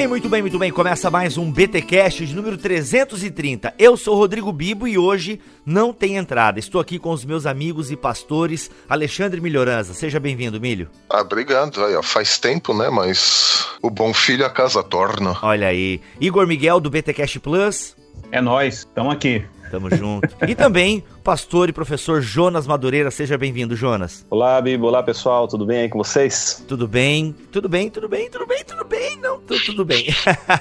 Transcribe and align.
Bem, 0.00 0.08
muito 0.08 0.28
bem, 0.30 0.40
muito 0.40 0.58
bem. 0.58 0.70
Começa 0.70 1.10
mais 1.10 1.36
um 1.36 1.52
BTcast 1.52 2.24
de 2.24 2.34
número 2.34 2.56
330. 2.56 3.74
Eu 3.78 3.98
sou 3.98 4.16
Rodrigo 4.16 4.50
Bibo 4.50 4.88
e 4.88 4.96
hoje 4.96 5.38
não 5.66 5.92
tem 5.92 6.16
entrada. 6.16 6.58
Estou 6.58 6.80
aqui 6.80 6.98
com 6.98 7.10
os 7.10 7.22
meus 7.22 7.44
amigos 7.44 7.90
e 7.90 7.96
pastores 7.96 8.70
Alexandre 8.88 9.42
Milhoranza. 9.42 9.92
Seja 9.92 10.18
bem-vindo, 10.18 10.58
Milho. 10.58 10.88
Ah, 11.10 11.20
obrigado. 11.20 11.84
Aí, 11.84 11.94
ó, 11.94 12.02
faz 12.02 12.38
tempo, 12.38 12.72
né? 12.72 12.88
Mas 12.88 13.68
o 13.82 13.90
bom 13.90 14.14
filho 14.14 14.46
a 14.46 14.48
casa 14.48 14.82
torna. 14.82 15.36
Olha 15.42 15.68
aí. 15.68 16.00
Igor 16.18 16.46
Miguel 16.46 16.80
do 16.80 16.88
BTcast 16.88 17.38
Plus. 17.38 17.94
É 18.32 18.40
nós, 18.40 18.78
estamos 18.78 19.12
aqui. 19.12 19.44
Tamo 19.70 19.88
junto. 19.94 20.28
e 20.48 20.54
também 20.54 21.04
pastor 21.22 21.68
e 21.68 21.72
professor 21.72 22.20
Jonas 22.20 22.66
Madureira. 22.66 23.10
Seja 23.10 23.38
bem-vindo, 23.38 23.76
Jonas. 23.76 24.26
Olá, 24.28 24.60
Bibo. 24.60 24.86
Olá, 24.86 25.00
pessoal. 25.00 25.46
Tudo 25.46 25.64
bem 25.64 25.82
aí 25.82 25.88
com 25.88 25.98
vocês? 25.98 26.64
Tudo 26.66 26.88
bem, 26.88 27.34
tudo 27.52 27.68
bem, 27.68 27.88
tudo 27.88 28.08
bem, 28.08 28.28
tudo 28.28 28.46
bem, 28.46 28.64
tudo 28.64 28.84
bem. 28.84 29.16
Não, 29.20 29.38
tudo, 29.38 29.60
tudo 29.64 29.84
bem. 29.84 30.06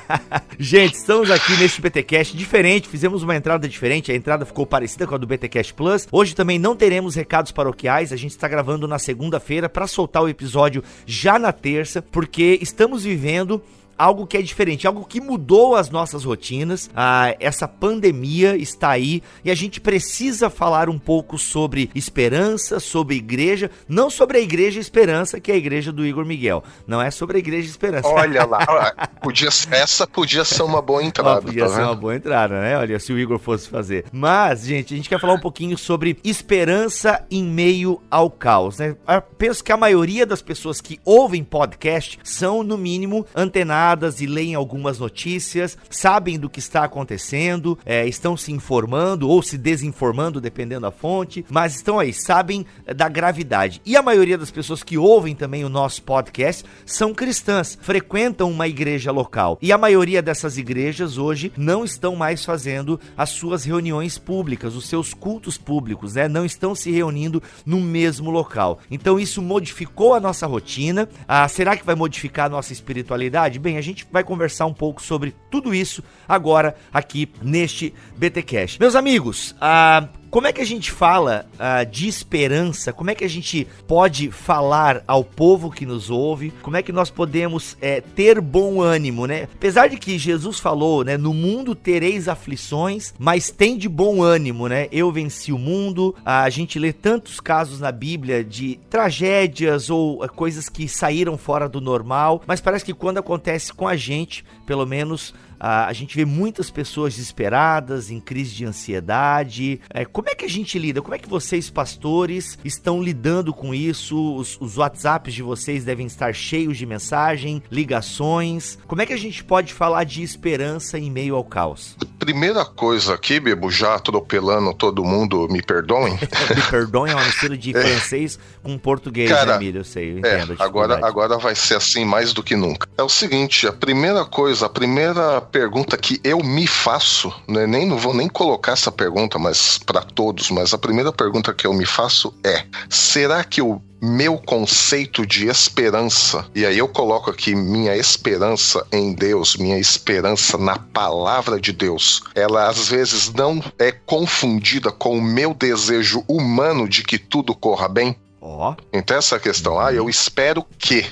Gente, 0.60 0.94
estamos 0.94 1.32
aqui 1.32 1.58
neste 1.58 1.82
BTcast 1.82 2.38
diferente. 2.38 2.88
Fizemos 2.88 3.24
uma 3.24 3.36
entrada 3.36 3.68
diferente. 3.68 4.12
A 4.12 4.16
entrada 4.16 4.46
ficou 4.46 4.66
parecida 4.66 5.08
com 5.08 5.16
a 5.16 5.18
do 5.18 5.26
BTcast 5.26 5.74
Plus. 5.74 6.08
Hoje 6.12 6.36
também 6.36 6.60
não 6.60 6.76
teremos 6.76 7.16
recados 7.16 7.52
paroquiais. 7.52 8.14
A 8.14 8.16
gente 8.16 8.32
está 8.32 8.48
gravando 8.48 8.88
na 8.88 9.00
segunda-feira 9.00 9.68
para 9.68 9.88
soltar 9.88 10.22
o 10.22 10.30
episódio 10.30 10.84
já 11.08 11.40
na 11.40 11.52
terça, 11.52 12.02
porque 12.02 12.60
estamos 12.62 13.04
vivendo 13.04 13.62
algo 14.00 14.26
que 14.26 14.38
é 14.38 14.42
diferente, 14.42 14.88
algo 14.88 15.06
que 15.06 15.20
mudou 15.20 15.76
as 15.76 15.90
nossas 15.90 16.24
rotinas. 16.24 16.90
Ah, 16.96 17.36
essa 17.38 17.68
pandemia 17.68 18.56
está 18.56 18.92
aí 18.92 19.22
e 19.44 19.52
a 19.52 19.56
gente 19.56 19.82
precisa 19.82 20.50
falar 20.50 20.90
um 20.90 20.98
pouco 20.98 21.38
sobre 21.38 21.92
esperança, 21.94 22.80
sobre 22.80 23.18
igreja, 23.18 23.70
não 23.90 24.10
sobre 24.10 24.38
a 24.38 24.42
igreja 24.42 24.80
Esperança, 24.80 25.42
que 25.42 25.52
é 25.52 25.56
a 25.56 25.58
igreja 25.58 25.92
do 25.92 26.06
Igor 26.06 26.26
Miguel. 26.26 26.64
Não 26.88 27.02
é 27.02 27.12
sobre 27.12 27.36
a 27.36 27.40
igreja 27.40 27.68
Esperança. 27.68 28.08
Olha 28.08 28.46
lá, 28.46 28.94
podia, 29.22 29.50
essa 29.72 30.08
podia 30.08 30.46
ser 30.46 30.64
uma 30.64 30.82
boa 30.82 31.04
entrada. 31.04 31.42
podia 31.42 31.68
tá 31.68 31.76
ser 31.76 31.82
uma 31.82 31.96
boa 31.96 32.16
entrada, 32.16 32.62
né? 32.62 32.78
Olha, 32.78 32.98
se 33.00 33.12
o 33.12 33.20
Igor 33.20 33.38
fosse 33.38 33.68
fazer. 33.68 34.06
Mas, 34.14 34.66
gente, 34.66 34.94
a 34.94 34.98
gente 34.98 35.10
quer 35.10 35.20
falar 35.20 35.34
um 35.34 35.40
pouquinho 35.40 35.78
sobre 35.78 36.18
esperança 36.24 37.26
em 37.30 37.44
meio 37.44 38.02
ao 38.10 38.32
caos, 38.32 38.78
né? 38.78 38.90
Eu 38.90 38.98
ah, 39.06 39.22
penso 39.22 39.62
que 39.62 39.72
a 39.74 39.78
maioria 39.78 40.26
das 40.26 40.42
pessoas 40.42 40.80
que 40.80 41.00
ouvem 41.04 41.44
podcast 41.44 42.18
são, 42.24 42.64
no 42.64 42.78
mínimo, 42.78 43.26
antenadas 43.36 43.89
e 44.22 44.26
leem 44.26 44.56
algumas 44.56 45.00
notícias, 45.00 45.78
sabem 45.90 46.38
do 46.38 46.50
que 46.50 46.60
está 46.60 46.84
acontecendo, 46.84 47.78
é, 47.86 48.08
estão 48.08 48.38
se 48.38 48.52
informando 48.52 49.28
ou 49.28 49.42
se 49.42 49.58
desinformando, 49.58 50.42
dependendo 50.42 50.82
da 50.82 50.92
fonte, 50.92 51.46
mas 51.50 51.76
estão 51.76 52.00
aí, 52.00 52.14
sabem 52.14 52.66
da 52.96 53.10
gravidade. 53.10 53.82
E 53.86 53.98
a 53.98 54.02
maioria 54.02 54.38
das 54.38 54.52
pessoas 54.52 54.84
que 54.84 54.98
ouvem 54.98 55.36
também 55.36 55.64
o 55.64 55.70
nosso 55.70 56.04
podcast 56.04 56.64
são 56.86 57.14
cristãs, 57.14 57.78
frequentam 57.82 58.50
uma 58.50 58.68
igreja 58.68 59.12
local. 59.12 59.58
E 59.62 59.72
a 59.72 59.78
maioria 59.78 60.22
dessas 60.22 60.58
igrejas 60.58 61.18
hoje 61.18 61.52
não 61.58 61.84
estão 61.84 62.16
mais 62.16 62.46
fazendo 62.46 63.00
as 63.18 63.30
suas 63.30 63.64
reuniões 63.64 64.18
públicas, 64.18 64.76
os 64.76 64.88
seus 64.88 65.14
cultos 65.14 65.58
públicos, 65.58 66.16
né? 66.16 66.28
Não 66.28 66.46
estão 66.46 66.76
se 66.76 66.92
reunindo 66.92 67.42
no 67.66 67.80
mesmo 67.80 68.30
local. 68.30 68.80
Então 68.92 69.20
isso 69.20 69.42
modificou 69.42 70.14
a 70.14 70.20
nossa 70.20 70.46
rotina. 70.46 71.08
Ah, 71.28 71.48
será 71.48 71.76
que 71.76 71.86
vai 71.86 71.96
modificar 71.96 72.46
a 72.46 72.50
nossa 72.50 72.74
espiritualidade? 72.74 73.60
Bem, 73.60 73.78
a 73.80 73.84
gente 73.84 74.06
vai 74.12 74.24
conversar 74.24 74.66
um 74.66 74.74
pouco 74.74 75.02
sobre 75.02 75.34
tudo 75.50 75.74
isso 75.74 76.04
agora 76.28 76.76
aqui 76.94 77.30
neste 77.42 77.94
BT. 78.16 78.78
Meus 78.80 78.96
amigos, 78.96 79.56
a 79.60 80.08
como 80.30 80.48
é 80.48 80.54
que 80.54 80.62
a 80.62 80.66
gente 80.66 80.92
fala 80.92 81.46
uh, 81.56 81.86
de 81.90 82.08
esperança? 82.08 82.94
Como 82.94 83.10
é 83.10 83.16
que 83.16 83.24
a 83.24 83.30
gente 83.30 83.68
pode 83.88 84.32
falar 84.32 85.04
ao 85.08 85.24
povo 85.24 85.72
que 85.72 85.86
nos 85.86 86.10
ouve? 86.10 86.52
Como 86.62 86.78
é 86.78 86.84
que 86.84 86.92
nós 86.92 87.10
podemos 87.10 87.78
é, 87.82 88.02
ter 88.02 88.40
bom 88.40 88.82
ânimo, 88.82 89.26
né? 89.26 89.48
Apesar 89.54 89.88
de 89.88 89.98
que 89.98 90.18
Jesus 90.18 90.60
falou, 90.60 91.04
né? 91.04 91.18
No 91.18 91.34
mundo 91.34 91.74
tereis 91.74 92.28
aflições, 92.28 93.14
mas 93.18 93.50
tem 93.50 93.78
de 93.78 93.90
bom 93.90 94.22
ânimo, 94.22 94.68
né? 94.68 94.88
Eu 94.92 95.12
venci 95.12 95.52
o 95.52 95.58
mundo. 95.58 96.16
A 96.24 96.50
gente 96.50 96.78
lê 96.78 96.94
tantos 96.94 97.40
casos 97.40 97.80
na 97.80 97.92
Bíblia 97.92 98.44
de 98.44 98.80
tragédias 98.90 99.90
ou 99.90 100.24
uh, 100.24 100.30
coisas 100.30 100.70
que 100.70 100.88
saíram 100.88 101.38
fora 101.38 101.68
do 101.68 101.82
normal, 101.82 102.42
mas 102.46 102.62
parece 102.62 102.86
que 102.86 102.94
quando 102.94 103.18
acontece 103.18 103.74
com 103.74 103.88
a 103.88 103.96
gente, 103.96 104.46
pelo 104.66 104.86
menos 104.86 105.34
a, 105.60 105.88
a 105.88 105.94
gente 105.94 106.16
vê 106.16 106.26
muitas 106.26 106.70
pessoas 106.70 107.16
desesperadas, 107.16 108.10
em 108.10 108.20
crise 108.20 108.56
de 108.56 108.66
ansiedade. 108.66 109.82
É, 109.90 110.06
como 110.06 110.30
é 110.30 110.36
que 110.36 110.46
a 110.46 110.50
gente 110.50 110.80
lida? 110.80 111.02
Como 111.02 111.16
é 111.16 111.20
que 111.20 111.30
vocês, 111.30 111.70
pastores, 111.70 112.58
estão 112.64 113.02
lidando 113.02 113.54
com 113.54 113.74
isso? 113.74 114.36
Os, 114.36 114.58
os 114.60 114.78
WhatsApps 114.78 115.34
de 115.34 115.44
vocês 115.44 115.84
devem 115.84 116.06
estar 116.06 116.34
cheios 116.34 116.78
de 116.78 116.86
mensagem, 116.86 117.62
ligações. 117.72 118.78
Como 118.88 119.02
é 119.02 119.06
que 119.06 119.14
a 119.14 119.18
gente 119.18 119.44
pode 119.44 119.74
falar 119.74 120.04
de 120.04 120.24
esperança 120.24 120.98
em 120.98 121.12
meio 121.12 121.36
ao 121.36 121.44
caos? 121.44 121.98
Primeira 122.18 122.66
coisa 122.66 123.14
aqui, 123.14 123.40
Bebo, 123.40 123.72
já 123.72 123.96
atropelando 123.96 124.74
todo 124.74 125.04
mundo, 125.04 125.48
me 125.50 125.62
perdoem. 125.62 126.14
me 126.56 126.62
perdoem 126.70 127.14
é 127.14 127.16
um 127.16 127.28
estilo 127.28 127.58
de 127.58 127.72
é. 127.76 127.82
francês 127.82 128.40
com 128.62 128.78
português, 128.78 129.30
Cara, 129.30 129.52
né, 129.52 129.56
Emílio? 129.56 129.80
Eu 129.80 129.86
sei, 129.86 130.12
eu 130.12 130.16
é, 130.16 130.20
entendo. 130.20 130.54
É, 130.54 130.64
agora, 130.64 131.06
agora 131.06 131.38
vai 131.38 131.56
ser 131.56 131.76
assim 131.76 132.06
mais 132.06 132.34
do 132.34 132.44
que 132.44 132.56
nunca. 132.56 132.88
É 132.98 133.04
o 133.04 133.10
seguinte, 133.10 133.68
a 133.68 133.74
primeira 133.74 134.26
coisa, 134.26 134.66
a 134.66 134.70
primeira 134.70 135.42
pergunta 135.52 135.98
que 135.98 136.20
eu 136.24 136.40
me 136.40 136.68
faço, 136.68 137.34
né, 137.48 137.66
nem 137.66 137.86
não 137.86 137.98
vou 137.98 138.14
nem 138.14 138.28
colocar 138.28 138.74
essa 138.74 138.92
pergunta, 138.92 139.38
mas 139.38 139.78
para 139.78 140.02
todos, 140.02 140.50
mas 140.50 140.74
a 140.74 140.78
primeira 140.78 141.12
pergunta 141.12 141.54
que 141.54 141.66
eu 141.66 141.74
me 141.74 141.86
faço 141.86 142.34
é: 142.44 142.64
será 142.90 143.44
que 143.44 143.62
o 143.62 143.82
meu 144.02 144.38
conceito 144.38 145.26
de 145.26 145.48
esperança, 145.48 146.46
e 146.56 146.66
aí 146.66 146.78
eu 146.78 146.88
coloco 146.88 147.30
aqui 147.30 147.54
minha 147.54 147.96
esperança 147.96 148.86
em 148.92 149.14
Deus, 149.14 149.58
minha 149.58 149.78
esperança 149.78 150.58
na 150.58 150.78
palavra 150.78 151.60
de 151.60 151.74
Deus, 151.74 152.24
ela 152.34 152.70
às 152.70 152.88
vezes 152.88 153.34
não 153.34 153.62
é 153.78 153.92
confundida 153.92 154.92
com 154.92 155.18
o 155.18 155.22
meu 155.22 155.54
desejo 155.54 156.24
humano 156.28 156.88
de 156.88 157.04
que 157.04 157.18
tudo 157.18 157.54
corra 157.54 157.90
bem? 157.90 158.16
Ó. 158.42 158.72
Oh. 158.72 158.76
Então 158.94 159.18
essa 159.18 159.38
questão, 159.40 159.80
ah, 159.80 159.92
eu 159.92 160.10
espero 160.10 160.66
que 160.78 161.06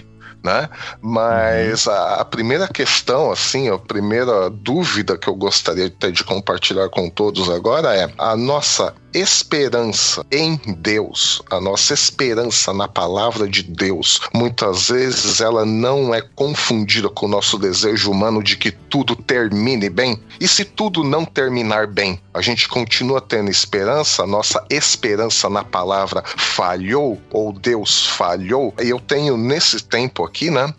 né? 0.43 0.69
Mas 1.01 1.85
uhum. 1.85 1.93
a, 1.93 2.13
a, 2.21 2.25
primeira 2.25 2.67
questão, 2.67 3.31
assim, 3.31 3.69
a 3.69 3.77
primeira 3.77 4.49
dúvida 4.49 5.17
que 5.17 5.27
eu 5.27 5.35
gostaria 5.35 5.89
de, 5.89 6.11
de 6.11 6.23
compartilhar 6.23 6.89
com 6.89 7.09
todos 7.09 7.49
agora 7.49 7.95
é 7.95 8.11
a 8.17 8.35
nossa 8.35 8.93
esperança 9.17 10.23
em 10.31 10.57
Deus, 10.77 11.41
a 11.49 11.59
nossa 11.59 11.93
esperança 11.93 12.71
na 12.71 12.87
palavra 12.87 13.47
de 13.47 13.63
Deus, 13.63 14.21
muitas 14.33 14.89
vezes 14.89 15.41
ela 15.41 15.65
não 15.65 16.13
é 16.13 16.21
confundida 16.21 17.09
com 17.09 17.25
o 17.25 17.29
nosso 17.29 17.57
desejo 17.57 18.11
humano 18.11 18.43
de 18.43 18.55
que 18.55 18.71
tudo 18.71 19.15
termine 19.15 19.89
bem. 19.89 20.21
E 20.39 20.47
se 20.47 20.63
tudo 20.63 21.03
não 21.03 21.25
terminar 21.25 21.87
bem, 21.87 22.19
a 22.33 22.41
gente 22.41 22.69
continua 22.69 23.19
tendo 23.19 23.49
esperança, 23.49 24.23
a 24.23 24.27
nossa 24.27 24.63
esperança 24.69 25.49
na 25.49 25.63
palavra 25.63 26.23
falhou 26.37 27.19
ou 27.31 27.51
Deus 27.51 28.05
falhou. 28.05 28.73
E 28.79 28.89
eu 28.89 28.99
tenho 28.99 29.35
nesse 29.35 29.83
tempo 29.83 30.23
aqui, 30.23 30.51
né, 30.51 30.71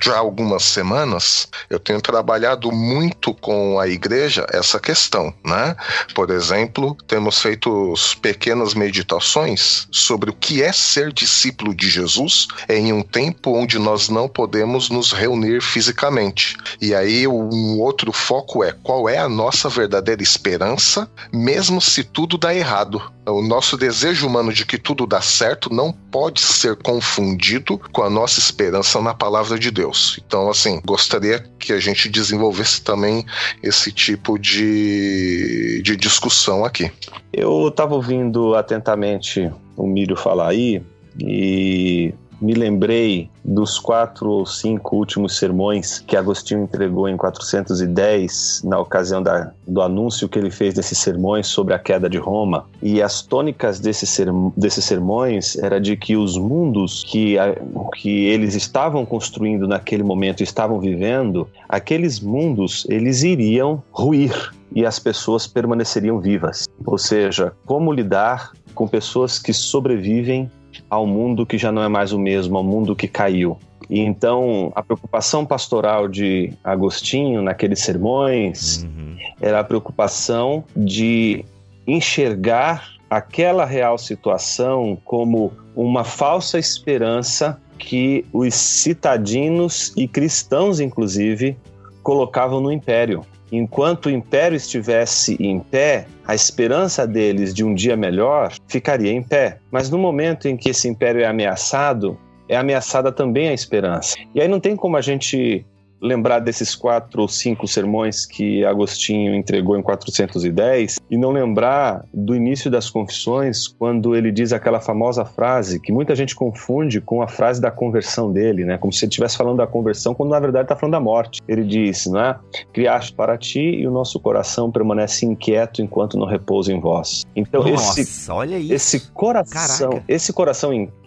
já, 0.00 0.16
algumas 0.16 0.62
semanas, 0.62 1.48
eu 1.68 1.78
tenho 1.78 2.00
trabalhado 2.00 2.72
muito 2.72 3.34
com 3.34 3.78
a 3.78 3.86
igreja 3.86 4.46
essa 4.50 4.80
questão, 4.80 5.34
né? 5.44 5.76
Por 6.14 6.30
exemplo, 6.30 6.96
temos 7.06 7.40
feito 7.40 7.81
pequenas 8.20 8.74
meditações 8.74 9.86
sobre 9.90 10.30
o 10.30 10.34
que 10.34 10.62
é 10.62 10.72
ser 10.72 11.12
discípulo 11.12 11.74
de 11.74 11.88
Jesus 11.88 12.48
em 12.68 12.92
um 12.92 13.02
tempo 13.02 13.56
onde 13.56 13.78
nós 13.78 14.08
não 14.08 14.28
podemos 14.28 14.88
nos 14.90 15.12
reunir 15.12 15.60
fisicamente. 15.60 16.56
E 16.80 16.94
aí 16.94 17.26
um 17.26 17.78
outro 17.80 18.12
foco 18.12 18.62
é 18.64 18.72
qual 18.72 19.08
é 19.08 19.18
a 19.18 19.28
nossa 19.28 19.68
verdadeira 19.68 20.22
esperança, 20.22 21.10
mesmo 21.32 21.80
se 21.80 22.04
tudo 22.04 22.38
dá 22.38 22.54
errado. 22.54 23.02
O 23.26 23.40
nosso 23.40 23.76
desejo 23.76 24.26
humano 24.26 24.52
de 24.52 24.66
que 24.66 24.76
tudo 24.76 25.06
dá 25.06 25.20
certo 25.20 25.72
não 25.72 25.92
pode 25.92 26.40
ser 26.40 26.74
confundido 26.76 27.78
com 27.92 28.02
a 28.02 28.10
nossa 28.10 28.40
esperança 28.40 29.00
na 29.00 29.14
palavra 29.14 29.58
de 29.58 29.70
Deus. 29.70 30.20
Então, 30.26 30.50
assim, 30.50 30.80
gostaria 30.84 31.38
que 31.58 31.72
a 31.72 31.78
gente 31.78 32.08
desenvolvesse 32.08 32.82
também 32.82 33.24
esse 33.62 33.92
tipo 33.92 34.36
de, 34.38 35.80
de 35.82 35.96
discussão 35.96 36.64
aqui. 36.64 36.90
Eu 37.32 37.68
estava 37.68 37.94
ouvindo 37.94 38.54
atentamente 38.54 39.50
o 39.76 39.86
Mírio 39.86 40.16
falar 40.16 40.48
aí 40.48 40.82
e 41.18 42.14
me 42.42 42.54
lembrei 42.54 43.30
dos 43.44 43.78
quatro 43.78 44.28
ou 44.28 44.44
cinco 44.44 44.96
últimos 44.96 45.36
sermões 45.36 46.00
que 46.00 46.16
Agostinho 46.16 46.64
entregou 46.64 47.08
em 47.08 47.16
410, 47.16 48.62
na 48.64 48.80
ocasião 48.80 49.22
da, 49.22 49.52
do 49.66 49.80
anúncio 49.80 50.28
que 50.28 50.38
ele 50.38 50.50
fez 50.50 50.74
desses 50.74 50.98
sermões 50.98 51.46
sobre 51.46 51.72
a 51.72 51.78
queda 51.78 52.10
de 52.10 52.18
Roma. 52.18 52.66
E 52.82 53.00
as 53.00 53.22
tônicas 53.22 53.78
desses, 53.78 54.10
serm 54.10 54.50
desses 54.56 54.84
sermões 54.84 55.56
era 55.56 55.80
de 55.80 55.96
que 55.96 56.16
os 56.16 56.36
mundos 56.36 57.04
que, 57.04 57.38
a, 57.38 57.54
que 57.94 58.26
eles 58.26 58.54
estavam 58.54 59.06
construindo 59.06 59.68
naquele 59.68 60.02
momento, 60.02 60.42
estavam 60.42 60.80
vivendo, 60.80 61.48
aqueles 61.68 62.18
mundos 62.18 62.84
eles 62.88 63.22
iriam 63.22 63.82
ruir 63.92 64.52
e 64.74 64.84
as 64.84 64.98
pessoas 64.98 65.46
permaneceriam 65.46 66.18
vivas. 66.18 66.68
Ou 66.84 66.98
seja, 66.98 67.52
como 67.64 67.92
lidar 67.92 68.52
com 68.74 68.88
pessoas 68.88 69.38
que 69.38 69.52
sobrevivem 69.52 70.50
ao 70.88 71.06
mundo 71.06 71.46
que 71.46 71.58
já 71.58 71.70
não 71.70 71.82
é 71.82 71.88
mais 71.88 72.12
o 72.12 72.18
mesmo, 72.18 72.56
ao 72.56 72.64
mundo 72.64 72.96
que 72.96 73.08
caiu. 73.08 73.58
E 73.90 74.00
então 74.00 74.72
a 74.74 74.82
preocupação 74.82 75.44
pastoral 75.44 76.08
de 76.08 76.52
Agostinho 76.62 77.42
naqueles 77.42 77.80
sermões 77.80 78.84
uhum. 78.84 79.16
era 79.40 79.60
a 79.60 79.64
preocupação 79.64 80.64
de 80.76 81.44
enxergar 81.86 82.92
aquela 83.10 83.66
real 83.66 83.98
situação 83.98 84.96
como 85.04 85.52
uma 85.76 86.04
falsa 86.04 86.58
esperança 86.58 87.60
que 87.78 88.24
os 88.32 88.54
citadinos 88.54 89.92
e 89.96 90.06
cristãos, 90.06 90.80
inclusive, 90.80 91.56
colocavam 92.02 92.60
no 92.60 92.72
império 92.72 93.24
enquanto 93.52 94.06
o 94.06 94.10
império 94.10 94.56
estivesse 94.56 95.36
em 95.38 95.60
pé, 95.60 96.06
a 96.26 96.34
esperança 96.34 97.06
deles 97.06 97.52
de 97.52 97.62
um 97.62 97.74
dia 97.74 97.96
melhor 97.96 98.52
ficaria 98.66 99.12
em 99.12 99.22
pé. 99.22 99.58
Mas 99.70 99.90
no 99.90 99.98
momento 99.98 100.48
em 100.48 100.56
que 100.56 100.70
esse 100.70 100.88
império 100.88 101.20
é 101.20 101.26
ameaçado, 101.26 102.18
é 102.48 102.56
ameaçada 102.56 103.12
também 103.12 103.48
a 103.48 103.52
esperança. 103.52 104.16
E 104.34 104.40
aí 104.40 104.48
não 104.48 104.58
tem 104.58 104.74
como 104.74 104.96
a 104.96 105.00
gente 105.02 105.64
lembrar 106.02 106.40
desses 106.40 106.74
quatro 106.74 107.22
ou 107.22 107.28
cinco 107.28 107.68
sermões 107.68 108.26
que 108.26 108.64
Agostinho 108.64 109.34
entregou 109.34 109.78
em 109.78 109.82
410 109.82 110.98
e 111.08 111.16
não 111.16 111.30
lembrar 111.30 112.04
do 112.12 112.34
início 112.34 112.68
das 112.70 112.90
Confissões, 112.90 113.68
quando 113.68 114.16
ele 114.16 114.32
diz 114.32 114.52
aquela 114.52 114.80
famosa 114.80 115.24
frase 115.24 115.78
que 115.78 115.92
muita 115.92 116.16
gente 116.16 116.34
confunde 116.34 117.00
com 117.00 117.22
a 117.22 117.28
frase 117.28 117.60
da 117.60 117.70
conversão 117.70 118.32
dele, 118.32 118.64
né? 118.64 118.76
Como 118.76 118.92
se 118.92 119.04
ele 119.04 119.10
estivesse 119.10 119.36
falando 119.36 119.58
da 119.58 119.66
conversão, 119.66 120.14
quando 120.14 120.30
na 120.30 120.40
verdade 120.40 120.64
está 120.64 120.74
falando 120.74 120.92
da 120.92 121.00
morte. 121.00 121.40
Ele 121.46 121.62
diz, 121.62 122.06
não 122.06 122.20
é? 122.20 122.38
Criaste 122.72 123.14
para 123.14 123.38
ti 123.38 123.60
e 123.60 123.86
o 123.86 123.90
nosso 123.90 124.18
coração 124.18 124.70
permanece 124.70 125.24
inquieto 125.24 125.80
enquanto 125.80 126.18
não 126.18 126.26
repousa 126.26 126.72
em 126.72 126.80
vós. 126.80 127.24
Então 127.36 127.62
Nossa, 127.62 128.00
esse, 128.00 128.72
esse 128.72 129.10
coração, 129.12 129.90
Caraca. 129.90 130.04
esse 130.08 130.32
coração 130.32 130.72
inquieto 130.72 131.01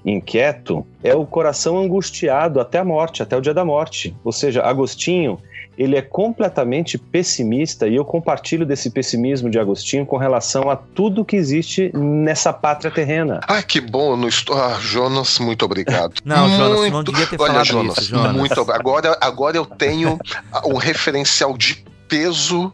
é 1.03 1.15
o 1.15 1.25
coração 1.25 1.77
angustiado 1.77 2.59
até 2.59 2.79
a 2.79 2.85
morte, 2.85 3.23
até 3.23 3.35
o 3.35 3.41
dia 3.41 3.53
da 3.53 3.65
morte. 3.65 4.15
Ou 4.23 4.31
seja, 4.31 4.61
Agostinho 4.63 5.39
ele 5.77 5.97
é 5.97 6.01
completamente 6.01 6.97
pessimista 6.97 7.87
e 7.87 7.95
eu 7.95 8.05
compartilho 8.05 8.65
desse 8.65 8.89
pessimismo 8.89 9.49
de 9.49 9.59
Agostinho 9.59 10.05
com 10.05 10.17
relação 10.17 10.69
a 10.69 10.75
tudo 10.75 11.25
que 11.25 11.35
existe 11.35 11.91
nessa 11.93 12.53
pátria 12.53 12.91
terrena. 12.91 13.39
Ah, 13.47 13.61
que 13.61 13.81
bom, 13.81 14.15
não 14.15 14.27
estou... 14.27 14.57
ah, 14.57 14.77
Jonas, 14.79 15.37
muito 15.39 15.65
obrigado. 15.65 16.13
Não, 16.23 16.49
Jonas, 16.49 16.79
muito... 16.79 16.93
não 16.93 17.03
devia 17.03 17.27
ter 17.27 17.39
Olha, 17.39 17.51
falado 17.51 17.65
Jonas, 17.65 17.97
isso, 17.97 18.09
Jonas. 18.09 18.35
Muito 18.35 18.71
agora, 18.71 19.17
agora 19.19 19.57
eu 19.57 19.65
tenho 19.65 20.17
um 20.65 20.77
referencial 20.77 21.57
de 21.57 21.83
peso 22.07 22.71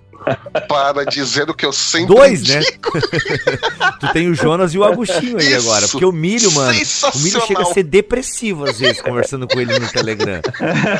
para 0.67 1.05
dizer 1.05 1.49
o 1.49 1.53
que 1.53 1.65
eu 1.65 1.73
sempre 1.73 2.15
Dois, 2.15 2.47
né? 2.47 2.59
digo. 2.59 2.95
né? 2.95 3.91
tu 3.99 4.13
tem 4.13 4.29
o 4.29 4.35
Jonas 4.35 4.73
e 4.73 4.77
o 4.77 4.83
Agostinho 4.83 5.37
aí 5.37 5.51
Isso, 5.51 5.67
agora. 5.67 5.87
Porque 5.87 6.05
o 6.05 6.11
Milho, 6.11 6.51
mano, 6.51 6.79
o 7.13 7.19
Milho 7.19 7.41
chega 7.41 7.61
a 7.61 7.65
ser 7.65 7.83
depressivo 7.83 8.65
às 8.65 8.79
vezes, 8.79 9.01
conversando 9.01 9.47
com 9.47 9.59
ele 9.59 9.77
no 9.77 9.87
Telegram. 9.89 10.41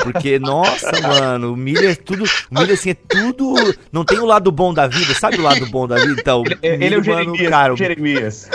Porque, 0.02 0.38
nossa, 0.38 0.90
mano, 1.00 1.52
o 1.52 1.56
Milho 1.56 1.88
é 1.88 1.94
tudo. 1.94 2.24
O 2.50 2.58
Milho, 2.58 2.74
assim, 2.74 2.90
é 2.90 2.94
tudo. 2.94 3.54
Não 3.90 4.04
tem 4.04 4.18
o 4.18 4.24
lado 4.24 4.50
bom 4.50 4.72
da 4.74 4.86
vida, 4.86 5.14
sabe 5.14 5.38
o 5.38 5.42
lado 5.42 5.66
bom 5.66 5.86
da 5.86 5.96
vida? 5.96 6.20
Então, 6.20 6.42
ele, 6.62 6.76
Milho, 6.76 6.84
ele 6.84 6.94
é 6.94 6.98
o 6.98 7.02
Jeremias. 7.02 7.38
Mano, 7.38 7.50
cara, 7.50 7.74
o 7.74 7.76
Jeremias. 7.76 8.48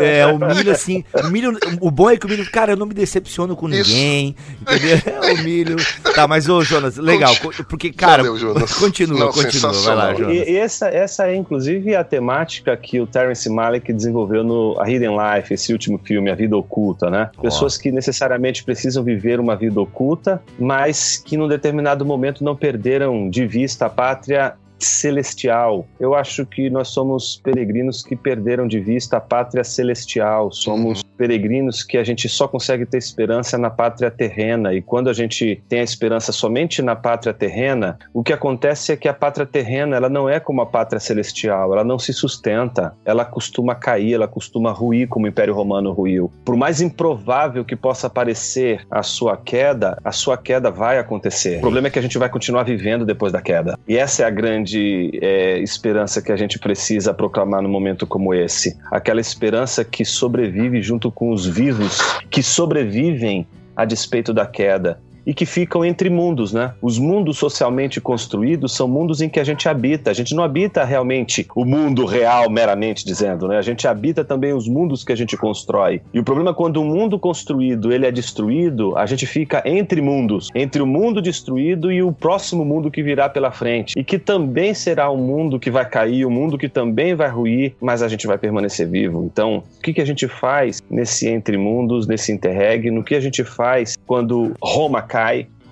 É, 0.00 0.26
o 0.26 0.38
milho, 0.38 0.72
assim. 0.72 1.04
O 1.12 1.28
milho. 1.28 1.58
O 1.80 1.90
bom 1.90 2.10
é 2.10 2.16
que 2.16 2.26
o 2.26 2.28
milho, 2.28 2.48
cara, 2.50 2.72
eu 2.72 2.76
não 2.76 2.86
me 2.86 2.94
decepciono 2.94 3.56
com 3.56 3.68
ninguém. 3.68 4.34
Isso. 4.36 4.76
Entendeu? 4.76 5.00
É, 5.20 5.32
o 5.32 5.44
milho. 5.44 5.76
Tá, 6.14 6.26
mas, 6.26 6.48
ô, 6.48 6.62
Jonas, 6.62 6.96
legal. 6.96 7.34
Porque, 7.68 7.92
cara. 7.92 8.22
Valeu, 8.22 8.38
Jonas. 8.38 8.72
Continua, 8.74 9.18
não, 9.18 9.32
continua. 9.32 9.72
Vai 9.72 9.94
lá, 9.94 10.14
Jonas. 10.14 10.36
E 10.36 10.56
essa, 10.56 10.88
essa 10.88 11.26
é, 11.26 11.36
inclusive, 11.36 11.94
a 11.94 12.04
temática 12.04 12.76
que 12.76 13.00
o 13.00 13.06
Terence 13.06 13.48
Malick 13.48 13.92
desenvolveu 13.92 14.42
no 14.42 14.76
A 14.80 14.88
Hidden 14.88 15.16
Life, 15.16 15.52
esse 15.52 15.72
último 15.72 15.98
filme, 15.98 16.30
A 16.30 16.34
Vida 16.34 16.56
Oculta, 16.56 17.10
né? 17.10 17.30
Oh. 17.36 17.42
Pessoas 17.42 17.76
que 17.76 17.90
necessariamente 17.90 18.64
precisam 18.64 19.02
viver 19.02 19.40
uma 19.40 19.56
vida 19.56 19.80
oculta, 19.80 20.42
mas 20.58 21.22
que 21.24 21.36
num 21.36 21.48
determinado 21.48 22.04
momento 22.04 22.44
não 22.44 22.56
perderam 22.56 23.28
de 23.28 23.46
vista 23.46 23.86
a 23.86 23.90
pátria 23.90 24.54
celestial. 24.84 25.86
Eu 25.98 26.14
acho 26.14 26.46
que 26.46 26.70
nós 26.70 26.88
somos 26.88 27.40
peregrinos 27.42 28.02
que 28.02 28.16
perderam 28.16 28.66
de 28.66 28.80
vista 28.80 29.16
a 29.16 29.20
pátria 29.20 29.64
celestial. 29.64 30.50
Somos 30.52 31.02
uhum. 31.02 31.10
peregrinos 31.16 31.82
que 31.82 31.98
a 31.98 32.04
gente 32.04 32.28
só 32.28 32.48
consegue 32.48 32.86
ter 32.86 32.98
esperança 32.98 33.58
na 33.58 33.70
pátria 33.70 34.10
terrena. 34.10 34.74
E 34.74 34.82
quando 34.82 35.10
a 35.10 35.12
gente 35.12 35.62
tem 35.68 35.80
a 35.80 35.84
esperança 35.84 36.32
somente 36.32 36.82
na 36.82 36.96
pátria 36.96 37.32
terrena, 37.32 37.98
o 38.12 38.22
que 38.22 38.32
acontece 38.32 38.92
é 38.92 38.96
que 38.96 39.08
a 39.08 39.14
pátria 39.14 39.46
terrena 39.46 39.96
ela 39.96 40.08
não 40.08 40.28
é 40.28 40.40
como 40.40 40.60
a 40.62 40.66
pátria 40.66 41.00
celestial. 41.00 41.72
Ela 41.72 41.84
não 41.84 41.98
se 41.98 42.12
sustenta. 42.12 42.94
Ela 43.04 43.24
costuma 43.24 43.74
cair, 43.74 44.14
ela 44.14 44.28
costuma 44.28 44.72
ruir 44.72 45.08
como 45.08 45.26
o 45.26 45.28
Império 45.28 45.54
Romano 45.54 45.92
ruiu. 45.92 46.30
Por 46.44 46.56
mais 46.56 46.80
improvável 46.80 47.64
que 47.64 47.76
possa 47.76 48.08
parecer 48.08 48.86
a 48.90 49.02
sua 49.02 49.36
queda, 49.36 49.98
a 50.04 50.12
sua 50.12 50.36
queda 50.36 50.70
vai 50.70 50.98
acontecer. 50.98 51.58
O 51.58 51.60
problema 51.60 51.88
é 51.88 51.90
que 51.90 51.98
a 51.98 52.02
gente 52.02 52.18
vai 52.18 52.28
continuar 52.28 52.62
vivendo 52.62 53.04
depois 53.04 53.32
da 53.32 53.42
queda. 53.42 53.78
E 53.86 53.96
essa 53.96 54.22
é 54.22 54.26
a 54.26 54.30
grande 54.30 54.69
grande 54.70 55.18
é, 55.20 55.58
esperança 55.58 56.22
que 56.22 56.30
a 56.30 56.36
gente 56.36 56.58
precisa 56.58 57.12
proclamar 57.12 57.62
num 57.62 57.68
momento 57.68 58.06
como 58.06 58.32
esse. 58.32 58.78
Aquela 58.90 59.20
esperança 59.20 59.84
que 59.84 60.04
sobrevive 60.04 60.80
junto 60.80 61.10
com 61.10 61.32
os 61.32 61.46
vivos, 61.46 61.98
que 62.30 62.42
sobrevivem 62.42 63.46
a 63.74 63.84
despeito 63.84 64.32
da 64.32 64.46
queda 64.46 65.00
e 65.30 65.32
que 65.32 65.46
ficam 65.46 65.84
entre 65.84 66.10
mundos, 66.10 66.52
né? 66.52 66.74
Os 66.82 66.98
mundos 66.98 67.38
socialmente 67.38 68.00
construídos 68.00 68.74
são 68.74 68.88
mundos 68.88 69.20
em 69.20 69.28
que 69.28 69.38
a 69.38 69.44
gente 69.44 69.68
habita. 69.68 70.10
A 70.10 70.12
gente 70.12 70.34
não 70.34 70.42
habita 70.42 70.82
realmente 70.82 71.46
o 71.54 71.64
mundo 71.64 72.04
real, 72.04 72.50
meramente 72.50 73.04
dizendo, 73.04 73.46
né? 73.46 73.56
A 73.56 73.62
gente 73.62 73.86
habita 73.86 74.24
também 74.24 74.52
os 74.52 74.66
mundos 74.66 75.04
que 75.04 75.12
a 75.12 75.16
gente 75.16 75.36
constrói. 75.36 76.02
E 76.12 76.18
o 76.18 76.24
problema 76.24 76.50
é 76.50 76.54
quando 76.54 76.82
um 76.82 76.84
mundo 76.84 77.16
construído 77.16 77.92
ele 77.92 78.06
é 78.06 78.10
destruído, 78.10 78.98
a 78.98 79.06
gente 79.06 79.24
fica 79.24 79.62
entre 79.64 80.02
mundos, 80.02 80.48
entre 80.52 80.82
o 80.82 80.86
mundo 80.86 81.22
destruído 81.22 81.92
e 81.92 82.02
o 82.02 82.10
próximo 82.10 82.64
mundo 82.64 82.90
que 82.90 83.00
virá 83.00 83.28
pela 83.28 83.52
frente, 83.52 83.96
e 83.96 84.02
que 84.02 84.18
também 84.18 84.74
será 84.74 85.12
um 85.12 85.16
mundo 85.16 85.60
que 85.60 85.70
vai 85.70 85.88
cair, 85.88 86.26
um 86.26 86.30
mundo 86.30 86.58
que 86.58 86.68
também 86.68 87.14
vai 87.14 87.28
ruir, 87.28 87.76
mas 87.80 88.02
a 88.02 88.08
gente 88.08 88.26
vai 88.26 88.36
permanecer 88.36 88.88
vivo. 88.88 89.22
Então, 89.32 89.62
o 89.78 89.80
que, 89.80 89.92
que 89.92 90.00
a 90.00 90.04
gente 90.04 90.26
faz 90.26 90.82
nesse 90.90 91.28
entre 91.28 91.56
mundos, 91.56 92.08
nesse 92.08 92.32
interregno? 92.32 93.00
O 93.00 93.04
que 93.04 93.14
a 93.14 93.20
gente 93.20 93.44
faz 93.44 93.96
quando 94.04 94.56
Roma 94.60 95.00
cai. 95.02 95.19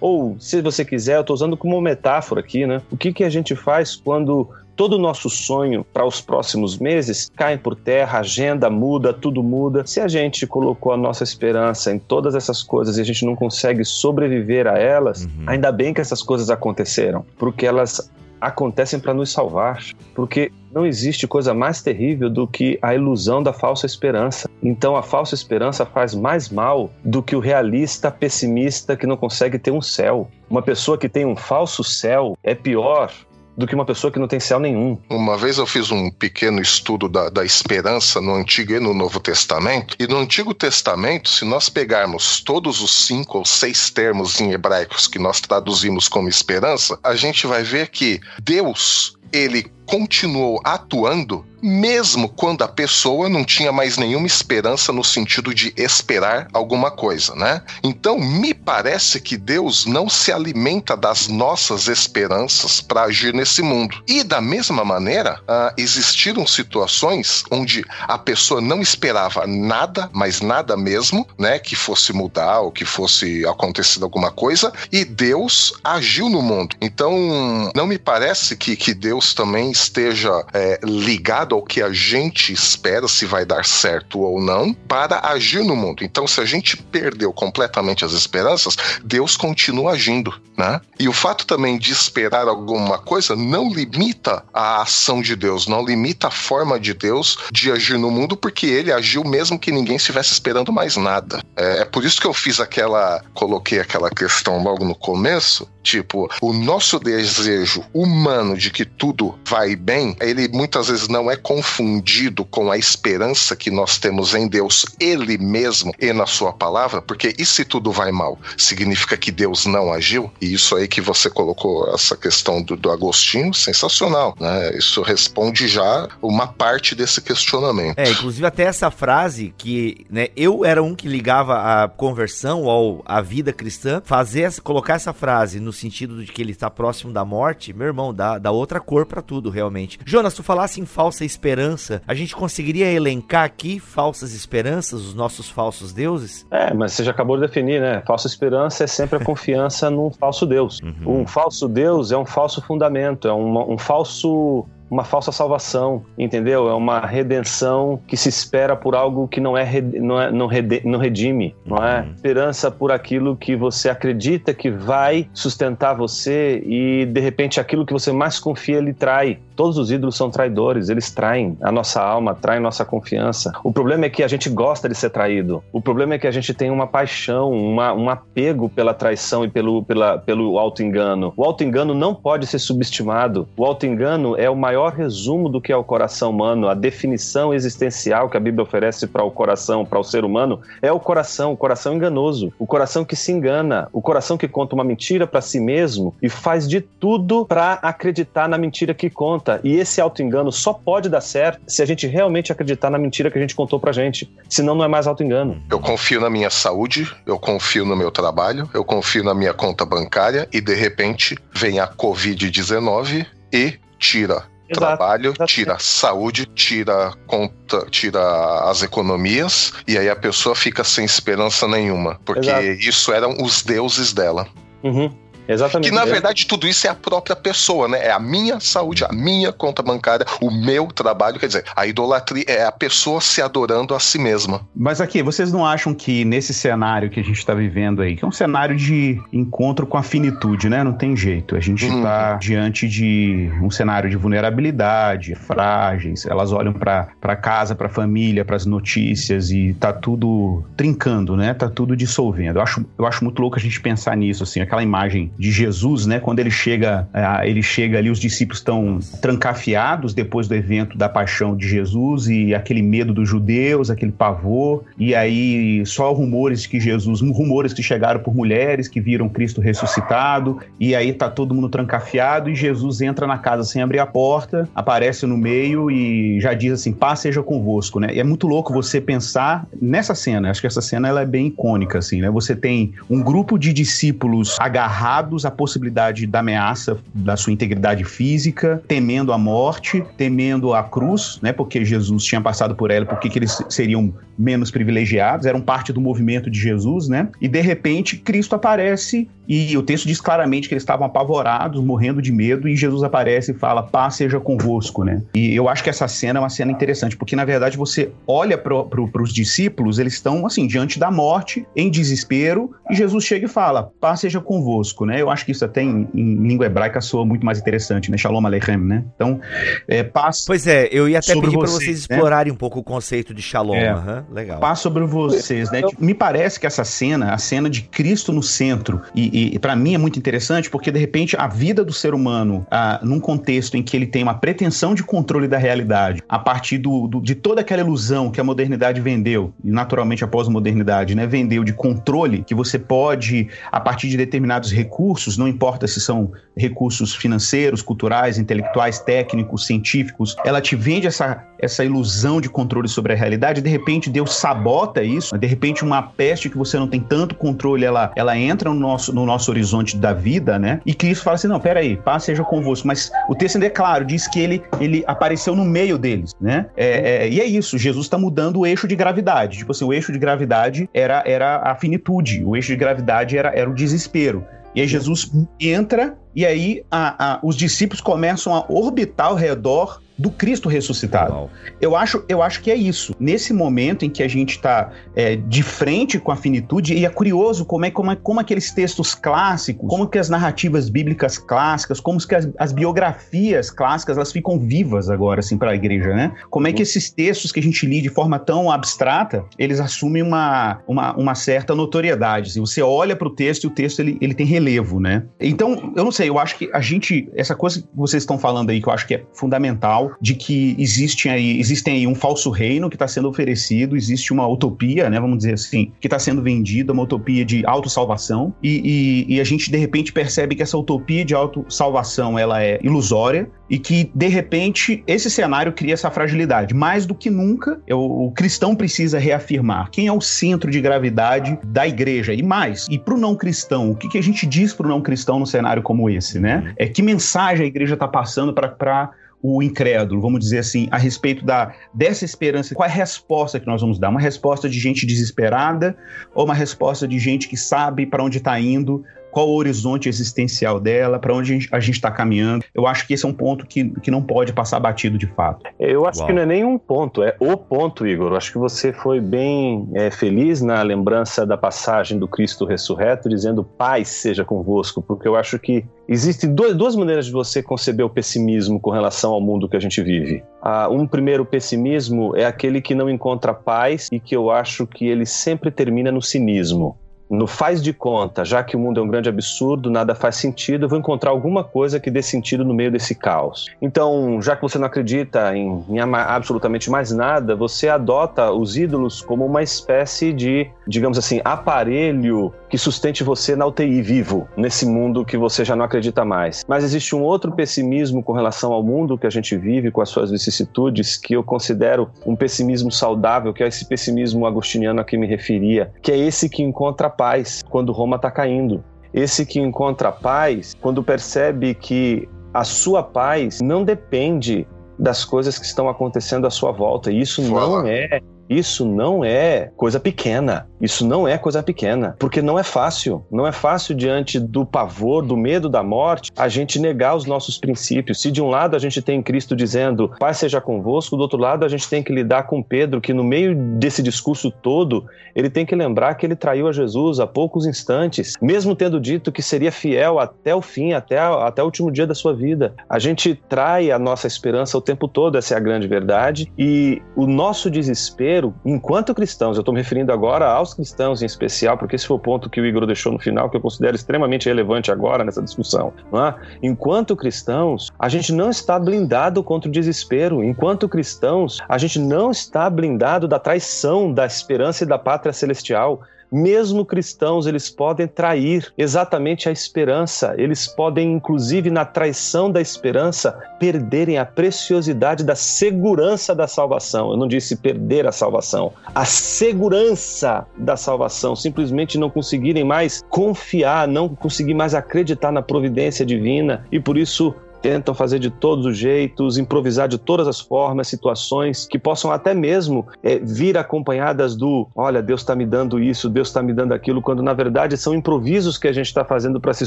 Ou, 0.01 0.37
se 0.39 0.63
você 0.63 0.85
quiser, 0.85 1.17
eu 1.17 1.23
estou 1.23 1.35
usando 1.35 1.57
como 1.57 1.81
metáfora 1.81 2.41
aqui, 2.41 2.67
né? 2.67 2.81
O 2.91 2.97
que, 2.97 3.13
que 3.13 3.25
a 3.25 3.31
gente 3.31 3.57
faz 3.57 3.97
quando 3.97 4.49
todo 4.77 4.95
o 4.95 4.99
nosso 4.99 5.29
sonho 5.29 5.85
para 5.93 6.07
os 6.07 6.21
próximos 6.21 6.79
meses 6.79 7.29
cai 7.35 7.59
por 7.59 7.75
terra, 7.75 8.19
a 8.19 8.21
agenda 8.21 8.71
muda, 8.71 9.13
tudo 9.13 9.43
muda. 9.43 9.85
Se 9.85 9.99
a 10.01 10.07
gente 10.07 10.47
colocou 10.47 10.93
a 10.93 10.97
nossa 10.97 11.25
esperança 11.25 11.93
em 11.93 11.99
todas 11.99 12.37
essas 12.37 12.63
coisas 12.63 12.97
e 12.97 13.01
a 13.01 13.05
gente 13.05 13.27
não 13.27 13.35
consegue 13.35 13.85
sobreviver 13.85 14.69
a 14.69 14.79
elas, 14.79 15.25
uhum. 15.25 15.45
ainda 15.49 15.73
bem 15.73 15.93
que 15.93 16.01
essas 16.01 16.23
coisas 16.23 16.49
aconteceram, 16.49 17.27
porque 17.37 17.67
elas 17.67 18.09
acontecem 18.41 18.99
para 19.01 19.15
nos 19.15 19.31
salvar, 19.33 19.83
porque 20.15 20.53
não 20.73 20.87
existe 20.87 21.27
coisa 21.27 21.55
mais 21.55 21.83
terrível 21.83 22.29
do 22.29 22.47
que 22.47 22.79
a 22.83 22.95
ilusão 22.95 23.43
da 23.43 23.53
falsa 23.53 23.87
esperança. 23.87 24.49
Então 24.63 24.97
a 24.97 25.03
falsa 25.03 25.35
esperança 25.35 25.87
faz 25.87 26.15
mais 26.15 26.49
mal 26.49 26.91
do 27.05 27.23
que 27.23 27.35
o 27.35 27.41
realista 27.41 28.11
pessimista 28.11 28.97
que 28.97 29.07
não 29.07 29.17
consegue 29.17 29.59
ter 29.59 29.71
um 29.71 29.81
céu. 29.81 30.31
Uma 30.49 30.63
pessoa 30.63 30.99
que 30.99 31.09
tem 31.09 31.25
um 31.25 31.37
falso 31.37 31.83
céu 31.83 32.37
é 32.43 32.55
pior 32.55 33.13
do 33.59 33.67
que 33.67 33.75
uma 33.75 33.85
pessoa 33.85 34.13
que 34.13 34.21
não 34.21 34.29
tem 34.29 34.39
céu 34.39 34.61
nenhum. 34.61 34.97
Uma 35.11 35.37
vez 35.37 35.59
eu 35.59 35.67
fiz 35.67 35.91
um 35.91 36.13
pequeno 36.13 36.63
estudo 36.63 37.09
da, 37.09 37.29
da 37.29 37.45
esperança 37.45 38.21
no 38.21 38.33
Antigo 38.33 38.73
e 38.73 38.79
no 38.79 38.95
Novo 38.95 39.19
Testamento, 39.19 39.97
e 39.99 40.07
no 40.07 40.17
Antigo 40.17 40.55
Testamento, 40.55 41.29
se 41.29 41.45
nós 41.45 41.69
pegarmos 41.69 42.41
todos 42.41 42.81
os 42.81 43.07
cinco 43.07 43.39
ou 43.39 43.45
seis 43.45 43.91
termos 43.91 44.41
em 44.41 44.53
hebraicos 44.53 45.09
que 45.09 45.19
nós 45.19 45.41
traduzimos 45.41 46.07
como 46.07 46.29
esperança, 46.29 46.97
a 47.03 47.17
gente 47.17 47.49
vai 47.49 47.65
ver 47.65 47.89
que 47.89 48.21
Deus 48.41 49.19
ele 49.33 49.67
continuou 49.89 50.61
atuando 50.63 51.45
mesmo 51.63 52.29
quando 52.29 52.63
a 52.63 52.69
pessoa 52.69 53.29
não 53.29 53.45
tinha 53.45 53.73
mais 53.73 53.97
nenhuma 53.97 54.27
esperança 54.27 54.93
no 54.93 55.03
sentido 55.03 55.55
de 55.55 55.73
esperar 55.77 56.49
alguma 56.53 56.91
coisa, 56.91 57.35
né? 57.35 57.63
Então, 57.83 58.19
me 58.19 58.55
parece 58.55 59.21
que 59.21 59.37
Deus 59.37 59.87
não 59.87 60.09
se 60.09 60.33
alimenta 60.33 60.97
das 60.97 61.29
nossas 61.29 61.89
esperanças 61.89 62.81
para 62.81 63.05
agir 63.05 63.35
nesse 63.35 63.63
mundo. 63.63 64.03
E 64.07 64.23
da 64.23 64.41
mesma 64.41 64.85
maneira, 64.85 65.41
uh, 65.43 65.75
existiram 65.77 66.47
situações 66.47 67.45
onde 67.51 67.85
a 68.03 68.19
pessoa 68.19 68.61
não 68.61 68.81
esperava 68.81 69.47
nada, 69.47 70.09
mas 70.13 70.41
nada 70.41 70.77
mesmo, 70.77 71.27
né, 71.39 71.59
que 71.59 71.75
fosse 71.75 72.13
mudar 72.13 72.61
ou 72.61 72.71
que 72.71 72.85
fosse 72.85 73.45
acontecer 73.47 74.03
alguma 74.03 74.31
coisa, 74.31 74.73
e 74.93 75.05
Deus 75.05 75.73
agiu 75.83 76.29
no 76.29 76.43
mundo. 76.43 76.77
Então, 76.81 77.71
não 77.75 77.87
me 77.87 77.99
parece 77.99 78.57
que, 78.57 78.77
que 78.77 78.95
Deus 78.95 79.35
também 79.35 79.71
esteja 79.79 80.45
é, 80.53 80.79
ligado 80.83 81.55
ao 81.55 81.63
que 81.63 81.83
a 81.83 81.93
gente 81.93 82.53
espera, 82.53 83.09
se 83.09 83.25
vai 83.27 83.45
dar 83.45 83.65
certo 83.65 84.21
ou 84.21 84.41
não, 84.41 84.73
para 84.73 85.21
agir 85.29 85.65
no 85.65 85.77
mundo. 85.77 86.05
Então, 86.05 86.27
se 86.27 86.41
a 86.41 86.45
gente 86.45 86.77
perdeu 86.77 87.33
completamente 87.33 88.05
as 88.05 88.13
esperanças, 88.13 88.77
Deus 89.05 89.37
continua 89.37 89.93
agindo, 89.93 90.35
né? 90.57 90.81
E 90.99 91.09
o 91.09 91.13
fato 91.13 91.47
também 91.47 91.79
de 91.79 91.93
esperar 91.93 92.49
alguma 92.49 92.99
coisa 92.99 93.37
não 93.37 93.73
limita 93.73 94.45
a 94.53 94.83
ação 94.83 95.23
de 95.23 95.37
Deus, 95.37 95.67
não 95.67 95.85
limita 95.85 96.29
a 96.29 96.31
forma 96.31 96.79
de 96.79 96.93
Deus 96.93 97.39
de 97.53 97.71
agir 97.71 97.99
no 97.99 98.11
mundo, 98.11 98.37
porque 98.37 98.67
ele 98.67 98.93
agiu 98.93 99.25
mesmo 99.25 99.59
que 99.59 99.71
ninguém 99.71 99.97
estivesse 99.97 100.33
esperando 100.33 100.73
mais 100.73 100.97
nada. 100.97 101.43
É, 101.57 101.81
é 101.81 101.85
por 101.85 102.05
isso 102.05 102.21
que 102.21 102.27
eu 102.27 102.35
fiz 102.35 102.61
aquela, 102.61 103.23
coloquei 103.35 103.81
aquela 103.81 104.11
questão 104.11 104.63
logo 104.63 104.85
no 104.85 104.95
começo, 104.95 105.69
tipo, 105.83 106.29
o 106.43 106.53
nosso 106.53 106.99
desejo 106.99 107.85
humano 107.95 108.57
de 108.57 108.71
que 108.71 108.85
tudo 108.85 109.39
vai 109.47 109.68
bem, 109.77 110.17
ele 110.21 110.49
muitas 110.49 110.89
vezes 110.89 111.09
não 111.09 111.31
é 111.31 111.37
confundido 111.37 112.45
com 112.45 112.71
a 112.71 112.79
esperança 112.79 113.57
que 113.57 113.71
nós 113.71 113.99
temos 113.99 114.35
em 114.35 114.47
Deus, 114.49 114.87
Ele 114.99 115.39
mesmo 115.39 115.93
e 116.01 116.13
na 116.13 116.27
Sua 116.27 116.53
palavra, 116.53 117.01
porque 117.03 117.35
e 117.39 117.45
se 117.45 117.65
tudo 117.65 117.93
vai 117.93 118.11
mal? 118.11 118.39
Significa 118.57 119.17
que 119.17 119.31
Deus 119.31 119.67
não 119.67 119.93
agiu? 119.93 120.31
E 120.41 120.53
isso 120.53 120.77
aí 120.77 120.89
que 120.89 121.01
você 121.01 121.31
colocou, 121.31 121.93
essa 121.93 122.17
questão 122.17 122.63
do, 122.63 122.77
do 122.77 122.91
Agostinho, 122.91 123.53
sensacional, 123.55 124.35
né? 124.39 124.77
Isso 124.77 125.03
responde 125.03 125.69
já 125.69 126.09
uma 126.23 126.47
parte 126.47 126.95
desse 126.95 127.21
questionamento. 127.21 127.99
É, 127.99 128.11
inclusive 128.11 128.47
até 128.47 128.65
essa 128.65 128.91
frase 128.91 129.55
que, 129.57 130.07
né, 130.11 130.29
eu 130.37 130.65
era 130.65 130.83
um 130.83 130.95
que 130.95 131.09
ligava 131.09 131.83
a 131.85 131.89
conversão 131.89 132.63
ou 132.63 133.03
a 133.05 133.21
vida 133.21 133.53
cristã, 133.53 134.03
fazer 134.05 134.43
essa, 134.43 134.61
colocar 134.61 134.95
essa 134.95 135.13
frase 135.13 135.61
no 135.61 135.73
sentido 135.73 136.25
de 136.25 136.33
que 136.33 136.43
ele 136.43 136.53
está 136.53 136.71
próximo 136.71 137.13
da 137.13 137.25
morte, 137.25 137.73
meu 137.73 137.87
irmão, 137.87 138.13
dá, 138.13 138.39
dá 138.39 138.51
outra 138.51 138.81
cor 138.81 139.07
para 139.07 139.23
tudo, 139.23 139.51
realmente. 139.59 139.99
Jonas, 140.05 140.35
tu 140.35 140.43
falasse 140.43 140.81
em 140.81 140.87
falsa 140.87 141.25
esperança, 141.25 142.01
a 142.07 142.15
gente 142.15 142.35
conseguiria 142.35 142.91
elencar 142.91 143.45
aqui 143.45 143.79
falsas 143.79 144.35
esperanças, 144.35 145.03
os 145.03 145.15
nossos 145.15 145.49
falsos 145.49 145.93
deuses? 145.93 146.47
É, 146.51 146.73
mas 146.73 146.93
você 146.93 147.05
já 147.05 147.11
acabou 147.11 147.37
de 147.37 147.47
definir, 147.47 147.81
né? 147.81 148.03
Falsa 148.07 148.27
esperança 148.27 148.85
é 148.85 148.87
sempre 148.87 149.19
a 149.19 149.25
confiança 149.25 149.91
num 149.91 150.11
falso 150.11 150.47
Deus. 150.47 150.81
Uhum. 150.81 151.21
Um 151.21 151.27
falso 151.27 151.69
Deus 151.69 152.13
é 152.13 152.17
um 152.17 152.27
falso 152.27 152.63
fundamento, 152.63 153.29
é 153.29 153.33
um, 153.33 153.73
um 153.73 153.79
falso 153.79 154.67
uma 154.91 155.05
falsa 155.05 155.31
salvação, 155.31 156.05
entendeu? 156.17 156.69
É 156.69 156.75
uma 156.75 157.01
redenção 157.01 158.01
que 158.07 158.17
se 158.17 158.29
espera 158.29 158.75
por 158.75 158.95
algo 158.95 159.29
que 159.29 159.41
não 159.41 159.57
é, 159.57 159.81
não, 159.81 160.21
é, 160.21 160.31
não, 160.31 160.47
rede, 160.47 160.81
não 160.85 160.99
redime, 160.99 161.55
não 161.65 161.77
é? 161.77 162.01
Uhum. 162.01 162.13
Esperança 162.15 162.71
por 162.71 162.91
aquilo 162.91 163.37
que 163.37 163.55
você 163.55 163.89
acredita 163.89 164.55
que 164.55 164.71
vai 164.71 165.29
sustentar 165.33 165.95
você 165.95 166.63
e 166.65 167.07
de 167.07 167.21
repente 167.21 167.61
aquilo 167.61 167.85
que 167.85 167.93
você 167.93 168.13
mais 168.13 168.39
confia 168.39 168.81
lhe 168.81 168.95
trai. 168.95 169.39
Todos 169.59 169.77
os 169.77 169.91
ídolos 169.91 170.17
são 170.17 170.31
traidores, 170.31 170.89
eles 170.89 171.11
traem 171.11 171.59
a 171.61 171.73
nossa 171.73 172.01
alma, 172.01 172.33
traem 172.33 172.61
nossa 172.61 172.85
confiança. 172.85 173.51
O 173.65 173.73
problema 173.73 174.05
é 174.05 174.09
que 174.09 174.23
a 174.23 174.29
gente 174.29 174.49
gosta 174.49 174.89
de 174.89 174.95
ser 174.95 175.11
traído. 175.11 175.65
O 175.73 175.81
problema 175.81 176.15
é 176.15 176.19
que 176.21 176.29
a 176.29 176.31
gente 176.31 176.55
tem 176.55 176.71
uma 176.71 176.87
paixão, 176.87 177.51
uma, 177.51 177.93
um 177.93 178.09
apego 178.09 178.69
pela 178.69 178.95
traição 178.95 179.45
e 179.45 179.49
pelo, 179.49 179.83
pela, 179.83 180.17
pelo 180.17 180.61
auto-engano. 180.61 181.33
O 181.37 181.43
auto-engano 181.43 181.93
não 181.93 182.15
pode 182.15 182.47
ser 182.47 182.61
subestimado. 182.61 183.49
O 183.57 183.65
auto-engano 183.65 184.37
é 184.37 184.49
o 184.49 184.55
maior 184.55 184.93
resumo 184.93 185.49
do 185.49 185.61
que 185.61 185.73
é 185.73 185.77
o 185.77 185.83
coração 185.83 186.31
humano, 186.31 186.69
a 186.69 186.75
definição 186.75 187.53
existencial 187.53 188.31
que 188.31 188.37
a 188.37 188.41
Bíblia 188.41 188.63
oferece 188.63 189.09
para 189.09 189.25
o 189.25 189.31
coração, 189.33 189.85
para 189.85 189.99
o 189.99 190.05
ser 190.05 190.25
humano, 190.25 190.61
é 190.81 190.93
o 190.93 191.01
coração, 191.01 191.51
o 191.51 191.57
coração 191.57 191.95
enganoso, 191.95 192.53
o 192.61 192.67
coração 192.67 193.05
que 193.05 193.17
se 193.17 193.33
engana, 193.33 193.89
o 193.93 194.01
coração 194.01 194.39
que 194.39 194.47
conta 194.47 194.77
uma 194.77 194.85
mentira 194.85 195.27
para 195.27 195.41
si 195.41 195.59
mesmo 195.59 196.15
e 196.23 196.29
faz 196.29 196.69
de 196.69 196.81
tudo 196.81 197.45
para 197.45 197.73
acreditar 197.83 198.49
na 198.49 198.57
mentira 198.57 198.95
que 198.95 199.11
conta 199.11 199.48
e 199.63 199.77
esse 199.77 200.01
auto-engano 200.01 200.53
só 200.53 200.73
pode 200.73 201.09
dar 201.09 201.21
certo 201.21 201.61
se 201.67 201.83
a 201.83 201.87
gente 201.87 202.07
realmente 202.07 202.53
acreditar 202.53 202.91
na 202.91 202.99
mentira 202.99 203.31
que 203.31 203.39
a 203.39 203.41
gente 203.41 203.55
contou 203.55 203.81
pra 203.81 203.93
gente. 203.93 204.31
Senão 204.49 204.75
não 204.75 204.85
é 204.85 204.89
mais 204.89 205.07
auto-engano. 205.07 205.63
Eu 205.71 205.81
confio 205.81 206.21
na 206.21 206.31
minha 206.31 206.51
saúde, 206.51 207.11
eu 207.27 207.39
confio 207.39 207.85
no 207.85 207.97
meu 207.97 208.11
trabalho, 208.11 208.69
eu 208.75 208.85
confio 208.85 209.25
na 209.25 209.35
minha 209.35 209.55
conta 209.55 209.85
bancária 209.85 210.49
e 210.53 210.61
de 210.61 210.75
repente 210.75 211.37
vem 211.53 211.81
a 211.81 211.89
Covid-19 211.89 213.27
e 213.53 213.79
tira 213.99 214.45
Exato, 214.71 214.99
trabalho, 214.99 215.29
exatamente. 215.29 215.55
tira 215.55 215.79
saúde, 215.79 216.47
tira 216.47 217.13
conta, 217.27 217.87
tira 217.91 218.71
as 218.71 218.83
economias 218.83 219.73
e 219.87 219.97
aí 219.97 220.11
a 220.11 220.17
pessoa 220.17 220.55
fica 220.55 220.85
sem 220.85 221.07
esperança 221.07 221.67
nenhuma, 221.67 222.21
porque 222.25 222.51
Exato. 222.51 222.67
isso 222.67 223.13
eram 223.13 223.37
os 223.41 223.63
deuses 223.63 224.13
dela. 224.13 224.47
Uhum. 224.83 225.11
Exatamente. 225.49 225.89
Que 225.89 225.95
na 225.95 226.05
verdade 226.05 226.47
tudo 226.47 226.69
isso 226.69 226.87
é 226.87 226.91
a 226.91 226.95
própria 226.95 227.35
pessoa, 227.35 227.89
né? 227.89 228.07
É 228.07 228.13
a 228.13 228.21
minha 228.21 228.61
saúde, 228.61 229.05
a 229.05 229.13
minha 229.13 229.53
conta 229.53 229.83
bancária, 229.83 230.27
o 230.41 230.51
meu 230.51 230.87
trabalho. 230.89 231.41
Quer 231.41 231.47
dizer, 231.47 231.65
a 231.75 231.87
idolatria 231.87 232.45
é 232.47 232.65
a 232.65 232.73
pessoa 232.73 233.21
se 233.21 233.41
adorando 233.41 233.95
a 233.95 234.01
si 234.01 234.19
mesma. 234.19 234.61
Mas 234.75 235.01
aqui, 235.01 235.23
vocês 235.23 235.53
não 235.53 235.65
acham 235.65 235.95
que 235.95 236.25
nesse 236.25 236.53
cenário 236.53 237.09
que 237.09 237.19
a 237.19 237.25
gente 237.25 237.39
está 237.39 237.55
vivendo 237.55 238.03
aí, 238.03 238.17
que 238.17 238.25
é 238.25 238.29
um 238.29 238.33
cenário 238.33 238.77
de 238.77 239.21
encontro 239.33 239.87
com 239.87 239.97
a 239.97 240.03
finitude, 240.03 240.69
né? 240.69 240.85
Não 240.85 240.93
tem 240.93 241.17
jeito. 241.17 241.57
A 241.57 241.61
gente 241.61 241.87
está 241.87 242.33
uhum. 242.33 242.39
diante 242.39 242.87
de 242.87 243.51
um 243.63 243.71
cenário 243.71 244.11
de 244.11 244.17
vulnerabilidade, 244.17 245.35
frágeis. 245.35 246.27
Elas 246.27 246.53
olham 246.53 246.73
para 246.73 247.37
casa, 247.37 247.75
para 247.75 247.87
a 247.87 247.91
família, 247.91 248.45
para 248.45 248.57
as 248.57 248.67
notícias 248.67 249.51
e 249.51 249.75
tá 249.75 249.93
tudo 249.93 250.63
trincando, 250.77 251.37
né? 251.37 251.55
Tá 251.55 251.69
tudo 251.69 251.97
dissolvendo. 251.97 252.57
Eu 252.57 252.63
acho, 252.63 252.85
eu 252.99 253.07
acho 253.07 253.25
muito 253.25 253.41
louco 253.41 253.57
a 253.57 253.61
gente 253.61 253.81
pensar 253.81 254.17
nisso, 254.17 254.43
assim, 254.43 254.61
aquela 254.61 254.83
imagem 254.83 255.31
de 255.39 255.53
Jesus, 255.53 256.05
né? 256.05 256.19
Quando 256.19 256.41
ele 256.41 256.51
chega, 256.51 257.09
é, 257.15 257.49
ele 257.49 257.63
chega 257.63 257.99
ali, 257.99 258.11
os 258.11 258.19
discípulos 258.19 258.59
estão 258.59 258.99
trancafiados 259.23 260.13
depois 260.13 260.49
do 260.49 260.55
evento 260.55 260.99
da 260.99 261.09
paixão 261.09 261.57
de 261.57 261.69
Jesus 261.69 262.27
e 262.27 262.55
aquele 262.55 262.83
medo 262.83 263.15
dos 263.15 263.29
judeus, 263.29 263.89
aquele 263.89 264.11
pavor, 264.11 264.85
e 264.99 265.15
aí 265.15 265.87
só 265.87 266.13
rumores 266.13 266.67
que 266.67 266.81
Jesus, 266.81 267.21
rumores 267.21 267.73
que 267.73 267.83
chegaram 267.83 268.21
por 268.21 268.35
mulheres 268.35 268.89
que 268.89 269.01
viram 269.01 269.29
Cristo 269.29 269.61
ressuscitado, 269.61 270.59
e 270.81 270.95
aí 270.95 271.13
tá 271.13 271.31
todo 271.31 271.55
mundo 271.55 271.69
trancafiado 271.69 272.51
e 272.51 272.55
Jesus 272.55 273.01
entra 273.01 273.27
na 273.27 273.39
casa 273.39 273.63
sem 273.63 273.81
abrir 273.81 274.01
a 274.01 274.07
porta, 274.07 274.69
aparece 274.75 275.27
no 275.27 275.37
meio 275.37 275.91
e 275.91 276.41
já 276.41 276.55
diz 276.55 276.73
assim: 276.73 276.93
"Paz 276.93 277.21
seja 277.21 277.43
convosco", 277.43 278.01
né? 278.01 278.09
E 278.13 278.19
é 278.19 278.25
muito 278.25 278.47
louco 278.47 278.73
você 278.73 279.01
pensar 279.01 279.67
nessa 279.81 280.15
cena. 280.15 280.51
Acho 280.51 280.61
que 280.61 280.67
essa 280.67 280.81
cena 280.81 281.09
ela 281.09 281.23
é 281.23 281.27
bem 281.27 281.47
icônica 281.47 281.99
assim, 281.99 282.21
né? 282.21 282.31
Você 282.31 282.57
tem 282.57 282.95
um 283.09 283.23
grupo 283.23 283.59
de 283.59 283.73
discípulos 283.73 284.57
agarrados 284.59 285.28
a 285.45 285.51
possibilidade 285.51 286.27
da 286.27 286.41
ameaça 286.41 286.99
da 287.15 287.37
sua 287.37 287.53
integridade 287.53 288.05
física, 288.05 288.83
temendo 288.87 289.33
a 289.33 289.39
morte, 289.39 290.05
temendo 290.17 290.75
a 290.75 290.83
cruz, 290.83 291.39
né? 291.43 291.53
Porque 291.53 291.85
Jesus 291.85 292.25
tinha 292.25 292.41
passado 292.41 292.75
por 292.75 292.91
ela, 292.91 293.07
porque 293.07 293.29
que 293.29 293.39
eles 293.39 293.63
seriam 293.69 294.13
menos 294.39 294.71
privilegiados, 294.71 295.47
eram 295.47 295.61
parte 295.61 295.93
do 295.93 296.01
movimento 296.01 296.49
de 296.49 296.59
Jesus, 296.59 297.09
né? 297.09 297.29
E 297.41 297.49
de 297.49 297.61
repente 297.61 298.17
Cristo 298.17 298.55
aparece 298.55 299.29
e 299.49 299.75
o 299.79 299.83
texto 299.83 300.07
diz 300.07 300.21
claramente 300.21 300.69
que 300.69 300.75
eles 300.75 300.83
estavam 300.83 301.07
apavorados, 301.07 301.83
morrendo 301.83 302.21
de 302.21 302.31
medo, 302.31 302.69
e 302.69 302.77
Jesus 302.77 303.03
aparece 303.03 303.53
e 303.53 303.55
fala: 303.55 303.83
"Paz 303.83 304.17
seja 304.17 304.39
convosco", 304.39 305.03
né? 305.03 305.23
E 305.35 305.55
eu 305.55 305.69
acho 305.69 305.83
que 305.83 305.89
essa 305.89 306.07
cena 306.07 306.39
é 306.39 306.43
uma 306.43 306.51
cena 306.51 306.71
interessante, 306.71 307.17
porque 307.17 307.35
na 307.35 307.47
verdade 307.47 307.77
você 307.79 308.11
olha 308.27 308.59
para 308.59 308.85
pro, 308.85 309.11
os 309.23 309.33
discípulos, 309.33 309.99
eles 309.99 310.13
estão 310.13 310.47
assim 310.47 310.67
diante 310.67 310.99
da 310.99 311.11
morte, 311.11 311.67
em 311.75 311.91
desespero, 311.91 312.73
e 312.91 312.95
Jesus 312.95 313.25
chega 313.25 313.47
e 313.47 313.49
fala: 313.49 313.91
"Paz 313.99 314.21
seja 314.21 314.39
convosco", 314.39 315.07
né? 315.07 315.18
Eu 315.21 315.31
acho 315.31 315.45
que 315.45 315.53
isso 315.53 315.65
até 315.65 315.83
em, 315.83 316.09
em 316.15 316.35
língua 316.47 316.67
hebraica 316.67 317.01
soa 317.01 317.25
muito 317.25 317.45
mais 317.45 317.59
interessante, 317.59 318.11
né? 318.11 318.17
Shalom 318.17 318.45
Aleichem, 318.45 318.79
né? 318.79 319.05
Então, 319.15 319.41
é, 319.87 320.03
paz. 320.03 320.45
Pois 320.47 320.67
é, 320.67 320.89
eu 320.91 321.09
ia 321.09 321.19
até 321.19 321.35
pedir 321.35 321.59
para 321.59 321.69
vocês 321.69 322.09
né? 322.09 322.17
explorarem 322.17 322.53
um 322.53 322.57
pouco 322.57 322.81
o 322.81 322.83
conceito 322.83 323.35
de 323.35 323.43
Shalom. 323.43 323.75
É, 323.75 323.95
uhum, 323.95 324.25
legal. 324.33 324.61
Paz 324.61 324.81
sobre 324.81 325.05
vocês, 325.05 325.71
né? 325.71 325.83
Me 325.99 326.15
parece 326.15 326.59
que 326.59 326.67
essa 326.67 326.85
cena, 326.85 327.33
a 327.33 327.39
cena 327.39 327.69
de 327.69 327.83
Cristo 327.83 328.33
no 328.33 328.43
centro, 328.43 329.03
e, 329.15 329.55
e 329.55 329.59
para 329.59 329.75
mim 329.75 329.95
é 329.95 329.99
muito 329.99 330.19
interessante 330.19 330.71
porque 330.71 330.91
de 330.91 330.99
repente 330.99 331.37
a 331.37 331.47
vida 331.47 331.85
do 331.85 331.93
ser 331.93 332.15
humano, 332.15 332.67
ah, 332.71 333.01
num 333.03 333.21
contexto 333.21 333.77
em 333.77 333.83
que 333.83 333.97
ele 333.97 334.07
tem 334.07 334.23
uma 334.23 334.35
pretensão 334.35 334.95
de 334.95 335.03
controle 335.03 335.49
da 335.49 335.59
realidade, 335.59 336.23
a 336.29 336.39
partir 336.39 336.79
do, 336.79 337.07
do 337.07 337.21
de 337.21 337.35
toda 337.35 337.61
aquela 337.61 337.83
ilusão 337.83 338.31
que 338.31 338.41
a 338.41 338.45
modernidade 338.45 339.01
vendeu, 339.01 339.53
e 339.63 339.71
naturalmente 339.71 340.25
a 340.25 340.27
pós-modernidade, 340.27 341.15
né? 341.15 341.27
Vendeu 341.27 341.65
de 341.65 341.73
controle, 341.73 342.45
que 342.45 342.55
você 342.55 342.79
pode, 342.79 343.49
a 343.71 343.81
partir 343.81 344.09
de 344.09 344.17
determinados 344.17 344.73
recursos, 344.73 345.08
recursos, 345.09 345.39
não 345.39 345.49
importa 345.49 345.87
se 345.87 346.01
são 346.01 346.33
recursos 346.57 347.15
financeiros, 347.15 347.81
culturais, 347.81 348.37
intelectuais, 348.37 348.99
técnicos, 348.99 349.67
científicos, 349.67 350.37
ela 350.45 350.61
te 350.61 350.77
vende 350.77 351.07
essa, 351.07 351.45
essa 351.59 351.85
ilusão 351.85 352.41
de 352.41 352.49
controle 352.51 352.89
sobre 352.89 353.13
a 353.13 353.17
realidade, 353.17 353.63
de 353.63 353.71
repente 353.71 354.11
Deus 354.11 354.35
sabota 354.35 355.03
isso, 355.03 355.37
de 355.37 355.47
repente 355.47 355.83
uma 355.83 356.03
peste 356.03 356.51
que 356.51 356.59
você 356.59 356.79
não 356.79 356.87
tem 356.87 357.01
tanto 357.01 357.35
controle, 357.35 357.85
ela, 357.85 358.13
ela 358.17 358.37
entra 358.37 358.69
no 358.71 358.79
nosso, 358.79 359.15
no 359.15 359.25
nosso 359.25 359.51
horizonte 359.51 359.97
da 359.97 360.13
vida, 360.13 360.59
né? 360.59 360.81
E 360.85 360.93
Cristo 360.93 361.25
fala 361.25 361.37
assim, 361.37 361.49
não, 361.49 361.61
peraí, 361.61 361.97
paz 361.97 362.25
seja 362.25 362.45
convosco, 362.45 362.87
mas 362.87 363.11
o 363.29 363.35
texto 363.35 363.57
ainda 363.57 363.67
é 363.67 363.71
claro, 363.71 364.05
diz 364.05 364.27
que 364.27 364.41
ele, 364.41 364.63
ele 364.81 365.05
apareceu 365.07 365.57
no 365.57 365.65
meio 365.65 365.97
deles, 365.97 366.35
né? 366.41 366.67
É, 366.77 367.25
é, 367.25 367.29
e 367.29 367.41
é 367.41 367.45
isso, 367.45 367.79
Jesus 367.79 368.07
está 368.07 368.19
mudando 368.19 368.61
o 368.61 368.67
eixo 368.67 368.87
de 368.87 368.97
gravidade, 368.97 369.59
tipo 369.59 369.73
assim, 369.73 369.85
o 369.85 369.93
eixo 369.93 370.13
de 370.13 370.19
gravidade 370.19 370.89
era, 370.93 371.23
era 371.25 371.63
a 371.63 371.75
finitude, 371.75 372.45
o 372.45 372.55
eixo 372.55 372.69
de 372.69 372.77
gravidade 372.77 373.39
era, 373.39 373.51
era 373.55 373.71
o 373.71 373.75
desespero. 373.75 374.45
E 374.75 374.81
aí 374.81 374.89
Jesus 374.89 375.31
entra 375.59 376.17
e 376.35 376.45
aí 376.45 376.85
a, 376.91 377.35
a, 377.35 377.41
os 377.43 377.57
discípulos 377.57 378.01
começam 378.01 378.55
a 378.55 378.65
orbitar 378.69 379.29
ao 379.29 379.35
redor 379.35 380.01
do 380.19 380.31
Cristo 380.31 380.69
ressuscitado. 380.69 381.51
Eu 381.81 381.95
acho, 381.95 382.25
eu 382.29 382.43
acho 382.43 382.61
que 382.61 382.71
é 382.71 382.75
isso. 382.75 383.15
Nesse 383.21 383.53
momento 383.53 384.05
em 384.05 384.11
que 384.11 384.23
a 384.23 384.29
gente 384.29 384.57
está 384.57 384.91
é, 385.15 385.37
de 385.37 385.63
frente 385.63 386.19
com 386.19 386.33
a 386.33 386.37
finitude, 386.37 386.95
e 386.95 387.05
é 387.05 387.09
curioso 387.09 387.65
como 387.65 387.85
é 387.85 387.91
como, 387.91 388.11
é, 388.11 388.17
como 388.17 388.41
aqueles 388.41 388.73
textos 388.73 389.15
clássicos, 389.15 389.89
como 389.89 390.09
que 390.09 390.19
as 390.19 390.29
narrativas 390.29 390.89
bíblicas 390.89 391.39
clássicas, 391.39 392.01
como 392.01 392.19
que 392.19 392.35
as, 392.35 392.49
as 392.59 392.73
biografias 392.73 393.71
clássicas, 393.71 394.17
elas 394.17 394.33
ficam 394.33 394.59
vivas 394.59 395.09
agora, 395.09 395.41
assim, 395.41 395.57
para 395.57 395.71
a 395.71 395.75
igreja, 395.75 396.15
né? 396.15 396.33
Como 396.51 396.67
é 396.67 396.73
que 396.73 396.83
esses 396.83 397.11
textos 397.11 397.53
que 397.53 397.61
a 397.61 397.63
gente 397.63 397.87
lê 397.87 398.01
de 398.01 398.09
forma 398.09 398.39
tão 398.39 398.71
abstrata, 398.71 399.45
eles 399.59 399.79
assumem 399.79 400.23
uma, 400.23 400.81
uma, 400.87 401.17
uma 401.17 401.35
certa 401.35 401.75
notoriedade. 401.75 402.53
Se 402.53 402.61
você 402.61 402.83
olha 402.83 403.15
para 403.15 403.29
o 403.29 403.31
texto 403.31 403.65
e 403.65 403.67
o 403.67 403.71
texto 403.71 404.01
ele, 404.01 404.19
ele 404.21 404.35
tem 404.35 404.47
relevo, 404.47 404.99
né? 404.99 405.25
Então, 405.41 405.93
eu 405.97 406.05
não 406.05 406.13
sei, 406.13 406.29
eu 406.29 406.39
acho 406.39 406.57
que 406.57 406.71
a 406.73 406.81
gente, 406.81 407.29
essa 407.35 407.55
coisa 407.55 407.81
que 407.81 407.89
vocês 407.95 408.23
estão 408.23 408.39
falando 408.39 408.71
aí, 408.71 408.81
que 408.81 408.89
eu 408.89 408.93
acho 408.93 409.07
que 409.07 409.15
é 409.15 409.23
fundamental, 409.33 410.08
de 410.21 410.35
que 410.35 410.75
existe 410.79 411.29
aí, 411.29 411.59
existem 411.59 411.95
aí 411.95 412.07
um 412.07 412.15
falso 412.15 412.51
reino 412.51 412.89
que 412.89 412.97
está 412.97 413.09
sendo 413.09 413.29
oferecido, 413.29 413.97
existe 413.97 414.33
uma 414.33 414.47
utopia, 414.47 415.09
né, 415.11 415.21
vamos 415.21 415.39
dizer 415.39 415.55
assim, 415.55 415.93
que 416.01 416.07
está 416.07 416.19
sendo 416.19 416.43
vendida, 416.43 416.93
uma 416.93 417.03
utopia 417.03 417.45
de 417.45 417.65
autossalvação, 417.67 418.55
e, 418.63 419.27
e, 419.29 419.37
e 419.37 419.41
a 419.41 419.45
gente 419.45 419.71
de 419.71 419.79
repente 419.79 420.13
percebe 420.13 420.55
que 420.55 420.63
essa 420.63 420.77
utopia 420.77 421.25
de 421.25 421.35
autossalvação 421.35 422.39
ela 422.39 422.63
é 422.63 422.79
ilusória, 422.83 423.51
e 423.71 423.79
que, 423.79 424.11
de 424.15 424.29
repente, 424.29 425.03
esse 425.07 425.31
cenário 425.31 425.73
cria 425.73 425.95
essa 425.95 426.11
fragilidade. 426.11 426.75
Mais 426.75 427.07
do 427.07 427.15
que 427.15 427.31
nunca, 427.31 427.81
eu, 427.87 428.01
o 428.01 428.33
cristão 428.33 428.75
precisa 428.75 429.19
reafirmar 429.19 429.91
quem 429.91 430.07
é 430.07 430.13
o 430.13 430.21
centro 430.21 430.71
de 430.71 430.81
gravidade 430.81 431.59
da 431.65 431.87
igreja. 431.87 432.33
E 432.33 432.43
mais, 432.43 432.87
e 432.91 432.99
para 432.99 433.15
o 433.15 433.19
não 433.19 433.37
cristão, 433.37 433.91
o 433.91 433.95
que, 433.95 434.09
que 434.09 434.19
a 434.19 434.23
gente 434.23 434.47
diz 434.47 434.73
para 434.73 434.87
o 434.87 434.89
não 434.89 435.03
cristão 435.03 435.39
num 435.39 435.47
cenário 435.47 435.83
como 435.83 436.09
esse, 436.09 436.39
né? 436.39 436.73
É 436.77 436.87
que 436.87 437.03
mensagem 437.03 437.65
a 437.65 437.69
igreja 437.69 437.95
está 437.95 438.09
passando 438.09 438.53
para 438.53 439.11
o 439.43 439.63
incrédulo, 439.63 440.21
vamos 440.21 440.41
dizer 440.41 440.59
assim, 440.59 440.89
a 440.91 440.99
respeito 440.99 441.45
da, 441.45 441.73
dessa 441.95 442.25
esperança, 442.25 442.75
qual 442.75 442.89
é 442.89 442.91
a 442.91 442.95
resposta 442.95 443.61
que 443.61 443.67
nós 443.67 443.81
vamos 443.81 443.99
dar? 443.99 444.09
Uma 444.09 444.21
resposta 444.21 444.69
de 444.69 444.79
gente 444.81 445.07
desesperada 445.07 445.97
ou 446.35 446.45
uma 446.45 446.55
resposta 446.55 447.07
de 447.07 447.19
gente 447.19 447.49
que 447.49 447.57
sabe 447.57 448.05
para 448.05 448.23
onde 448.23 448.39
está 448.39 448.59
indo, 448.59 449.05
qual 449.39 449.49
o 449.49 449.55
horizonte 449.55 450.09
existencial 450.09 450.81
dela, 450.81 451.17
para 451.17 451.33
onde 451.33 451.69
a 451.71 451.79
gente 451.79 451.95
está 451.95 452.11
caminhando. 452.11 452.65
Eu 452.75 452.89
acho 452.89 453.07
que 453.07 453.15
esse 453.15 453.25
é 453.25 453.29
um 453.29 453.33
ponto 453.33 453.65
que, 453.65 453.89
que 454.01 454.11
não 454.11 454.21
pode 454.21 454.53
passar 454.53 454.81
batido 454.81 455.17
de 455.17 455.29
fato. 455.29 455.63
Eu 455.79 456.09
acho 456.09 456.19
Uau. 456.19 456.27
que 456.27 456.33
não 456.33 456.43
é 456.43 456.47
nem 456.47 456.65
um 456.65 456.77
ponto, 456.77 457.23
é 457.23 457.37
o 457.39 457.57
ponto, 457.57 458.05
Igor. 458.05 458.33
Eu 458.33 458.37
acho 458.37 458.51
que 458.51 458.59
você 458.59 458.93
foi 458.93 459.21
bem 459.21 459.89
é, 459.95 460.11
feliz 460.11 460.61
na 460.61 460.83
lembrança 460.83 461.47
da 461.47 461.57
passagem 461.57 462.19
do 462.19 462.27
Cristo 462.27 462.65
ressurreto, 462.65 463.29
dizendo 463.29 463.63
paz 463.63 464.09
seja 464.09 464.45
convosco, 464.45 465.01
porque 465.01 465.29
eu 465.29 465.37
acho 465.37 465.57
que 465.61 465.85
existem 466.09 466.53
duas 466.53 466.97
maneiras 466.97 467.27
de 467.27 467.31
você 467.31 467.63
conceber 467.63 468.05
o 468.05 468.11
pessimismo 468.11 468.81
com 468.81 468.91
relação 468.91 469.33
ao 469.33 469.41
mundo 469.41 469.69
que 469.69 469.77
a 469.77 469.81
gente 469.81 470.03
vive. 470.03 470.43
Ah, 470.61 470.89
um 470.91 471.07
primeiro 471.07 471.45
pessimismo 471.45 472.37
é 472.37 472.45
aquele 472.45 472.83
que 472.83 472.93
não 472.93 473.09
encontra 473.09 473.55
paz 473.55 474.09
e 474.11 474.19
que 474.19 474.35
eu 474.35 474.51
acho 474.51 474.85
que 474.85 475.07
ele 475.07 475.25
sempre 475.25 475.71
termina 475.71 476.11
no 476.11 476.21
cinismo 476.21 476.99
no 477.31 477.47
faz 477.47 477.83
de 477.83 477.93
conta, 477.93 478.45
já 478.45 478.63
que 478.63 478.77
o 478.77 478.79
mundo 478.79 479.01
é 479.01 479.03
um 479.03 479.09
grande 479.09 479.29
absurdo, 479.29 479.91
nada 479.91 480.15
faz 480.15 480.37
sentido, 480.37 480.85
eu 480.85 480.89
vou 480.89 480.99
encontrar 480.99 481.31
alguma 481.31 481.63
coisa 481.63 482.01
que 482.01 482.11
dê 482.11 482.23
sentido 482.23 482.65
no 482.65 482.75
meio 482.75 482.91
desse 482.91 483.15
caos. 483.15 483.67
Então, 483.81 484.41
já 484.41 484.57
que 484.57 484.63
você 484.63 484.79
não 484.79 484.87
acredita 484.87 485.57
em, 485.57 485.85
em 485.89 486.01
absolutamente 486.01 486.91
mais 486.91 487.11
nada, 487.13 487.55
você 487.55 487.89
adota 487.89 488.51
os 488.51 488.77
ídolos 488.77 489.21
como 489.21 489.45
uma 489.45 489.63
espécie 489.63 490.33
de, 490.33 490.71
digamos 490.87 491.19
assim, 491.19 491.41
aparelho 491.45 492.53
que 492.69 492.79
sustente 492.79 493.25
você 493.25 493.57
na 493.57 493.67
UTI 493.67 494.03
vivo, 494.03 494.49
nesse 494.57 494.87
mundo 494.87 495.25
que 495.25 495.37
você 495.37 495.65
já 495.65 495.75
não 495.75 495.85
acredita 495.85 496.25
mais. 496.25 496.65
Mas 496.69 496.85
existe 496.85 497.15
um 497.15 497.23
outro 497.23 497.53
pessimismo 497.53 498.23
com 498.23 498.33
relação 498.33 498.73
ao 498.73 498.83
mundo 498.83 499.17
que 499.17 499.27
a 499.27 499.31
gente 499.31 499.57
vive, 499.57 499.91
com 499.91 500.01
as 500.01 500.09
suas 500.09 500.31
vicissitudes, 500.31 501.17
que 501.17 501.35
eu 501.35 501.43
considero 501.43 502.11
um 502.27 502.37
pessimismo 502.37 502.91
saudável, 502.91 503.53
que 503.53 503.63
é 503.63 503.69
esse 503.69 503.85
pessimismo 503.87 504.47
agostiniano 504.47 505.01
a 505.01 505.05
que 505.05 505.17
me 505.17 505.27
referia, 505.27 505.91
que 506.03 506.13
é 506.13 506.19
esse 506.19 506.49
que 506.49 506.63
encontra 506.63 507.09
paz 507.09 507.63
quando 507.69 507.93
Roma 507.93 508.17
está 508.17 508.31
caindo. 508.31 508.85
Esse 509.13 509.47
que 509.47 509.59
encontra 509.59 510.13
paz 510.13 510.75
quando 510.81 511.03
percebe 511.03 511.75
que 511.75 512.29
a 512.53 512.65
sua 512.65 513.03
paz 513.03 513.61
não 513.61 513.85
depende 513.85 514.67
das 514.99 515.25
coisas 515.25 515.59
que 515.59 515.65
estão 515.65 515.89
acontecendo 515.89 516.47
à 516.47 516.51
sua 516.51 516.73
volta. 516.73 517.11
E 517.11 517.21
isso 517.21 517.43
Fala. 517.43 517.83
não 517.83 517.89
é 517.89 518.21
isso 518.49 518.87
não 518.87 519.23
é 519.25 519.71
coisa 519.77 520.01
pequena. 520.01 520.69
Isso 520.81 521.07
não 521.07 521.27
é 521.27 521.37
coisa 521.37 521.63
pequena, 521.63 522.17
porque 522.19 522.41
não 522.41 522.59
é 522.59 522.63
fácil. 522.63 523.25
Não 523.31 523.47
é 523.47 523.53
fácil 523.53 523.95
diante 523.95 524.39
do 524.39 524.65
pavor, 524.65 525.25
do 525.25 525.37
medo 525.37 525.69
da 525.69 525.83
morte, 525.83 526.31
a 526.37 526.49
gente 526.49 526.79
negar 526.79 527.17
os 527.17 527.27
nossos 527.27 527.59
princípios. 527.59 528.21
Se 528.21 528.31
de 528.31 528.43
um 528.43 528.49
lado 528.49 528.77
a 528.77 528.79
gente 528.79 529.03
tem 529.03 529.23
Cristo 529.23 529.57
dizendo, 529.57 530.13
Pai 530.19 530.35
seja 530.35 530.61
convosco, 530.61 531.17
do 531.17 531.23
outro 531.23 531.39
lado 531.39 531.65
a 531.65 531.69
gente 531.69 531.89
tem 531.89 532.03
que 532.03 532.13
lidar 532.13 532.45
com 532.45 532.63
Pedro, 532.63 533.01
que 533.01 533.13
no 533.13 533.25
meio 533.25 533.55
desse 533.55 534.03
discurso 534.03 534.51
todo, 534.51 535.07
ele 535.35 535.51
tem 535.51 535.65
que 535.65 535.75
lembrar 535.75 536.15
que 536.15 536.27
ele 536.27 536.37
traiu 536.37 536.69
a 536.69 536.73
Jesus 536.73 537.21
há 537.21 537.27
poucos 537.27 537.67
instantes, 537.67 538.35
mesmo 538.41 538.75
tendo 538.75 539.01
dito 539.01 539.33
que 539.33 539.43
seria 539.43 539.73
fiel 539.73 540.19
até 540.19 540.55
o 540.55 540.63
fim, 540.63 540.93
até, 540.93 541.19
até 541.19 541.63
o 541.63 541.67
último 541.67 541.91
dia 541.91 542.07
da 542.07 542.15
sua 542.15 542.35
vida. 542.35 542.75
A 542.89 542.99
gente 542.99 543.35
trai 543.49 543.91
a 543.91 543.99
nossa 543.99 544.27
esperança 544.27 544.77
o 544.77 544.81
tempo 544.81 545.09
todo, 545.09 545.39
essa 545.39 545.55
é 545.55 545.57
a 545.57 545.61
grande 545.61 545.87
verdade, 545.87 546.51
e 546.59 547.03
o 547.17 547.27
nosso 547.27 547.71
desespero, 547.71 548.55
enquanto 548.65 549.15
cristãos, 549.15 549.57
eu 549.57 549.61
estou 549.61 549.75
me 549.75 549.81
referindo 549.81 550.13
agora 550.13 550.47
aos 550.47 550.68
aos 550.69 550.75
cristãos 550.75 551.23
em 551.23 551.27
especial, 551.27 551.79
porque 551.79 551.97
esse 551.97 552.07
foi 552.07 552.17
o 552.17 552.21
ponto 552.21 552.51
que 552.51 552.61
o 552.61 552.67
Igor 552.67 552.87
deixou 552.87 553.13
no 553.13 553.19
final, 553.19 553.49
que 553.49 553.57
eu 553.57 553.61
considero 553.61 553.97
extremamente 553.97 554.47
relevante 554.47 554.91
agora 554.91 555.25
nessa 555.25 555.43
discussão. 555.43 555.93
É? 556.13 556.35
Enquanto 556.63 557.17
cristãos, 557.17 557.91
a 557.99 558.09
gente 558.09 558.33
não 558.33 558.51
está 558.51 558.79
blindado 558.79 559.43
contra 559.43 559.69
o 559.69 559.73
desespero. 559.73 560.45
Enquanto 560.45 560.89
cristãos, 560.89 561.61
a 561.69 561.79
gente 561.79 561.99
não 561.99 562.31
está 562.31 562.69
blindado 562.69 563.27
da 563.27 563.39
traição 563.39 564.13
da 564.13 564.27
esperança 564.27 564.85
e 564.85 564.87
da 564.87 564.99
pátria 564.99 565.33
celestial. 565.33 566.03
Mesmo 566.31 566.85
cristãos, 566.85 567.47
eles 567.47 567.71
podem 567.71 568.07
trair 568.07 568.73
exatamente 568.77 569.49
a 569.49 569.53
esperança. 569.53 570.35
Eles 570.37 570.67
podem, 570.67 571.13
inclusive, 571.13 571.71
na 571.71 571.85
traição 571.85 572.51
da 572.51 572.61
esperança, 572.61 573.33
perderem 573.59 574.19
a 574.19 574.27
preciosidade 574.27 575.25
da 575.25 575.35
segurança 575.35 576.35
da 576.35 576.47
salvação. 576.47 577.11
Eu 577.11 577.17
não 577.17 577.27
disse 577.27 577.57
perder 577.57 578.07
a 578.07 578.13
salvação, 578.13 578.73
a 578.95 579.05
segurança 579.05 580.47
da 580.57 580.77
salvação. 580.77 581.35
Simplesmente 581.35 581.99
não 581.99 582.11
conseguirem 582.11 582.65
mais 582.65 583.03
confiar, 583.09 583.89
não 583.89 584.09
conseguir 584.09 584.55
mais 584.55 584.75
acreditar 584.75 585.33
na 585.33 585.41
providência 585.41 586.05
divina 586.05 586.67
e 586.71 586.79
por 586.79 586.99
isso 586.99 587.35
tentam 587.61 587.95
fazer 587.95 588.19
de 588.19 588.31
todos 588.31 588.67
os 588.67 588.77
jeitos, 588.77 589.39
improvisar 589.39 589.89
de 589.89 589.99
todas 589.99 590.27
as 590.27 590.41
formas, 590.41 590.89
situações 590.89 591.67
que 591.67 591.79
possam 591.79 592.11
até 592.11 592.35
mesmo 592.35 592.87
é, 593.03 593.19
vir 593.19 593.57
acompanhadas 593.57 594.37
do: 594.37 594.69
olha, 594.75 595.03
Deus 595.03 595.21
está 595.21 595.35
me 595.35 595.47
dando 595.47 595.81
isso, 595.81 596.09
Deus 596.09 596.29
está 596.29 596.43
me 596.43 596.53
dando 596.53 596.73
aquilo, 596.73 597.03
quando 597.03 597.23
na 597.23 597.33
verdade 597.33 597.77
são 597.77 597.95
improvisos 597.95 598.59
que 598.59 598.69
a 598.69 598.73
gente 598.73 598.87
está 598.87 599.05
fazendo 599.05 599.41
para 599.41 599.53
se 599.53 599.67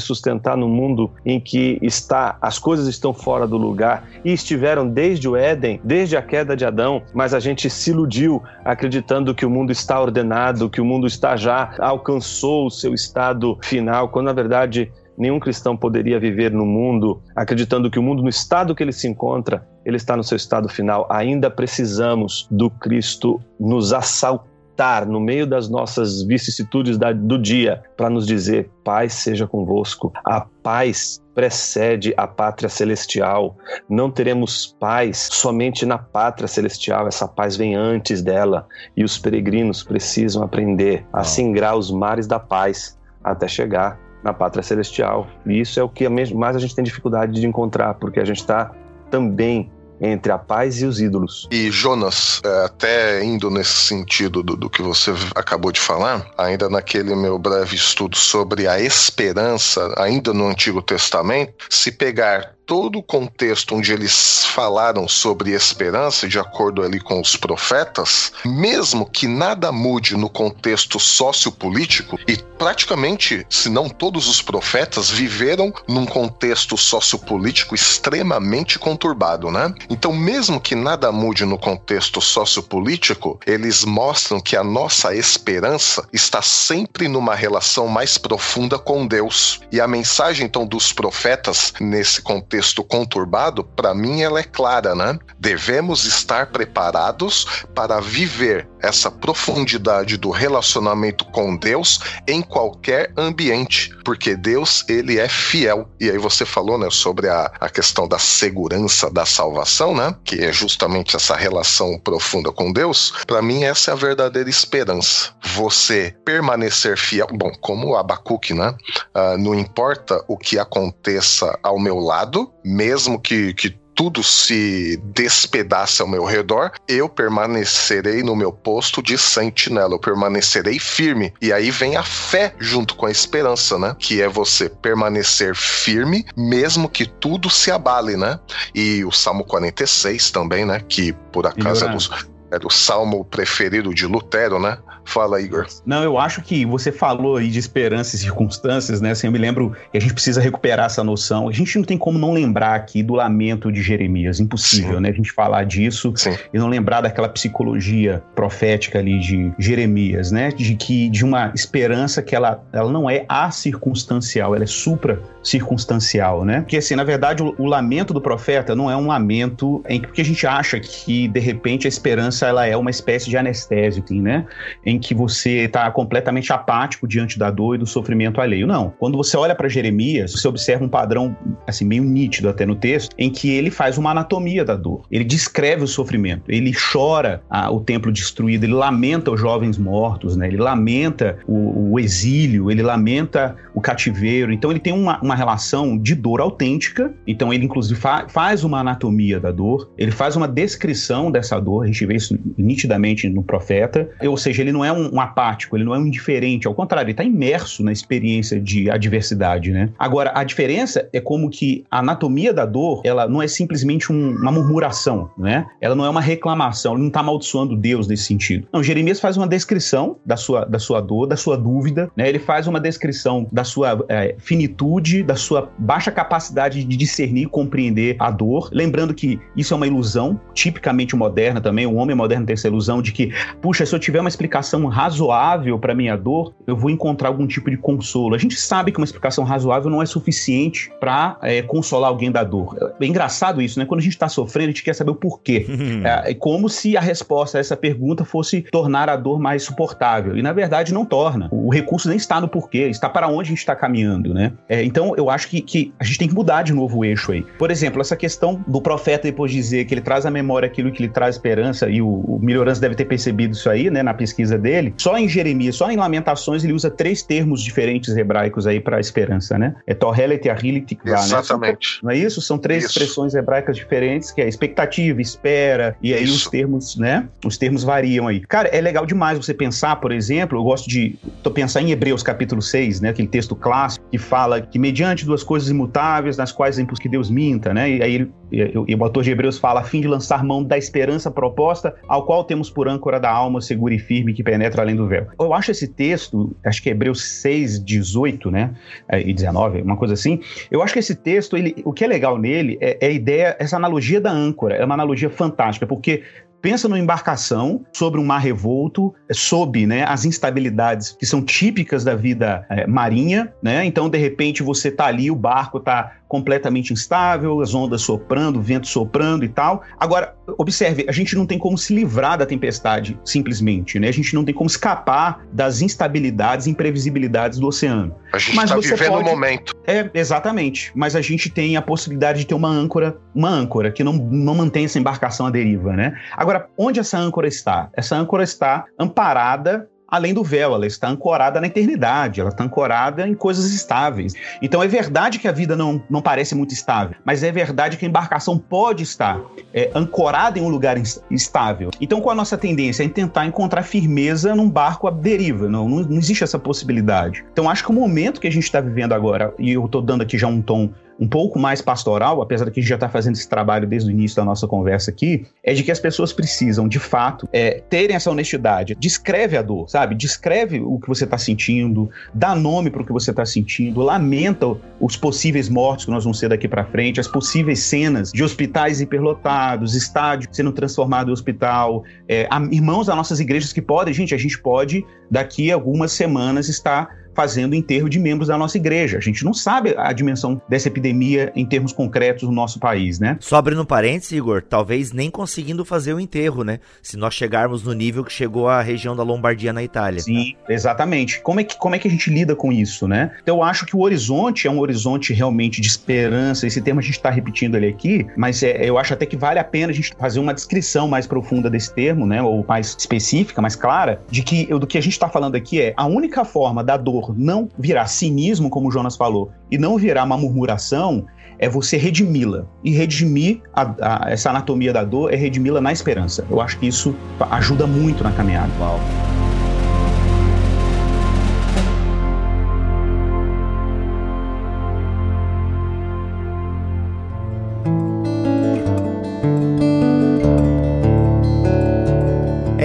sustentar 0.00 0.56
no 0.56 0.68
mundo 0.68 1.10
em 1.24 1.40
que 1.40 1.78
está 1.82 2.36
as 2.40 2.58
coisas 2.58 2.86
estão 2.86 3.12
fora 3.12 3.46
do 3.46 3.56
lugar. 3.56 4.04
E 4.24 4.32
estiveram 4.32 4.88
desde 4.88 5.28
o 5.28 5.36
Éden, 5.36 5.80
desde 5.84 6.16
a 6.16 6.22
queda 6.22 6.56
de 6.56 6.64
Adão, 6.64 7.02
mas 7.12 7.34
a 7.34 7.40
gente 7.40 7.68
se 7.68 7.90
iludiu 7.90 8.42
acreditando 8.64 9.34
que 9.34 9.46
o 9.46 9.50
mundo 9.50 9.72
está 9.72 10.00
ordenado, 10.00 10.70
que 10.70 10.80
o 10.80 10.84
mundo 10.84 11.06
está 11.06 11.36
já 11.36 11.74
alcançou 11.78 12.66
o 12.66 12.70
seu 12.70 12.94
estado 12.94 13.58
final, 13.62 14.08
quando 14.08 14.26
na 14.26 14.32
verdade 14.32 14.90
Nenhum 15.16 15.38
cristão 15.38 15.76
poderia 15.76 16.18
viver 16.18 16.50
no 16.50 16.64
mundo 16.64 17.22
acreditando 17.36 17.90
que 17.90 17.98
o 17.98 18.02
mundo, 18.02 18.22
no 18.22 18.28
estado 18.28 18.74
que 18.74 18.82
ele 18.82 18.92
se 18.92 19.08
encontra, 19.08 19.66
ele 19.84 19.96
está 19.96 20.16
no 20.16 20.24
seu 20.24 20.36
estado 20.36 20.68
final. 20.68 21.06
Ainda 21.10 21.50
precisamos 21.50 22.46
do 22.50 22.70
Cristo 22.70 23.40
nos 23.58 23.92
assaltar 23.92 25.06
no 25.06 25.20
meio 25.20 25.46
das 25.46 25.68
nossas 25.68 26.22
vicissitudes 26.22 26.98
do 26.98 27.38
dia 27.38 27.82
para 27.96 28.08
nos 28.08 28.26
dizer: 28.26 28.70
paz 28.82 29.12
seja 29.12 29.46
convosco. 29.46 30.12
A 30.24 30.40
paz 30.62 31.22
precede 31.34 32.14
a 32.16 32.26
pátria 32.26 32.68
celestial. 32.68 33.56
Não 33.88 34.10
teremos 34.10 34.74
paz 34.80 35.28
somente 35.30 35.84
na 35.84 35.98
pátria 35.98 36.48
celestial, 36.48 37.06
essa 37.06 37.28
paz 37.28 37.56
vem 37.56 37.74
antes 37.74 38.22
dela 38.22 38.66
e 38.96 39.04
os 39.04 39.18
peregrinos 39.18 39.82
precisam 39.82 40.42
aprender 40.42 41.06
a 41.12 41.22
singrar 41.22 41.76
os 41.76 41.90
mares 41.90 42.26
da 42.26 42.38
paz 42.38 42.98
até 43.22 43.46
chegar 43.46 44.11
na 44.22 44.32
pátria 44.32 44.62
celestial. 44.62 45.26
E 45.46 45.60
isso 45.60 45.78
é 45.78 45.82
o 45.82 45.88
que 45.88 46.08
mais 46.08 46.56
a 46.56 46.58
gente 46.58 46.74
tem 46.74 46.84
dificuldade 46.84 47.32
de 47.32 47.46
encontrar, 47.46 47.94
porque 47.94 48.20
a 48.20 48.24
gente 48.24 48.40
está 48.40 48.72
também 49.10 49.70
entre 50.02 50.32
a 50.32 50.38
paz 50.38 50.82
e 50.82 50.84
os 50.84 51.00
ídolos. 51.00 51.48
E 51.50 51.70
Jonas, 51.70 52.40
é, 52.44 52.64
até 52.64 53.24
indo 53.24 53.48
nesse 53.48 53.72
sentido 53.72 54.42
do, 54.42 54.56
do, 54.56 54.68
que 54.68 54.82
você 54.82 55.12
acabou 55.34 55.70
de 55.70 55.78
falar, 55.78 56.26
ainda 56.36 56.68
naquele 56.68 57.14
meu 57.14 57.38
breve 57.38 57.76
estudo 57.76 58.16
sobre 58.16 58.66
a 58.66 58.80
esperança, 58.80 59.94
ainda 59.96 60.32
no 60.34 60.48
Antigo 60.48 60.82
Testamento, 60.82 61.66
se 61.70 61.92
pegar 61.92 62.52
todo 62.72 63.00
o 63.00 63.02
contexto 63.02 63.74
onde 63.74 63.92
eles 63.92 64.46
falaram 64.46 65.06
sobre 65.06 65.50
esperança, 65.50 66.26
de 66.26 66.38
acordo 66.38 66.82
ali 66.82 66.98
com 66.98 67.20
os 67.20 67.36
profetas, 67.36 68.32
mesmo 68.46 69.04
que 69.04 69.28
nada 69.28 69.70
mude 69.70 70.16
no 70.16 70.30
contexto 70.30 70.98
sociopolítico, 70.98 72.18
e 72.26 72.34
praticamente, 72.56 73.46
se 73.50 73.68
não 73.68 73.90
todos 73.90 74.26
os 74.26 74.40
profetas, 74.40 75.10
viveram 75.10 75.70
num 75.86 76.06
contexto 76.06 76.78
sociopolítico 76.78 77.74
extremamente 77.74 78.78
conturbado, 78.78 79.50
né? 79.50 79.74
Então, 79.90 80.10
mesmo 80.10 80.58
que 80.58 80.74
nada 80.74 81.12
mude 81.12 81.44
no 81.44 81.58
contexto 81.58 82.22
sociopolítico, 82.22 83.38
eles 83.46 83.84
mostram 83.84 84.40
que 84.40 84.56
a 84.56 84.64
nossa 84.64 85.14
esperança 85.14 86.08
está 86.10 86.40
sempre 86.40 87.06
numa 87.06 87.34
relação 87.34 87.86
mais 87.86 88.16
profunda 88.16 88.78
com 88.78 89.06
Deus. 89.06 89.60
E 89.70 89.78
a 89.78 89.86
mensagem, 89.86 90.46
então, 90.46 90.66
dos 90.66 90.90
profetas 90.90 91.74
nesse 91.78 92.22
contexto 92.22 92.61
contexto 92.62 92.84
conturbado, 92.84 93.64
para 93.64 93.92
mim 93.92 94.22
ela 94.22 94.38
é 94.38 94.44
clara, 94.44 94.94
né? 94.94 95.18
Devemos 95.38 96.04
estar 96.04 96.46
preparados 96.46 97.64
para 97.74 98.00
viver 98.00 98.68
essa 98.80 99.10
profundidade 99.10 100.16
do 100.16 100.30
relacionamento 100.30 101.24
com 101.26 101.56
Deus 101.56 102.00
em 102.26 102.42
qualquer 102.42 103.12
ambiente, 103.16 103.96
porque 104.04 104.36
Deus 104.36 104.84
ele 104.88 105.18
é 105.18 105.28
fiel. 105.28 105.88
E 106.00 106.10
aí 106.10 106.18
você 106.18 106.44
falou, 106.44 106.76
né, 106.76 106.88
sobre 106.90 107.28
a, 107.28 107.50
a 107.60 107.68
questão 107.68 108.08
da 108.08 108.18
segurança 108.18 109.10
da 109.10 109.24
salvação, 109.24 109.94
né? 109.94 110.14
Que 110.24 110.44
é 110.44 110.52
justamente 110.52 111.16
essa 111.16 111.36
relação 111.36 111.98
profunda 111.98 112.52
com 112.52 112.72
Deus. 112.72 113.12
Para 113.26 113.42
mim 113.42 113.64
essa 113.64 113.90
é 113.90 113.94
a 113.94 113.96
verdadeira 113.96 114.50
esperança. 114.50 115.30
Você 115.54 116.14
permanecer 116.24 116.96
fiel, 116.96 117.28
bom, 117.32 117.52
como 117.60 117.96
Abacuque, 117.96 118.54
né? 118.54 118.74
Uh, 119.14 119.38
não 119.38 119.54
importa 119.54 120.22
o 120.28 120.36
que 120.36 120.58
aconteça 120.58 121.58
ao 121.62 121.78
meu 121.78 121.98
lado, 121.98 122.41
mesmo 122.64 123.20
que, 123.20 123.52
que 123.54 123.70
tudo 123.94 124.22
se 124.22 124.96
despedace 125.04 126.00
ao 126.00 126.08
meu 126.08 126.24
redor, 126.24 126.72
eu 126.88 127.08
permanecerei 127.08 128.22
no 128.22 128.34
meu 128.34 128.52
posto 128.52 129.02
de 129.02 129.18
sentinela, 129.18 129.94
eu 129.94 129.98
permanecerei 129.98 130.78
firme. 130.78 131.32
E 131.40 131.52
aí 131.52 131.70
vem 131.70 131.96
a 131.96 132.02
fé 132.02 132.54
junto 132.58 132.96
com 132.96 133.06
a 133.06 133.10
esperança, 133.10 133.78
né? 133.78 133.94
Que 133.98 134.22
é 134.22 134.28
você 134.28 134.68
permanecer 134.68 135.54
firme, 135.54 136.24
mesmo 136.36 136.88
que 136.88 137.06
tudo 137.06 137.50
se 137.50 137.70
abale, 137.70 138.16
né? 138.16 138.38
E 138.74 139.04
o 139.04 139.12
Salmo 139.12 139.44
46 139.44 140.30
também, 140.30 140.64
né? 140.64 140.80
Que 140.88 141.12
por 141.30 141.46
acaso 141.46 141.84
é 141.84 141.88
dos, 141.88 142.10
era 142.52 142.66
o 142.66 142.70
salmo 142.70 143.24
preferido 143.24 143.94
de 143.94 144.06
Lutero, 144.06 144.60
né? 144.60 144.76
Fala, 145.04 145.40
Igor. 145.40 145.66
Não, 145.84 146.02
eu 146.02 146.18
acho 146.18 146.42
que 146.42 146.64
você 146.64 146.92
falou 146.92 147.36
aí 147.36 147.48
de 147.48 147.58
esperança 147.58 148.16
e 148.16 148.18
circunstâncias, 148.18 149.00
né? 149.00 149.10
Assim, 149.10 149.26
eu 149.26 149.32
me 149.32 149.38
lembro 149.38 149.74
que 149.90 149.98
a 149.98 150.00
gente 150.00 150.14
precisa 150.14 150.40
recuperar 150.40 150.86
essa 150.86 151.02
noção. 151.02 151.48
A 151.48 151.52
gente 151.52 151.76
não 151.76 151.84
tem 151.84 151.98
como 151.98 152.18
não 152.18 152.32
lembrar 152.32 152.74
aqui 152.74 153.02
do 153.02 153.14
lamento 153.14 153.70
de 153.70 153.82
Jeremias. 153.82 154.40
Impossível, 154.40 154.96
Sim. 154.96 155.00
né? 155.00 155.08
A 155.10 155.12
gente 155.12 155.32
falar 155.32 155.64
disso 155.64 156.12
Sim. 156.16 156.36
e 156.52 156.58
não 156.58 156.68
lembrar 156.68 157.00
daquela 157.00 157.28
psicologia 157.28 158.22
profética 158.34 158.98
ali 158.98 159.18
de 159.18 159.52
Jeremias, 159.58 160.30
né? 160.30 160.50
De 160.50 160.74
que 160.74 161.08
de 161.08 161.24
uma 161.24 161.52
esperança 161.54 162.22
que 162.22 162.34
ela, 162.34 162.62
ela 162.72 162.90
não 162.90 163.10
é 163.10 163.24
acircunstancial, 163.28 164.54
ela 164.54 164.64
é 164.64 164.66
supra 164.66 165.20
circunstancial, 165.42 166.44
né? 166.44 166.60
Porque 166.60 166.76
assim, 166.76 166.94
na 166.94 167.04
verdade, 167.04 167.42
o, 167.42 167.54
o 167.58 167.66
lamento 167.66 168.14
do 168.14 168.20
profeta 168.20 168.74
não 168.76 168.90
é 168.90 168.96
um 168.96 169.08
lamento 169.08 169.82
em 169.88 170.00
que 170.00 170.20
a 170.20 170.24
gente 170.24 170.46
acha 170.46 170.78
que 170.78 171.28
de 171.28 171.40
repente 171.40 171.86
a 171.86 171.88
esperança 171.88 172.46
ela 172.46 172.66
é 172.66 172.76
uma 172.76 172.90
espécie 172.90 173.28
de 173.28 173.36
anestésico, 173.36 174.14
né? 174.14 174.46
Em 174.84 174.91
que 174.98 175.14
você 175.14 175.64
está 175.64 175.90
completamente 175.90 176.52
apático 176.52 177.06
diante 177.06 177.38
da 177.38 177.50
dor 177.50 177.76
e 177.76 177.78
do 177.78 177.86
sofrimento 177.86 178.40
alheio. 178.40 178.66
Não. 178.66 178.92
Quando 178.98 179.16
você 179.16 179.36
olha 179.36 179.54
para 179.54 179.68
Jeremias, 179.68 180.32
você 180.32 180.48
observa 180.48 180.84
um 180.84 180.88
padrão 180.88 181.36
assim 181.66 181.84
meio 181.84 182.04
nítido 182.04 182.48
até 182.48 182.66
no 182.66 182.74
texto, 182.74 183.14
em 183.18 183.30
que 183.30 183.50
ele 183.50 183.70
faz 183.70 183.98
uma 183.98 184.10
anatomia 184.10 184.64
da 184.64 184.76
dor. 184.76 185.02
Ele 185.10 185.24
descreve 185.24 185.84
o 185.84 185.86
sofrimento, 185.86 186.44
ele 186.48 186.72
chora 186.72 187.42
a, 187.48 187.70
o 187.70 187.80
templo 187.80 188.12
destruído, 188.12 188.64
ele 188.64 188.74
lamenta 188.74 189.30
os 189.30 189.40
jovens 189.40 189.78
mortos, 189.78 190.36
né? 190.36 190.48
Ele 190.48 190.58
lamenta 190.58 191.38
o, 191.46 191.92
o 191.92 192.00
exílio, 192.00 192.70
ele 192.70 192.82
lamenta 192.82 193.56
o 193.74 193.80
cativeiro. 193.80 194.52
Então 194.52 194.70
ele 194.70 194.80
tem 194.80 194.92
uma, 194.92 195.20
uma 195.20 195.34
relação 195.34 195.98
de 195.98 196.14
dor 196.14 196.40
autêntica. 196.40 197.12
Então 197.26 197.52
ele 197.52 197.64
inclusive 197.64 197.98
fa 197.98 198.26
faz 198.28 198.64
uma 198.64 198.80
anatomia 198.80 199.40
da 199.40 199.50
dor, 199.50 199.90
ele 199.96 200.10
faz 200.10 200.36
uma 200.36 200.48
descrição 200.48 201.30
dessa 201.30 201.58
dor. 201.58 201.84
A 201.84 201.86
gente 201.86 202.04
vê 202.06 202.14
isso 202.14 202.38
nitidamente 202.56 203.28
no 203.28 203.42
profeta. 203.42 204.08
Ou 204.22 204.36
seja, 204.36 204.62
ele 204.62 204.72
não 204.72 204.81
é 204.84 204.92
um, 204.92 205.14
um 205.14 205.20
apático, 205.20 205.76
ele 205.76 205.84
não 205.84 205.94
é 205.94 205.98
um 205.98 206.06
indiferente, 206.06 206.66
ao 206.66 206.74
contrário, 206.74 207.06
ele 207.06 207.12
está 207.12 207.24
imerso 207.24 207.82
na 207.82 207.92
experiência 207.92 208.60
de 208.60 208.90
adversidade, 208.90 209.70
né? 209.70 209.90
Agora, 209.98 210.32
a 210.34 210.44
diferença 210.44 211.08
é 211.12 211.20
como 211.20 211.50
que 211.50 211.84
a 211.90 211.98
anatomia 211.98 212.52
da 212.52 212.64
dor, 212.64 213.02
ela 213.04 213.28
não 213.28 213.42
é 213.42 213.48
simplesmente 213.48 214.12
um, 214.12 214.30
uma 214.30 214.52
murmuração, 214.52 215.30
né? 215.36 215.66
Ela 215.80 215.94
não 215.94 216.04
é 216.04 216.10
uma 216.10 216.20
reclamação, 216.20 216.92
ele 216.92 217.02
não 217.02 217.08
está 217.08 217.20
amaldiçoando 217.20 217.76
Deus 217.76 218.06
nesse 218.06 218.24
sentido. 218.24 218.66
Não, 218.72 218.82
Jeremias 218.82 219.20
faz 219.20 219.36
uma 219.36 219.46
descrição 219.46 220.16
da 220.24 220.36
sua, 220.36 220.64
da 220.64 220.78
sua 220.78 221.00
dor, 221.00 221.26
da 221.26 221.36
sua 221.36 221.56
dúvida, 221.56 222.10
né? 222.16 222.28
Ele 222.28 222.38
faz 222.38 222.66
uma 222.66 222.80
descrição 222.80 223.46
da 223.52 223.64
sua 223.64 224.04
é, 224.08 224.34
finitude, 224.38 225.22
da 225.22 225.36
sua 225.36 225.70
baixa 225.78 226.10
capacidade 226.10 226.84
de 226.84 226.96
discernir 226.96 227.42
e 227.42 227.46
compreender 227.46 228.16
a 228.18 228.30
dor. 228.30 228.68
Lembrando 228.72 229.14
que 229.14 229.38
isso 229.56 229.74
é 229.74 229.76
uma 229.76 229.86
ilusão 229.86 230.40
tipicamente 230.54 231.14
moderna 231.16 231.60
também. 231.60 231.86
O 231.86 231.94
homem 231.94 232.16
moderno 232.16 232.46
tem 232.46 232.54
essa 232.54 232.68
ilusão 232.68 233.02
de 233.02 233.12
que, 233.12 233.32
puxa, 233.60 233.84
se 233.84 233.94
eu 233.94 233.98
tiver 233.98 234.20
uma 234.20 234.28
explicação 234.28 234.71
razoável 234.86 235.78
para 235.78 235.94
minha 235.94 236.16
dor, 236.16 236.54
eu 236.66 236.76
vou 236.76 236.90
encontrar 236.90 237.28
algum 237.28 237.46
tipo 237.46 237.70
de 237.70 237.76
consolo. 237.76 238.34
A 238.34 238.38
gente 238.38 238.56
sabe 238.56 238.92
que 238.92 238.98
uma 238.98 239.04
explicação 239.04 239.44
razoável 239.44 239.90
não 239.90 240.00
é 240.00 240.06
suficiente 240.06 240.90
para 241.00 241.36
é, 241.42 241.62
consolar 241.62 242.08
alguém 242.08 242.30
da 242.30 242.44
dor. 242.44 242.94
É 243.00 243.06
engraçado 243.06 243.60
isso, 243.60 243.78
né? 243.78 243.84
Quando 243.84 244.00
a 244.00 244.02
gente 244.02 244.12
está 244.12 244.28
sofrendo, 244.28 244.68
a 244.68 244.72
gente 244.72 244.82
quer 244.82 244.94
saber 244.94 245.10
o 245.10 245.14
porquê. 245.14 245.66
é, 246.04 246.30
é 246.30 246.34
como 246.34 246.68
se 246.68 246.96
a 246.96 247.00
resposta 247.00 247.58
a 247.58 247.60
essa 247.60 247.76
pergunta 247.76 248.24
fosse 248.24 248.62
tornar 248.62 249.08
a 249.08 249.16
dor 249.16 249.40
mais 249.40 249.62
suportável. 249.64 250.36
E 250.36 250.42
na 250.42 250.52
verdade 250.52 250.94
não 250.94 251.04
torna. 251.04 251.48
O 251.50 251.70
recurso 251.70 252.08
nem 252.08 252.16
está 252.16 252.40
no 252.40 252.48
porquê, 252.48 252.88
está 252.88 253.08
para 253.08 253.28
onde 253.28 253.48
a 253.48 253.50
gente 253.50 253.58
está 253.58 253.74
caminhando, 253.74 254.32
né? 254.32 254.52
É, 254.68 254.82
então 254.84 255.14
eu 255.16 255.28
acho 255.28 255.48
que, 255.48 255.60
que 255.60 255.92
a 255.98 256.04
gente 256.04 256.18
tem 256.18 256.28
que 256.28 256.34
mudar 256.34 256.62
de 256.62 256.72
novo 256.72 256.98
o 256.98 257.04
eixo 257.04 257.32
aí. 257.32 257.42
Por 257.58 257.70
exemplo, 257.70 258.00
essa 258.00 258.16
questão 258.16 258.62
do 258.66 258.80
profeta 258.80 259.24
depois 259.24 259.50
dizer 259.50 259.84
que 259.84 259.94
ele 259.94 260.00
traz 260.00 260.24
à 260.24 260.30
memória 260.30 260.66
aquilo 260.66 260.92
que 260.92 261.02
lhe 261.02 261.08
traz 261.08 261.34
esperança 261.36 261.88
e 261.88 262.00
o 262.00 262.12
o, 262.12 262.38
Melhorança 262.38 262.80
deve 262.80 262.94
ter 262.94 263.04
percebido 263.04 263.54
isso 263.54 263.68
aí, 263.70 263.90
né, 263.90 264.02
na 264.02 264.14
pesquisa 264.14 264.58
dele. 264.62 264.94
Só 264.96 265.18
em 265.18 265.28
Jeremias, 265.28 265.76
só 265.76 265.90
em 265.90 265.96
Lamentações, 265.96 266.64
ele 266.64 266.72
usa 266.72 266.90
três 266.90 267.22
termos 267.22 267.62
diferentes 267.62 268.16
hebraicos 268.16 268.66
aí 268.66 268.80
para 268.80 268.98
esperança, 268.98 269.58
né? 269.58 269.74
É 269.86 269.92
Torhelet, 269.92 270.48
Ahilit, 270.48 270.86
Tikvah, 270.86 271.18
né? 271.18 271.24
Exatamente. 271.24 271.98
Não 272.02 272.10
é 272.10 272.16
isso? 272.16 272.40
São 272.40 272.56
três 272.56 272.84
isso. 272.84 272.92
expressões 272.92 273.34
hebraicas 273.34 273.76
diferentes, 273.76 274.30
que 274.30 274.40
é 274.40 274.48
expectativa, 274.48 275.20
espera, 275.20 275.96
e 276.00 276.14
aí 276.14 276.24
isso. 276.24 276.36
os 276.36 276.46
termos, 276.46 276.96
né? 276.96 277.28
Os 277.44 277.58
termos 277.58 277.84
variam 277.84 278.26
aí. 278.26 278.40
Cara, 278.40 278.68
é 278.68 278.80
legal 278.80 279.04
demais 279.04 279.36
você 279.36 279.52
pensar, 279.52 279.96
por 279.96 280.12
exemplo, 280.12 280.58
eu 280.58 280.62
gosto 280.62 280.88
de 280.88 281.18
tô 281.42 281.50
pensar 281.50 281.82
em 281.82 281.90
Hebreus 281.90 282.22
capítulo 282.22 282.62
6, 282.62 283.00
né, 283.00 283.08
aquele 283.10 283.28
texto 283.28 283.54
clássico 283.54 284.06
que 284.10 284.18
fala 284.18 284.60
que 284.60 284.78
mediante 284.78 285.26
duas 285.26 285.42
coisas 285.42 285.68
imutáveis, 285.68 286.36
nas 286.36 286.52
quais 286.52 286.78
é 286.78 286.82
impossível 286.82 287.02
que 287.02 287.08
Deus 287.08 287.30
minta, 287.30 287.74
né? 287.74 287.90
E 287.90 288.02
aí 288.02 288.14
ele, 288.14 288.30
e, 288.52 288.72
e 288.88 288.94
o 288.94 289.04
autor 289.04 289.22
de 289.22 289.30
Hebreus 289.30 289.58
fala 289.58 289.80
a 289.80 289.84
fim 289.84 290.00
de 290.00 290.08
lançar 290.08 290.44
mão 290.44 290.62
da 290.62 290.76
esperança 290.76 291.30
proposta 291.30 291.94
ao 292.06 292.24
qual 292.24 292.44
temos 292.44 292.70
por 292.70 292.88
âncora 292.88 293.18
da 293.18 293.30
alma 293.30 293.60
segura 293.60 293.94
e 293.94 293.98
firme 293.98 294.34
que 294.34 294.42
penetra 294.42 294.82
além 294.82 294.94
do 294.94 295.06
véu. 295.06 295.26
Eu 295.40 295.54
acho 295.54 295.70
esse 295.70 295.88
texto, 295.88 296.54
acho 296.64 296.82
que 296.82 296.88
é 296.88 296.92
Hebreus 296.92 297.24
6, 297.24 297.82
18, 297.82 298.50
né, 298.50 298.74
é, 299.08 299.20
e 299.20 299.32
19, 299.32 299.82
uma 299.82 299.96
coisa 299.96 300.14
assim, 300.14 300.40
eu 300.70 300.82
acho 300.82 300.92
que 300.92 300.98
esse 300.98 301.14
texto, 301.14 301.56
ele, 301.56 301.74
o 301.84 301.92
que 301.92 302.04
é 302.04 302.06
legal 302.06 302.38
nele 302.38 302.78
é, 302.80 302.98
é 303.00 303.06
a 303.08 303.12
ideia, 303.12 303.56
essa 303.58 303.76
analogia 303.76 304.20
da 304.20 304.30
âncora, 304.30 304.76
é 304.76 304.84
uma 304.84 304.94
analogia 304.94 305.30
fantástica, 305.30 305.86
porque 305.86 306.22
pensa 306.62 306.88
numa 306.88 306.98
embarcação 306.98 307.84
sobre 307.92 308.20
um 308.20 308.24
mar 308.24 308.38
revolto, 308.38 309.12
sob 309.32 309.84
né, 309.84 310.04
as 310.06 310.24
instabilidades 310.24 311.10
que 311.10 311.26
são 311.26 311.42
típicas 311.44 312.04
da 312.04 312.14
vida 312.14 312.64
é, 312.70 312.86
marinha, 312.86 313.52
né? 313.60 313.84
Então, 313.84 314.08
de 314.08 314.16
repente, 314.16 314.62
você 314.62 314.90
tá 314.90 315.06
ali, 315.06 315.30
o 315.30 315.34
barco 315.34 315.80
tá 315.80 316.12
completamente 316.32 316.94
instável, 316.94 317.60
as 317.60 317.74
ondas 317.74 318.00
soprando, 318.00 318.58
o 318.58 318.62
vento 318.62 318.86
soprando 318.86 319.44
e 319.44 319.50
tal. 319.50 319.82
Agora, 320.00 320.34
observe, 320.56 321.04
a 321.06 321.12
gente 321.12 321.36
não 321.36 321.44
tem 321.44 321.58
como 321.58 321.76
se 321.76 321.94
livrar 321.94 322.38
da 322.38 322.46
tempestade 322.46 323.20
simplesmente, 323.22 323.98
né? 324.00 324.08
A 324.08 324.12
gente 324.12 324.34
não 324.34 324.42
tem 324.42 324.54
como 324.54 324.66
escapar 324.66 325.44
das 325.52 325.82
instabilidades 325.82 326.66
e 326.66 326.70
imprevisibilidades 326.70 327.58
do 327.58 327.66
oceano. 327.66 328.14
A 328.32 328.38
gente 328.38 328.56
está 328.58 328.76
vivendo 328.76 329.10
o 329.10 329.16
pode... 329.18 329.28
momento. 329.28 329.74
É, 329.86 330.08
exatamente. 330.14 330.90
Mas 330.94 331.14
a 331.14 331.20
gente 331.20 331.50
tem 331.50 331.76
a 331.76 331.82
possibilidade 331.82 332.38
de 332.38 332.46
ter 332.46 332.54
uma 332.54 332.70
âncora, 332.70 333.18
uma 333.34 333.50
âncora 333.50 333.92
que 333.92 334.02
não, 334.02 334.14
não 334.14 334.54
mantém 334.54 334.86
essa 334.86 334.98
embarcação 334.98 335.44
à 335.44 335.50
deriva, 335.50 335.92
né? 335.92 336.18
Agora, 336.34 336.66
onde 336.78 336.98
essa 336.98 337.18
âncora 337.18 337.46
está? 337.46 337.90
Essa 337.92 338.16
âncora 338.16 338.42
está 338.42 338.86
amparada 338.98 339.86
além 340.12 340.34
do 340.34 340.44
véu, 340.44 340.74
ela 340.74 340.86
está 340.86 341.08
ancorada 341.08 341.58
na 341.58 341.66
eternidade, 341.66 342.38
ela 342.38 342.50
está 342.50 342.62
ancorada 342.62 343.26
em 343.26 343.34
coisas 343.34 343.72
estáveis. 343.72 344.34
Então 344.60 344.82
é 344.82 344.86
verdade 344.86 345.38
que 345.38 345.48
a 345.48 345.52
vida 345.52 345.74
não, 345.74 346.02
não 346.10 346.20
parece 346.20 346.54
muito 346.54 346.74
estável, 346.74 347.16
mas 347.24 347.42
é 347.42 347.50
verdade 347.50 347.96
que 347.96 348.04
a 348.04 348.08
embarcação 348.08 348.58
pode 348.58 349.02
estar 349.02 349.40
é, 349.72 349.90
ancorada 349.94 350.58
em 350.58 350.62
um 350.62 350.68
lugar 350.68 350.98
estável. 351.30 351.90
Então 351.98 352.20
qual 352.20 352.34
a 352.34 352.36
nossa 352.36 352.58
tendência? 352.58 353.02
É 353.02 353.08
tentar 353.08 353.46
encontrar 353.46 353.82
firmeza 353.84 354.54
num 354.54 354.68
barco 354.68 355.08
à 355.08 355.10
deriva, 355.10 355.66
não, 355.66 355.88
não, 355.88 356.02
não 356.02 356.18
existe 356.18 356.44
essa 356.44 356.58
possibilidade. 356.58 357.42
Então 357.50 357.70
acho 357.70 357.82
que 357.82 357.90
o 357.90 357.94
momento 357.94 358.38
que 358.38 358.46
a 358.46 358.52
gente 358.52 358.64
está 358.64 358.82
vivendo 358.82 359.14
agora, 359.14 359.54
e 359.58 359.72
eu 359.72 359.86
estou 359.86 360.02
dando 360.02 360.20
aqui 360.20 360.36
já 360.36 360.46
um 360.46 360.60
tom 360.60 360.90
um 361.18 361.28
pouco 361.28 361.58
mais 361.58 361.80
pastoral, 361.80 362.40
apesar 362.42 362.64
de 362.64 362.70
que 362.70 362.80
a 362.80 362.82
gente 362.82 362.88
já 362.88 362.96
está 362.96 363.08
fazendo 363.08 363.34
esse 363.34 363.48
trabalho 363.48 363.86
desde 363.86 364.08
o 364.08 364.12
início 364.12 364.36
da 364.36 364.44
nossa 364.44 364.66
conversa 364.66 365.10
aqui, 365.10 365.46
é 365.62 365.72
de 365.74 365.82
que 365.82 365.90
as 365.90 366.00
pessoas 366.00 366.32
precisam, 366.32 366.88
de 366.88 366.98
fato, 366.98 367.48
é, 367.52 367.82
terem 367.88 368.16
essa 368.16 368.30
honestidade. 368.30 368.94
Descreve 368.98 369.56
a 369.56 369.62
dor, 369.62 369.88
sabe? 369.88 370.14
Descreve 370.14 370.80
o 370.80 370.98
que 370.98 371.08
você 371.08 371.24
está 371.24 371.38
sentindo, 371.38 372.10
dá 372.34 372.54
nome 372.54 372.90
para 372.90 373.02
o 373.02 373.06
que 373.06 373.12
você 373.12 373.30
está 373.30 373.44
sentindo, 373.44 374.00
lamenta 374.00 374.66
os 375.00 375.16
possíveis 375.16 375.68
mortos 375.68 376.04
que 376.04 376.10
nós 376.10 376.24
vamos 376.24 376.38
ser 376.38 376.48
daqui 376.48 376.68
para 376.68 376.84
frente, 376.84 377.20
as 377.20 377.28
possíveis 377.28 377.80
cenas 377.80 378.30
de 378.32 378.42
hospitais 378.42 379.00
hiperlotados, 379.00 379.94
estádios 379.94 380.48
sendo 380.52 380.72
transformados 380.72 381.30
em 381.30 381.32
hospital, 381.32 382.04
é, 382.28 382.48
irmãos 382.70 383.06
das 383.06 383.16
nossas 383.16 383.40
igrejas 383.40 383.72
que 383.72 383.82
podem, 383.82 384.12
gente, 384.12 384.34
a 384.34 384.38
gente 384.38 384.58
pode 384.60 385.04
daqui 385.30 385.70
a 385.70 385.74
algumas 385.74 386.12
semanas 386.12 386.68
estar 386.68 387.21
fazendo 387.34 387.74
enterro 387.74 388.08
de 388.08 388.18
membros 388.18 388.48
da 388.48 388.58
nossa 388.58 388.76
igreja. 388.76 389.18
A 389.18 389.20
gente 389.20 389.44
não 389.44 389.54
sabe 389.54 389.94
a 389.96 390.12
dimensão 390.12 390.60
dessa 390.68 390.88
epidemia 390.88 391.52
em 391.54 391.66
termos 391.66 391.92
concretos 391.92 392.44
no 392.44 392.52
nosso 392.52 392.78
país, 392.78 393.18
né? 393.18 393.36
Só 393.40 393.56
abrindo 393.56 393.84
parênteses, 393.84 394.32
Igor, 394.32 394.62
talvez 394.62 395.12
nem 395.12 395.30
conseguindo 395.30 395.84
fazer 395.84 396.14
o 396.14 396.20
enterro, 396.20 396.64
né? 396.64 396.80
Se 397.02 397.16
nós 397.16 397.34
chegarmos 397.34 397.82
no 397.82 397.92
nível 397.92 398.24
que 398.24 398.32
chegou 398.32 398.68
a 398.68 398.82
região 398.82 399.16
da 399.16 399.22
Lombardia 399.22 399.72
na 399.72 399.82
Itália. 399.82 400.20
Sim, 400.20 400.54
exatamente. 400.68 401.40
Como 401.40 401.60
é 401.60 401.64
que, 401.64 401.76
como 401.76 401.94
é 401.94 401.98
que 401.98 402.08
a 402.08 402.10
gente 402.10 402.30
lida 402.30 402.54
com 402.54 402.72
isso, 402.72 403.08
né? 403.08 403.32
Então 403.42 403.56
eu 403.56 403.62
acho 403.62 403.86
que 403.86 403.96
o 403.96 404.00
horizonte 404.00 404.66
é 404.66 404.70
um 404.70 404.78
horizonte 404.78 405.32
realmente 405.32 405.80
de 405.80 405.88
esperança. 405.88 406.66
Esse 406.66 406.80
termo 406.80 407.00
a 407.00 407.02
gente 407.02 407.16
está 407.16 407.30
repetindo 407.30 407.76
ele 407.76 407.88
aqui, 407.88 408.26
mas 408.36 408.62
é, 408.62 408.84
eu 408.84 408.98
acho 408.98 409.12
até 409.14 409.26
que 409.26 409.36
vale 409.36 409.58
a 409.58 409.64
pena 409.64 409.92
a 409.92 409.94
gente 409.94 410.14
fazer 410.18 410.40
uma 410.40 410.54
descrição 410.54 411.08
mais 411.08 411.26
profunda 411.26 411.70
desse 411.70 411.92
termo, 411.94 412.26
né? 412.26 412.42
Ou 412.42 412.64
mais 412.66 412.96
específica, 412.98 413.60
mais 413.60 413.76
clara, 413.76 414.20
de 414.30 414.42
que 414.42 414.66
do 414.66 414.86
que 414.86 414.98
a 414.98 415.00
gente 415.00 415.12
está 415.12 415.28
falando 415.28 415.54
aqui 415.54 415.80
é 415.80 415.94
a 415.96 416.06
única 416.06 416.44
forma 416.44 416.82
da 416.82 416.96
dor 416.96 417.21
não 417.36 417.68
virar 417.78 418.06
cinismo, 418.06 418.68
como 418.70 418.88
o 418.88 418.90
Jonas 418.90 419.16
falou, 419.16 419.50
e 419.70 419.78
não 419.78 419.96
virar 419.96 420.24
uma 420.24 420.36
murmuração, 420.36 421.26
é 421.58 421.68
você 421.68 421.96
redimi-la. 421.96 422.64
E 422.82 422.90
redimir 422.90 423.60
a, 423.72 424.26
a, 424.26 424.30
essa 424.30 424.50
anatomia 424.50 424.92
da 424.92 425.04
dor 425.04 425.32
é 425.32 425.36
redimi-la 425.36 425.80
na 425.80 425.92
esperança. 425.92 426.44
Eu 426.50 426.60
acho 426.60 426.78
que 426.78 426.86
isso 426.86 427.14
ajuda 427.50 427.86
muito 427.86 428.24
na 428.24 428.32
caminhada. 428.32 428.72
Uau. 428.80 428.98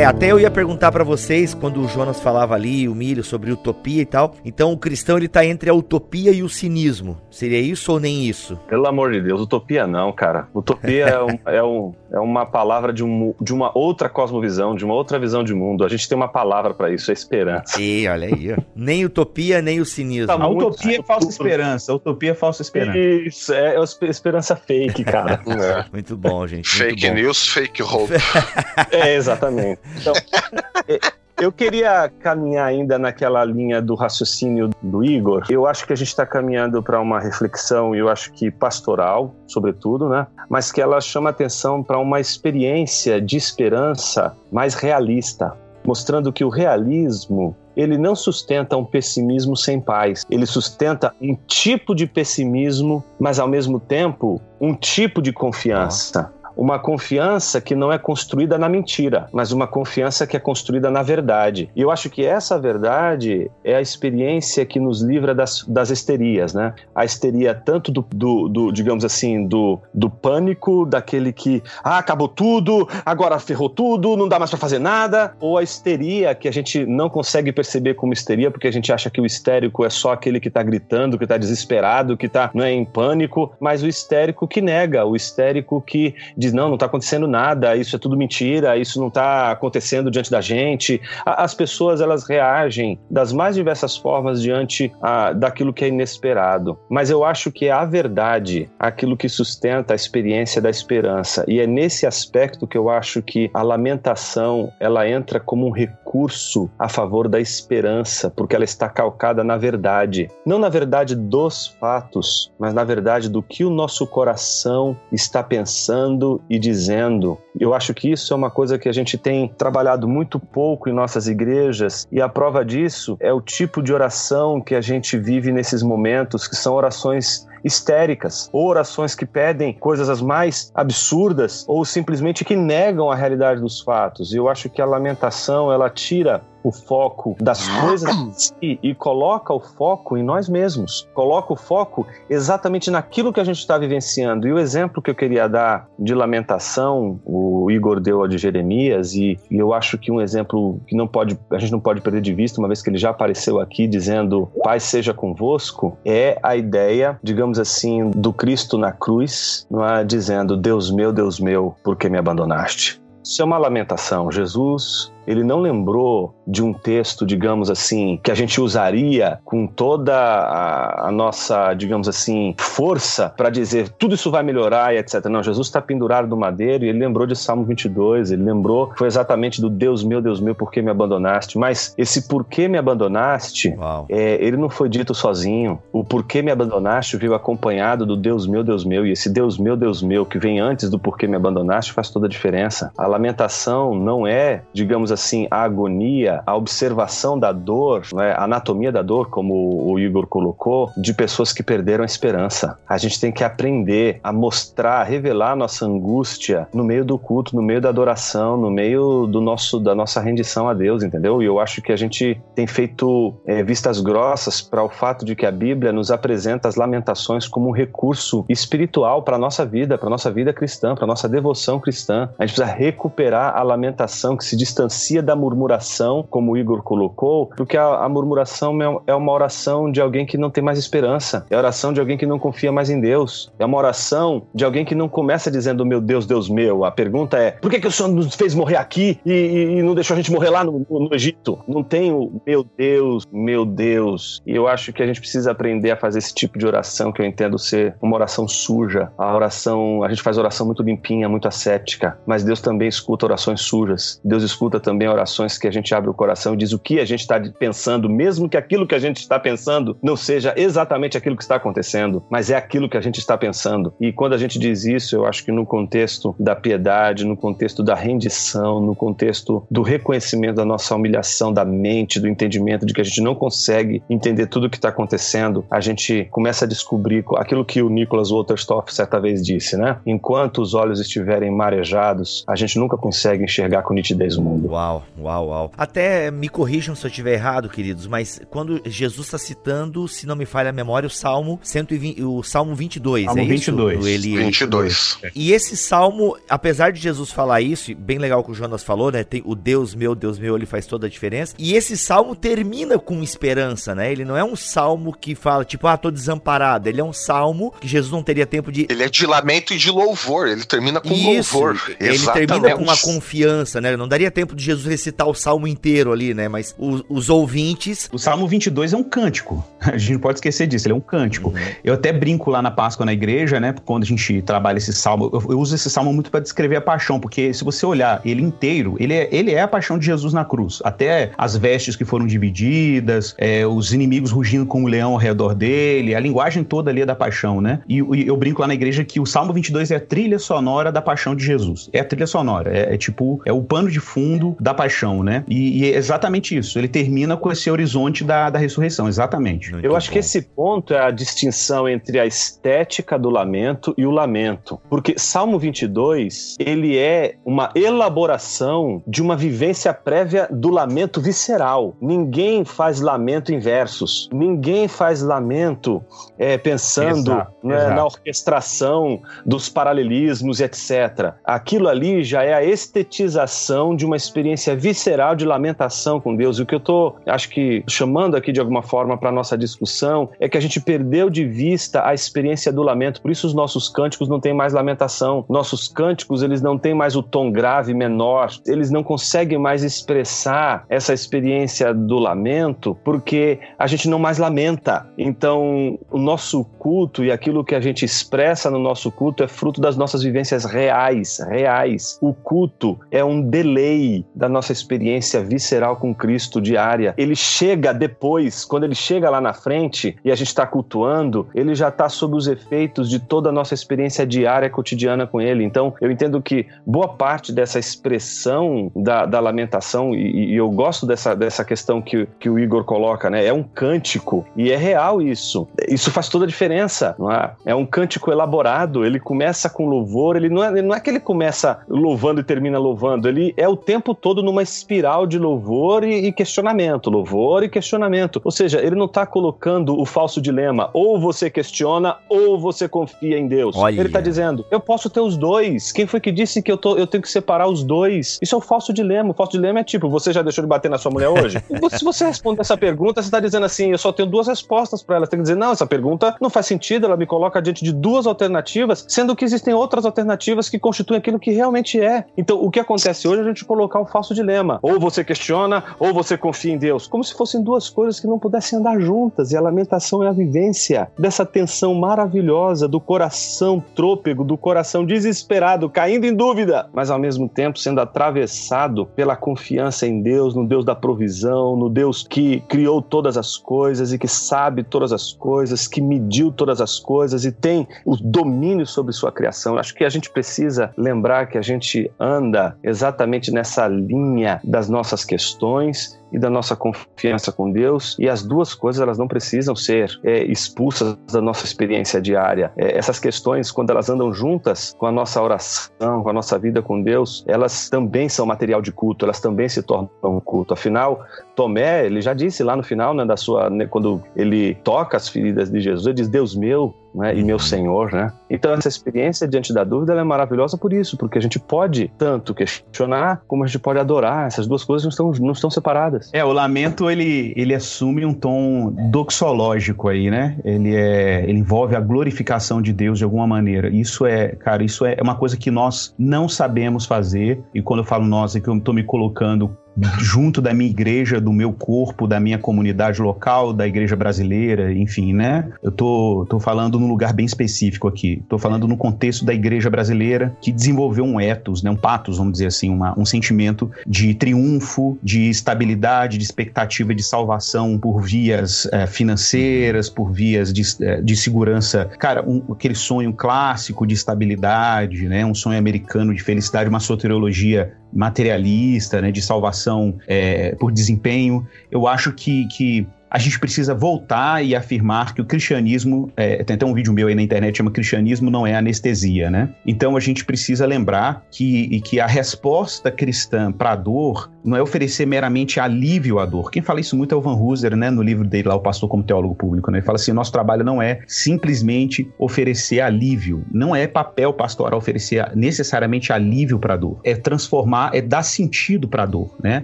Até 0.07 0.31
eu 0.31 0.39
ia 0.39 0.49
perguntar 0.49 0.89
para 0.89 1.03
vocês 1.03 1.53
quando 1.53 1.81
o 1.81 1.87
Jonas 1.89 2.21
falava 2.21 2.55
ali, 2.55 2.87
o 2.87 2.95
Milho, 2.95 3.25
sobre 3.25 3.51
utopia 3.51 4.01
e 4.01 4.05
tal. 4.05 4.33
Então 4.45 4.71
o 4.71 4.77
cristão 4.77 5.17
ele 5.17 5.27
tá 5.27 5.45
entre 5.45 5.69
a 5.69 5.73
utopia 5.73 6.31
e 6.31 6.41
o 6.41 6.47
cinismo. 6.47 7.17
Seria 7.29 7.59
isso 7.59 7.91
ou 7.91 7.99
nem 7.99 8.25
isso? 8.25 8.55
Pelo 8.69 8.87
amor 8.87 9.11
de 9.11 9.19
Deus, 9.19 9.41
utopia 9.41 9.85
não, 9.85 10.13
cara. 10.13 10.47
Utopia 10.55 11.07
é, 11.07 11.21
um, 11.21 11.39
é, 11.45 11.61
um, 11.61 11.93
é, 12.09 12.19
uma 12.19 12.45
palavra 12.45 12.93
de, 12.93 13.03
um, 13.03 13.33
de 13.41 13.53
uma 13.53 13.77
outra 13.77 14.07
cosmovisão, 14.07 14.75
de 14.75 14.85
uma 14.85 14.93
outra 14.93 15.19
visão 15.19 15.43
de 15.43 15.53
mundo. 15.53 15.83
A 15.83 15.89
gente 15.89 16.07
tem 16.07 16.15
uma 16.15 16.29
palavra 16.29 16.73
para 16.73 16.89
isso, 16.89 17.11
é 17.11 17.13
esperança. 17.13 17.79
E 17.79 18.07
olha 18.07 18.27
aí, 18.27 18.53
ó. 18.53 18.61
nem 18.73 19.03
utopia, 19.03 19.61
nem 19.61 19.81
o 19.81 19.85
cinismo. 19.85 20.27
Tá, 20.27 20.41
a 20.41 20.47
utopia 20.47 20.99
é 20.99 21.03
falsa 21.03 21.27
esperança. 21.27 21.91
A 21.91 21.95
utopia 21.95 22.31
é 22.31 22.33
falsa 22.33 22.61
esperança. 22.61 22.97
Isso, 22.97 23.53
é, 23.53 23.75
é 23.75 24.09
esperança 24.09 24.55
fake, 24.55 25.03
cara. 25.03 25.41
É. 25.45 25.85
Muito 25.91 26.15
bom, 26.15 26.47
gente. 26.47 26.69
Fake 26.69 27.09
bom. 27.09 27.13
news, 27.13 27.45
fake 27.49 27.83
hope. 27.83 28.13
é, 28.89 29.15
exatamente. 29.15 29.81
Então, 29.99 30.13
eu 31.39 31.51
queria 31.51 32.11
caminhar 32.19 32.67
ainda 32.67 32.97
naquela 32.97 33.43
linha 33.45 33.81
do 33.81 33.95
raciocínio 33.95 34.69
do 34.81 35.03
Igor. 35.03 35.45
Eu 35.49 35.67
acho 35.67 35.85
que 35.85 35.93
a 35.93 35.95
gente 35.95 36.07
está 36.07 36.25
caminhando 36.25 36.81
para 36.81 36.99
uma 36.99 37.19
reflexão, 37.19 37.93
eu 37.93 38.09
acho 38.09 38.31
que 38.33 38.49
pastoral, 38.49 39.33
sobretudo, 39.47 40.09
né? 40.09 40.25
Mas 40.49 40.71
que 40.71 40.81
ela 40.81 40.99
chama 40.99 41.29
atenção 41.29 41.83
para 41.83 41.99
uma 41.99 42.19
experiência 42.19 43.21
de 43.21 43.37
esperança 43.37 44.35
mais 44.51 44.73
realista, 44.73 45.53
mostrando 45.85 46.33
que 46.33 46.43
o 46.43 46.49
realismo 46.49 47.55
ele 47.77 47.95
não 47.95 48.15
sustenta 48.15 48.75
um 48.75 48.83
pessimismo 48.83 49.55
sem 49.55 49.79
paz. 49.79 50.25
Ele 50.31 50.47
sustenta 50.47 51.13
um 51.21 51.35
tipo 51.45 51.93
de 51.93 52.07
pessimismo, 52.07 53.03
mas 53.19 53.37
ao 53.37 53.47
mesmo 53.47 53.79
tempo 53.79 54.41
um 54.59 54.73
tipo 54.73 55.21
de 55.21 55.31
confiança 55.31 56.33
uma 56.57 56.79
confiança 56.79 57.61
que 57.61 57.75
não 57.75 57.93
é 57.93 57.99
construída 57.99 58.57
na 58.57 58.67
mentira, 58.67 59.27
mas 59.31 59.51
uma 59.51 59.67
confiança 59.67 60.25
que 60.25 60.35
é 60.35 60.39
construída 60.39 60.89
na 60.89 61.03
verdade. 61.03 61.69
E 61.75 61.81
eu 61.81 61.91
acho 61.91 62.09
que 62.09 62.25
essa 62.25 62.59
verdade 62.59 63.49
é 63.63 63.75
a 63.75 63.81
experiência 63.81 64.65
que 64.65 64.79
nos 64.79 65.01
livra 65.01 65.35
das, 65.35 65.63
das 65.67 65.91
histerias, 65.91 66.53
né? 66.53 66.73
A 66.95 67.05
histeria 67.05 67.53
tanto 67.53 67.91
do, 67.91 68.05
do, 68.11 68.49
do 68.49 68.71
digamos 68.71 69.05
assim, 69.05 69.47
do, 69.47 69.79
do 69.93 70.09
pânico, 70.09 70.85
daquele 70.85 71.31
que, 71.31 71.61
ah, 71.83 71.99
acabou 71.99 72.27
tudo, 72.27 72.87
agora 73.05 73.37
ferrou 73.39 73.69
tudo, 73.69 74.17
não 74.17 74.27
dá 74.27 74.39
mais 74.39 74.49
para 74.49 74.59
fazer 74.59 74.79
nada, 74.79 75.35
ou 75.39 75.57
a 75.57 75.63
histeria 75.63 76.33
que 76.33 76.47
a 76.47 76.51
gente 76.51 76.85
não 76.85 77.09
consegue 77.09 77.51
perceber 77.51 77.93
como 77.93 78.13
histeria 78.13 78.49
porque 78.49 78.67
a 78.67 78.71
gente 78.71 78.91
acha 78.91 79.09
que 79.09 79.21
o 79.21 79.25
histérico 79.25 79.85
é 79.85 79.89
só 79.89 80.13
aquele 80.13 80.39
que 80.39 80.49
tá 80.49 80.63
gritando, 80.63 81.19
que 81.19 81.27
tá 81.27 81.37
desesperado, 81.37 82.17
que 82.17 82.27
tá, 82.27 82.49
é 82.55 82.71
em 82.71 82.83
pânico, 82.83 83.53
mas 83.59 83.83
o 83.83 83.87
histérico 83.87 84.47
que 84.47 84.61
nega, 84.61 85.05
o 85.05 85.15
histérico 85.15 85.81
que 85.81 86.15
diz 86.35 86.46
não, 86.51 86.67
não 86.67 86.75
está 86.75 86.85
acontecendo 86.85 87.27
nada, 87.27 87.75
isso 87.75 87.95
é 87.95 87.99
tudo 87.99 88.17
mentira, 88.17 88.77
isso 88.77 88.99
não 88.99 89.07
está 89.07 89.51
acontecendo 89.51 90.11
diante 90.11 90.31
da 90.31 90.41
gente. 90.41 91.01
As 91.25 91.53
pessoas 91.53 92.01
elas 92.01 92.27
reagem 92.27 92.99
das 93.09 93.31
mais 93.31 93.55
diversas 93.55 93.95
formas 93.95 94.41
diante 94.41 94.91
a, 95.01 95.33
daquilo 95.33 95.73
que 95.73 95.85
é 95.85 95.87
inesperado. 95.87 96.77
Mas 96.89 97.09
eu 97.09 97.23
acho 97.23 97.51
que 97.51 97.65
é 97.65 97.71
a 97.71 97.85
verdade 97.85 98.69
aquilo 98.79 99.17
que 99.17 99.29
sustenta 99.29 99.93
a 99.93 99.95
experiência 99.95 100.61
da 100.61 100.69
esperança. 100.69 101.43
E 101.47 101.59
é 101.59 101.67
nesse 101.67 102.05
aspecto 102.05 102.67
que 102.67 102.77
eu 102.77 102.89
acho 102.89 103.21
que 103.21 103.49
a 103.53 103.61
lamentação 103.61 104.71
ela 104.79 105.07
entra 105.07 105.39
como 105.39 105.67
um 105.67 105.71
recurso 105.71 106.69
a 106.77 106.89
favor 106.89 107.27
da 107.27 107.39
esperança, 107.39 108.31
porque 108.35 108.55
ela 108.55 108.65
está 108.65 108.89
calcada 108.89 109.43
na 109.43 109.57
verdade, 109.57 110.29
não 110.45 110.59
na 110.59 110.69
verdade 110.69 111.15
dos 111.15 111.67
fatos, 111.79 112.51
mas 112.59 112.73
na 112.73 112.83
verdade 112.83 113.29
do 113.29 113.41
que 113.41 113.63
o 113.63 113.69
nosso 113.69 114.05
coração 114.07 114.97
está 115.11 115.43
pensando 115.43 116.36
e 116.49 116.59
dizendo. 116.59 117.37
Eu 117.59 117.73
acho 117.73 117.93
que 117.93 118.11
isso 118.11 118.33
é 118.33 118.37
uma 118.37 118.49
coisa 118.49 118.77
que 118.77 118.87
a 118.87 118.91
gente 118.91 119.17
tem 119.17 119.47
trabalhado 119.57 120.07
muito 120.07 120.39
pouco 120.39 120.89
em 120.89 120.93
nossas 120.93 121.27
igrejas 121.27 122.07
e 122.11 122.21
a 122.21 122.29
prova 122.29 122.63
disso 122.63 123.17
é 123.19 123.33
o 123.33 123.41
tipo 123.41 123.81
de 123.81 123.93
oração 123.93 124.61
que 124.61 124.75
a 124.75 124.81
gente 124.81 125.17
vive 125.17 125.51
nesses 125.51 125.81
momentos, 125.81 126.47
que 126.47 126.55
são 126.55 126.73
orações 126.73 127.47
histéricas, 127.67 128.49
ou 128.51 128.67
orações 128.67 129.13
que 129.13 129.25
pedem 129.25 129.73
coisas 129.73 130.09
as 130.09 130.21
mais 130.21 130.71
absurdas, 130.73 131.65
ou 131.67 131.85
simplesmente 131.85 132.43
que 132.43 132.55
negam 132.55 133.11
a 133.11 133.15
realidade 133.15 133.61
dos 133.61 133.79
fatos. 133.79 134.33
E 134.33 134.37
eu 134.37 134.49
acho 134.49 134.69
que 134.69 134.81
a 134.81 134.85
lamentação 134.85 135.71
ela 135.71 135.89
tira 135.89 136.41
o 136.67 136.71
foco 136.71 137.35
das 137.39 137.67
coisas 137.79 138.09
si 138.35 138.79
e 138.83 138.93
coloca 138.93 139.53
o 139.53 139.59
foco 139.59 140.17
em 140.17 140.23
nós 140.23 140.49
mesmos. 140.49 141.07
Coloca 141.13 141.53
o 141.53 141.55
foco 141.55 142.05
exatamente 142.29 142.91
naquilo 142.91 143.31
que 143.31 143.39
a 143.39 143.43
gente 143.43 143.59
está 143.59 143.77
vivenciando. 143.77 144.47
E 144.47 144.51
o 144.51 144.59
exemplo 144.59 145.01
que 145.01 145.09
eu 145.09 145.15
queria 145.15 145.47
dar 145.47 145.87
de 145.97 146.13
lamentação, 146.13 147.19
o 147.25 147.71
Igor 147.71 147.99
deu 147.99 148.23
a 148.23 148.27
de 148.27 148.37
Jeremias, 148.37 149.13
e, 149.13 149.39
e 149.49 149.57
eu 149.57 149.73
acho 149.73 149.97
que 149.97 150.11
um 150.11 150.19
exemplo 150.19 150.81
que 150.87 150.95
não 150.95 151.07
pode, 151.07 151.37
a 151.51 151.57
gente 151.57 151.71
não 151.71 151.79
pode 151.79 152.01
perder 152.01 152.21
de 152.21 152.33
vista, 152.33 152.59
uma 152.59 152.67
vez 152.67 152.81
que 152.81 152.89
ele 152.89 152.97
já 152.97 153.11
apareceu 153.11 153.59
aqui 153.59 153.87
dizendo 153.87 154.49
Pai 154.63 154.79
seja 154.79 155.13
convosco, 155.13 155.97
é 156.03 156.37
a 156.43 156.55
ideia, 156.55 157.17
digamos 157.23 157.56
assim, 157.59 158.09
do 158.11 158.31
Cristo 158.33 158.77
na 158.77 158.91
cruz, 158.91 159.67
é? 159.71 160.03
dizendo 160.03 160.57
Deus 160.57 160.91
meu, 160.91 161.11
Deus 161.11 161.39
meu, 161.39 161.75
por 161.83 161.95
que 161.95 162.09
me 162.09 162.17
abandonaste? 162.17 163.01
Isso 163.23 163.41
é 163.41 163.45
uma 163.45 163.57
lamentação. 163.57 164.31
Jesus 164.31 165.11
ele 165.27 165.43
não 165.43 165.59
lembrou 165.59 166.33
de 166.47 166.63
um 166.63 166.73
texto, 166.73 167.25
digamos 167.25 167.69
assim, 167.69 168.19
que 168.23 168.31
a 168.31 168.35
gente 168.35 168.61
usaria 168.61 169.39
com 169.43 169.67
toda 169.67 170.15
a, 170.15 171.09
a 171.09 171.11
nossa, 171.11 171.73
digamos 171.73 172.07
assim, 172.07 172.55
força 172.57 173.29
para 173.35 173.49
dizer 173.49 173.89
tudo 173.89 174.15
isso 174.15 174.31
vai 174.31 174.41
melhorar 174.41 174.95
e 174.95 174.97
etc. 174.97 175.25
Não, 175.25 175.43
Jesus 175.43 175.67
está 175.67 175.81
pendurado 175.81 176.27
no 176.27 176.37
madeiro 176.37 176.85
e 176.85 176.89
ele 176.89 176.99
lembrou 176.99 177.27
de 177.27 177.35
Salmo 177.35 177.65
22, 177.65 178.31
ele 178.31 178.43
lembrou, 178.43 178.91
foi 178.97 179.07
exatamente 179.07 179.59
do 179.59 179.69
Deus 179.69 180.03
meu, 180.03 180.21
Deus 180.21 180.39
meu, 180.39 180.55
por 180.55 180.71
que 180.71 180.81
me 180.81 180.89
abandonaste? 180.89 181.57
Mas 181.57 181.93
esse 181.97 182.27
por 182.27 182.45
que 182.45 182.69
me 182.69 182.77
abandonaste, 182.77 183.75
é, 184.09 184.35
ele 184.43 184.55
não 184.55 184.69
foi 184.69 184.87
dito 184.87 185.13
sozinho. 185.13 185.79
O 185.91 186.03
por 186.03 186.23
que 186.23 186.41
me 186.41 186.51
abandonaste 186.51 187.17
veio 187.17 187.33
acompanhado 187.33 188.05
do 188.05 188.15
Deus 188.15 188.47
meu, 188.47 188.63
Deus 188.63 188.85
meu, 188.85 189.05
e 189.05 189.11
esse 189.11 189.29
Deus 189.29 189.57
meu, 189.57 189.75
Deus 189.75 190.01
meu, 190.01 190.25
que 190.25 190.39
vem 190.39 190.59
antes 190.59 190.89
do 190.89 190.97
por 190.97 191.17
que 191.17 191.27
me 191.27 191.35
abandonaste, 191.35 191.91
faz 191.91 192.09
toda 192.09 192.27
a 192.27 192.29
diferença. 192.29 192.91
A 192.97 193.05
lamentação 193.05 193.93
não 193.93 194.25
é, 194.25 194.61
digamos 194.71 195.11
assim, 195.11 195.16
a 195.49 195.63
agonia, 195.63 196.41
a 196.45 196.55
observação 196.55 197.37
da 197.37 197.51
dor, 197.51 198.05
né, 198.13 198.33
a 198.33 198.43
anatomia 198.43 198.91
da 198.91 199.01
dor, 199.01 199.29
como 199.29 199.91
o 199.91 199.99
Igor 199.99 200.27
colocou, 200.27 200.91
de 200.97 201.13
pessoas 201.13 201.51
que 201.51 201.63
perderam 201.63 202.03
a 202.03 202.05
esperança. 202.05 202.79
A 202.87 202.97
gente 202.97 203.19
tem 203.19 203.31
que 203.31 203.43
aprender 203.43 204.19
a 204.23 204.31
mostrar, 204.31 205.01
a 205.01 205.03
revelar 205.03 205.55
nossa 205.55 205.85
angústia 205.85 206.67
no 206.73 206.83
meio 206.83 207.03
do 207.03 207.17
culto, 207.17 207.55
no 207.55 207.61
meio 207.61 207.81
da 207.81 207.89
adoração, 207.89 208.57
no 208.57 208.69
meio 208.69 209.25
do 209.27 209.41
nosso 209.41 209.79
da 209.79 209.95
nossa 209.95 210.21
rendição 210.21 210.69
a 210.69 210.73
Deus, 210.73 211.03
entendeu? 211.03 211.41
E 211.41 211.45
eu 211.45 211.59
acho 211.59 211.81
que 211.81 211.91
a 211.91 211.95
gente 211.95 212.39
tem 212.55 212.67
feito 212.67 213.35
é, 213.45 213.63
vistas 213.63 213.99
grossas 214.01 214.61
para 214.61 214.83
o 214.83 214.89
fato 214.89 215.25
de 215.25 215.35
que 215.35 215.45
a 215.45 215.51
Bíblia 215.51 215.91
nos 215.91 216.11
apresenta 216.11 216.67
as 216.67 216.75
lamentações 216.75 217.47
como 217.47 217.69
um 217.69 217.71
recurso 217.71 218.45
espiritual 218.49 219.23
para 219.23 219.37
nossa 219.37 219.65
vida, 219.65 219.97
para 219.97 220.09
nossa 220.09 220.31
vida 220.31 220.53
cristã, 220.53 220.95
para 220.95 221.07
nossa 221.07 221.27
devoção 221.27 221.79
cristã. 221.79 222.29
A 222.37 222.45
gente 222.45 222.55
precisa 222.55 222.65
recuperar 222.65 223.55
a 223.55 223.63
lamentação 223.63 224.35
que 224.35 224.45
se 224.45 224.55
distancia 224.55 225.06
da 225.21 225.35
murmuração, 225.35 226.25
como 226.29 226.51
o 226.51 226.57
Igor 226.57 226.83
colocou, 226.83 227.47
porque 227.57 227.77
a, 227.77 228.03
a 228.03 228.09
murmuração 228.09 228.77
é, 228.81 229.11
é 229.11 229.15
uma 229.15 229.31
oração 229.31 229.91
de 229.91 230.01
alguém 230.01 230.25
que 230.25 230.37
não 230.37 230.49
tem 230.49 230.63
mais 230.63 230.77
esperança, 230.77 231.45
é 231.49 231.55
a 231.55 231.57
oração 231.59 231.93
de 231.93 231.99
alguém 231.99 232.17
que 232.17 232.25
não 232.25 232.39
confia 232.39 232.71
mais 232.71 232.89
em 232.89 232.99
Deus, 232.99 233.51
é 233.57 233.65
uma 233.65 233.77
oração 233.77 234.43
de 234.53 234.63
alguém 234.65 234.85
que 234.85 234.95
não 234.95 235.07
começa 235.07 235.49
dizendo 235.49 235.85
meu 235.85 236.01
Deus, 236.01 236.25
Deus 236.25 236.49
meu. 236.49 236.85
A 236.85 236.91
pergunta 236.91 237.37
é 237.37 237.51
por 237.51 237.71
que, 237.71 237.79
que 237.79 237.87
o 237.87 237.91
Senhor 237.91 238.09
nos 238.09 238.35
fez 238.35 238.53
morrer 238.53 238.77
aqui 238.77 239.19
e, 239.25 239.31
e, 239.31 239.79
e 239.79 239.83
não 239.83 239.95
deixou 239.95 240.13
a 240.13 240.17
gente 240.17 240.31
morrer 240.31 240.49
lá 240.49 240.63
no, 240.63 240.85
no, 240.89 241.07
no 241.07 241.15
Egito? 241.15 241.59
Não 241.67 241.83
tem 241.83 242.11
o 242.11 242.41
meu 242.45 242.65
Deus, 242.77 243.25
meu 243.31 243.65
Deus. 243.65 244.41
E 244.45 244.55
eu 244.55 244.67
acho 244.67 244.91
que 244.93 245.03
a 245.03 245.07
gente 245.07 245.19
precisa 245.19 245.51
aprender 245.51 245.91
a 245.91 245.97
fazer 245.97 246.19
esse 246.19 246.33
tipo 246.33 246.57
de 246.57 246.65
oração 246.65 247.11
que 247.11 247.21
eu 247.21 247.25
entendo 247.25 247.59
ser 247.59 247.95
uma 248.01 248.15
oração 248.15 248.47
suja. 248.47 249.11
A 249.17 249.35
oração, 249.35 250.03
a 250.03 250.09
gente 250.09 250.21
faz 250.21 250.37
oração 250.37 250.65
muito 250.65 250.83
limpinha, 250.83 251.29
muito 251.29 251.47
ascética, 251.47 252.17
mas 252.25 252.43
Deus 252.43 252.61
também 252.61 252.87
escuta 252.87 253.25
orações 253.25 253.61
sujas. 253.61 254.19
Deus 254.23 254.43
escuta 254.43 254.79
também 254.79 254.96
orações 255.05 255.57
que 255.57 255.67
a 255.67 255.71
gente 255.71 255.93
abre 255.93 256.09
o 256.09 256.13
coração 256.13 256.53
e 256.53 256.57
diz 256.57 256.71
o 256.71 256.79
que 256.79 256.99
a 256.99 257.05
gente 257.05 257.19
está 257.19 257.39
pensando, 257.39 258.09
mesmo 258.09 258.47
que 258.47 258.55
aquilo 258.55 258.87
que 258.87 258.95
a 258.95 258.99
gente 258.99 259.17
está 259.17 259.37
pensando 259.37 259.97
não 260.01 260.15
seja 260.15 260.53
exatamente 260.55 261.17
aquilo 261.17 261.35
que 261.35 261.43
está 261.43 261.57
acontecendo, 261.57 262.23
mas 262.29 262.49
é 262.49 262.55
aquilo 262.55 262.89
que 262.89 262.97
a 262.97 263.01
gente 263.01 263.19
está 263.19 263.37
pensando. 263.37 263.93
E 263.99 264.13
quando 264.13 264.33
a 264.33 264.37
gente 264.37 264.57
diz 264.57 264.85
isso, 264.85 265.15
eu 265.15 265.25
acho 265.25 265.43
que 265.43 265.51
no 265.51 265.65
contexto 265.65 266.33
da 266.39 266.55
piedade, 266.55 267.25
no 267.25 267.35
contexto 267.35 267.83
da 267.83 267.95
rendição, 267.95 268.79
no 268.79 268.95
contexto 268.95 269.65
do 269.69 269.81
reconhecimento 269.81 270.55
da 270.55 270.65
nossa 270.65 270.95
humilhação 270.95 271.51
da 271.51 271.65
mente, 271.65 272.19
do 272.19 272.27
entendimento 272.27 272.85
de 272.85 272.93
que 272.93 273.01
a 273.01 273.03
gente 273.03 273.21
não 273.21 273.35
consegue 273.35 274.01
entender 274.09 274.47
tudo 274.47 274.67
o 274.67 274.69
que 274.69 274.77
está 274.77 274.89
acontecendo, 274.89 275.65
a 275.69 275.81
gente 275.81 276.27
começa 276.31 276.65
a 276.65 276.67
descobrir 276.67 277.25
aquilo 277.35 277.65
que 277.65 277.81
o 277.81 277.89
Nicholas 277.89 278.29
Waterstoff 278.29 278.93
certa 278.93 279.19
vez 279.19 279.43
disse, 279.43 279.75
né? 279.75 279.97
Enquanto 280.05 280.61
os 280.61 280.73
olhos 280.73 280.99
estiverem 280.99 281.51
marejados, 281.51 282.43
a 282.47 282.55
gente 282.55 282.79
nunca 282.79 282.97
consegue 282.97 283.43
enxergar 283.43 283.81
com 283.83 283.93
nitidez 283.93 284.37
o 284.37 284.43
mundo. 284.43 284.69
Uau, 284.69 284.86
uau, 285.17 285.47
uau. 285.47 285.71
Até 285.77 286.31
me 286.31 286.49
corrijam 286.49 286.95
se 286.95 287.05
eu 287.05 287.09
estiver 287.09 287.33
errado, 287.33 287.69
queridos, 287.69 288.07
mas 288.07 288.39
quando 288.49 288.81
Jesus 288.85 289.27
está 289.27 289.37
citando, 289.37 290.07
se 290.07 290.25
não 290.25 290.35
me 290.35 290.45
falha 290.45 290.69
a 290.69 290.73
memória, 290.73 291.07
o 291.07 291.09
Salmo 291.09 291.59
120, 291.63 292.23
o 292.23 292.43
Salmo 292.43 292.75
22, 292.75 293.25
Salmo 293.25 293.41
é 293.41 293.45
22. 293.45 293.99
isso? 293.99 294.07
Ele, 294.07 294.37
22. 294.37 295.19
E 295.35 295.51
esse 295.51 295.75
salmo, 295.75 296.37
apesar 296.49 296.91
de 296.91 296.99
Jesus 296.99 297.31
falar 297.31 297.61
isso, 297.61 297.93
bem 297.95 298.17
legal 298.17 298.43
que 298.43 298.51
o 298.51 298.53
Jonas 298.53 298.83
falou, 298.83 299.11
né? 299.11 299.23
Tem 299.23 299.41
o 299.45 299.55
Deus 299.55 299.95
meu, 299.95 300.15
Deus 300.15 300.39
meu, 300.39 300.55
ele 300.55 300.65
faz 300.65 300.85
toda 300.85 301.07
a 301.07 301.09
diferença. 301.09 301.55
E 301.57 301.73
esse 301.73 301.97
salmo 301.97 302.35
termina 302.35 302.97
com 302.99 303.21
esperança, 303.23 303.93
né? 303.93 304.11
Ele 304.11 304.25
não 304.25 304.37
é 304.37 304.43
um 304.43 304.55
salmo 304.55 305.13
que 305.13 305.35
fala, 305.35 305.65
tipo, 305.65 305.87
ah, 305.87 305.97
tô 305.97 306.11
desamparado. 306.11 306.89
Ele 306.89 307.01
é 307.01 307.03
um 307.03 307.13
salmo 307.13 307.73
que 307.79 307.87
Jesus 307.87 308.11
não 308.11 308.23
teria 308.23 308.45
tempo 308.45 308.71
de. 308.71 308.87
Ele 308.89 309.03
é 309.03 309.09
de 309.09 309.25
lamento 309.25 309.73
e 309.73 309.77
de 309.77 309.89
louvor. 309.89 310.47
Ele 310.47 310.63
termina 310.63 310.99
com 310.99 311.13
Isso, 311.13 311.57
louvor. 311.57 311.79
Ele 311.99 312.13
Exatamente. 312.13 312.47
termina 312.47 312.75
com 312.75 312.83
uma 312.83 312.97
confiança, 312.97 313.81
né? 313.81 313.95
Não 313.95 314.07
daria 314.07 314.31
tempo 314.31 314.55
de 314.55 314.63
Jesus 314.67 314.85
recitar 314.85 315.27
o 315.27 315.33
salmo 315.33 315.67
inteiro 315.67 316.11
ali, 316.11 316.33
né? 316.33 316.47
Mas 316.47 316.75
os, 316.77 317.03
os 317.09 317.29
ouvintes. 317.29 318.09
O 318.11 318.17
Salmo 318.17 318.47
22 318.47 318.93
é 318.93 318.97
um 318.97 319.03
cântico. 319.03 319.65
A 319.79 319.97
gente 319.97 320.13
não 320.13 320.19
pode 320.19 320.37
esquecer 320.37 320.67
disso, 320.67 320.87
ele 320.87 320.93
é 320.93 320.95
um 320.95 321.01
cântico. 321.01 321.49
Uhum. 321.49 321.55
Eu 321.83 321.93
até 321.93 322.11
brinco 322.11 322.49
lá 322.49 322.61
na 322.61 322.71
Páscoa 322.71 323.05
na 323.05 323.13
igreja, 323.13 323.59
né? 323.59 323.73
Quando 323.85 324.03
a 324.03 324.05
gente 324.05 324.41
trabalha 324.41 324.77
esse 324.77 324.93
salmo, 324.93 325.29
eu, 325.33 325.51
eu 325.51 325.59
uso 325.59 325.75
esse 325.75 325.89
salmo 325.89 326.13
muito 326.13 326.29
para 326.29 326.39
descrever 326.39 326.75
a 326.75 326.81
paixão, 326.81 327.19
porque 327.19 327.53
se 327.53 327.63
você 327.63 327.85
olhar 327.85 328.21
ele 328.25 328.41
inteiro, 328.41 328.95
ele 328.99 329.13
é, 329.13 329.29
ele 329.31 329.51
é 329.51 329.61
a 329.61 329.67
paixão 329.67 329.97
de 329.97 330.05
Jesus 330.05 330.33
na 330.33 330.43
cruz. 330.43 330.81
Até 330.83 331.31
as 331.37 331.55
vestes 331.55 331.95
que 331.95 332.03
foram 332.03 332.27
divididas, 332.27 333.35
é, 333.37 333.65
os 333.65 333.93
inimigos 333.93 334.31
rugindo 334.31 334.65
como 334.65 334.85
um 334.85 334.87
leão 334.87 335.13
ao 335.13 335.17
redor 335.17 335.53
dele, 335.53 336.13
a 336.13 336.19
linguagem 336.19 336.63
toda 336.63 336.91
ali 336.91 337.01
é 337.01 337.05
da 337.05 337.15
paixão, 337.15 337.61
né? 337.61 337.79
E, 337.87 337.97
e 337.97 338.27
eu 338.27 338.35
brinco 338.35 338.61
lá 338.61 338.67
na 338.67 338.73
igreja 338.73 339.03
que 339.03 339.19
o 339.19 339.25
Salmo 339.25 339.53
22 339.53 339.91
é 339.91 339.95
a 339.95 339.99
trilha 339.99 340.39
sonora 340.39 340.91
da 340.91 341.01
paixão 341.01 341.35
de 341.35 341.45
Jesus. 341.45 341.89
É 341.93 341.99
a 341.99 342.05
trilha 342.05 342.27
sonora, 342.27 342.71
é, 342.75 342.93
é 342.93 342.97
tipo, 342.97 343.41
é 343.45 343.53
o 343.53 343.61
pano 343.61 343.89
de 343.89 343.99
fundo 343.99 344.56
da 344.59 344.73
paixão, 344.73 345.23
né? 345.23 345.43
E, 345.47 345.81
e, 345.81 345.91
é 345.91 345.97
exatamente 345.97 346.57
isso. 346.57 346.77
Ele 346.77 346.87
termina 346.87 347.37
com 347.37 347.51
esse 347.51 347.69
horizonte 347.69 348.23
da, 348.23 348.49
da 348.49 348.59
ressurreição, 348.59 349.07
exatamente. 349.07 349.71
Muito 349.71 349.85
eu 349.85 349.95
acho 349.95 350.07
bom. 350.07 350.13
que 350.13 350.19
esse 350.19 350.41
ponto 350.41 350.93
é 350.93 350.99
a 350.99 351.11
distinção 351.11 351.87
entre 351.87 352.19
a 352.19 352.25
estética 352.25 353.17
do 353.17 353.29
lamento 353.29 353.93
e 353.97 354.05
o 354.05 354.11
lamento. 354.11 354.79
Porque 354.89 355.15
Salmo 355.17 355.59
22, 355.59 356.55
ele 356.59 356.97
é 356.97 357.35
uma 357.45 357.71
elaboração 357.75 359.01
de 359.07 359.21
uma 359.21 359.35
vivência 359.35 359.93
prévia 359.93 360.47
do 360.51 360.69
lamento 360.69 361.21
visceral. 361.21 361.95
Ninguém 362.01 362.65
faz 362.65 362.99
lamento 362.99 363.53
em 363.53 363.59
versos. 363.59 364.29
Ninguém 364.31 364.87
faz 364.87 365.21
lamento 365.21 366.03
é, 366.37 366.57
pensando 366.57 367.31
Exato, 367.31 367.53
né, 367.63 367.75
exato. 367.75 367.95
na 367.95 368.05
orquestração 368.05 369.21
dos 369.45 369.69
paralelismos 369.69 370.59
e 370.59 370.63
etc. 370.63 371.33
Aquilo 371.43 371.87
ali 371.87 372.23
já 372.23 372.43
é 372.43 372.53
a 372.53 372.63
estetização 372.63 373.95
de 373.95 374.05
uma 374.05 374.15
experiência 374.15 374.46
visceral 374.75 375.35
de 375.35 375.45
lamentação 375.45 376.19
com 376.19 376.35
Deus. 376.35 376.59
E 376.59 376.61
o 376.61 376.65
que 376.65 376.75
eu 376.75 376.79
tô, 376.79 377.15
acho 377.25 377.49
que, 377.49 377.83
chamando 377.87 378.35
aqui 378.35 378.51
de 378.51 378.59
alguma 378.59 378.81
forma 378.81 379.17
para 379.17 379.31
nossa 379.31 379.57
discussão 379.57 380.29
é 380.39 380.47
que 380.47 380.57
a 380.57 380.61
gente 380.61 380.79
perdeu 380.79 381.29
de 381.29 381.45
vista 381.45 382.05
a 382.05 382.13
experiência 382.13 382.71
do 382.71 382.83
lamento. 382.83 383.21
Por 383.21 383.31
isso 383.31 383.47
os 383.47 383.53
nossos 383.53 383.89
cânticos 383.89 384.27
não 384.27 384.39
têm 384.39 384.53
mais 384.53 384.73
lamentação. 384.73 385.45
Nossos 385.49 385.87
cânticos, 385.87 386.41
eles 386.41 386.61
não 386.61 386.77
têm 386.77 386.93
mais 386.93 387.15
o 387.15 387.23
tom 387.23 387.51
grave 387.51 387.93
menor. 387.93 388.51
Eles 388.65 388.91
não 388.91 389.03
conseguem 389.03 389.57
mais 389.57 389.83
expressar 389.83 390.85
essa 390.89 391.13
experiência 391.13 391.93
do 391.93 392.17
lamento 392.17 392.97
porque 393.03 393.59
a 393.77 393.87
gente 393.87 394.09
não 394.09 394.19
mais 394.19 394.37
lamenta. 394.37 395.07
Então, 395.17 395.97
o 396.11 396.17
nosso 396.17 396.63
culto 396.77 397.23
e 397.23 397.31
aquilo 397.31 397.63
que 397.63 397.75
a 397.75 397.79
gente 397.79 398.05
expressa 398.05 398.69
no 398.69 398.79
nosso 398.79 399.11
culto 399.11 399.43
é 399.43 399.47
fruto 399.47 399.81
das 399.81 399.97
nossas 399.97 400.23
vivências 400.23 400.65
reais, 400.65 401.39
reais. 401.49 402.17
O 402.21 402.33
culto 402.33 402.97
é 403.11 403.23
um 403.23 403.41
delay 403.41 404.25
da 404.37 404.47
nossa 404.47 404.71
experiência 404.71 405.43
visceral 405.43 405.97
com 405.97 406.13
Cristo 406.13 406.61
diária. 406.61 407.13
Ele 407.17 407.35
chega 407.35 407.93
depois, 407.93 408.63
quando 408.63 408.83
ele 408.83 408.95
chega 408.95 409.29
lá 409.29 409.41
na 409.41 409.53
frente 409.53 410.15
e 410.23 410.31
a 410.31 410.35
gente 410.35 410.47
está 410.47 410.65
cultuando, 410.65 411.47
ele 411.55 411.73
já 411.73 411.89
está 411.89 412.07
sob 412.07 412.35
os 412.35 412.47
efeitos 412.47 413.09
de 413.09 413.19
toda 413.19 413.49
a 413.49 413.51
nossa 413.51 413.73
experiência 413.73 414.25
diária, 414.25 414.69
cotidiana 414.69 415.25
com 415.25 415.41
ele. 415.41 415.63
Então, 415.63 415.93
eu 415.99 416.11
entendo 416.11 416.41
que 416.41 416.67
boa 416.85 417.07
parte 417.07 417.51
dessa 417.51 417.79
expressão 417.79 418.91
da, 418.95 419.25
da 419.25 419.39
lamentação, 419.39 420.13
e, 420.13 420.51
e, 420.51 420.55
eu 420.55 420.69
gosto 420.69 421.05
dessa, 421.05 421.35
dessa 421.35 421.65
questão 421.65 422.01
que, 422.01 422.27
que 422.39 422.49
o 422.49 422.59
Igor 422.59 422.83
coloca, 422.83 423.29
né? 423.29 423.45
É 423.45 423.53
um 423.53 423.63
cântico, 423.63 424.45
e 424.55 424.71
é 424.71 424.77
real 424.77 425.21
isso. 425.21 425.67
Isso 425.87 426.11
faz 426.11 426.29
toda 426.29 426.45
a 426.45 426.47
diferença, 426.47 427.15
não 427.17 427.31
é? 427.31 427.51
É 427.65 427.75
um 427.75 427.85
cântico 427.85 428.31
elaborado, 428.31 429.03
ele 429.03 429.19
começa 429.19 429.69
com 429.69 429.87
louvor, 429.87 430.35
ele 430.35 430.49
não 430.49 430.63
é, 430.63 430.81
não 430.81 430.93
é 430.93 430.99
que 430.99 431.09
ele 431.09 431.19
começa 431.19 431.79
louvando 431.89 432.41
e 432.41 432.43
termina 432.43 432.77
louvando, 432.77 433.27
ele 433.27 433.53
é 433.57 433.67
o 433.67 433.75
tempo 433.75 434.13
todo 434.13 434.26
numa 434.35 434.61
espiral 434.61 435.25
de 435.25 435.37
louvor 435.37 436.03
e, 436.03 436.27
e 436.27 436.31
questionamento, 436.31 437.09
louvor 437.09 437.63
e 437.63 437.69
questionamento. 437.69 438.41
Ou 438.43 438.51
seja, 438.51 438.79
ele 438.79 438.95
não 438.95 439.05
está 439.05 439.25
colocando 439.25 439.99
o 439.99 440.05
falso 440.05 440.41
dilema, 440.41 440.89
ou 440.93 441.19
você 441.19 441.49
questiona 441.49 442.17
ou 442.29 442.59
você 442.59 442.87
confia 442.87 443.37
em 443.37 443.47
Deus. 443.47 443.75
Olha. 443.75 443.99
Ele 443.99 444.07
está 444.07 444.21
dizendo, 444.21 444.65
eu 444.71 444.79
posso 444.79 445.09
ter 445.09 445.19
os 445.19 445.37
dois. 445.37 445.91
Quem 445.91 446.05
foi 446.05 446.19
que 446.19 446.31
disse 446.31 446.61
que 446.61 446.71
eu, 446.71 446.77
tô, 446.77 446.97
eu 446.97 447.07
tenho 447.07 447.21
que 447.21 447.29
separar 447.29 447.67
os 447.67 447.83
dois? 447.83 448.37
Isso 448.41 448.55
é 448.55 448.57
o 448.57 448.61
falso 448.61 448.93
dilema. 448.93 449.31
O 449.31 449.33
falso 449.33 449.51
dilema 449.53 449.79
é 449.79 449.83
tipo, 449.83 450.09
você 450.09 450.31
já 450.31 450.41
deixou 450.41 450.63
de 450.63 450.67
bater 450.67 450.89
na 450.89 450.97
sua 450.97 451.11
mulher 451.11 451.29
hoje? 451.29 451.61
Se 451.97 452.03
você 452.03 452.25
responder 452.25 452.61
essa 452.61 452.77
pergunta, 452.77 453.21
você 453.21 453.27
está 453.27 453.39
dizendo 453.39 453.65
assim, 453.65 453.91
eu 453.91 453.97
só 453.97 454.11
tenho 454.11 454.29
duas 454.29 454.47
respostas 454.47 455.01
para 455.01 455.17
ela. 455.17 455.27
Tem 455.27 455.39
que 455.39 455.43
dizer, 455.43 455.55
não, 455.55 455.71
essa 455.71 455.85
pergunta 455.85 456.35
não 456.39 456.49
faz 456.49 456.65
sentido, 456.65 457.05
ela 457.05 457.17
me 457.17 457.25
coloca 457.25 457.61
diante 457.61 457.83
de 457.83 457.91
duas 457.91 458.27
alternativas, 458.27 459.05
sendo 459.07 459.35
que 459.35 459.45
existem 459.45 459.73
outras 459.73 460.05
alternativas 460.05 460.69
que 460.69 460.79
constituem 460.79 461.17
aquilo 461.17 461.39
que 461.39 461.51
realmente 461.51 461.99
é. 461.99 462.25
Então, 462.37 462.61
o 462.61 462.69
que 462.69 462.79
acontece 462.79 463.27
hoje 463.27 463.41
é 463.41 463.43
a 463.43 463.47
gente 463.47 463.65
colocar 463.65 463.99
um 463.99 464.05
falso 464.17 464.33
dilema. 464.33 464.79
Ou 464.81 464.99
você 464.99 465.23
questiona, 465.23 465.83
ou 465.99 466.11
você 466.11 466.35
confia 466.35 466.73
em 466.73 466.77
Deus. 466.77 467.05
Como 467.05 467.23
se 467.23 467.35
fossem 467.35 467.61
duas 467.61 467.87
coisas 467.87 468.19
que 468.19 468.25
não 468.25 468.39
pudessem 468.39 468.79
andar 468.79 468.99
juntas. 468.99 469.51
E 469.51 469.57
a 469.57 469.61
lamentação 469.61 470.23
é 470.23 470.27
a 470.27 470.31
vivência 470.31 471.07
dessa 471.19 471.45
tensão 471.45 471.93
maravilhosa 471.93 472.87
do 472.87 472.99
coração 472.99 473.83
trôpego, 473.93 474.43
do 474.43 474.57
coração 474.57 475.05
desesperado, 475.05 475.87
caindo 475.89 476.25
em 476.25 476.33
dúvida, 476.33 476.89
mas 476.93 477.11
ao 477.11 477.19
mesmo 477.19 477.47
tempo 477.47 477.77
sendo 477.77 478.01
atravessado 478.01 479.05
pela 479.05 479.35
confiança 479.35 480.07
em 480.07 480.21
Deus, 480.21 480.55
no 480.55 480.67
Deus 480.67 480.83
da 480.83 480.95
provisão, 480.95 481.75
no 481.75 481.89
Deus 481.89 482.25
que 482.27 482.61
criou 482.61 483.01
todas 483.01 483.37
as 483.37 483.55
coisas 483.55 484.11
e 484.11 484.17
que 484.17 484.27
sabe 484.27 484.83
todas 484.83 485.13
as 485.13 485.31
coisas, 485.31 485.87
que 485.87 486.01
mediu 486.01 486.51
todas 486.51 486.81
as 486.81 486.97
coisas 486.97 487.45
e 487.45 487.51
tem 487.51 487.87
o 488.03 488.15
domínio 488.15 488.87
sobre 488.87 489.13
sua 489.13 489.31
criação. 489.31 489.77
Acho 489.77 489.93
que 489.93 490.03
a 490.03 490.09
gente 490.09 490.31
precisa 490.31 490.91
lembrar 490.97 491.47
que 491.47 491.57
a 491.57 491.61
gente 491.61 492.09
anda 492.19 492.75
exatamente 492.83 493.51
nessa 493.51 493.87
linha 494.07 494.59
das 494.63 494.89
nossas 494.89 495.25
questões 495.25 496.17
e 496.31 496.37
da 496.37 496.49
nossa 496.49 496.75
confiança 496.75 497.51
com 497.51 497.71
Deus. 497.71 498.15
E 498.19 498.27
as 498.27 498.43
duas 498.43 498.73
coisas 498.73 499.01
elas 499.01 499.17
não 499.17 499.27
precisam 499.27 499.75
ser 499.75 500.19
é, 500.23 500.43
expulsas 500.43 501.17
da 501.31 501.41
nossa 501.41 501.65
experiência 501.65 502.21
diária. 502.21 502.71
É, 502.77 502.97
essas 502.97 503.19
questões, 503.19 503.71
quando 503.71 503.89
elas 503.89 504.09
andam 504.09 504.33
juntas 504.33 504.95
com 504.97 505.05
a 505.05 505.11
nossa 505.11 505.41
oração, 505.41 506.23
com 506.23 506.29
a 506.29 506.33
nossa 506.33 506.57
vida 506.57 506.81
com 506.81 507.01
Deus, 507.01 507.43
elas 507.47 507.89
também 507.89 508.27
são 508.29 508.45
material 508.45 508.81
de 508.81 508.91
culto, 508.91 509.25
elas 509.25 509.39
também 509.39 509.69
se 509.69 509.81
tornam 509.81 510.09
culto. 510.43 510.73
Afinal, 510.73 511.23
Tomé, 511.55 512.05
ele 512.05 512.21
já 512.21 512.33
disse 512.33 512.63
lá 512.63 512.75
no 512.75 512.83
final, 512.83 513.13
né, 513.13 513.25
da 513.25 513.37
sua, 513.37 513.69
né, 513.69 513.85
quando 513.85 514.21
ele 514.35 514.75
toca 514.83 515.17
as 515.17 515.27
feridas 515.27 515.69
de 515.71 515.79
Jesus, 515.79 516.05
ele 516.05 516.15
diz: 516.15 516.27
Deus 516.27 516.55
meu, 516.55 516.93
né, 517.17 517.37
e 517.37 517.43
meu 517.43 517.59
Senhor, 517.59 518.11
né? 518.13 518.31
Então 518.49 518.71
essa 518.73 518.87
experiência 518.87 519.47
diante 519.47 519.73
da 519.73 519.83
dúvida 519.83 520.13
é 520.13 520.23
maravilhosa 520.23 520.77
por 520.77 520.93
isso, 520.93 521.17
porque 521.17 521.37
a 521.37 521.41
gente 521.41 521.59
pode 521.59 522.11
tanto 522.17 522.53
questionar 522.53 523.41
como 523.47 523.63
a 523.63 523.67
gente 523.67 523.79
pode 523.79 523.99
adorar. 523.99 524.47
Essas 524.47 524.67
duas 524.67 524.83
coisas 524.83 525.03
não 525.03 525.09
estão, 525.09 525.45
não 525.45 525.51
estão 525.51 525.69
separadas. 525.69 526.29
É, 526.33 526.43
o 526.45 526.51
lamento 526.51 527.09
ele, 527.09 527.53
ele 527.55 527.73
assume 527.73 528.25
um 528.25 528.33
tom 528.33 528.93
doxológico 529.09 530.07
aí, 530.07 530.29
né? 530.29 530.57
Ele 530.63 530.95
é, 530.95 531.43
ele 531.43 531.59
envolve 531.59 531.95
a 531.95 531.99
glorificação 531.99 532.81
de 532.81 532.93
Deus 532.93 533.17
de 533.17 533.23
alguma 533.23 533.47
maneira. 533.47 533.89
Isso 533.89 534.25
é, 534.25 534.49
cara, 534.49 534.83
isso 534.83 535.05
é 535.05 535.17
uma 535.21 535.35
coisa 535.35 535.57
que 535.57 535.71
nós 535.71 536.13
não 536.17 536.47
sabemos 536.47 537.05
fazer. 537.05 537.61
E 537.73 537.81
quando 537.81 538.01
eu 538.01 538.05
falo 538.05 538.25
nós, 538.25 538.55
é 538.55 538.59
que 538.59 538.67
eu 538.67 538.77
estou 538.77 538.93
me 538.93 539.03
colocando 539.03 539.75
junto 540.19 540.61
da 540.61 540.73
minha 540.73 540.89
igreja, 540.89 541.41
do 541.41 541.51
meu 541.51 541.73
corpo, 541.73 542.27
da 542.27 542.39
minha 542.39 542.57
comunidade 542.57 543.21
local, 543.21 543.73
da 543.73 543.87
igreja 543.87 544.15
brasileira, 544.15 544.93
enfim, 544.93 545.33
né? 545.33 545.69
Eu 545.81 545.91
tô, 545.91 546.45
tô 546.49 546.59
falando 546.59 546.99
num 546.99 547.07
lugar 547.07 547.33
bem 547.33 547.45
específico 547.45 548.07
aqui. 548.07 548.43
Tô 548.47 548.57
falando 548.57 548.87
no 548.87 548.97
contexto 548.97 549.43
da 549.43 549.53
igreja 549.53 549.89
brasileira 549.89 550.55
que 550.61 550.71
desenvolveu 550.71 551.25
um 551.25 551.39
ethos, 551.39 551.81
né? 551.81 551.89
Um 551.89 551.95
patos, 551.95 552.37
vamos 552.37 552.53
dizer 552.53 552.67
assim, 552.67 552.89
uma, 552.89 553.17
um 553.17 553.25
sentimento 553.25 553.89
de 554.05 554.33
triunfo, 554.33 555.17
de 555.23 555.49
estabilidade, 555.49 556.37
de 556.37 556.43
expectativa 556.43 557.13
de 557.13 557.23
salvação 557.23 557.97
por 557.97 558.21
vias 558.21 558.87
é, 558.91 559.07
financeiras, 559.07 560.09
por 560.09 560.31
vias 560.31 560.71
de, 560.71 560.83
é, 561.01 561.21
de 561.21 561.35
segurança. 561.35 562.09
Cara, 562.19 562.47
um, 562.47 562.63
aquele 562.71 562.95
sonho 562.95 563.33
clássico 563.33 564.05
de 564.05 564.13
estabilidade, 564.13 565.27
né? 565.27 565.45
Um 565.45 565.55
sonho 565.55 565.77
americano 565.77 566.33
de 566.33 566.43
felicidade, 566.43 566.89
uma 566.89 566.99
soteriologia 566.99 567.93
materialista, 568.11 569.21
né, 569.21 569.31
de 569.31 569.41
salvação 569.41 570.17
é, 570.27 570.75
por 570.75 570.91
desempenho. 570.91 571.67
Eu 571.91 572.07
acho 572.07 572.31
que, 572.33 572.67
que 572.67 573.07
a 573.37 573.39
gente 573.39 573.59
precisa 573.59 573.93
voltar 573.93 574.65
e 574.65 574.75
afirmar 574.75 575.35
que 575.35 575.41
o 575.41 575.45
cristianismo, 575.45 576.31
é, 576.35 576.63
tem 576.63 576.75
até 576.75 576.83
um 576.83 576.93
vídeo 576.93 577.13
meu 577.13 577.27
aí 577.27 577.35
na 577.35 577.41
internet 577.43 577.77
chama 577.77 577.91
Cristianismo 577.91 578.49
não 578.49 578.65
é 578.65 578.73
anestesia, 578.75 579.51
né? 579.51 579.69
Então 579.85 580.17
a 580.17 580.19
gente 580.19 580.43
precisa 580.43 580.87
lembrar 580.87 581.43
que, 581.51 582.01
que 582.01 582.19
a 582.19 582.25
resposta 582.25 583.11
cristã 583.11 583.71
para 583.71 583.91
a 583.91 583.95
dor 583.95 584.49
não 584.65 584.75
é 584.75 584.81
oferecer 584.81 585.27
meramente 585.27 585.79
alívio 585.79 586.39
à 586.39 586.45
dor. 586.47 586.71
Quem 586.71 586.81
fala 586.81 586.99
isso 586.99 587.15
muito 587.15 587.33
é 587.33 587.37
o 587.37 587.41
Van 587.41 587.53
Hooser, 587.53 587.95
né? 587.95 588.09
No 588.09 588.23
livro 588.23 588.43
dele 588.43 588.67
lá, 588.67 588.75
O 588.75 588.79
Pastor 588.79 589.07
como 589.07 589.23
Teólogo 589.23 589.53
Público, 589.53 589.91
né? 589.91 589.99
Ele 589.99 590.05
fala 590.05 590.15
assim, 590.15 590.33
nosso 590.33 590.51
trabalho 590.51 590.83
não 590.83 590.99
é 590.99 591.19
simplesmente 591.27 592.27
oferecer 592.39 593.01
alívio, 593.01 593.63
não 593.71 593.95
é 593.95 594.07
papel 594.07 594.51
pastoral 594.51 594.97
oferecer 594.97 595.55
necessariamente 595.55 596.33
alívio 596.33 596.79
para 596.79 596.95
a 596.95 596.97
dor, 596.97 597.19
é 597.23 597.35
transformar, 597.35 598.09
é 598.13 598.21
dar 598.21 598.41
sentido 598.41 599.07
para 599.07 599.23
a 599.23 599.25
dor, 599.27 599.55
né? 599.63 599.83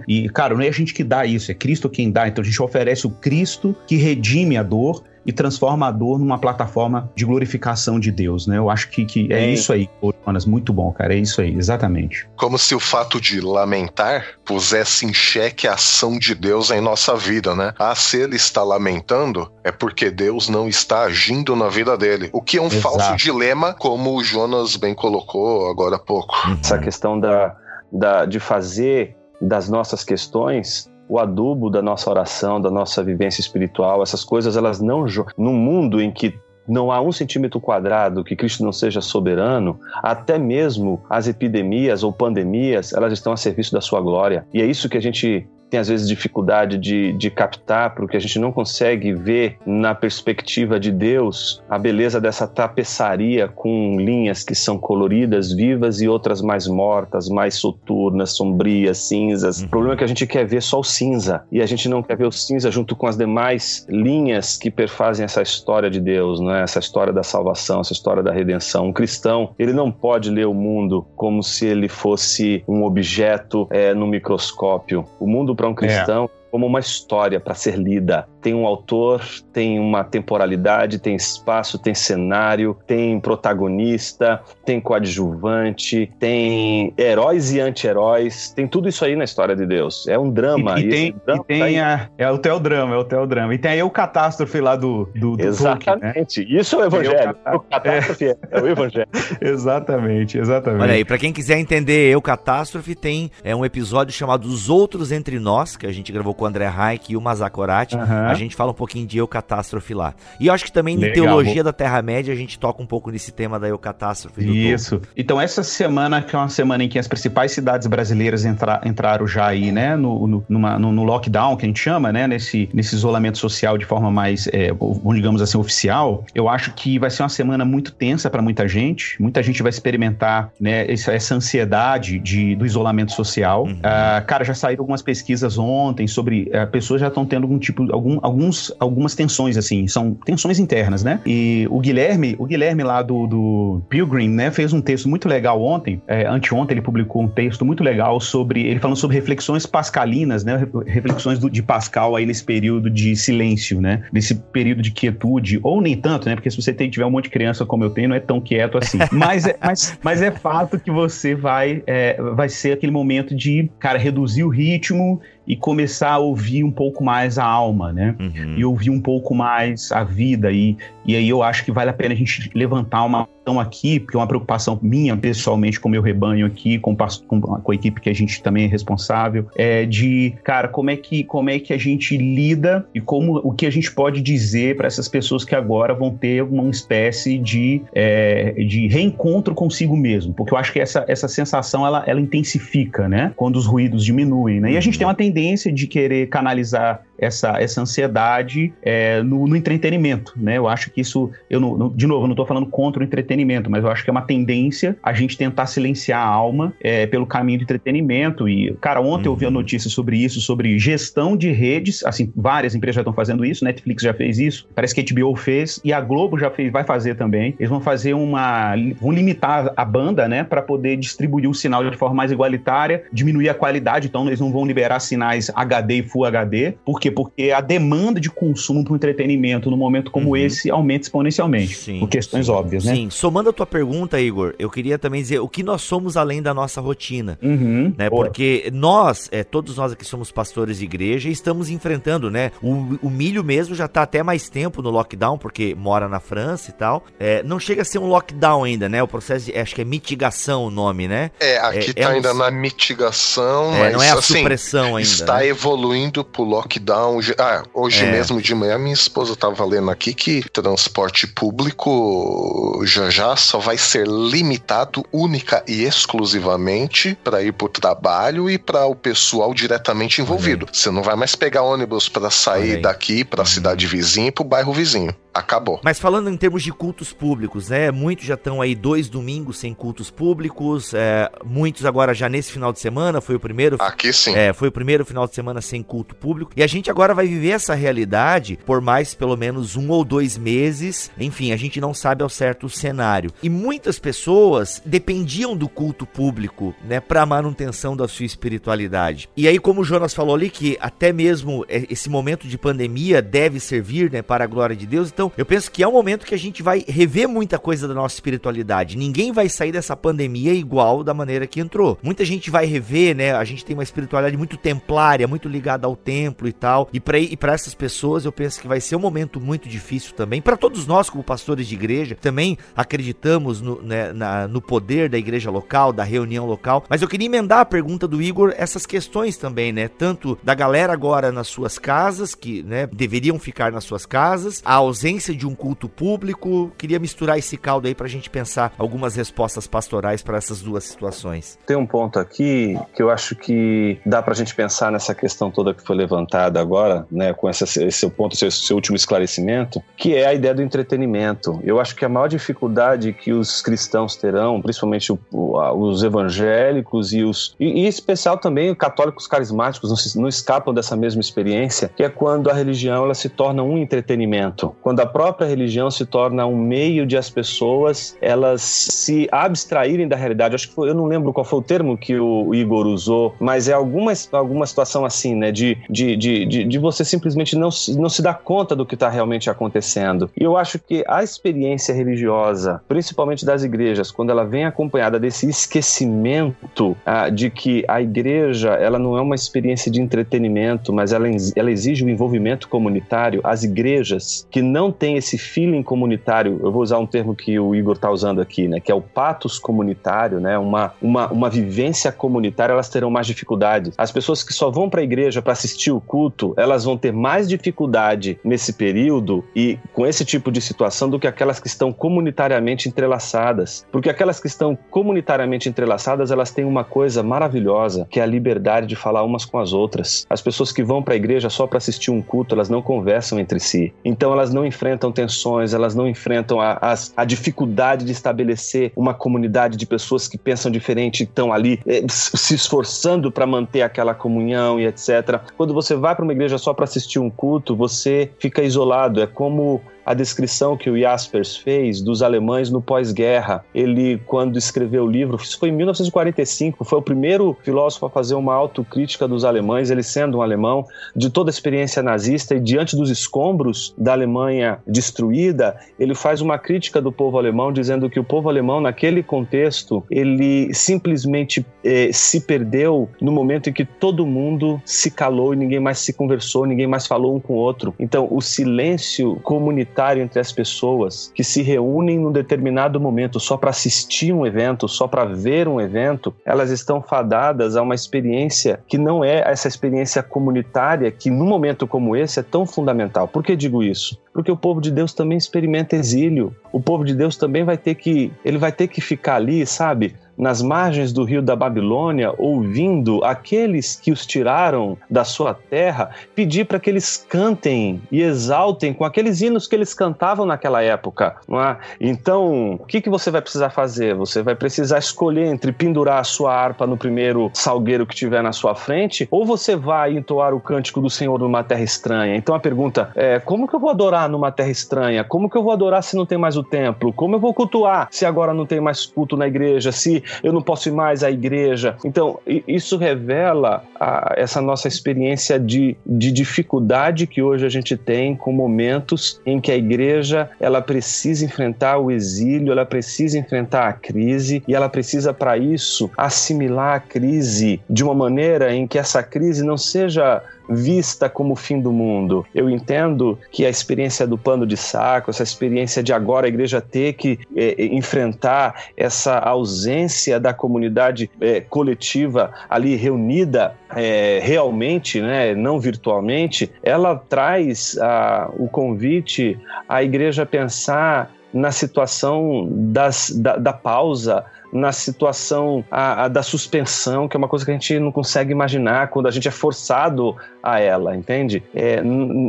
E, 0.08 0.28
cara, 0.28 0.54
não 0.54 0.62
é 0.62 0.68
a 0.68 0.72
gente 0.72 0.92
que 0.92 1.04
dá 1.04 1.24
isso, 1.24 1.52
é 1.52 1.54
Cristo 1.54 1.88
quem 1.88 2.10
dá, 2.10 2.26
então 2.26 2.42
a 2.42 2.44
gente 2.44 2.60
oferece 2.60 3.06
o 3.06 3.10
Cristo 3.10 3.43
Cristo 3.44 3.76
que 3.86 3.96
redime 3.96 4.56
a 4.56 4.62
dor 4.62 5.04
e 5.26 5.32
transforma 5.32 5.88
a 5.88 5.90
dor 5.90 6.18
numa 6.18 6.38
plataforma 6.38 7.10
de 7.14 7.24
glorificação 7.26 8.00
de 8.00 8.10
Deus, 8.10 8.46
né? 8.46 8.56
Eu 8.58 8.70
acho 8.70 8.90
que, 8.90 9.04
que 9.04 9.30
é, 9.32 9.44
é 9.44 9.50
isso 9.50 9.72
aí, 9.72 9.88
Jonas, 10.24 10.46
muito 10.46 10.72
bom, 10.72 10.92
cara, 10.92 11.14
é 11.14 11.18
isso 11.18 11.40
aí, 11.40 11.54
exatamente. 11.54 12.26
Como 12.36 12.58
se 12.58 12.74
o 12.74 12.80
fato 12.80 13.20
de 13.20 13.40
lamentar 13.40 14.38
pusesse 14.44 15.06
em 15.06 15.12
xeque 15.12 15.66
a 15.66 15.74
ação 15.74 16.18
de 16.18 16.34
Deus 16.34 16.70
em 16.70 16.80
nossa 16.80 17.16
vida, 17.16 17.54
né? 17.54 17.72
Ah, 17.78 17.94
se 17.94 18.18
ele 18.18 18.36
está 18.36 18.62
lamentando, 18.62 19.50
é 19.62 19.72
porque 19.72 20.10
Deus 20.10 20.48
não 20.48 20.68
está 20.68 21.02
agindo 21.04 21.54
na 21.56 21.68
vida 21.68 21.96
dele, 21.96 22.30
o 22.32 22.42
que 22.42 22.58
é 22.58 22.62
um 22.62 22.66
Exato. 22.66 22.82
falso 22.82 23.16
dilema, 23.16 23.74
como 23.74 24.14
o 24.14 24.22
Jonas 24.22 24.76
bem 24.76 24.94
colocou 24.94 25.70
agora 25.70 25.96
há 25.96 25.98
pouco. 25.98 26.34
Essa 26.62 26.78
questão 26.78 27.18
da, 27.18 27.56
da, 27.90 28.26
de 28.26 28.40
fazer 28.40 29.16
das 29.40 29.68
nossas 29.68 30.04
questões 30.04 30.90
o 31.08 31.18
adubo 31.18 31.70
da 31.70 31.82
nossa 31.82 32.10
oração, 32.10 32.60
da 32.60 32.70
nossa 32.70 33.02
vivência 33.02 33.40
espiritual, 33.40 34.02
essas 34.02 34.24
coisas, 34.24 34.56
elas 34.56 34.80
não. 34.80 35.04
Num 35.36 35.54
mundo 35.54 36.00
em 36.00 36.10
que 36.10 36.38
não 36.66 36.90
há 36.90 37.00
um 37.00 37.12
centímetro 37.12 37.60
quadrado 37.60 38.24
que 38.24 38.34
Cristo 38.34 38.64
não 38.64 38.72
seja 38.72 39.00
soberano, 39.00 39.78
até 40.02 40.38
mesmo 40.38 41.02
as 41.10 41.28
epidemias 41.28 42.02
ou 42.02 42.12
pandemias, 42.12 42.92
elas 42.92 43.12
estão 43.12 43.32
a 43.32 43.36
serviço 43.36 43.72
da 43.72 43.80
sua 43.80 44.00
glória. 44.00 44.46
E 44.52 44.62
é 44.62 44.66
isso 44.66 44.88
que 44.88 44.96
a 44.96 45.02
gente 45.02 45.46
tem 45.70 45.80
às 45.80 45.88
vezes 45.88 46.08
dificuldade 46.08 46.78
de, 46.78 47.12
de 47.12 47.30
captar, 47.30 47.94
porque 47.94 48.16
a 48.16 48.20
gente 48.20 48.38
não 48.38 48.52
consegue 48.52 49.12
ver 49.12 49.58
na 49.66 49.94
perspectiva 49.94 50.78
de 50.78 50.90
Deus 50.90 51.62
a 51.68 51.78
beleza 51.78 52.20
dessa 52.20 52.46
tapeçaria 52.46 53.48
com 53.48 53.96
linhas 53.98 54.44
que 54.44 54.54
são 54.54 54.78
coloridas, 54.78 55.52
vivas 55.52 56.00
e 56.00 56.08
outras 56.08 56.40
mais 56.40 56.66
mortas, 56.66 57.28
mais 57.28 57.54
soturnas, 57.54 58.36
sombrias, 58.36 58.98
cinzas. 58.98 59.60
Uhum. 59.60 59.66
O 59.66 59.68
problema 59.68 59.94
é 59.94 59.98
que 59.98 60.04
a 60.04 60.08
gente 60.08 60.26
quer 60.26 60.46
ver 60.46 60.62
só 60.62 60.80
o 60.80 60.84
cinza 60.84 61.42
e 61.50 61.60
a 61.60 61.66
gente 61.66 61.88
não 61.88 62.02
quer 62.02 62.16
ver 62.16 62.26
o 62.26 62.32
cinza 62.32 62.70
junto 62.70 62.94
com 62.94 63.06
as 63.06 63.16
demais 63.16 63.86
linhas 63.88 64.56
que 64.56 64.70
perfazem 64.70 65.24
essa 65.24 65.42
história 65.42 65.90
de 65.90 66.00
Deus, 66.00 66.40
né? 66.40 66.62
essa 66.62 66.78
história 66.78 67.12
da 67.12 67.22
salvação, 67.22 67.80
essa 67.80 67.92
história 67.92 68.22
da 68.22 68.32
redenção. 68.32 68.86
Um 68.86 68.92
cristão, 68.92 69.54
ele 69.58 69.72
não 69.72 69.90
pode 69.90 70.30
ler 70.30 70.46
o 70.46 70.54
mundo 70.54 71.06
como 71.16 71.42
se 71.42 71.66
ele 71.66 71.88
fosse 71.88 72.62
um 72.68 72.84
objeto 72.84 73.66
é, 73.70 73.94
no 73.94 74.06
microscópio. 74.06 75.04
O 75.18 75.26
mundo 75.26 75.54
para 75.64 75.70
um 75.70 75.74
cristão 75.74 76.24
é. 76.24 76.28
como 76.50 76.66
uma 76.66 76.80
história 76.80 77.40
para 77.40 77.54
ser 77.54 77.76
lida 77.76 78.28
tem 78.44 78.52
um 78.52 78.66
autor, 78.66 79.24
tem 79.54 79.80
uma 79.80 80.04
temporalidade, 80.04 80.98
tem 80.98 81.16
espaço, 81.16 81.78
tem 81.78 81.94
cenário, 81.94 82.76
tem 82.86 83.18
protagonista, 83.18 84.42
tem 84.66 84.78
coadjuvante, 84.78 86.12
tem 86.20 86.92
heróis 86.98 87.54
e 87.54 87.60
anti-heróis, 87.60 88.52
tem 88.54 88.68
tudo 88.68 88.86
isso 88.86 89.02
aí 89.02 89.16
na 89.16 89.24
história 89.24 89.56
de 89.56 89.64
Deus. 89.64 90.06
É 90.06 90.18
um 90.18 90.30
drama. 90.30 90.78
E, 90.78 90.84
e 90.84 90.88
tem, 90.90 91.14
drama 91.24 91.44
e 91.48 91.58
tem 91.58 91.76
tá 91.76 91.94
a, 91.94 92.08
é 92.18 92.30
o 92.30 92.36
teodrama, 92.36 92.94
é 92.94 92.98
o 92.98 93.04
teodrama. 93.04 93.54
E 93.54 93.56
tem 93.56 93.70
aí 93.70 93.82
o 93.82 93.88
catástrofe 93.88 94.60
lá 94.60 94.76
do, 94.76 95.08
do, 95.16 95.38
do 95.38 95.42
Exatamente. 95.42 96.34
Tolkien, 96.34 96.46
né? 96.46 96.60
Isso 96.60 96.76
é 96.76 96.78
o 96.80 96.84
evangelho. 96.84 97.36
O, 97.46 97.60
catástrofe 97.60 98.26
é. 98.26 98.36
é 98.50 98.60
o 98.60 98.68
evangelho. 98.68 99.08
exatamente, 99.40 100.36
exatamente. 100.36 100.82
Olha 100.82 100.92
aí, 100.92 101.04
pra 101.04 101.16
quem 101.16 101.32
quiser 101.32 101.58
entender 101.58 102.12
Eu 102.12 102.20
Catástrofe, 102.20 102.94
tem 102.94 103.30
é, 103.42 103.56
um 103.56 103.64
episódio 103.64 104.12
chamado 104.12 104.44
Os 104.44 104.68
Outros 104.68 105.10
Entre 105.12 105.38
Nós, 105.38 105.78
que 105.78 105.86
a 105.86 105.92
gente 105.92 106.12
gravou 106.12 106.34
com 106.34 106.44
o 106.44 106.46
André 106.46 106.66
Haik 106.66 107.10
e 107.10 107.16
o 107.16 107.22
Mazakorati. 107.22 107.96
Uhum. 107.96 108.02
A 108.02 108.33
gente 108.34 108.56
fala 108.56 108.70
um 108.70 108.74
pouquinho 108.74 109.06
de 109.06 109.18
eucatástrofe 109.18 109.94
lá. 109.94 110.14
E 110.38 110.46
eu 110.46 110.54
acho 110.54 110.64
que 110.64 110.72
também 110.72 110.96
Legal. 110.96 111.10
em 111.10 111.12
Teologia 111.12 111.64
da 111.64 111.72
Terra-média 111.72 112.32
a 112.32 112.36
gente 112.36 112.58
toca 112.58 112.82
um 112.82 112.86
pouco 112.86 113.10
nesse 113.10 113.32
tema 113.32 113.58
da 113.58 113.68
eucatástrofe. 113.68 114.42
Isso. 114.72 115.00
Então 115.16 115.40
essa 115.40 115.62
semana, 115.62 116.22
que 116.22 116.34
é 116.34 116.38
uma 116.38 116.48
semana 116.48 116.84
em 116.84 116.88
que 116.88 116.98
as 116.98 117.08
principais 117.08 117.52
cidades 117.52 117.86
brasileiras 117.86 118.44
entra, 118.44 118.80
entraram 118.84 119.26
já 119.26 119.46
aí, 119.46 119.72
né, 119.72 119.96
no, 119.96 120.26
no, 120.26 120.44
numa, 120.48 120.78
no, 120.78 120.92
no, 120.92 121.04
lockdown, 121.04 121.56
que 121.56 121.64
a 121.64 121.68
gente 121.68 121.80
chama, 121.80 122.12
né, 122.12 122.26
nesse, 122.26 122.68
nesse 122.72 122.94
isolamento 122.94 123.38
social 123.38 123.78
de 123.78 123.84
forma 123.84 124.10
mais, 124.10 124.48
é, 124.48 124.70
digamos 125.14 125.42
assim, 125.42 125.58
oficial, 125.58 126.24
eu 126.34 126.48
acho 126.48 126.72
que 126.72 126.98
vai 126.98 127.10
ser 127.10 127.22
uma 127.22 127.28
semana 127.28 127.64
muito 127.64 127.92
tensa 127.92 128.30
para 128.30 128.42
muita 128.42 128.66
gente. 128.66 129.20
Muita 129.20 129.42
gente 129.42 129.62
vai 129.62 129.70
experimentar, 129.70 130.50
né, 130.60 130.90
essa, 130.90 131.12
essa 131.12 131.34
ansiedade 131.34 132.18
de, 132.18 132.54
do 132.56 132.66
isolamento 132.66 133.12
social. 133.12 133.64
Uhum. 133.64 133.78
Ah, 133.82 134.22
cara, 134.26 134.44
já 134.44 134.54
saíram 134.54 134.82
algumas 134.82 135.02
pesquisas 135.02 135.58
ontem 135.58 136.06
sobre 136.06 136.50
uh, 136.52 136.70
pessoas 136.70 137.00
já 137.00 137.08
estão 137.08 137.24
tendo 137.24 137.44
algum 137.44 137.58
tipo, 137.58 137.90
algum, 137.92 138.18
alguns 138.24 138.72
algumas 138.80 139.14
tensões, 139.14 139.58
assim, 139.58 139.86
são 139.86 140.14
tensões 140.14 140.58
internas, 140.58 141.04
né? 141.04 141.20
E 141.26 141.66
o 141.70 141.78
Guilherme, 141.78 142.34
o 142.38 142.46
Guilherme 142.46 142.82
lá 142.82 143.02
do, 143.02 143.26
do 143.26 143.82
Pilgrim, 143.90 144.30
né, 144.30 144.50
fez 144.50 144.72
um 144.72 144.80
texto 144.80 145.08
muito 145.08 145.28
legal 145.28 145.62
ontem, 145.62 146.00
é, 146.08 146.26
anteontem 146.26 146.74
ele 146.74 146.82
publicou 146.82 147.22
um 147.22 147.28
texto 147.28 147.64
muito 147.64 147.84
legal 147.84 148.18
sobre, 148.20 148.62
ele 148.62 148.80
falando 148.80 148.96
sobre 148.96 149.16
reflexões 149.16 149.66
pascalinas, 149.66 150.42
né, 150.42 150.66
reflexões 150.86 151.38
do, 151.38 151.50
de 151.50 151.62
Pascal 151.62 152.16
aí 152.16 152.24
nesse 152.24 152.42
período 152.42 152.88
de 152.88 153.14
silêncio, 153.14 153.80
né, 153.80 154.04
nesse 154.10 154.34
período 154.34 154.80
de 154.80 154.90
quietude, 154.90 155.60
ou 155.62 155.82
nem 155.82 155.96
tanto, 155.96 156.26
né, 156.26 156.34
porque 156.34 156.50
se 156.50 156.60
você 156.60 156.72
tem, 156.72 156.88
tiver 156.88 157.04
um 157.04 157.10
monte 157.10 157.24
de 157.24 157.30
criança 157.30 157.66
como 157.66 157.84
eu 157.84 157.90
tenho, 157.90 158.08
não 158.08 158.16
é 158.16 158.20
tão 158.20 158.40
quieto 158.40 158.78
assim, 158.78 158.98
mas, 159.12 159.46
é, 159.46 159.56
mas, 159.60 159.98
mas 160.02 160.22
é 160.22 160.30
fato 160.30 160.78
que 160.78 160.90
você 160.90 161.34
vai, 161.34 161.82
é, 161.86 162.20
vai 162.34 162.48
ser 162.48 162.72
aquele 162.72 162.92
momento 162.92 163.34
de, 163.34 163.70
cara, 163.78 163.98
reduzir 163.98 164.44
o 164.44 164.48
ritmo 164.48 165.20
e 165.46 165.56
começar 165.56 166.12
a 166.12 166.18
ouvir 166.18 166.64
um 166.64 166.70
pouco 166.70 167.04
mais 167.04 167.38
a 167.38 167.44
alma, 167.44 167.92
né? 167.92 168.14
Uhum. 168.18 168.54
E 168.56 168.64
ouvir 168.64 168.90
um 168.90 169.00
pouco 169.00 169.34
mais 169.34 169.92
a 169.92 170.02
vida. 170.02 170.50
E, 170.50 170.76
e 171.04 171.14
aí 171.14 171.28
eu 171.28 171.42
acho 171.42 171.64
que 171.64 171.72
vale 171.72 171.90
a 171.90 171.92
pena 171.92 172.14
a 172.14 172.16
gente 172.16 172.50
levantar 172.54 173.04
uma 173.04 173.26
questão 173.26 173.60
aqui, 173.60 174.00
porque 174.00 174.16
é 174.16 174.20
uma 174.20 174.26
preocupação 174.26 174.78
minha, 174.82 175.16
pessoalmente, 175.16 175.78
com 175.78 175.88
o 175.88 175.90
meu 175.90 176.00
rebanho 176.00 176.46
aqui, 176.46 176.78
com, 176.78 176.96
com, 176.96 177.40
com, 177.40 177.72
a 177.72 177.74
equipe 177.74 178.00
que 178.00 178.08
a 178.08 178.14
gente 178.14 178.42
também 178.42 178.64
é 178.64 178.66
responsável, 178.66 179.46
é 179.54 179.84
de, 179.84 180.34
cara, 180.42 180.66
como 180.68 180.90
é 180.90 180.96
que, 180.96 181.22
como 181.24 181.50
é 181.50 181.58
que 181.58 181.72
a 181.72 181.78
gente 181.78 182.16
lida 182.16 182.86
e 182.94 183.00
como 183.00 183.36
o 183.44 183.52
que 183.52 183.66
a 183.66 183.70
gente 183.70 183.92
pode 183.92 184.22
dizer 184.22 184.76
para 184.76 184.86
essas 184.86 185.08
pessoas 185.08 185.44
que 185.44 185.54
agora 185.54 185.92
vão 185.92 186.10
ter 186.10 186.42
uma 186.42 186.70
espécie 186.70 187.38
de, 187.38 187.82
é, 187.94 188.52
de 188.52 188.86
reencontro 188.86 189.54
consigo 189.54 189.96
mesmo, 189.96 190.32
porque 190.32 190.54
eu 190.54 190.58
acho 190.58 190.72
que 190.72 190.80
essa, 190.80 191.04
essa 191.06 191.28
sensação 191.28 191.86
ela, 191.86 192.02
ela 192.06 192.20
intensifica, 192.20 193.08
né? 193.08 193.32
Quando 193.36 193.56
os 193.56 193.66
ruídos 193.66 194.04
diminuem, 194.04 194.60
né? 194.60 194.72
E 194.72 194.76
a 194.76 194.80
gente 194.80 194.96
tem 194.96 195.06
uma 195.06 195.14
tendência 195.14 195.33
de 195.72 195.86
querer 195.86 196.28
canalizar 196.28 197.02
essa, 197.18 197.60
essa 197.60 197.80
ansiedade 197.80 198.72
é, 198.82 199.22
no, 199.22 199.46
no, 199.46 199.56
entretenimento, 199.56 200.32
né? 200.36 200.58
Eu 200.58 200.68
acho 200.68 200.90
que 200.90 201.00
isso, 201.00 201.30
eu 201.48 201.60
não, 201.60 201.76
não 201.76 201.88
de 201.88 202.06
novo, 202.06 202.24
eu 202.24 202.28
não 202.28 202.32
estou 202.34 202.46
falando 202.46 202.66
contra 202.66 203.00
o 203.00 203.04
entretenimento, 203.04 203.70
mas 203.70 203.84
eu 203.84 203.90
acho 203.90 204.04
que 204.04 204.10
é 204.10 204.12
uma 204.12 204.22
tendência 204.22 204.96
a 205.02 205.12
gente 205.12 205.36
tentar 205.36 205.66
silenciar 205.66 206.20
a 206.20 206.28
alma 206.28 206.74
é, 206.80 207.06
pelo 207.06 207.26
caminho 207.26 207.58
do 207.58 207.62
entretenimento. 207.62 208.48
E, 208.48 208.74
cara, 208.80 209.00
ontem 209.00 209.28
uhum. 209.28 209.34
eu 209.34 209.36
vi 209.36 209.44
a 209.44 209.48
uhum. 209.48 209.54
notícia 209.54 209.90
sobre 209.90 210.16
isso, 210.16 210.40
sobre 210.40 210.78
gestão 210.78 211.36
de 211.36 211.50
redes, 211.50 212.04
assim, 212.04 212.32
várias 212.36 212.74
empresas 212.74 212.96
já 212.96 213.00
estão 213.00 213.14
fazendo 213.14 213.44
isso, 213.44 213.64
Netflix 213.64 214.02
já 214.02 214.14
fez 214.14 214.38
isso, 214.38 214.68
parece 214.74 214.94
que 214.94 215.00
a 215.00 215.14
HBO 215.14 215.36
fez 215.36 215.80
e 215.84 215.92
a 215.92 216.00
Globo 216.00 216.38
já 216.38 216.50
fez, 216.50 216.72
vai 216.72 216.84
fazer 216.84 217.14
também. 217.14 217.54
Eles 217.58 217.70
vão 217.70 217.80
fazer 217.80 218.14
uma, 218.14 218.74
vão 219.00 219.12
limitar 219.12 219.72
a 219.76 219.84
banda, 219.84 220.28
né, 220.28 220.44
para 220.44 220.62
poder 220.62 220.96
distribuir 220.96 221.48
o 221.48 221.54
sinal 221.54 221.88
de 221.88 221.96
forma 221.96 222.14
mais 222.14 222.32
igualitária, 222.32 223.04
diminuir 223.12 223.48
a 223.48 223.54
qualidade, 223.54 224.08
então 224.08 224.26
eles 224.26 224.40
não 224.40 224.52
vão 224.52 224.64
liberar 224.64 225.00
sinais 225.00 225.50
HD 225.54 225.98
e 225.98 226.02
Full 226.02 226.24
HD, 226.24 226.74
porque 226.84 227.03
porque 227.10 227.50
a 227.50 227.60
demanda 227.60 228.20
de 228.20 228.30
consumo 228.30 228.84
para 228.84 228.92
o 228.92 228.96
entretenimento 228.96 229.70
num 229.70 229.76
momento 229.76 230.10
como 230.10 230.30
uhum. 230.30 230.36
esse 230.36 230.70
aumenta 230.70 231.06
exponencialmente. 231.06 231.74
Sim, 231.76 232.00
por 232.00 232.08
questões 232.08 232.46
sim, 232.46 232.52
óbvias, 232.52 232.84
né? 232.84 232.94
Sim. 232.94 233.10
Somando 233.10 233.50
a 233.50 233.52
tua 233.52 233.66
pergunta, 233.66 234.20
Igor, 234.20 234.54
eu 234.58 234.70
queria 234.70 234.98
também 234.98 235.22
dizer 235.22 235.38
o 235.38 235.48
que 235.48 235.62
nós 235.62 235.82
somos 235.82 236.16
além 236.16 236.42
da 236.42 236.54
nossa 236.54 236.80
rotina. 236.80 237.38
Uhum. 237.42 237.94
Né? 237.96 238.08
Porque 238.10 238.70
nós, 238.72 239.28
é, 239.32 239.42
todos 239.44 239.76
nós 239.76 239.92
aqui 239.92 240.04
somos 240.04 240.30
pastores 240.30 240.78
de 240.78 240.84
igreja 240.84 241.28
e 241.28 241.32
estamos 241.32 241.70
enfrentando, 241.70 242.30
né? 242.30 242.50
O, 242.62 242.98
o 243.02 243.10
milho 243.10 243.42
mesmo 243.44 243.74
já 243.74 243.86
está 243.86 244.02
até 244.02 244.22
mais 244.22 244.48
tempo 244.48 244.82
no 244.82 244.90
lockdown, 244.90 245.38
porque 245.38 245.74
mora 245.74 246.08
na 246.08 246.20
França 246.20 246.70
e 246.70 246.74
tal. 246.74 247.04
É, 247.18 247.42
não 247.42 247.58
chega 247.58 247.82
a 247.82 247.84
ser 247.84 247.98
um 247.98 248.06
lockdown 248.06 248.64
ainda, 248.64 248.88
né? 248.88 249.02
O 249.02 249.08
processo 249.08 249.46
de, 249.46 249.58
acho 249.58 249.74
que 249.74 249.80
é 249.80 249.84
mitigação 249.84 250.64
o 250.64 250.70
nome, 250.70 251.08
né? 251.08 251.30
É, 251.40 251.58
aqui 251.58 251.90
está 251.90 252.00
é, 252.00 252.04
é 252.04 252.06
ainda 252.06 252.32
um... 252.32 252.38
na 252.38 252.50
mitigação, 252.50 253.74
é, 253.74 253.80
mas 253.80 253.92
não 253.92 254.02
é 254.02 254.10
a 254.10 254.14
assim, 254.14 254.38
supressão 254.38 254.96
ainda. 254.96 255.02
Está 255.02 255.38
né? 255.38 255.48
evoluindo 255.48 256.24
pro 256.24 256.44
lockdown 256.44 256.93
ah, 257.38 257.62
hoje 257.72 258.04
é. 258.04 258.10
mesmo 258.10 258.40
de 258.40 258.54
manhã 258.54 258.78
minha 258.78 258.94
esposa 258.94 259.32
estava 259.32 259.64
lendo 259.64 259.90
aqui 259.90 260.14
que 260.14 260.42
transporte 260.50 261.26
público 261.26 262.82
já 262.84 263.10
já 263.10 263.36
só 263.36 263.58
vai 263.58 263.76
ser 263.76 264.06
limitado 264.06 265.04
única 265.12 265.62
e 265.66 265.84
exclusivamente 265.84 267.16
para 267.22 267.42
ir 267.42 267.52
para 267.52 267.66
o 267.66 267.68
trabalho 267.68 268.50
e 268.50 268.58
para 268.58 268.86
o 268.86 268.94
pessoal 268.94 269.54
diretamente 269.54 270.20
envolvido. 270.20 270.66
Você 270.72 270.90
não 270.90 271.02
vai 271.02 271.16
mais 271.16 271.34
pegar 271.34 271.62
ônibus 271.62 272.08
para 272.08 272.30
sair 272.30 272.80
daqui 272.80 273.24
para 273.24 273.42
a 273.42 273.44
uhum. 273.44 273.46
cidade 273.46 273.86
vizinha 273.86 274.28
e 274.28 274.32
para 274.32 274.42
o 274.42 274.48
bairro 274.48 274.72
vizinho 274.72 275.14
acabou. 275.34 275.80
Mas 275.82 275.98
falando 275.98 276.30
em 276.30 276.36
termos 276.36 276.62
de 276.62 276.70
cultos 276.70 277.12
públicos, 277.12 277.68
né? 277.68 277.90
Muitos 277.90 278.24
já 278.24 278.34
estão 278.34 278.62
aí 278.62 278.74
dois 278.74 279.08
domingos 279.08 279.58
sem 279.58 279.74
cultos 279.74 280.10
públicos. 280.10 280.94
É, 280.94 281.28
muitos 281.44 281.84
agora 281.84 282.14
já 282.14 282.28
nesse 282.28 282.52
final 282.52 282.72
de 282.72 282.78
semana 282.78 283.20
foi 283.20 283.34
o 283.34 283.40
primeiro. 283.40 283.76
Aqui 283.80 284.12
sim. 284.12 284.34
É, 284.34 284.52
foi 284.52 284.68
o 284.68 284.72
primeiro 284.72 285.04
final 285.04 285.26
de 285.26 285.34
semana 285.34 285.60
sem 285.60 285.82
culto 285.82 286.14
público. 286.14 286.52
E 286.56 286.62
a 286.62 286.66
gente 286.66 286.83
agora 286.90 287.14
vai 287.14 287.26
viver 287.26 287.50
essa 287.50 287.74
realidade 287.74 288.58
por 288.64 288.80
mais 288.80 289.14
pelo 289.14 289.36
menos 289.36 289.76
um 289.76 289.90
ou 289.90 290.04
dois 290.04 290.36
meses. 290.36 291.10
Enfim, 291.18 291.52
a 291.52 291.56
gente 291.56 291.80
não 291.80 291.94
sabe 291.94 292.22
ao 292.22 292.28
certo 292.28 292.66
o 292.66 292.70
cenário. 292.70 293.30
E 293.42 293.48
muitas 293.48 293.98
pessoas 293.98 294.82
dependiam 294.84 295.56
do 295.56 295.68
culto 295.68 296.06
público, 296.06 296.74
né, 296.84 297.00
para 297.00 297.26
manutenção 297.26 297.96
da 297.96 298.08
sua 298.08 298.26
espiritualidade. 298.26 299.28
E 299.36 299.48
aí, 299.48 299.58
como 299.58 299.80
o 299.80 299.84
Jonas 299.84 300.14
falou 300.14 300.34
ali, 300.34 300.50
que 300.50 300.76
até 300.80 301.12
mesmo 301.12 301.64
esse 301.68 302.08
momento 302.08 302.46
de 302.46 302.58
pandemia 302.58 303.22
deve 303.22 303.60
servir, 303.60 304.10
né, 304.10 304.22
para 304.22 304.44
a 304.44 304.46
glória 304.46 304.76
de 304.76 304.86
Deus. 304.86 305.10
Então, 305.12 305.30
eu 305.36 305.46
penso 305.46 305.70
que 305.70 305.82
é 305.82 305.88
um 305.88 305.92
momento 305.92 306.26
que 306.26 306.34
a 306.34 306.38
gente 306.38 306.62
vai 306.62 306.84
rever 306.86 307.28
muita 307.28 307.58
coisa 307.58 307.88
da 307.88 307.94
nossa 307.94 308.14
espiritualidade. 308.14 308.96
Ninguém 308.96 309.32
vai 309.32 309.48
sair 309.48 309.72
dessa 309.72 309.96
pandemia 309.96 310.52
igual 310.52 311.02
da 311.02 311.14
maneira 311.14 311.46
que 311.46 311.60
entrou. 311.60 311.98
Muita 312.02 312.24
gente 312.24 312.50
vai 312.50 312.66
rever, 312.66 313.16
né? 313.16 313.34
A 313.34 313.44
gente 313.44 313.64
tem 313.64 313.74
uma 313.74 313.82
espiritualidade 313.82 314.36
muito 314.36 314.56
templária, 314.56 315.28
muito 315.28 315.48
ligada 315.48 315.86
ao 315.86 315.96
templo 315.96 316.48
e 316.48 316.52
tal. 316.52 316.73
E 316.92 317.00
para 317.00 317.18
e 317.18 317.38
essas 317.54 317.74
pessoas, 317.74 318.24
eu 318.24 318.32
penso 318.32 318.60
que 318.60 318.68
vai 318.68 318.80
ser 318.80 318.96
um 318.96 319.00
momento 319.00 319.40
muito 319.40 319.68
difícil 319.68 320.14
também. 320.14 320.42
Para 320.42 320.56
todos 320.56 320.86
nós, 320.86 321.08
como 321.08 321.22
pastores 321.22 321.66
de 321.66 321.74
igreja, 321.74 322.16
também 322.20 322.58
acreditamos 322.74 323.60
no, 323.60 323.80
né, 323.82 324.12
na, 324.12 324.48
no 324.48 324.60
poder 324.60 325.08
da 325.08 325.18
igreja 325.18 325.50
local, 325.50 325.92
da 325.92 326.02
reunião 326.02 326.46
local. 326.46 326.84
Mas 326.88 327.02
eu 327.02 327.08
queria 327.08 327.26
emendar 327.26 327.60
a 327.60 327.64
pergunta 327.64 328.08
do 328.08 328.20
Igor 328.20 328.52
essas 328.56 328.86
questões 328.86 329.36
também, 329.36 329.72
né? 329.72 329.88
Tanto 329.88 330.38
da 330.42 330.54
galera 330.54 330.92
agora 330.92 331.30
nas 331.30 331.48
suas 331.48 331.78
casas, 331.78 332.34
que 332.34 332.62
né, 332.62 332.86
deveriam 332.92 333.38
ficar 333.38 333.70
nas 333.72 333.84
suas 333.84 334.06
casas, 334.06 334.62
a 334.64 334.74
ausência 334.74 335.34
de 335.34 335.46
um 335.46 335.54
culto 335.54 335.88
público. 335.88 336.72
Queria 336.76 336.98
misturar 336.98 337.38
esse 337.38 337.56
caldo 337.56 337.86
aí 337.86 337.94
para 337.94 338.06
a 338.06 338.10
gente 338.10 338.28
pensar 338.30 338.72
algumas 338.78 339.14
respostas 339.14 339.66
pastorais 339.66 340.22
para 340.22 340.36
essas 340.36 340.60
duas 340.60 340.84
situações. 340.84 341.58
Tem 341.66 341.76
um 341.76 341.86
ponto 341.86 342.18
aqui 342.18 342.78
que 342.94 343.02
eu 343.02 343.10
acho 343.10 343.36
que 343.36 343.98
dá 344.04 344.22
para 344.22 344.32
a 344.32 344.36
gente 344.36 344.54
pensar 344.54 344.90
nessa 344.90 345.14
questão 345.14 345.50
toda 345.50 345.74
que 345.74 345.82
foi 345.82 345.96
levantada 345.96 346.60
agora, 346.64 347.06
né, 347.10 347.32
com 347.32 347.48
essa, 347.48 347.64
esse 347.64 347.92
seu 347.92 348.10
ponto, 348.10 348.36
seu, 348.36 348.50
seu 348.50 348.76
último 348.76 348.96
esclarecimento, 348.96 349.82
que 349.96 350.14
é 350.14 350.26
a 350.26 350.34
ideia 350.34 350.54
do 350.54 350.62
entretenimento. 350.62 351.60
Eu 351.62 351.80
acho 351.80 351.94
que 351.94 352.04
a 352.04 352.08
maior 352.08 352.28
dificuldade 352.28 353.12
que 353.12 353.32
os 353.32 353.62
cristãos 353.62 354.16
terão, 354.16 354.60
principalmente 354.60 355.12
o, 355.12 355.18
os 355.32 356.02
evangélicos 356.02 357.12
e 357.12 357.22
os 357.22 357.54
e, 357.58 357.66
e 357.66 357.84
em 357.84 357.86
especial 357.86 358.38
também 358.38 358.70
os 358.70 358.76
católicos 358.76 359.26
carismáticos 359.26 359.90
não, 359.90 359.96
se, 359.96 360.18
não 360.18 360.28
escapam 360.28 360.74
dessa 360.74 360.96
mesma 360.96 361.20
experiência, 361.20 361.90
que 361.94 362.02
é 362.02 362.08
quando 362.08 362.50
a 362.50 362.52
religião 362.54 363.04
ela 363.04 363.14
se 363.14 363.28
torna 363.28 363.62
um 363.62 363.78
entretenimento, 363.78 364.74
quando 364.82 365.00
a 365.00 365.06
própria 365.06 365.46
religião 365.46 365.90
se 365.90 366.04
torna 366.04 366.46
um 366.46 366.56
meio 366.56 367.06
de 367.06 367.16
as 367.16 367.30
pessoas 367.30 368.16
elas 368.20 368.62
se 368.62 369.28
abstraírem 369.30 370.08
da 370.08 370.16
realidade. 370.16 370.54
Acho 370.54 370.68
que 370.68 370.74
foi, 370.74 370.88
eu 370.88 370.94
não 370.94 371.06
lembro 371.06 371.32
qual 371.32 371.44
foi 371.44 371.58
o 371.58 371.62
termo 371.62 371.96
que 371.96 372.18
o 372.18 372.54
Igor 372.54 372.86
usou, 372.86 373.34
mas 373.38 373.68
é 373.68 373.72
alguma, 373.72 374.12
alguma 374.32 374.66
situação 374.66 375.04
assim, 375.04 375.34
né? 375.34 375.52
De, 375.52 375.78
de, 375.88 376.16
de, 376.16 376.46
de, 376.54 376.64
de 376.64 376.78
você 376.78 377.04
simplesmente 377.04 377.56
não, 377.56 377.68
não 377.96 378.08
se 378.08 378.22
dar 378.22 378.34
conta 378.34 378.76
do 378.76 378.86
que 378.86 378.94
está 378.94 379.08
realmente 379.08 379.50
acontecendo. 379.50 380.30
E 380.38 380.44
eu 380.44 380.56
acho 380.56 380.78
que 380.78 381.04
a 381.08 381.22
experiência 381.22 381.92
religiosa, 381.92 382.80
principalmente 382.86 383.44
das 383.44 383.64
igrejas, 383.64 384.10
quando 384.12 384.30
ela 384.30 384.44
vem 384.44 384.64
acompanhada 384.64 385.18
desse 385.18 385.48
esquecimento 385.48 386.96
ah, 387.04 387.28
de 387.28 387.50
que 387.50 387.84
a 387.88 388.00
igreja 388.00 388.70
ela 388.70 388.98
não 388.98 389.18
é 389.18 389.20
uma 389.20 389.34
experiência 389.34 389.90
de 389.90 390.00
entretenimento, 390.00 390.92
mas 390.92 391.12
ela, 391.12 391.26
ela 391.56 391.70
exige 391.70 392.04
um 392.04 392.08
envolvimento 392.08 392.68
comunitário, 392.68 393.40
as 393.42 393.64
igrejas 393.64 394.46
que 394.50 394.62
não 394.62 394.92
tem 394.92 395.16
esse 395.16 395.36
feeling 395.36 395.82
comunitário, 395.82 396.60
eu 396.62 396.70
vou 396.70 396.82
usar 396.82 396.98
um 396.98 397.06
termo 397.06 397.34
que 397.34 397.58
o 397.58 397.74
Igor 397.74 397.94
está 397.94 398.10
usando 398.10 398.40
aqui, 398.40 398.68
né, 398.68 398.78
que 398.78 398.92
é 398.92 398.94
o 398.94 399.00
patos 399.00 399.58
comunitário, 399.58 400.38
né, 400.38 400.56
uma, 400.58 400.92
uma, 401.02 401.26
uma 401.28 401.50
vivência 401.50 402.12
comunitária, 402.12 402.72
elas 402.72 402.88
terão 402.88 403.10
mais 403.10 403.26
dificuldade. 403.26 403.92
As 403.96 404.12
pessoas 404.12 404.42
que 404.42 404.52
só 404.52 404.70
vão 404.70 404.88
para 404.88 405.00
a 405.00 405.04
igreja 405.04 405.42
para 405.42 405.52
assistir 405.52 405.90
o 405.90 406.00
culto, 406.00 406.43
elas 406.56 406.84
vão 406.84 406.98
ter 406.98 407.12
mais 407.12 407.48
dificuldade 407.48 408.38
nesse 408.44 408.72
período 408.72 409.44
e 409.54 409.78
com 409.92 410.06
esse 410.06 410.24
tipo 410.24 410.50
de 410.50 410.60
situação 410.60 411.08
do 411.08 411.18
que 411.18 411.26
aquelas 411.26 411.60
que 411.60 411.68
estão 411.68 411.92
comunitariamente 411.92 412.88
entrelaçadas. 412.88 413.86
Porque 413.90 414.10
aquelas 414.10 414.40
que 414.40 414.46
estão 414.46 414.76
comunitariamente 414.90 415.68
entrelaçadas, 415.68 416.30
elas 416.30 416.50
têm 416.50 416.64
uma 416.64 416.84
coisa 416.84 417.22
maravilhosa, 417.22 418.06
que 418.10 418.20
é 418.20 418.22
a 418.22 418.26
liberdade 418.26 418.86
de 418.86 418.96
falar 418.96 419.22
umas 419.22 419.44
com 419.44 419.58
as 419.58 419.72
outras. 419.72 420.26
As 420.28 420.42
pessoas 420.42 420.72
que 420.72 420.82
vão 420.82 421.02
para 421.02 421.14
a 421.14 421.16
igreja 421.16 421.48
só 421.48 421.66
para 421.66 421.78
assistir 421.78 422.10
um 422.10 422.20
culto, 422.20 422.54
elas 422.54 422.68
não 422.68 422.82
conversam 422.82 423.38
entre 423.38 423.60
si. 423.60 423.92
Então 424.04 424.32
elas 424.32 424.52
não 424.52 424.66
enfrentam 424.66 425.12
tensões, 425.12 425.72
elas 425.72 425.94
não 425.94 426.08
enfrentam 426.08 426.60
a, 426.60 426.78
a, 426.80 426.94
a 427.16 427.24
dificuldade 427.24 428.04
de 428.04 428.12
estabelecer 428.12 428.92
uma 428.96 429.14
comunidade 429.14 429.76
de 429.76 429.86
pessoas 429.86 430.28
que 430.28 430.36
pensam 430.36 430.70
diferente 430.70 431.20
e 431.20 431.24
estão 431.24 431.52
ali 431.52 431.80
eh, 431.86 432.04
se 432.08 432.54
esforçando 432.54 433.30
para 433.30 433.46
manter 433.46 433.82
aquela 433.82 434.14
comunhão 434.14 434.80
e 434.80 434.86
etc. 434.86 435.40
Quando 435.56 435.72
você 435.72 435.94
vai 435.94 436.14
para 436.14 436.24
uma 436.24 436.32
igreja 436.34 436.58
só 436.58 436.74
para 436.74 436.84
assistir 436.84 437.18
um 437.18 437.30
culto, 437.30 437.74
você 437.74 438.30
fica 438.38 438.62
isolado. 438.62 439.20
É 439.20 439.26
como 439.26 439.80
a 440.04 440.14
descrição 440.14 440.76
que 440.76 440.90
o 440.90 440.98
Jaspers 440.98 441.56
fez 441.56 442.00
dos 442.00 442.22
alemães 442.22 442.70
no 442.70 442.82
pós-guerra. 442.82 443.64
Ele, 443.74 444.20
quando 444.26 444.58
escreveu 444.58 445.04
o 445.04 445.10
livro, 445.10 445.36
isso 445.36 445.58
foi 445.58 445.70
em 445.70 445.72
1945, 445.72 446.84
foi 446.84 446.98
o 446.98 447.02
primeiro 447.02 447.56
filósofo 447.62 448.06
a 448.06 448.10
fazer 448.10 448.34
uma 448.34 448.54
autocrítica 448.54 449.26
dos 449.26 449.44
alemães, 449.44 449.90
ele 449.90 450.02
sendo 450.02 450.38
um 450.38 450.42
alemão, 450.42 450.84
de 451.16 451.30
toda 451.30 451.48
a 451.48 451.52
experiência 451.52 452.02
nazista 452.02 452.54
e 452.54 452.60
diante 452.60 452.96
dos 452.96 453.10
escombros 453.10 453.94
da 453.96 454.12
Alemanha 454.12 454.78
destruída, 454.86 455.76
ele 455.98 456.14
faz 456.14 456.40
uma 456.40 456.58
crítica 456.58 457.00
do 457.00 457.10
povo 457.10 457.38
alemão, 457.38 457.72
dizendo 457.72 458.10
que 458.10 458.20
o 458.20 458.24
povo 458.24 458.48
alemão, 458.48 458.80
naquele 458.80 459.22
contexto, 459.22 460.04
ele 460.10 460.72
simplesmente 460.74 461.64
eh, 461.82 462.10
se 462.12 462.40
perdeu 462.40 463.08
no 463.20 463.32
momento 463.32 463.70
em 463.70 463.72
que 463.72 463.84
todo 463.84 464.26
mundo 464.26 464.80
se 464.84 465.10
calou 465.10 465.54
e 465.54 465.56
ninguém 465.56 465.80
mais 465.80 465.98
se 465.98 466.12
conversou, 466.12 466.66
ninguém 466.66 466.86
mais 466.86 467.06
falou 467.06 467.34
um 467.34 467.40
com 467.40 467.54
o 467.54 467.56
outro. 467.56 467.94
Então, 467.98 468.28
o 468.30 468.40
silêncio 468.40 469.36
comunitário 469.42 469.93
entre 470.18 470.40
as 470.40 470.52
pessoas 470.52 471.30
que 471.34 471.44
se 471.44 471.62
reúnem 471.62 472.18
num 472.18 472.32
determinado 472.32 473.00
momento 473.00 473.38
só 473.38 473.56
para 473.56 473.70
assistir 473.70 474.32
um 474.32 474.46
evento, 474.46 474.88
só 474.88 475.06
para 475.06 475.24
ver 475.24 475.68
um 475.68 475.80
evento, 475.80 476.34
elas 476.44 476.70
estão 476.70 477.00
fadadas 477.00 477.76
a 477.76 477.82
uma 477.82 477.94
experiência 477.94 478.80
que 478.88 478.98
não 478.98 479.24
é 479.24 479.42
essa 479.46 479.68
experiência 479.68 480.22
comunitária 480.22 481.10
que 481.10 481.30
num 481.30 481.46
momento 481.46 481.86
como 481.86 482.16
esse 482.16 482.40
é 482.40 482.42
tão 482.42 482.66
fundamental. 482.66 483.28
Por 483.28 483.42
que 483.42 483.56
digo 483.56 483.82
isso? 483.82 484.18
Porque 484.32 484.50
o 484.50 484.56
povo 484.56 484.80
de 484.80 484.90
Deus 484.90 485.14
também 485.14 485.38
experimenta 485.38 485.94
exílio. 485.94 486.54
O 486.72 486.80
povo 486.80 487.04
de 487.04 487.14
Deus 487.14 487.36
também 487.36 487.62
vai 487.64 487.76
ter 487.76 487.94
que, 487.94 488.32
ele 488.44 488.58
vai 488.58 488.72
ter 488.72 488.88
que 488.88 489.00
ficar 489.00 489.36
ali, 489.36 489.64
sabe? 489.64 490.16
Nas 490.36 490.62
margens 490.62 491.12
do 491.12 491.24
rio 491.24 491.42
da 491.42 491.56
Babilônia, 491.56 492.32
ouvindo 492.38 493.24
aqueles 493.24 493.96
que 493.96 494.10
os 494.10 494.26
tiraram 494.26 494.96
da 495.08 495.24
sua 495.24 495.54
terra, 495.54 496.10
pedir 496.34 496.64
para 496.66 496.80
que 496.80 496.90
eles 496.90 497.24
cantem 497.28 498.02
e 498.10 498.22
exaltem 498.22 498.92
com 498.92 499.04
aqueles 499.04 499.40
hinos 499.40 499.66
que 499.66 499.74
eles 499.74 499.94
cantavam 499.94 500.46
naquela 500.46 500.82
época. 500.82 501.36
É? 501.48 501.76
Então, 502.00 502.74
o 502.74 502.86
que, 502.86 503.00
que 503.00 503.10
você 503.10 503.30
vai 503.30 503.40
precisar 503.40 503.70
fazer? 503.70 504.14
Você 504.14 504.42
vai 504.42 504.54
precisar 504.54 504.98
escolher 504.98 505.46
entre 505.46 505.72
pendurar 505.72 506.20
a 506.20 506.24
sua 506.24 506.54
harpa 506.54 506.86
no 506.86 506.96
primeiro 506.96 507.50
salgueiro 507.54 508.06
que 508.06 508.14
tiver 508.14 508.42
na 508.42 508.52
sua 508.52 508.74
frente, 508.74 509.28
ou 509.30 509.44
você 509.44 509.76
vai 509.76 510.16
entoar 510.16 510.54
o 510.54 510.60
cântico 510.60 511.00
do 511.00 511.10
Senhor 511.10 511.38
numa 511.38 511.62
terra 511.62 511.82
estranha. 511.82 512.36
Então 512.36 512.54
a 512.54 512.60
pergunta 512.60 513.10
é: 513.14 513.38
como 513.38 513.68
que 513.68 513.74
eu 513.74 513.80
vou 513.80 513.90
adorar 513.90 514.28
numa 514.28 514.50
terra 514.50 514.70
estranha? 514.70 515.24
Como 515.24 515.48
que 515.48 515.56
eu 515.56 515.62
vou 515.62 515.72
adorar 515.72 516.02
se 516.02 516.16
não 516.16 516.26
tem 516.26 516.38
mais 516.38 516.56
o 516.56 516.62
templo? 516.62 517.12
Como 517.12 517.36
eu 517.36 517.40
vou 517.40 517.54
cultuar 517.54 518.08
se 518.10 518.26
agora 518.26 518.52
não 518.52 518.66
tem 518.66 518.80
mais 518.80 519.06
culto 519.06 519.36
na 519.36 519.46
igreja? 519.46 519.92
Se 519.92 520.23
eu 520.42 520.52
não 520.52 520.62
posso 520.62 520.88
ir 520.88 520.92
mais 520.92 521.22
à 521.22 521.30
igreja. 521.30 521.96
Então, 522.04 522.38
isso 522.66 522.96
revela 522.96 523.84
a, 523.98 524.34
essa 524.36 524.60
nossa 524.60 524.88
experiência 524.88 525.58
de, 525.58 525.96
de 526.06 526.30
dificuldade 526.30 527.26
que 527.26 527.42
hoje 527.42 527.66
a 527.66 527.68
gente 527.68 527.96
tem 527.96 528.34
com 528.34 528.52
momentos 528.52 529.40
em 529.44 529.60
que 529.60 529.70
a 529.70 529.76
igreja 529.76 530.50
ela 530.60 530.80
precisa 530.80 531.44
enfrentar 531.44 531.98
o 531.98 532.10
exílio, 532.10 532.72
ela 532.72 532.84
precisa 532.84 533.38
enfrentar 533.38 533.88
a 533.88 533.92
crise 533.92 534.62
e 534.66 534.74
ela 534.74 534.88
precisa, 534.88 535.32
para 535.32 535.56
isso, 535.56 536.10
assimilar 536.16 536.96
a 536.96 537.00
crise 537.00 537.80
de 537.88 538.02
uma 538.02 538.14
maneira 538.14 538.74
em 538.74 538.86
que 538.86 538.98
essa 538.98 539.22
crise 539.22 539.64
não 539.64 539.76
seja 539.76 540.42
vista 540.68 541.28
como 541.28 541.52
o 541.52 541.56
fim 541.56 541.80
do 541.80 541.92
mundo. 541.92 542.44
Eu 542.54 542.68
entendo 542.68 543.38
que 543.50 543.64
a 543.64 543.70
experiência 543.70 544.26
do 544.26 544.38
pano 544.38 544.66
de 544.66 544.76
saco, 544.76 545.30
essa 545.30 545.42
experiência 545.42 546.02
de 546.02 546.12
agora 546.12 546.46
a 546.46 546.48
igreja 546.48 546.80
ter 546.80 547.14
que 547.14 547.38
é, 547.56 547.84
enfrentar 547.86 548.84
essa 548.96 549.38
ausência 549.38 550.40
da 550.40 550.52
comunidade 550.52 551.30
é, 551.40 551.60
coletiva 551.60 552.52
ali 552.68 552.96
reunida 552.96 553.74
é, 553.94 554.40
realmente, 554.42 555.20
né, 555.20 555.54
não 555.54 555.78
virtualmente, 555.78 556.70
ela 556.82 557.16
traz 557.16 557.96
a, 557.98 558.50
o 558.58 558.68
convite 558.68 559.58
à 559.88 560.02
igreja 560.02 560.44
pensar 560.44 561.30
na 561.54 561.70
situação 561.70 562.66
das, 562.68 563.30
da, 563.30 563.56
da 563.56 563.72
pausa, 563.72 564.44
na 564.74 564.90
situação 564.90 565.84
a, 565.88 566.24
a, 566.24 566.28
da 566.28 566.42
suspensão, 566.42 567.28
que 567.28 567.36
é 567.36 567.38
uma 567.38 567.46
coisa 567.48 567.64
que 567.64 567.70
a 567.70 567.74
gente 567.74 567.98
não 568.00 568.10
consegue 568.10 568.50
imaginar 568.50 569.08
quando 569.08 569.28
a 569.28 569.30
gente 569.30 569.46
é 569.46 569.50
forçado 569.50 570.36
a 570.60 570.80
ela, 570.80 571.14
entende? 571.14 571.62
É, 571.72 572.02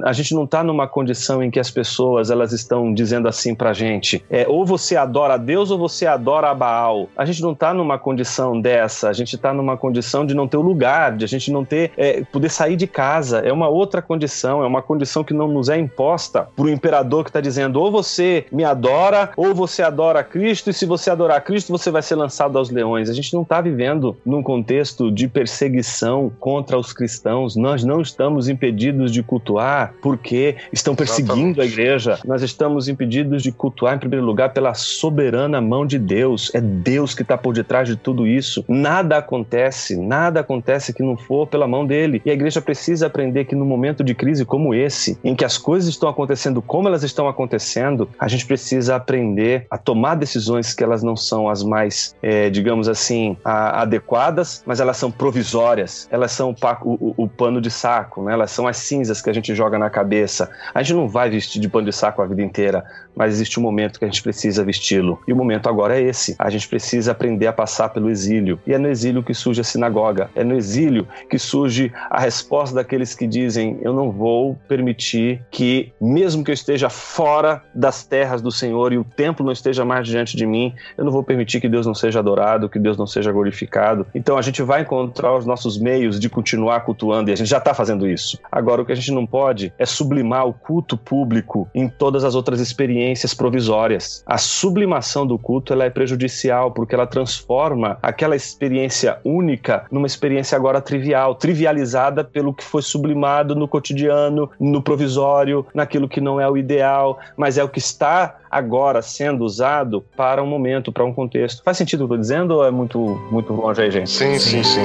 a 0.04 0.12
gente 0.12 0.34
não 0.34 0.46
está 0.46 0.64
numa 0.64 0.88
condição 0.88 1.44
em 1.44 1.52
que 1.52 1.60
as 1.60 1.70
pessoas 1.70 2.32
elas 2.32 2.52
estão 2.52 2.92
dizendo 2.94 3.28
assim 3.28 3.54
pra 3.54 3.74
gente, 3.74 4.26
é, 4.30 4.48
ou 4.48 4.66
você 4.66 4.96
adora 4.96 5.36
a 5.36 5.38
Deus 5.38 5.70
ou 5.70 5.78
você 5.78 6.08
adora 6.08 6.50
a 6.50 6.56
Baal. 6.56 7.08
A 7.16 7.26
gente 7.26 7.42
não 7.42 7.52
está 7.52 7.74
numa 7.74 8.00
condição 8.00 8.60
dessa, 8.60 9.10
a 9.10 9.14
gente 9.14 9.36
está 9.36 9.54
numa 9.54 9.78
condição 9.78 10.26
de 10.26 10.34
não 10.34 10.48
ter 10.48 10.58
o 10.58 10.62
lugar, 10.62 11.16
de 11.16 11.26
a 11.26 11.28
gente 11.28 11.52
não 11.52 11.64
ter, 11.64 11.92
é, 11.96 12.24
poder 12.24 12.50
sair 12.50 12.76
de 12.76 12.88
casa. 12.88 13.40
É 13.40 13.54
uma 13.54 13.68
outra 13.68 14.02
condição, 14.02 14.64
é 14.64 14.68
uma 14.68 14.82
condição 14.82 15.24
que 15.24 15.34
não 15.34 15.48
nos 15.48 15.70
é 15.70 15.78
imposta 15.78 16.48
por 16.56 16.66
um 16.66 16.70
imperador 16.70 17.24
que 17.24 17.30
está 17.30 17.42
dizendo 17.42 17.80
ou 17.80 17.92
você 17.92 18.46
me 18.52 18.64
adora 18.64 19.30
ou 19.38 19.54
você 19.54 19.84
adora 19.84 20.24
Cristo, 20.24 20.70
e 20.70 20.74
se 20.74 20.86
você 20.86 21.12
adorar 21.12 21.44
Cristo, 21.44 21.72
você 21.72 21.92
vai 21.92 22.02
ser 22.02 22.15
ser 22.16 22.18
lançado 22.18 22.58
aos 22.58 22.70
leões. 22.70 23.10
A 23.10 23.14
gente 23.14 23.34
não 23.34 23.44
está 23.44 23.62
vivendo 23.62 24.16
num 24.26 24.42
contexto 24.42 25.12
de 25.12 25.28
perseguição 25.28 26.32
contra 26.40 26.78
os 26.78 26.94
cristãos. 26.94 27.56
Nós 27.56 27.84
não 27.84 28.02
estamos 28.02 28.48
impedidos 28.48 29.12
de 29.12 29.22
cultuar 29.22 29.94
porque 30.02 30.56
estão 30.72 30.96
perseguindo 30.96 31.32
Exatamente. 31.34 31.62
a 31.62 31.66
igreja. 31.66 32.20
Nós 32.26 32.42
estamos 32.42 32.88
impedidos 32.88 33.44
de 33.44 33.52
cultuar, 33.52 33.96
em 33.96 34.00
primeiro 34.00 34.26
lugar, 34.26 34.54
pela 34.54 34.74
soberana 34.74 35.60
mão 35.60 35.86
de 35.86 36.00
Deus. 36.00 36.52
É 36.56 36.62
Deus 36.62 37.14
que 37.14 37.22
está 37.22 37.38
por 37.38 37.54
detrás 37.54 37.88
de 37.88 37.96
tudo 37.96 38.26
isso. 38.26 38.64
Nada 38.68 39.18
acontece, 39.18 39.96
nada 39.96 40.40
acontece 40.40 40.94
que 40.94 41.04
não 41.04 41.18
for 41.18 41.46
pela 41.46 41.68
mão 41.68 41.86
dele. 41.86 42.22
E 42.26 42.30
a 42.30 42.34
igreja 42.34 42.62
precisa 42.62 43.08
aprender 43.08 43.46
que 43.46 43.56
no 43.56 43.66
momento 43.66 44.04
de 44.04 44.16
crise 44.16 44.46
como 44.46 44.74
esse, 44.74 45.18
em 45.24 45.36
que 45.36 45.44
as 45.44 45.58
coisas 45.58 45.90
estão 45.90 46.08
acontecendo 46.08 46.62
como 46.62 46.88
elas 46.88 47.04
estão 47.04 47.28
acontecendo, 47.28 48.08
a 48.18 48.28
gente 48.28 48.46
precisa 48.46 48.96
aprender 48.96 49.68
a 49.70 49.78
tomar 49.78 50.16
decisões 50.16 50.74
que 50.74 50.84
elas 50.84 51.04
não 51.04 51.16
são 51.16 51.50
as 51.50 51.64
mais 51.66 51.95
é, 52.22 52.50
digamos 52.50 52.88
assim, 52.88 53.38
a, 53.44 53.82
adequadas, 53.82 54.64
mas 54.66 54.80
elas 54.80 54.98
são 54.98 55.12
provisórias, 55.12 56.08
elas 56.12 56.32
são 56.32 56.56
o, 56.84 56.94
o, 56.94 57.24
o, 57.24 57.28
pano 57.28 57.62
de 57.62 57.72
saco, 57.72 58.24
né? 58.24 58.34
elas 58.34 58.52
são 58.52 58.68
as 58.68 58.78
cinzas 58.78 59.22
que 59.22 59.30
a 59.30 59.34
gente 59.34 59.54
joga 59.54 59.78
na 59.78 59.90
cabeça. 59.90 60.50
A 60.74 60.82
gente 60.82 60.96
não 60.96 61.08
vai 61.08 61.30
vestir 61.30 61.60
de 61.62 61.70
pano 61.70 61.86
de 61.86 61.94
saco 61.94 62.22
a 62.22 62.26
vida 62.26 62.42
inteira, 62.42 62.84
mas 63.16 63.34
existe 63.34 63.60
um 63.60 63.64
momento 63.64 64.00
que 64.00 64.06
a 64.06 64.08
gente 64.08 64.22
precisa 64.22 64.64
vesti-lo. 64.64 65.22
E 65.28 65.34
o 65.34 65.36
momento 65.36 65.70
agora 65.70 65.98
é 65.98 66.02
esse. 66.02 66.36
A 66.38 66.50
gente 66.50 66.68
precisa 66.68 67.12
aprender 67.12 67.48
a 67.48 67.54
passar 67.54 67.90
pelo 67.90 68.10
exílio. 68.10 68.60
E 68.68 68.74
é 68.74 68.78
no 68.78 68.88
exílio 68.88 69.24
que 69.24 69.34
surge 69.34 69.62
a 69.62 69.64
sinagoga. 69.64 70.30
É 70.36 70.44
no 70.44 70.56
exílio 70.56 71.08
que 71.30 71.40
surge 71.40 71.92
a 72.10 72.20
resposta 72.20 72.76
daqueles 72.76 73.16
que 73.16 73.26
dizem: 73.26 73.78
Eu 73.82 73.94
não 73.94 74.12
vou 74.12 74.58
permitir 74.68 75.42
que, 75.50 75.94
mesmo 76.02 76.44
que 76.44 76.52
eu 76.52 76.54
esteja 76.54 76.90
fora 76.90 77.64
das 77.74 78.04
terras 78.04 78.42
do 78.42 78.52
Senhor 78.52 78.92
e 78.92 78.98
o 78.98 79.04
templo 79.04 79.46
não 79.46 79.54
esteja 79.54 79.86
mais 79.86 80.08
diante 80.08 80.36
de 80.36 80.46
mim, 80.46 80.74
eu 80.98 81.06
não 81.06 81.12
vou 81.12 81.24
permitir 81.24 81.62
que 81.62 81.70
Deus 81.70 81.86
não 81.86 81.94
seja 81.94 82.20
adorado, 82.20 82.70
que 82.70 82.80
Deus 82.80 82.98
não 82.98 83.08
seja 83.08 83.32
glorificado. 83.32 84.06
Então 84.14 84.38
a 84.38 84.42
gente 84.42 84.62
vai 84.62 84.82
encontrar 84.82 85.36
os 85.36 85.46
nossos 85.46 85.78
meios 85.78 86.20
de 86.20 86.30
continuar 86.30 86.82
cultuando 86.82 87.30
e 87.30 87.34
a 87.34 87.36
gente 87.36 87.50
já 87.50 87.58
está 87.58 87.74
fazendo 87.74 88.08
isso. 88.08 88.40
Agora, 88.52 88.82
o 88.82 88.86
que 88.86 88.92
a 88.92 88.96
gente 88.96 89.12
não 89.12 89.26
pode 89.26 89.74
é 89.78 89.86
sublimar 89.86 90.48
o 90.48 90.54
culto 90.54 90.98
público 90.98 91.70
em 91.74 91.88
todas 91.88 92.24
as 92.24 92.36
outras 92.36 92.60
experiências 92.60 93.05
provisórias. 93.34 94.24
A 94.26 94.38
sublimação 94.38 95.28
do 95.28 95.38
culto 95.38 95.74
ela 95.74 95.86
é 95.86 95.90
prejudicial 95.90 96.72
porque 96.72 96.96
ela 96.96 97.06
transforma 97.06 97.98
aquela 98.02 98.36
experiência 98.36 99.20
única 99.24 99.86
numa 99.92 100.08
experiência 100.08 100.56
agora 100.56 100.82
trivial, 100.82 101.36
trivializada 101.36 102.24
pelo 102.24 102.54
que 102.54 102.64
foi 102.64 102.82
sublimado 102.82 103.56
no 103.56 103.68
cotidiano, 103.68 104.50
no 104.60 104.82
provisório, 104.82 105.66
naquilo 105.74 106.08
que 106.08 106.22
não 106.22 106.40
é 106.40 106.50
o 106.50 106.58
ideal, 106.58 107.20
mas 107.38 107.58
é 107.58 107.64
o 107.64 107.70
que 107.70 107.80
está 107.80 108.38
agora 108.50 109.02
sendo 109.02 109.44
usado 109.44 110.04
para 110.16 110.42
um 110.42 110.48
momento, 110.48 110.92
para 110.92 111.04
um 111.04 111.14
contexto. 111.14 111.62
Faz 111.64 111.78
sentido 111.78 112.06
o 112.06 112.08
que 112.08 112.14
eu 112.14 112.16
estou 112.16 112.22
dizendo 112.22 112.56
ou 112.56 112.66
é 112.66 112.72
muito, 112.72 113.00
muito 113.32 113.54
longe 113.54 113.82
aí, 113.82 113.92
gente? 113.92 114.10
Sim, 114.10 114.40
sim, 114.40 114.64
sim. 114.64 114.82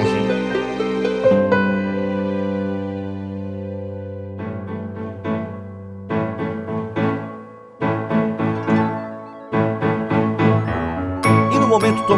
E 0.57 0.60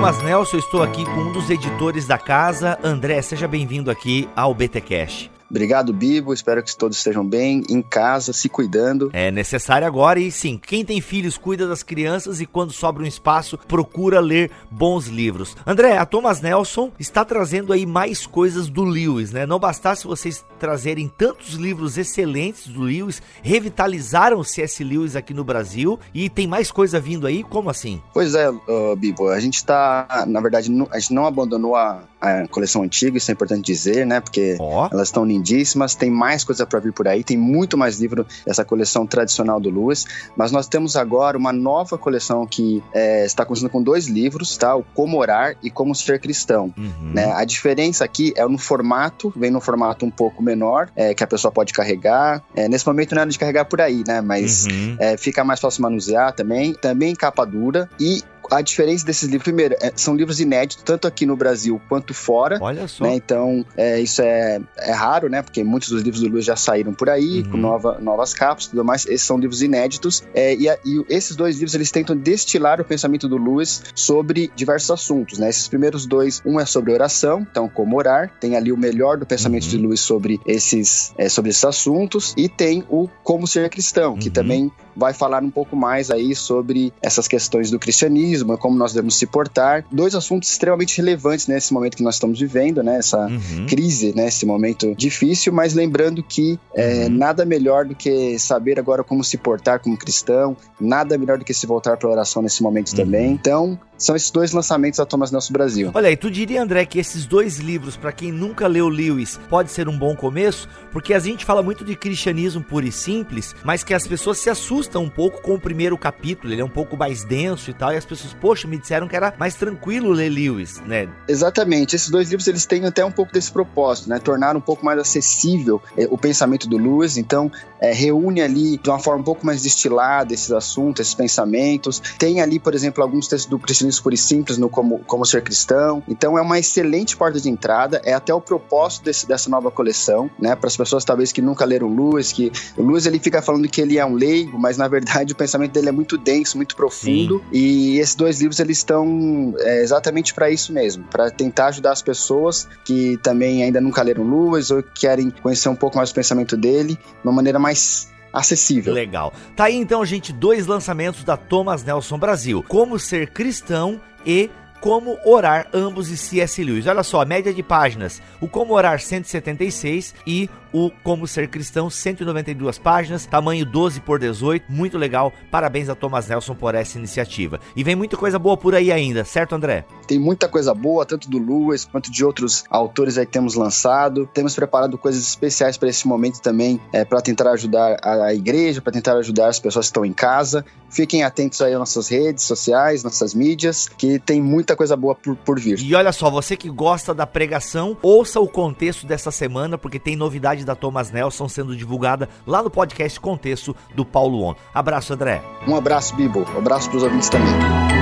Thomas 0.02 0.20
Nelson, 0.20 0.56
estou 0.56 0.82
aqui 0.82 1.04
com 1.04 1.20
um 1.20 1.32
dos 1.32 1.48
editores 1.48 2.08
da 2.08 2.18
casa. 2.18 2.76
André, 2.82 3.22
seja 3.22 3.46
bem-vindo 3.46 3.88
aqui 3.88 4.28
ao 4.34 4.52
BT 4.52 4.80
Cash. 4.80 5.30
Obrigado, 5.52 5.92
Bibo. 5.92 6.32
Espero 6.32 6.62
que 6.62 6.74
todos 6.74 6.96
estejam 6.96 7.28
bem, 7.28 7.62
em 7.68 7.82
casa, 7.82 8.32
se 8.32 8.48
cuidando. 8.48 9.10
É 9.12 9.30
necessário 9.30 9.86
agora 9.86 10.18
e 10.18 10.32
sim, 10.32 10.58
quem 10.58 10.82
tem 10.82 10.98
filhos 11.02 11.36
cuida 11.36 11.68
das 11.68 11.82
crianças 11.82 12.40
e 12.40 12.46
quando 12.46 12.72
sobra 12.72 13.02
um 13.02 13.06
espaço 13.06 13.58
procura 13.68 14.18
ler 14.18 14.50
bons 14.70 15.08
livros. 15.08 15.54
André, 15.66 15.98
a 15.98 16.06
Thomas 16.06 16.40
Nelson 16.40 16.90
está 16.98 17.22
trazendo 17.22 17.70
aí 17.70 17.84
mais 17.84 18.26
coisas 18.26 18.70
do 18.70 18.82
Lewis, 18.82 19.30
né? 19.30 19.44
Não 19.44 19.58
bastasse 19.58 20.06
vocês 20.06 20.42
trazerem 20.58 21.06
tantos 21.06 21.52
livros 21.56 21.98
excelentes 21.98 22.68
do 22.68 22.80
Lewis, 22.80 23.20
revitalizaram 23.42 24.38
o 24.38 24.44
C.S. 24.44 24.82
Lewis 24.82 25.14
aqui 25.14 25.34
no 25.34 25.44
Brasil 25.44 26.00
e 26.14 26.30
tem 26.30 26.46
mais 26.46 26.70
coisa 26.70 26.98
vindo 26.98 27.26
aí? 27.26 27.42
Como 27.42 27.68
assim? 27.68 28.00
Pois 28.14 28.34
é, 28.34 28.48
uh, 28.48 28.96
Bibo, 28.96 29.28
a 29.28 29.38
gente 29.38 29.56
está, 29.56 30.24
na 30.26 30.40
verdade, 30.40 30.72
a 30.90 30.98
gente 30.98 31.12
não 31.12 31.26
abandonou 31.26 31.76
a 31.76 32.04
a 32.22 32.46
coleção 32.46 32.84
antiga, 32.84 33.18
isso 33.18 33.30
é 33.30 33.34
importante 33.34 33.66
dizer, 33.66 34.06
né? 34.06 34.20
Porque 34.20 34.56
oh. 34.60 34.86
elas 34.92 35.08
estão 35.08 35.24
lindíssimas, 35.24 35.96
tem 35.96 36.08
mais 36.08 36.44
coisa 36.44 36.64
para 36.64 36.78
vir 36.78 36.92
por 36.92 37.08
aí, 37.08 37.24
tem 37.24 37.36
muito 37.36 37.76
mais 37.76 37.98
livro 37.98 38.24
dessa 38.46 38.64
coleção 38.64 39.04
tradicional 39.04 39.58
do 39.58 39.68
Lewis, 39.68 40.06
mas 40.36 40.52
nós 40.52 40.68
temos 40.68 40.94
agora 40.94 41.36
uma 41.36 41.52
nova 41.52 41.98
coleção 41.98 42.46
que 42.46 42.80
é, 42.94 43.26
está 43.26 43.44
começando 43.44 43.70
com 43.70 43.82
dois 43.82 44.06
livros, 44.06 44.56
tá? 44.56 44.76
O 44.76 44.84
Como 44.94 45.18
Orar 45.18 45.56
e 45.62 45.68
Como 45.68 45.94
Ser 45.96 46.20
Cristão. 46.20 46.72
Uhum. 46.78 47.12
Né? 47.12 47.32
A 47.32 47.44
diferença 47.44 48.04
aqui 48.04 48.32
é 48.36 48.46
no 48.46 48.58
formato, 48.58 49.32
vem 49.34 49.50
no 49.50 49.60
formato 49.60 50.06
um 50.06 50.10
pouco 50.10 50.42
menor, 50.42 50.90
é, 50.94 51.12
que 51.14 51.24
a 51.24 51.26
pessoa 51.26 51.50
pode 51.50 51.72
carregar. 51.72 52.40
É, 52.54 52.68
nesse 52.68 52.86
momento 52.86 53.14
não 53.16 53.22
era 53.22 53.30
de 53.30 53.38
carregar 53.38 53.64
por 53.64 53.80
aí, 53.80 54.04
né? 54.06 54.20
Mas 54.20 54.66
uhum. 54.66 54.96
é, 55.00 55.16
fica 55.16 55.42
mais 55.42 55.58
fácil 55.58 55.82
manusear 55.82 56.32
também. 56.32 56.72
Também 56.74 57.14
capa 57.14 57.44
dura 57.44 57.90
e 57.98 58.22
a 58.50 58.60
diferença 58.60 59.04
desses 59.04 59.28
livros, 59.28 59.44
primeiro, 59.44 59.76
é, 59.80 59.92
são 59.94 60.14
livros 60.14 60.40
inéditos, 60.40 60.82
tanto 60.84 61.06
aqui 61.06 61.24
no 61.26 61.36
Brasil 61.36 61.80
quanto 61.88 62.12
fora. 62.14 62.58
Olha 62.60 62.86
só. 62.88 63.04
Né? 63.04 63.14
Então, 63.14 63.64
é, 63.76 64.00
isso 64.00 64.22
é, 64.22 64.60
é 64.78 64.92
raro, 64.92 65.28
né? 65.28 65.42
Porque 65.42 65.62
muitos 65.62 65.90
dos 65.90 66.02
livros 66.02 66.22
do 66.22 66.28
Luiz 66.28 66.44
já 66.44 66.56
saíram 66.56 66.92
por 66.92 67.08
aí, 67.08 67.42
uhum. 67.42 67.50
com 67.50 67.56
nova, 67.56 67.98
novas 68.00 68.34
capas 68.34 68.64
e 68.64 68.70
tudo 68.70 68.84
mais. 68.84 69.06
Esses 69.06 69.26
são 69.26 69.38
livros 69.38 69.62
inéditos. 69.62 70.22
É, 70.34 70.54
e, 70.54 70.68
a, 70.68 70.78
e, 70.84 71.04
esses 71.08 71.36
dois 71.36 71.56
livros, 71.56 71.74
eles 71.74 71.90
tentam 71.90 72.16
destilar 72.16 72.80
o 72.80 72.84
pensamento 72.84 73.28
do 73.28 73.36
Lewis 73.36 73.82
sobre 73.94 74.50
diversos 74.54 74.90
assuntos, 74.90 75.38
né? 75.38 75.48
Esses 75.48 75.68
primeiros 75.68 76.06
dois, 76.06 76.42
um 76.44 76.58
é 76.58 76.66
sobre 76.66 76.92
oração, 76.92 77.46
então, 77.50 77.68
como 77.68 77.96
orar. 77.96 78.32
Tem 78.40 78.56
ali 78.56 78.72
o 78.72 78.76
melhor 78.76 79.16
do 79.18 79.26
pensamento 79.26 79.64
uhum. 79.64 79.70
de 79.70 79.78
Lewis 79.78 80.00
sobre 80.00 80.40
esses, 80.46 81.12
é, 81.16 81.28
sobre 81.28 81.50
esses 81.50 81.64
assuntos. 81.64 82.34
E 82.36 82.48
tem 82.48 82.84
o 82.88 83.08
como 83.22 83.46
ser 83.46 83.68
cristão, 83.70 84.16
que 84.16 84.28
uhum. 84.28 84.32
também 84.32 84.72
vai 84.96 85.12
falar 85.12 85.42
um 85.42 85.50
pouco 85.50 85.74
mais 85.74 86.10
aí 86.10 86.34
sobre 86.34 86.92
essas 87.00 87.26
questões 87.26 87.70
do 87.70 87.78
cristianismo, 87.78 88.31
como 88.58 88.76
nós 88.76 88.92
devemos 88.92 89.16
se 89.16 89.26
portar. 89.26 89.84
Dois 89.90 90.14
assuntos 90.14 90.50
extremamente 90.50 90.96
relevantes 90.96 91.46
nesse 91.46 91.72
momento 91.72 91.96
que 91.96 92.02
nós 92.02 92.14
estamos 92.14 92.38
vivendo, 92.38 92.82
né? 92.82 92.98
Essa 92.98 93.26
uhum. 93.26 93.66
crise, 93.66 94.14
né? 94.14 94.28
Esse 94.28 94.46
momento 94.46 94.94
difícil, 94.94 95.52
mas 95.52 95.74
lembrando 95.74 96.22
que 96.22 96.58
é, 96.74 97.04
uhum. 97.04 97.10
nada 97.10 97.44
melhor 97.44 97.84
do 97.84 97.94
que 97.94 98.38
saber 98.38 98.78
agora 98.78 99.02
como 99.02 99.22
se 99.22 99.36
portar 99.36 99.80
como 99.80 99.96
cristão, 99.96 100.56
nada 100.80 101.16
melhor 101.18 101.38
do 101.38 101.44
que 101.44 101.54
se 101.54 101.66
voltar 101.66 101.96
para 101.96 102.08
a 102.08 102.12
oração 102.12 102.42
nesse 102.42 102.62
momento 102.62 102.90
uhum. 102.90 102.96
também. 102.96 103.32
Então, 103.32 103.78
são 104.02 104.16
esses 104.16 104.30
dois 104.30 104.52
lançamentos 104.52 104.98
da 104.98 105.06
Thomas 105.06 105.30
Nelson 105.30 105.52
Brasil. 105.52 105.90
Olha, 105.94 106.10
e 106.10 106.16
tu 106.16 106.30
diria, 106.30 106.62
André, 106.62 106.84
que 106.84 106.98
esses 106.98 107.24
dois 107.24 107.58
livros, 107.58 107.96
para 107.96 108.12
quem 108.12 108.32
nunca 108.32 108.66
leu 108.66 108.88
Lewis, 108.88 109.38
pode 109.48 109.70
ser 109.70 109.88
um 109.88 109.96
bom 109.96 110.16
começo? 110.16 110.68
Porque 110.90 111.14
a 111.14 111.18
gente 111.18 111.44
fala 111.44 111.62
muito 111.62 111.84
de 111.84 111.94
cristianismo 111.94 112.62
puro 112.62 112.86
e 112.86 112.92
simples, 112.92 113.54
mas 113.64 113.84
que 113.84 113.94
as 113.94 114.06
pessoas 114.06 114.38
se 114.38 114.50
assustam 114.50 115.04
um 115.04 115.08
pouco 115.08 115.40
com 115.40 115.54
o 115.54 115.60
primeiro 115.60 115.96
capítulo, 115.96 116.52
ele 116.52 116.60
é 116.60 116.64
um 116.64 116.68
pouco 116.68 116.96
mais 116.96 117.24
denso 117.24 117.70
e 117.70 117.74
tal, 117.74 117.92
e 117.92 117.96
as 117.96 118.04
pessoas, 118.04 118.34
poxa, 118.34 118.66
me 118.66 118.76
disseram 118.76 119.06
que 119.06 119.14
era 119.14 119.32
mais 119.38 119.54
tranquilo 119.54 120.10
ler 120.10 120.28
Lewis, 120.28 120.80
né? 120.84 121.08
Exatamente, 121.28 121.94
esses 121.94 122.10
dois 122.10 122.28
livros 122.28 122.48
eles 122.48 122.66
têm 122.66 122.84
até 122.84 123.04
um 123.04 123.12
pouco 123.12 123.32
desse 123.32 123.52
propósito, 123.52 124.08
né? 124.08 124.18
Tornar 124.18 124.56
um 124.56 124.60
pouco 124.60 124.84
mais 124.84 124.98
acessível 124.98 125.80
eh, 125.96 126.08
o 126.10 126.18
pensamento 126.18 126.68
do 126.68 126.76
Lewis, 126.76 127.16
então 127.16 127.50
é, 127.82 127.92
reúne 127.92 128.40
ali 128.40 128.78
de 128.78 128.88
uma 128.88 128.98
forma 128.98 129.20
um 129.20 129.24
pouco 129.24 129.44
mais 129.44 129.62
destilada 129.62 130.32
esses 130.32 130.52
assuntos, 130.52 131.00
esses 131.00 131.14
pensamentos. 131.14 132.00
Tem 132.16 132.40
ali, 132.40 132.60
por 132.60 132.74
exemplo, 132.74 133.02
alguns 133.02 133.26
textos 133.26 133.50
do 133.50 133.58
cristianismo 133.58 133.91
puro 134.00 134.14
e 134.14 134.18
simples 134.18 134.58
no 134.58 134.68
como, 134.68 135.00
como 135.00 135.24
ser 135.24 135.42
cristão. 135.42 136.02
Então 136.08 136.38
é 136.38 136.42
uma 136.42 136.58
excelente 136.58 137.16
porta 137.16 137.40
de 137.40 137.48
entrada, 137.48 138.00
é 138.04 138.12
até 138.12 138.32
o 138.34 138.40
propósito 138.40 139.04
desse, 139.04 139.26
dessa 139.26 139.50
nova 139.50 139.70
coleção, 139.70 140.30
né? 140.38 140.54
Para 140.54 140.68
as 140.68 140.76
pessoas 140.76 141.04
talvez 141.04 141.32
que 141.32 141.42
nunca 141.42 141.64
leram 141.64 141.94
Lewis, 141.94 142.32
que 142.32 142.52
o 142.76 142.86
Lewis 142.86 143.06
ele 143.06 143.18
fica 143.18 143.42
falando 143.42 143.68
que 143.68 143.80
ele 143.80 143.98
é 143.98 144.04
um 144.04 144.14
leigo, 144.14 144.58
mas 144.58 144.76
na 144.76 144.88
verdade 144.88 145.32
o 145.32 145.36
pensamento 145.36 145.72
dele 145.72 145.88
é 145.88 145.92
muito 145.92 146.16
denso, 146.16 146.56
muito 146.56 146.76
profundo. 146.76 147.38
Sim. 147.38 147.44
E 147.52 147.98
esses 147.98 148.14
dois 148.14 148.40
livros 148.40 148.60
eles 148.60 148.78
estão 148.78 149.54
é, 149.58 149.82
exatamente 149.82 150.34
para 150.34 150.50
isso 150.50 150.72
mesmo, 150.72 151.04
para 151.04 151.30
tentar 151.30 151.66
ajudar 151.66 151.92
as 151.92 152.02
pessoas 152.02 152.68
que 152.84 153.18
também 153.22 153.62
ainda 153.62 153.80
nunca 153.80 154.02
leram 154.02 154.24
Lewis 154.24 154.70
ou 154.70 154.82
querem 154.82 155.30
conhecer 155.30 155.68
um 155.68 155.76
pouco 155.76 155.96
mais 155.96 156.10
o 156.10 156.14
pensamento 156.14 156.56
dele, 156.56 156.94
de 156.94 157.00
uma 157.24 157.32
maneira 157.32 157.58
mais 157.58 158.11
acessível. 158.32 158.94
Legal. 158.94 159.32
Tá 159.54 159.64
aí 159.64 159.76
então, 159.76 160.04
gente, 160.04 160.32
dois 160.32 160.66
lançamentos 160.66 161.24
da 161.24 161.36
Thomas 161.36 161.84
Nelson 161.84 162.18
Brasil: 162.18 162.64
Como 162.66 162.98
Ser 162.98 163.30
Cristão 163.30 164.00
e 164.24 164.50
como 164.80 165.16
Orar, 165.24 165.68
ambos 165.72 166.10
e 166.10 166.16
C.S. 166.16 166.62
Lewis. 166.62 166.88
Olha 166.88 167.02
só, 167.04 167.24
média 167.24 167.54
de 167.54 167.62
páginas: 167.62 168.20
o 168.40 168.48
Como 168.48 168.74
Orar 168.74 169.00
176 169.00 170.14
e 170.26 170.50
o 170.72 170.90
Como 171.02 171.26
Ser 171.26 171.48
Cristão, 171.48 171.90
192 171.90 172.78
páginas, 172.78 173.26
tamanho 173.26 173.66
12 173.66 174.00
por 174.00 174.18
18, 174.18 174.64
muito 174.70 174.96
legal. 174.96 175.32
Parabéns 175.50 175.88
a 175.88 175.94
Thomas 175.94 176.28
Nelson 176.28 176.54
por 176.54 176.74
essa 176.74 176.98
iniciativa. 176.98 177.60
E 177.76 177.84
vem 177.84 177.94
muita 177.94 178.16
coisa 178.16 178.38
boa 178.38 178.56
por 178.56 178.74
aí 178.74 178.90
ainda, 178.90 179.24
certo, 179.24 179.54
André? 179.54 179.84
Tem 180.06 180.18
muita 180.18 180.48
coisa 180.48 180.74
boa, 180.74 181.04
tanto 181.04 181.28
do 181.28 181.38
Lewis 181.38 181.84
quanto 181.84 182.10
de 182.10 182.24
outros 182.24 182.64
autores 182.70 183.18
aí 183.18 183.26
que 183.26 183.32
temos 183.32 183.54
lançado. 183.54 184.28
Temos 184.32 184.54
preparado 184.54 184.96
coisas 184.96 185.22
especiais 185.22 185.76
para 185.76 185.88
esse 185.88 186.06
momento 186.06 186.40
também, 186.40 186.80
é, 186.92 187.04
para 187.04 187.20
tentar 187.20 187.50
ajudar 187.52 187.98
a, 188.02 188.32
igreja, 188.34 188.80
para 188.80 188.92
tentar 188.92 189.16
ajudar 189.16 189.48
as 189.48 189.58
pessoas 189.58 189.86
que 189.86 189.90
estão 189.90 190.04
em 190.04 190.12
casa. 190.12 190.64
Fiquem 190.90 191.22
atentos 191.22 191.60
aí 191.62 191.72
às 191.72 191.78
nossas 191.78 192.08
redes 192.08 192.44
sociais, 192.44 193.02
nossas 193.02 193.32
mídias, 193.32 193.88
que 193.88 194.18
tem 194.18 194.42
muita 194.42 194.76
coisa 194.76 194.94
boa 194.94 195.14
por, 195.14 195.34
por 195.36 195.58
vir. 195.58 195.80
E 195.80 195.94
olha 195.94 196.12
só, 196.12 196.30
você 196.30 196.54
que 196.54 196.68
gosta 196.68 197.14
da 197.14 197.26
pregação, 197.26 197.96
ouça 198.02 198.38
o 198.40 198.46
contexto 198.46 199.06
dessa 199.06 199.30
semana, 199.30 199.78
porque 199.78 199.98
tem 199.98 200.16
novidade 200.16 200.61
da 200.64 200.74
Thomas 200.74 201.10
Nelson 201.10 201.48
sendo 201.48 201.76
divulgada 201.76 202.28
lá 202.46 202.62
no 202.62 202.70
podcast 202.70 203.18
Contexto 203.20 203.74
do 203.94 204.04
Paulo 204.04 204.42
On. 204.42 204.54
Abraço, 204.74 205.12
André. 205.14 205.42
Um 205.66 205.76
abraço, 205.76 206.14
Bibo. 206.16 206.46
Um 206.54 206.58
abraço 206.58 206.88
para 206.88 206.98
os 206.98 207.02
ouvintes 207.02 207.28
também. 207.28 208.01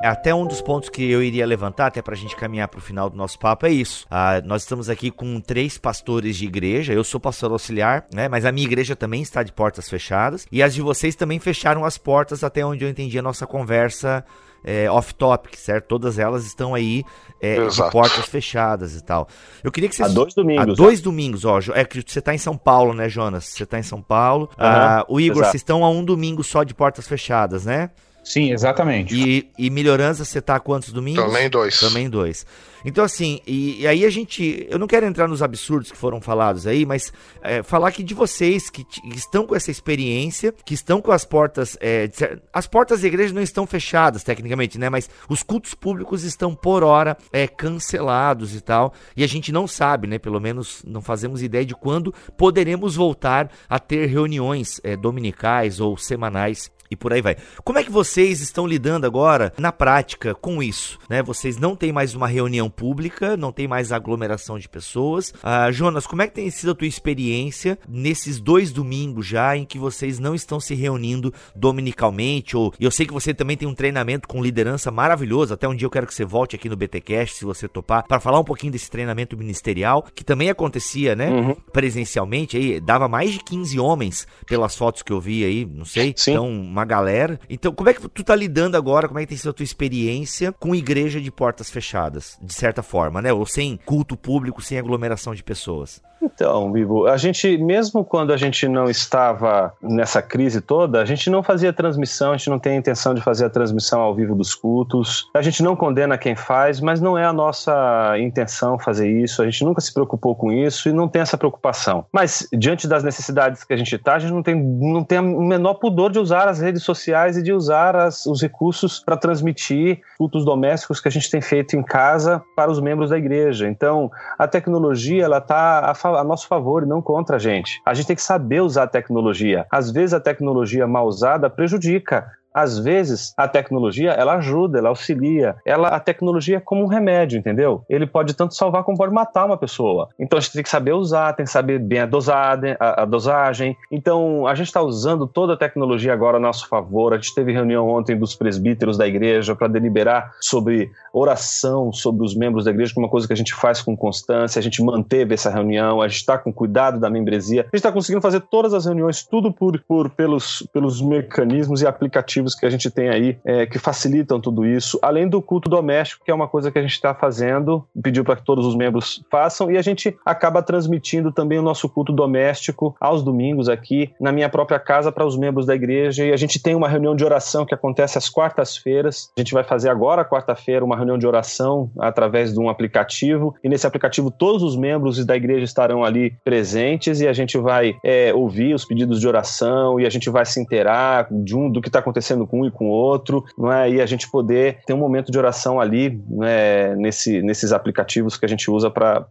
Até 0.00 0.34
um 0.34 0.46
dos 0.46 0.60
pontos 0.60 0.88
que 0.88 1.10
eu 1.10 1.22
iria 1.22 1.44
levantar, 1.46 1.86
até 1.86 2.00
para 2.00 2.14
a 2.14 2.16
gente 2.16 2.36
caminhar 2.36 2.68
para 2.68 2.78
o 2.78 2.82
final 2.82 3.10
do 3.10 3.16
nosso 3.16 3.38
papo, 3.38 3.66
é 3.66 3.70
isso. 3.70 4.06
Ah, 4.10 4.40
nós 4.44 4.62
estamos 4.62 4.88
aqui 4.88 5.10
com 5.10 5.40
três 5.40 5.76
pastores 5.76 6.36
de 6.36 6.46
igreja. 6.46 6.92
Eu 6.92 7.02
sou 7.02 7.18
pastor 7.18 7.50
auxiliar, 7.50 8.06
né? 8.12 8.28
Mas 8.28 8.44
a 8.44 8.52
minha 8.52 8.66
igreja 8.66 8.94
também 8.94 9.22
está 9.22 9.42
de 9.42 9.52
portas 9.52 9.88
fechadas. 9.88 10.46
E 10.52 10.62
as 10.62 10.74
de 10.74 10.82
vocês 10.82 11.16
também 11.16 11.38
fecharam 11.38 11.84
as 11.84 11.98
portas, 11.98 12.44
até 12.44 12.64
onde 12.64 12.84
eu 12.84 12.88
entendi 12.88 13.18
a 13.18 13.22
nossa 13.22 13.46
conversa 13.46 14.24
é, 14.64 14.90
off-topic, 14.90 15.56
certo? 15.56 15.86
Todas 15.86 16.18
elas 16.18 16.44
estão 16.44 16.74
aí 16.74 17.04
é, 17.40 17.66
de 17.66 17.90
portas 17.90 18.26
fechadas 18.26 18.96
e 18.96 19.02
tal. 19.02 19.28
Eu 19.62 19.70
queria 19.70 19.88
que 19.88 19.96
vocês... 19.96 20.10
Há 20.10 20.14
dois 20.14 20.34
domingos. 20.34 20.62
Há 20.62 20.66
né? 20.66 20.74
dois 20.74 21.00
domingos, 21.00 21.44
ó. 21.44 21.58
É 21.74 21.84
que 21.84 22.02
você 22.06 22.18
está 22.18 22.34
em 22.34 22.38
São 22.38 22.56
Paulo, 22.56 22.94
né, 22.94 23.08
Jonas? 23.08 23.46
Você 23.46 23.64
está 23.64 23.78
em 23.78 23.82
São 23.82 24.02
Paulo. 24.02 24.48
Uhum, 24.58 24.64
ah, 24.64 25.04
o 25.08 25.20
Igor, 25.20 25.38
exato. 25.38 25.50
vocês 25.50 25.60
estão 25.60 25.84
a 25.84 25.90
um 25.90 26.04
domingo 26.04 26.42
só 26.42 26.62
de 26.62 26.74
portas 26.74 27.06
fechadas, 27.06 27.64
né? 27.64 27.90
Sim, 28.28 28.52
exatamente. 28.52 29.14
E, 29.14 29.48
e 29.58 29.70
melhorança, 29.70 30.22
você 30.22 30.38
tá 30.38 30.60
quantos 30.60 30.92
domingos? 30.92 31.24
Também 31.24 31.48
dois. 31.48 31.80
Também 31.80 32.10
dois. 32.10 32.44
Então, 32.84 33.02
assim, 33.02 33.40
e, 33.46 33.80
e, 33.80 33.86
aí 33.86 34.04
a 34.04 34.10
gente. 34.10 34.66
Eu 34.68 34.78
não 34.78 34.86
quero 34.86 35.06
entrar 35.06 35.26
nos 35.26 35.42
absurdos 35.42 35.90
que 35.90 35.96
foram 35.96 36.20
falados 36.20 36.66
aí, 36.66 36.84
mas 36.84 37.10
é, 37.40 37.62
falar 37.62 37.90
que 37.90 38.02
de 38.02 38.12
vocês 38.12 38.68
que, 38.68 38.84
que, 38.84 39.00
estão 39.16 39.46
com 39.46 39.56
essa 39.56 39.70
experiência, 39.70 40.54
que 40.62 40.74
estão 40.74 41.00
com 41.00 41.10
as 41.10 41.24
portas. 41.24 41.78
É, 41.80 42.10
as 42.52 42.66
portas 42.66 43.00
da 43.00 43.08
igreja 43.08 43.32
não 43.32 43.40
estão 43.40 43.66
fechadas, 43.66 44.22
tecnicamente, 44.22 44.78
né? 44.78 44.90
Mas 44.90 45.08
os 45.26 45.42
cultos 45.42 45.72
públicos 45.72 46.22
estão, 46.22 46.54
por 46.54 46.84
hora, 46.84 47.16
é, 47.32 47.48
cancelados 47.48 48.54
e 48.54 48.60
tal. 48.60 48.92
E 49.16 49.24
a 49.24 49.26
gente 49.26 49.50
não 49.50 49.66
sabe, 49.66 50.06
né? 50.06 50.18
Pelo 50.18 50.38
menos 50.38 50.82
não 50.86 51.00
fazemos 51.00 51.42
ideia 51.42 51.64
de 51.64 51.74
quando 51.74 52.12
poderemos 52.36 52.94
voltar 52.94 53.50
a 53.70 53.78
ter 53.78 54.04
reuniões 54.06 54.82
é, 54.84 54.94
dominicais 54.96 55.80
ou 55.80 55.96
semanais 55.96 56.70
e 56.90 56.96
por 56.96 57.12
aí 57.12 57.22
vai. 57.22 57.36
Como 57.64 57.78
é 57.78 57.84
que 57.84 57.90
vocês 57.90 58.40
estão 58.40 58.66
lidando 58.66 59.06
agora 59.06 59.52
na 59.58 59.72
prática 59.72 60.34
com 60.34 60.62
isso? 60.62 60.98
Né? 61.08 61.22
Vocês 61.22 61.56
não 61.56 61.76
têm 61.76 61.92
mais 61.92 62.14
uma 62.14 62.26
reunião 62.26 62.70
pública, 62.70 63.36
não 63.36 63.52
tem 63.52 63.68
mais 63.68 63.92
aglomeração 63.92 64.58
de 64.58 64.68
pessoas. 64.68 65.32
Ah, 65.42 65.70
Jonas, 65.70 66.06
como 66.06 66.22
é 66.22 66.26
que 66.26 66.34
tem 66.34 66.50
sido 66.50 66.72
a 66.72 66.74
tua 66.74 66.86
experiência 66.86 67.78
nesses 67.88 68.40
dois 68.40 68.72
domingos 68.72 69.26
já 69.26 69.56
em 69.56 69.64
que 69.64 69.78
vocês 69.78 70.18
não 70.18 70.34
estão 70.34 70.60
se 70.60 70.74
reunindo 70.74 71.32
dominicalmente? 71.54 72.56
Ou 72.56 72.72
eu 72.80 72.90
sei 72.90 73.06
que 73.06 73.12
você 73.12 73.34
também 73.34 73.56
tem 73.56 73.68
um 73.68 73.74
treinamento 73.74 74.28
com 74.28 74.42
liderança 74.42 74.90
maravilhoso. 74.90 75.54
Até 75.54 75.68
um 75.68 75.74
dia 75.74 75.86
eu 75.86 75.90
quero 75.90 76.06
que 76.06 76.14
você 76.14 76.24
volte 76.24 76.56
aqui 76.56 76.68
no 76.68 76.76
BTcast, 76.76 77.36
se 77.36 77.44
você 77.44 77.68
topar, 77.68 78.06
para 78.06 78.20
falar 78.20 78.40
um 78.40 78.44
pouquinho 78.44 78.72
desse 78.72 78.90
treinamento 78.90 79.36
ministerial 79.36 80.04
que 80.14 80.24
também 80.24 80.50
acontecia, 80.50 81.14
né? 81.14 81.30
Uhum. 81.30 81.54
Presencialmente 81.72 82.56
aí 82.56 82.80
dava 82.80 83.08
mais 83.08 83.32
de 83.32 83.38
15 83.40 83.78
homens 83.78 84.26
pelas 84.46 84.76
fotos 84.76 85.02
que 85.02 85.12
eu 85.12 85.20
vi 85.20 85.44
aí, 85.44 85.64
não 85.64 85.84
sei. 85.84 86.14
Sim. 86.16 86.32
Então 86.32 86.50
uma 86.78 86.84
galera. 86.84 87.38
Então, 87.48 87.72
como 87.72 87.90
é 87.90 87.94
que 87.94 88.08
tu 88.08 88.24
tá 88.24 88.34
lidando 88.34 88.76
agora? 88.76 89.08
Como 89.08 89.18
é 89.18 89.22
que 89.22 89.28
tem 89.28 89.38
sido 89.38 89.50
a 89.50 89.52
tua 89.52 89.64
experiência 89.64 90.52
com 90.52 90.74
igreja 90.74 91.20
de 91.20 91.30
portas 91.30 91.70
fechadas, 91.70 92.38
de 92.40 92.54
certa 92.54 92.82
forma, 92.82 93.20
né? 93.20 93.32
Ou 93.32 93.44
sem 93.44 93.76
culto 93.76 94.16
público, 94.16 94.62
sem 94.62 94.78
aglomeração 94.78 95.34
de 95.34 95.42
pessoas? 95.42 96.00
Então, 96.22 96.70
Bibo, 96.70 97.06
a 97.06 97.16
gente, 97.16 97.56
mesmo 97.58 98.04
quando 98.04 98.32
a 98.32 98.36
gente 98.36 98.66
não 98.68 98.88
estava 98.90 99.72
nessa 99.82 100.20
crise 100.20 100.60
toda, 100.60 101.00
a 101.00 101.04
gente 101.04 101.30
não 101.30 101.42
fazia 101.42 101.72
transmissão, 101.72 102.32
a 102.32 102.36
gente 102.36 102.50
não 102.50 102.58
tem 102.58 102.72
a 102.72 102.76
intenção 102.76 103.14
de 103.14 103.20
fazer 103.20 103.46
a 103.46 103.50
transmissão 103.50 104.00
ao 104.00 104.14
vivo 104.14 104.34
dos 104.34 104.54
cultos. 104.54 105.28
A 105.34 105.42
gente 105.42 105.62
não 105.62 105.76
condena 105.76 106.18
quem 106.18 106.34
faz, 106.34 106.80
mas 106.80 107.00
não 107.00 107.16
é 107.16 107.24
a 107.24 107.32
nossa 107.32 108.16
intenção 108.18 108.78
fazer 108.78 109.08
isso. 109.08 109.42
A 109.42 109.44
gente 109.44 109.64
nunca 109.64 109.80
se 109.80 109.92
preocupou 109.92 110.34
com 110.34 110.52
isso 110.52 110.88
e 110.88 110.92
não 110.92 111.08
tem 111.08 111.22
essa 111.22 111.38
preocupação. 111.38 112.04
Mas, 112.12 112.48
diante 112.52 112.86
das 112.86 113.04
necessidades 113.04 113.64
que 113.64 113.72
a 113.72 113.76
gente 113.76 113.94
está, 113.94 114.14
a 114.14 114.18
gente 114.18 114.32
não 114.32 114.42
tem, 114.42 114.54
não 114.56 115.04
tem 115.04 115.18
o 115.18 115.42
menor 115.42 115.74
pudor 115.74 116.10
de 116.10 116.18
usar 116.18 116.48
as 116.48 116.60
redes 116.60 116.82
sociais 116.82 117.36
e 117.36 117.42
de 117.42 117.52
usar 117.52 117.96
as, 117.96 118.26
os 118.26 118.42
recursos 118.42 119.00
para 119.00 119.16
transmitir 119.16 120.00
cultos 120.16 120.44
domésticos 120.44 121.00
que 121.00 121.08
a 121.08 121.10
gente 121.10 121.30
tem 121.30 121.40
feito 121.40 121.76
em 121.76 121.82
casa 121.82 122.42
para 122.56 122.70
os 122.70 122.80
membros 122.80 123.10
da 123.10 123.18
igreja. 123.18 123.68
Então, 123.68 124.10
a 124.38 124.48
tecnologia, 124.48 125.24
ela 125.24 125.38
está 125.38 125.80
a 125.80 125.94
a 126.16 126.24
nosso 126.24 126.46
favor 126.46 126.82
e 126.82 126.86
não 126.86 127.02
contra 127.02 127.36
a 127.36 127.38
gente. 127.38 127.80
A 127.84 127.94
gente 127.94 128.06
tem 128.06 128.16
que 128.16 128.22
saber 128.22 128.60
usar 128.60 128.84
a 128.84 128.88
tecnologia. 128.88 129.66
Às 129.70 129.90
vezes 129.90 130.14
a 130.14 130.20
tecnologia 130.20 130.86
mal 130.86 131.06
usada 131.06 131.50
prejudica 131.50 132.30
às 132.58 132.78
vezes 132.78 133.32
a 133.36 133.46
tecnologia 133.46 134.10
ela 134.10 134.34
ajuda, 134.34 134.78
ela 134.78 134.88
auxilia. 134.88 135.56
Ela 135.64 135.88
a 135.88 136.00
tecnologia 136.00 136.56
é 136.56 136.60
como 136.60 136.82
um 136.84 136.88
remédio, 136.88 137.38
entendeu? 137.38 137.84
Ele 137.88 138.06
pode 138.06 138.34
tanto 138.34 138.54
salvar 138.54 138.82
como 138.82 138.98
pode 138.98 139.12
matar 139.12 139.46
uma 139.46 139.56
pessoa. 139.56 140.08
Então 140.18 140.38
a 140.38 140.40
gente 140.40 140.52
tem 140.52 140.62
que 140.62 140.68
saber 140.68 140.92
usar, 140.92 141.32
tem 141.34 141.44
que 141.46 141.52
saber 141.52 141.78
bem 141.78 142.00
a 142.00 142.06
dosagem, 142.06 142.76
a, 142.80 143.02
a 143.02 143.04
dosagem. 143.04 143.76
Então 143.90 144.46
a 144.46 144.54
gente 144.54 144.66
está 144.66 144.82
usando 144.82 145.26
toda 145.26 145.54
a 145.54 145.56
tecnologia 145.56 146.12
agora 146.12 146.36
a 146.36 146.40
nosso 146.40 146.68
favor. 146.68 147.12
A 147.12 147.16
gente 147.16 147.34
teve 147.34 147.52
reunião 147.52 147.88
ontem 147.88 148.16
dos 148.18 148.34
presbíteros 148.34 148.96
da 148.98 149.06
igreja 149.06 149.54
para 149.54 149.68
deliberar 149.68 150.32
sobre 150.40 150.90
oração 151.12 151.92
sobre 151.92 152.24
os 152.24 152.34
membros 152.34 152.64
da 152.64 152.70
igreja, 152.70 152.92
que 152.92 152.98
é 152.98 153.02
uma 153.02 153.08
coisa 153.08 153.26
que 153.26 153.32
a 153.32 153.36
gente 153.36 153.54
faz 153.54 153.80
com 153.82 153.96
constância. 153.96 154.58
A 154.58 154.62
gente 154.62 154.82
manteve 154.82 155.34
essa 155.34 155.50
reunião, 155.50 156.00
a 156.00 156.08
gente 156.08 156.18
está 156.18 156.38
com 156.38 156.52
cuidado 156.52 156.98
da 156.98 157.10
membresia. 157.10 157.62
A 157.62 157.64
gente 157.64 157.74
está 157.76 157.92
conseguindo 157.92 158.20
fazer 158.20 158.40
todas 158.40 158.74
as 158.74 158.84
reuniões 158.84 159.24
tudo 159.24 159.52
por, 159.52 159.80
por 159.80 160.10
pelos, 160.10 160.66
pelos 160.72 161.00
mecanismos 161.00 161.82
e 161.82 161.86
aplicativos 161.86 162.47
que 162.54 162.66
a 162.66 162.70
gente 162.70 162.90
tem 162.90 163.08
aí 163.08 163.38
é, 163.44 163.66
que 163.66 163.78
facilitam 163.78 164.40
tudo 164.40 164.64
isso, 164.64 164.98
além 165.02 165.28
do 165.28 165.40
culto 165.40 165.68
doméstico, 165.68 166.24
que 166.24 166.30
é 166.30 166.34
uma 166.34 166.48
coisa 166.48 166.70
que 166.70 166.78
a 166.78 166.82
gente 166.82 166.92
está 166.92 167.14
fazendo, 167.14 167.84
pediu 168.02 168.24
para 168.24 168.36
que 168.36 168.44
todos 168.44 168.66
os 168.66 168.76
membros 168.76 169.22
façam, 169.30 169.70
e 169.70 169.78
a 169.78 169.82
gente 169.82 170.16
acaba 170.24 170.62
transmitindo 170.62 171.32
também 171.32 171.58
o 171.58 171.62
nosso 171.62 171.88
culto 171.88 172.12
doméstico 172.12 172.94
aos 173.00 173.22
domingos 173.22 173.68
aqui 173.68 174.10
na 174.20 174.32
minha 174.32 174.48
própria 174.48 174.78
casa 174.78 175.10
para 175.10 175.26
os 175.26 175.36
membros 175.36 175.66
da 175.66 175.74
igreja. 175.74 176.24
E 176.24 176.32
a 176.32 176.36
gente 176.36 176.60
tem 176.60 176.74
uma 176.74 176.88
reunião 176.88 177.14
de 177.14 177.24
oração 177.24 177.64
que 177.64 177.74
acontece 177.74 178.18
às 178.18 178.28
quartas-feiras. 178.28 179.30
A 179.36 179.40
gente 179.40 179.54
vai 179.54 179.64
fazer 179.64 179.88
agora, 179.88 180.24
quarta-feira, 180.24 180.84
uma 180.84 180.96
reunião 180.96 181.18
de 181.18 181.26
oração 181.26 181.90
através 181.98 182.52
de 182.52 182.60
um 182.60 182.68
aplicativo, 182.68 183.54
e 183.62 183.68
nesse 183.68 183.86
aplicativo 183.86 184.30
todos 184.30 184.62
os 184.62 184.76
membros 184.76 185.24
da 185.24 185.36
igreja 185.36 185.64
estarão 185.64 186.04
ali 186.04 186.34
presentes 186.44 187.20
e 187.20 187.28
a 187.28 187.32
gente 187.32 187.58
vai 187.58 187.96
é, 188.04 188.32
ouvir 188.34 188.74
os 188.74 188.84
pedidos 188.84 189.20
de 189.20 189.28
oração 189.28 189.98
e 189.98 190.06
a 190.06 190.10
gente 190.10 190.30
vai 190.30 190.44
se 190.44 190.60
inteirar 190.60 191.26
de 191.30 191.56
um, 191.56 191.70
do 191.70 191.80
que 191.80 191.88
está 191.88 191.98
acontecendo 191.98 192.27
acontecendo 192.28 192.46
com 192.46 192.60
um 192.60 192.66
e 192.66 192.70
com 192.70 192.86
o 192.86 192.90
outro, 192.90 193.44
não 193.56 193.72
é? 193.72 193.90
E 193.90 194.00
a 194.00 194.06
gente 194.06 194.30
poder 194.30 194.78
ter 194.86 194.92
um 194.92 194.98
momento 194.98 195.32
de 195.32 195.38
oração 195.38 195.80
ali, 195.80 196.20
né, 196.28 196.94
nesse, 196.96 197.40
nesses 197.42 197.72
aplicativos 197.72 198.36
que 198.36 198.44
a 198.44 198.48
gente 198.48 198.70
usa 198.70 198.90
para 198.90 199.22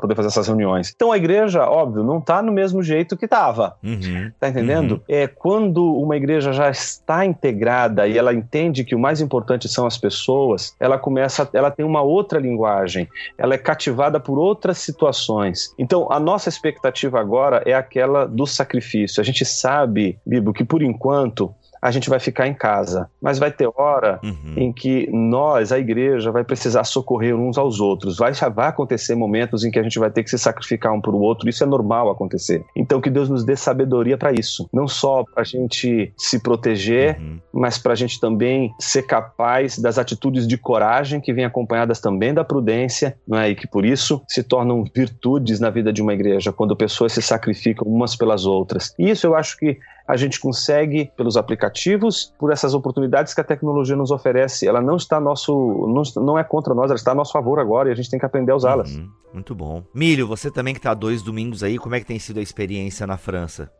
poder 0.00 0.14
fazer 0.14 0.28
essas 0.28 0.46
reuniões. 0.46 0.92
Então 0.94 1.10
a 1.10 1.16
igreja, 1.16 1.68
óbvio, 1.68 2.04
não 2.04 2.18
está 2.18 2.42
no 2.42 2.52
mesmo 2.52 2.82
jeito 2.82 3.16
que 3.16 3.24
estava. 3.24 3.76
Uhum. 3.82 4.30
Tá 4.38 4.48
entendendo? 4.48 4.92
Uhum. 4.92 5.00
É 5.08 5.26
quando 5.26 5.94
uma 5.96 6.16
igreja 6.16 6.52
já 6.52 6.70
está 6.70 7.24
integrada 7.24 8.06
e 8.06 8.16
ela 8.16 8.32
entende 8.32 8.84
que 8.84 8.94
o 8.94 8.98
mais 8.98 9.20
importante 9.20 9.68
são 9.68 9.86
as 9.86 9.98
pessoas, 9.98 10.74
ela 10.78 10.98
começa, 10.98 11.48
ela 11.52 11.70
tem 11.70 11.84
uma 11.84 12.02
outra 12.02 12.38
linguagem, 12.38 13.08
ela 13.36 13.54
é 13.54 13.58
cativada 13.58 14.20
por 14.20 14.38
outras 14.38 14.78
situações. 14.78 15.74
Então 15.78 16.06
a 16.10 16.20
nossa 16.20 16.48
expectativa 16.48 17.20
agora 17.20 17.62
é 17.66 17.74
aquela 17.74 18.26
do 18.26 18.46
sacrifício. 18.46 19.20
A 19.20 19.24
gente 19.24 19.44
sabe, 19.44 20.18
Bibo, 20.24 20.52
que 20.52 20.64
por 20.64 20.82
enquanto 20.82 21.54
a 21.84 21.90
gente 21.90 22.08
vai 22.08 22.18
ficar 22.18 22.48
em 22.48 22.54
casa. 22.54 23.10
Mas 23.20 23.38
vai 23.38 23.52
ter 23.52 23.68
hora 23.76 24.18
uhum. 24.24 24.54
em 24.56 24.72
que 24.72 25.06
nós, 25.12 25.70
a 25.70 25.78
igreja, 25.78 26.32
vai 26.32 26.42
precisar 26.42 26.82
socorrer 26.82 27.36
uns 27.36 27.58
aos 27.58 27.78
outros. 27.78 28.16
Vai, 28.16 28.32
vai 28.32 28.68
acontecer 28.68 29.14
momentos 29.14 29.64
em 29.64 29.70
que 29.70 29.78
a 29.78 29.82
gente 29.82 29.98
vai 29.98 30.10
ter 30.10 30.22
que 30.22 30.30
se 30.30 30.38
sacrificar 30.38 30.94
um 30.94 31.00
para 31.02 31.10
o 31.10 31.20
outro. 31.20 31.46
Isso 31.46 31.62
é 31.62 31.66
normal 31.66 32.08
acontecer. 32.08 32.64
Então 32.74 33.02
que 33.02 33.10
Deus 33.10 33.28
nos 33.28 33.44
dê 33.44 33.54
sabedoria 33.54 34.16
para 34.16 34.32
isso. 34.32 34.66
Não 34.72 34.88
só 34.88 35.24
para 35.24 35.42
a 35.42 35.44
gente 35.44 36.10
se 36.16 36.38
proteger, 36.38 37.18
uhum. 37.20 37.38
mas 37.52 37.76
para 37.76 37.92
a 37.92 37.96
gente 37.96 38.18
também 38.18 38.72
ser 38.80 39.02
capaz 39.02 39.78
das 39.78 39.98
atitudes 39.98 40.48
de 40.48 40.56
coragem 40.56 41.20
que 41.20 41.34
vêm 41.34 41.44
acompanhadas 41.44 42.00
também 42.00 42.32
da 42.32 42.42
prudência, 42.42 43.14
não 43.28 43.36
é? 43.36 43.50
E 43.50 43.54
que 43.54 43.66
por 43.66 43.84
isso 43.84 44.22
se 44.26 44.42
tornam 44.42 44.84
virtudes 44.96 45.60
na 45.60 45.68
vida 45.68 45.92
de 45.92 46.00
uma 46.00 46.14
igreja, 46.14 46.50
quando 46.50 46.74
pessoas 46.74 47.12
se 47.12 47.20
sacrificam 47.20 47.86
umas 47.86 48.16
pelas 48.16 48.46
outras. 48.46 48.94
E 48.98 49.10
isso 49.10 49.26
eu 49.26 49.34
acho 49.34 49.58
que 49.58 49.78
a 50.06 50.16
gente 50.16 50.38
consegue 50.38 51.10
pelos 51.16 51.36
aplicativos, 51.36 52.32
por 52.38 52.52
essas 52.52 52.74
oportunidades 52.74 53.32
que 53.32 53.40
a 53.40 53.44
tecnologia 53.44 53.96
nos 53.96 54.10
oferece. 54.10 54.66
Ela 54.66 54.80
não 54.80 54.96
está 54.96 55.18
nosso, 55.18 55.52
não, 55.54 56.22
não 56.22 56.38
é 56.38 56.44
contra 56.44 56.74
nós, 56.74 56.86
ela 56.86 56.94
está 56.94 57.12
a 57.12 57.14
nosso 57.14 57.32
favor 57.32 57.58
agora 57.58 57.88
e 57.88 57.92
a 57.92 57.94
gente 57.94 58.10
tem 58.10 58.18
que 58.18 58.26
aprender 58.26 58.52
a 58.52 58.56
usá-las. 58.56 58.94
Uhum, 58.94 59.08
muito 59.32 59.54
bom. 59.54 59.82
Milho, 59.94 60.26
você 60.26 60.50
também 60.50 60.74
que 60.74 60.78
está 60.78 60.92
dois 60.94 61.22
domingos 61.22 61.62
aí, 61.62 61.78
como 61.78 61.94
é 61.94 62.00
que 62.00 62.06
tem 62.06 62.18
sido 62.18 62.38
a 62.38 62.42
experiência 62.42 63.06
na 63.06 63.16
França? 63.16 63.70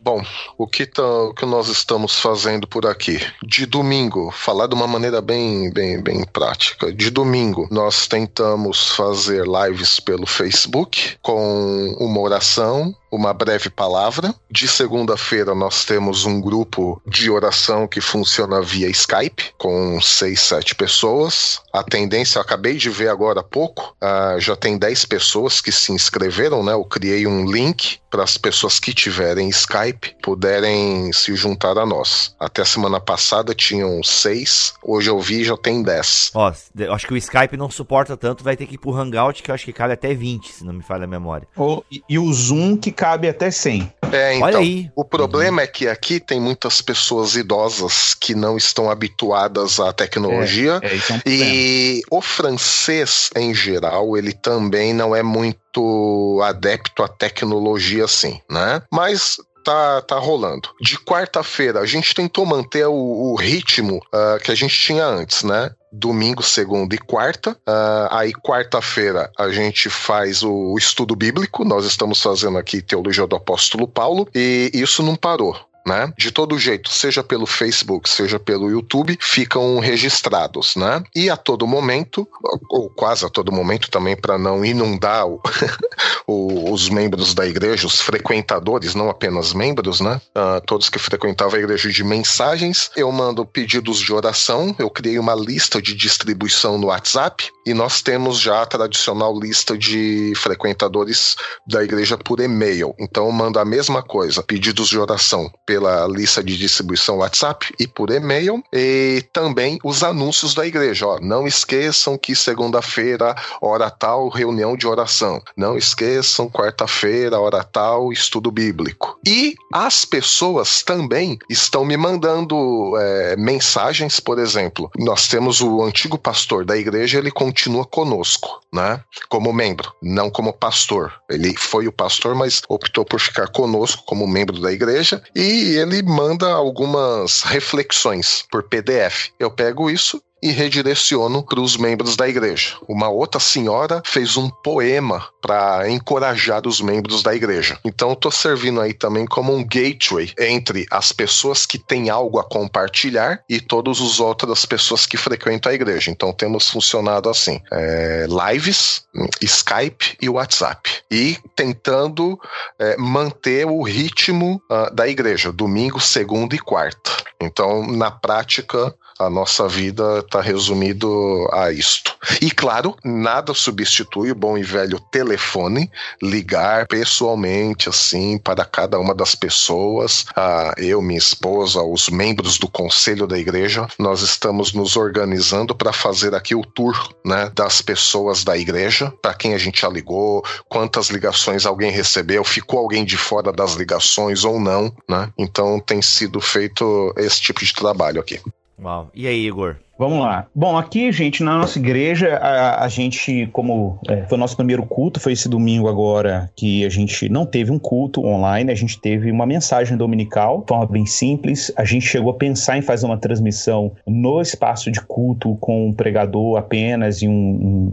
Bom, 0.00 0.22
o 0.56 0.66
que, 0.66 0.86
tá, 0.86 1.02
o 1.02 1.34
que 1.34 1.44
nós 1.44 1.66
estamos 1.68 2.20
fazendo 2.20 2.68
por 2.68 2.86
aqui? 2.86 3.20
De 3.42 3.66
domingo, 3.66 4.30
falar 4.30 4.68
de 4.68 4.74
uma 4.74 4.86
maneira 4.86 5.20
bem, 5.20 5.72
bem, 5.72 6.00
bem 6.00 6.24
prática. 6.24 6.92
De 6.92 7.10
domingo, 7.10 7.66
nós 7.70 8.06
tentamos 8.06 8.92
fazer 8.92 9.44
lives 9.44 9.98
pelo 9.98 10.24
Facebook 10.24 11.16
com 11.20 11.96
uma 11.98 12.20
oração 12.20 12.94
uma 13.10 13.32
breve 13.32 13.70
palavra. 13.70 14.34
De 14.50 14.66
segunda-feira 14.66 15.54
nós 15.54 15.84
temos 15.84 16.24
um 16.24 16.40
grupo 16.40 17.00
de 17.06 17.30
oração 17.30 17.86
que 17.86 18.00
funciona 18.00 18.60
via 18.60 18.88
Skype, 18.88 19.52
com 19.58 20.00
seis, 20.00 20.40
sete 20.40 20.74
pessoas. 20.74 21.60
A 21.72 21.82
tendência, 21.82 22.38
eu 22.38 22.42
acabei 22.42 22.76
de 22.76 22.90
ver 22.90 23.08
agora 23.08 23.40
há 23.40 23.44
pouco, 23.44 23.94
uh, 24.02 24.40
já 24.40 24.56
tem 24.56 24.78
dez 24.78 25.04
pessoas 25.04 25.60
que 25.60 25.70
se 25.70 25.92
inscreveram, 25.92 26.62
né? 26.62 26.72
Eu 26.72 26.84
criei 26.84 27.26
um 27.26 27.50
link 27.50 27.98
para 28.10 28.22
as 28.22 28.38
pessoas 28.38 28.80
que 28.80 28.92
tiverem 28.94 29.48
Skype 29.48 30.16
puderem 30.22 31.12
se 31.12 31.34
juntar 31.34 31.76
a 31.78 31.86
nós. 31.86 32.34
Até 32.38 32.62
a 32.62 32.64
semana 32.64 33.00
passada 33.00 33.54
tinham 33.54 34.02
seis, 34.02 34.74
hoje 34.82 35.10
eu 35.10 35.20
vi 35.20 35.44
já 35.44 35.56
tem 35.56 35.82
dez. 35.82 36.30
Ó, 36.34 36.48
acho 36.48 37.06
que 37.06 37.14
o 37.14 37.16
Skype 37.16 37.56
não 37.56 37.70
suporta 37.70 38.16
tanto, 38.16 38.42
vai 38.42 38.56
ter 38.56 38.66
que 38.66 38.74
ir 38.74 38.78
pro 38.78 38.94
Hangout, 38.94 39.42
que 39.42 39.50
eu 39.50 39.54
acho 39.54 39.64
que 39.64 39.72
cabe 39.72 39.92
até 39.92 40.14
20, 40.14 40.52
se 40.52 40.64
não 40.64 40.72
me 40.72 40.82
falha 40.82 41.04
a 41.04 41.08
memória. 41.08 41.46
Oh, 41.56 41.82
e, 41.90 42.02
e 42.08 42.18
o 42.18 42.32
Zoom 42.32 42.76
que 42.76 42.90
cabe 42.98 43.28
até 43.28 43.48
100. 43.48 43.92
É, 44.10 44.34
então, 44.34 44.48
Olha 44.48 44.58
aí. 44.58 44.90
o 44.96 45.04
problema 45.04 45.58
uhum. 45.58 45.64
é 45.64 45.66
que 45.68 45.86
aqui 45.86 46.18
tem 46.18 46.40
muitas 46.40 46.82
pessoas 46.82 47.36
idosas 47.36 48.12
que 48.12 48.34
não 48.34 48.56
estão 48.56 48.90
habituadas 48.90 49.78
à 49.78 49.92
tecnologia 49.92 50.80
é, 50.82 50.88
é, 50.88 50.96
é 50.96 51.14
um 51.14 51.20
e 51.24 52.02
o 52.10 52.20
francês 52.20 53.30
em 53.36 53.54
geral, 53.54 54.16
ele 54.16 54.32
também 54.32 54.92
não 54.92 55.14
é 55.14 55.22
muito 55.22 56.40
adepto 56.42 57.04
à 57.04 57.08
tecnologia 57.08 58.04
assim, 58.04 58.40
né? 58.50 58.82
Mas 58.90 59.36
tá, 59.68 60.00
tá 60.00 60.18
rolando. 60.18 60.70
De 60.80 60.98
quarta-feira, 60.98 61.80
a 61.80 61.86
gente 61.86 62.14
tentou 62.14 62.46
manter 62.46 62.86
o, 62.86 62.94
o 62.94 63.36
ritmo 63.36 63.96
uh, 63.96 64.42
que 64.42 64.50
a 64.50 64.54
gente 64.54 64.74
tinha 64.74 65.04
antes, 65.04 65.42
né? 65.42 65.70
domingo, 65.90 66.42
segunda 66.42 66.94
e 66.94 66.98
quarta. 66.98 67.52
Uh, 67.66 68.08
aí, 68.10 68.32
quarta-feira, 68.32 69.30
a 69.38 69.48
gente 69.50 69.88
faz 69.88 70.42
o, 70.42 70.52
o 70.52 70.78
estudo 70.78 71.16
bíblico. 71.16 71.64
Nós 71.64 71.86
estamos 71.86 72.20
fazendo 72.20 72.58
aqui 72.58 72.82
Teologia 72.82 73.26
do 73.26 73.36
Apóstolo 73.36 73.88
Paulo. 73.88 74.28
E 74.34 74.70
isso 74.74 75.02
não 75.02 75.16
parou 75.16 75.56
né? 75.88 76.12
De 76.16 76.30
todo 76.30 76.58
jeito, 76.58 76.90
seja 76.90 77.24
pelo 77.24 77.46
Facebook, 77.46 78.08
seja 78.08 78.38
pelo 78.38 78.70
YouTube, 78.70 79.18
ficam 79.20 79.78
registrados, 79.78 80.76
né? 80.76 81.02
E 81.16 81.30
a 81.30 81.36
todo 81.36 81.66
momento, 81.66 82.28
ou 82.70 82.90
quase 82.90 83.24
a 83.24 83.30
todo 83.30 83.50
momento 83.50 83.90
também 83.90 84.14
para 84.14 84.36
não 84.36 84.64
inundar 84.64 85.26
o, 86.26 86.70
os 86.70 86.90
membros 86.90 87.34
da 87.34 87.46
igreja, 87.46 87.86
os 87.86 88.00
frequentadores, 88.00 88.94
não 88.94 89.08
apenas 89.08 89.54
membros, 89.54 90.00
né? 90.00 90.20
Uh, 90.36 90.60
todos 90.66 90.90
que 90.90 90.98
frequentavam 90.98 91.56
a 91.56 91.62
igreja 91.62 91.90
de 91.90 92.04
mensagens, 92.04 92.90
eu 92.94 93.10
mando 93.10 93.46
pedidos 93.46 93.98
de 93.98 94.12
oração, 94.12 94.76
eu 94.78 94.90
criei 94.90 95.18
uma 95.18 95.34
lista 95.34 95.80
de 95.80 95.94
distribuição 95.94 96.76
no 96.76 96.88
WhatsApp 96.88 97.48
e 97.64 97.72
nós 97.72 98.02
temos 98.02 98.38
já 98.38 98.62
a 98.62 98.66
tradicional 98.66 99.38
lista 99.38 99.76
de 99.76 100.32
frequentadores 100.36 101.36
da 101.66 101.82
igreja 101.82 102.18
por 102.18 102.40
e-mail. 102.40 102.94
Então 102.98 103.26
eu 103.26 103.32
mando 103.32 103.58
a 103.58 103.64
mesma 103.64 104.02
coisa, 104.02 104.42
pedidos 104.42 104.88
de 104.88 104.98
oração 104.98 105.50
pelo 105.64 105.77
pela 105.78 106.08
lista 106.08 106.42
de 106.42 106.56
distribuição 106.56 107.18
WhatsApp 107.18 107.72
e 107.78 107.86
por 107.86 108.10
e-mail, 108.10 108.60
e 108.72 109.24
também 109.32 109.78
os 109.84 110.02
anúncios 110.02 110.52
da 110.52 110.66
igreja. 110.66 111.06
Ó, 111.06 111.20
não 111.20 111.46
esqueçam 111.46 112.18
que 112.18 112.34
segunda-feira, 112.34 113.36
hora 113.62 113.88
tal, 113.88 114.28
reunião 114.28 114.76
de 114.76 114.88
oração. 114.88 115.40
Não 115.56 115.78
esqueçam, 115.78 116.50
quarta-feira, 116.50 117.38
hora 117.38 117.62
tal, 117.62 118.12
estudo 118.12 118.50
bíblico. 118.50 119.20
E 119.24 119.54
as 119.72 120.04
pessoas 120.04 120.82
também 120.82 121.38
estão 121.48 121.84
me 121.84 121.96
mandando 121.96 122.96
é, 122.98 123.36
mensagens, 123.36 124.18
por 124.18 124.40
exemplo. 124.40 124.90
Nós 124.98 125.28
temos 125.28 125.60
o 125.60 125.80
antigo 125.84 126.18
pastor 126.18 126.64
da 126.64 126.76
igreja, 126.76 127.18
ele 127.18 127.30
continua 127.30 127.86
conosco, 127.86 128.60
né? 128.72 129.00
Como 129.28 129.52
membro, 129.52 129.92
não 130.02 130.28
como 130.28 130.52
pastor. 130.52 131.12
Ele 131.30 131.54
foi 131.56 131.86
o 131.86 131.92
pastor, 131.92 132.34
mas 132.34 132.62
optou 132.68 133.04
por 133.04 133.20
ficar 133.20 133.46
conosco 133.46 134.02
como 134.04 134.26
membro 134.26 134.60
da 134.60 134.72
igreja 134.72 135.22
e 135.36 135.67
ele 135.74 136.02
manda 136.02 136.46
algumas 136.46 137.42
reflexões 137.42 138.44
por 138.50 138.62
PDF. 138.62 139.30
Eu 139.38 139.50
pego 139.50 139.90
isso 139.90 140.22
e 140.42 140.50
redireciono 140.50 141.42
para 141.42 141.60
os 141.60 141.76
membros 141.76 142.16
da 142.16 142.28
igreja. 142.28 142.76
Uma 142.88 143.08
outra 143.08 143.40
senhora 143.40 144.02
fez 144.04 144.36
um 144.36 144.48
poema 144.48 145.28
para 145.40 145.90
encorajar 145.90 146.66
os 146.66 146.80
membros 146.80 147.22
da 147.22 147.34
igreja. 147.34 147.78
Então, 147.84 148.12
estou 148.12 148.30
servindo 148.30 148.80
aí 148.80 148.92
também 148.92 149.26
como 149.26 149.54
um 149.54 149.64
gateway 149.64 150.32
entre 150.38 150.86
as 150.90 151.12
pessoas 151.12 151.66
que 151.66 151.78
têm 151.78 152.10
algo 152.10 152.38
a 152.38 152.44
compartilhar 152.44 153.42
e 153.48 153.60
todas 153.60 154.00
as 154.00 154.20
outras 154.20 154.64
pessoas 154.64 155.06
que 155.06 155.16
frequentam 155.16 155.70
a 155.70 155.74
igreja. 155.74 156.10
Então, 156.10 156.32
temos 156.32 156.68
funcionado 156.68 157.28
assim: 157.28 157.60
é, 157.72 158.26
lives, 158.28 159.02
Skype 159.40 160.16
e 160.20 160.28
WhatsApp. 160.28 160.90
E 161.10 161.36
tentando 161.56 162.38
é, 162.78 162.96
manter 162.96 163.66
o 163.66 163.82
ritmo 163.82 164.60
uh, 164.70 164.94
da 164.94 165.08
igreja, 165.08 165.52
domingo, 165.52 166.00
segunda 166.00 166.54
e 166.54 166.58
quarta. 166.58 167.10
Então, 167.40 167.86
na 167.86 168.10
prática, 168.10 168.94
a 169.18 169.28
nossa 169.28 169.66
vida 169.66 170.20
está 170.20 170.40
resumido 170.40 171.48
a 171.52 171.72
isto. 171.72 172.16
E 172.40 172.50
claro, 172.50 172.96
nada 173.04 173.52
substitui 173.52 174.30
o 174.30 174.34
bom 174.34 174.56
e 174.56 174.62
velho 174.62 175.00
telefone, 175.10 175.90
ligar 176.22 176.86
pessoalmente 176.86 177.88
assim 177.88 178.38
para 178.38 178.64
cada 178.64 178.98
uma 178.98 179.14
das 179.14 179.34
pessoas, 179.34 180.26
a 180.36 180.74
eu, 180.78 181.02
minha 181.02 181.18
esposa, 181.18 181.82
os 181.82 182.08
membros 182.08 182.58
do 182.58 182.68
conselho 182.68 183.26
da 183.26 183.38
igreja, 183.38 183.86
nós 183.98 184.22
estamos 184.22 184.72
nos 184.72 184.96
organizando 184.96 185.74
para 185.74 185.92
fazer 185.92 186.34
aqui 186.34 186.54
o 186.54 186.62
tour, 186.62 187.12
né, 187.24 187.50
das 187.54 187.82
pessoas 187.82 188.44
da 188.44 188.56
igreja, 188.56 189.12
para 189.22 189.34
quem 189.34 189.54
a 189.54 189.58
gente 189.58 189.80
já 189.80 189.88
ligou, 189.88 190.44
quantas 190.68 191.08
ligações 191.08 191.66
alguém 191.66 191.90
recebeu, 191.90 192.44
ficou 192.44 192.78
alguém 192.78 193.04
de 193.04 193.16
fora 193.16 193.52
das 193.52 193.74
ligações 193.74 194.44
ou 194.44 194.60
não, 194.60 194.92
né? 195.08 195.30
Então 195.36 195.80
tem 195.80 196.00
sido 196.02 196.40
feito 196.40 197.12
esse 197.16 197.40
tipo 197.40 197.64
de 197.64 197.72
trabalho 197.72 198.20
aqui. 198.20 198.40
Uau. 198.78 199.10
E 199.14 199.26
aí, 199.26 199.46
Igor? 199.46 199.78
Vamos 199.98 200.20
lá. 200.20 200.46
Bom, 200.54 200.76
aqui, 200.78 201.10
gente, 201.10 201.42
na 201.42 201.58
nossa 201.58 201.76
igreja, 201.76 202.36
a, 202.36 202.84
a 202.84 202.88
gente, 202.88 203.48
como 203.52 203.98
é, 204.08 204.22
foi 204.26 204.38
o 204.38 204.40
nosso 204.40 204.56
primeiro 204.56 204.86
culto, 204.86 205.18
foi 205.18 205.32
esse 205.32 205.48
domingo 205.48 205.88
agora 205.88 206.48
que 206.54 206.84
a 206.84 206.88
gente 206.88 207.28
não 207.28 207.44
teve 207.44 207.72
um 207.72 207.80
culto 207.80 208.24
online, 208.24 208.70
a 208.70 208.76
gente 208.76 209.00
teve 209.00 209.28
uma 209.28 209.44
mensagem 209.44 209.96
dominical, 209.96 210.60
de 210.60 210.68
forma 210.68 210.86
bem 210.86 211.04
simples. 211.04 211.72
A 211.76 211.84
gente 211.84 212.06
chegou 212.06 212.30
a 212.30 212.34
pensar 212.34 212.78
em 212.78 212.82
fazer 212.82 213.06
uma 213.06 213.18
transmissão 213.18 213.90
no 214.06 214.40
espaço 214.40 214.88
de 214.92 215.00
culto 215.00 215.56
com 215.56 215.88
um 215.88 215.92
pregador 215.92 216.56
apenas 216.58 217.20
e 217.20 217.26
um, 217.26 217.32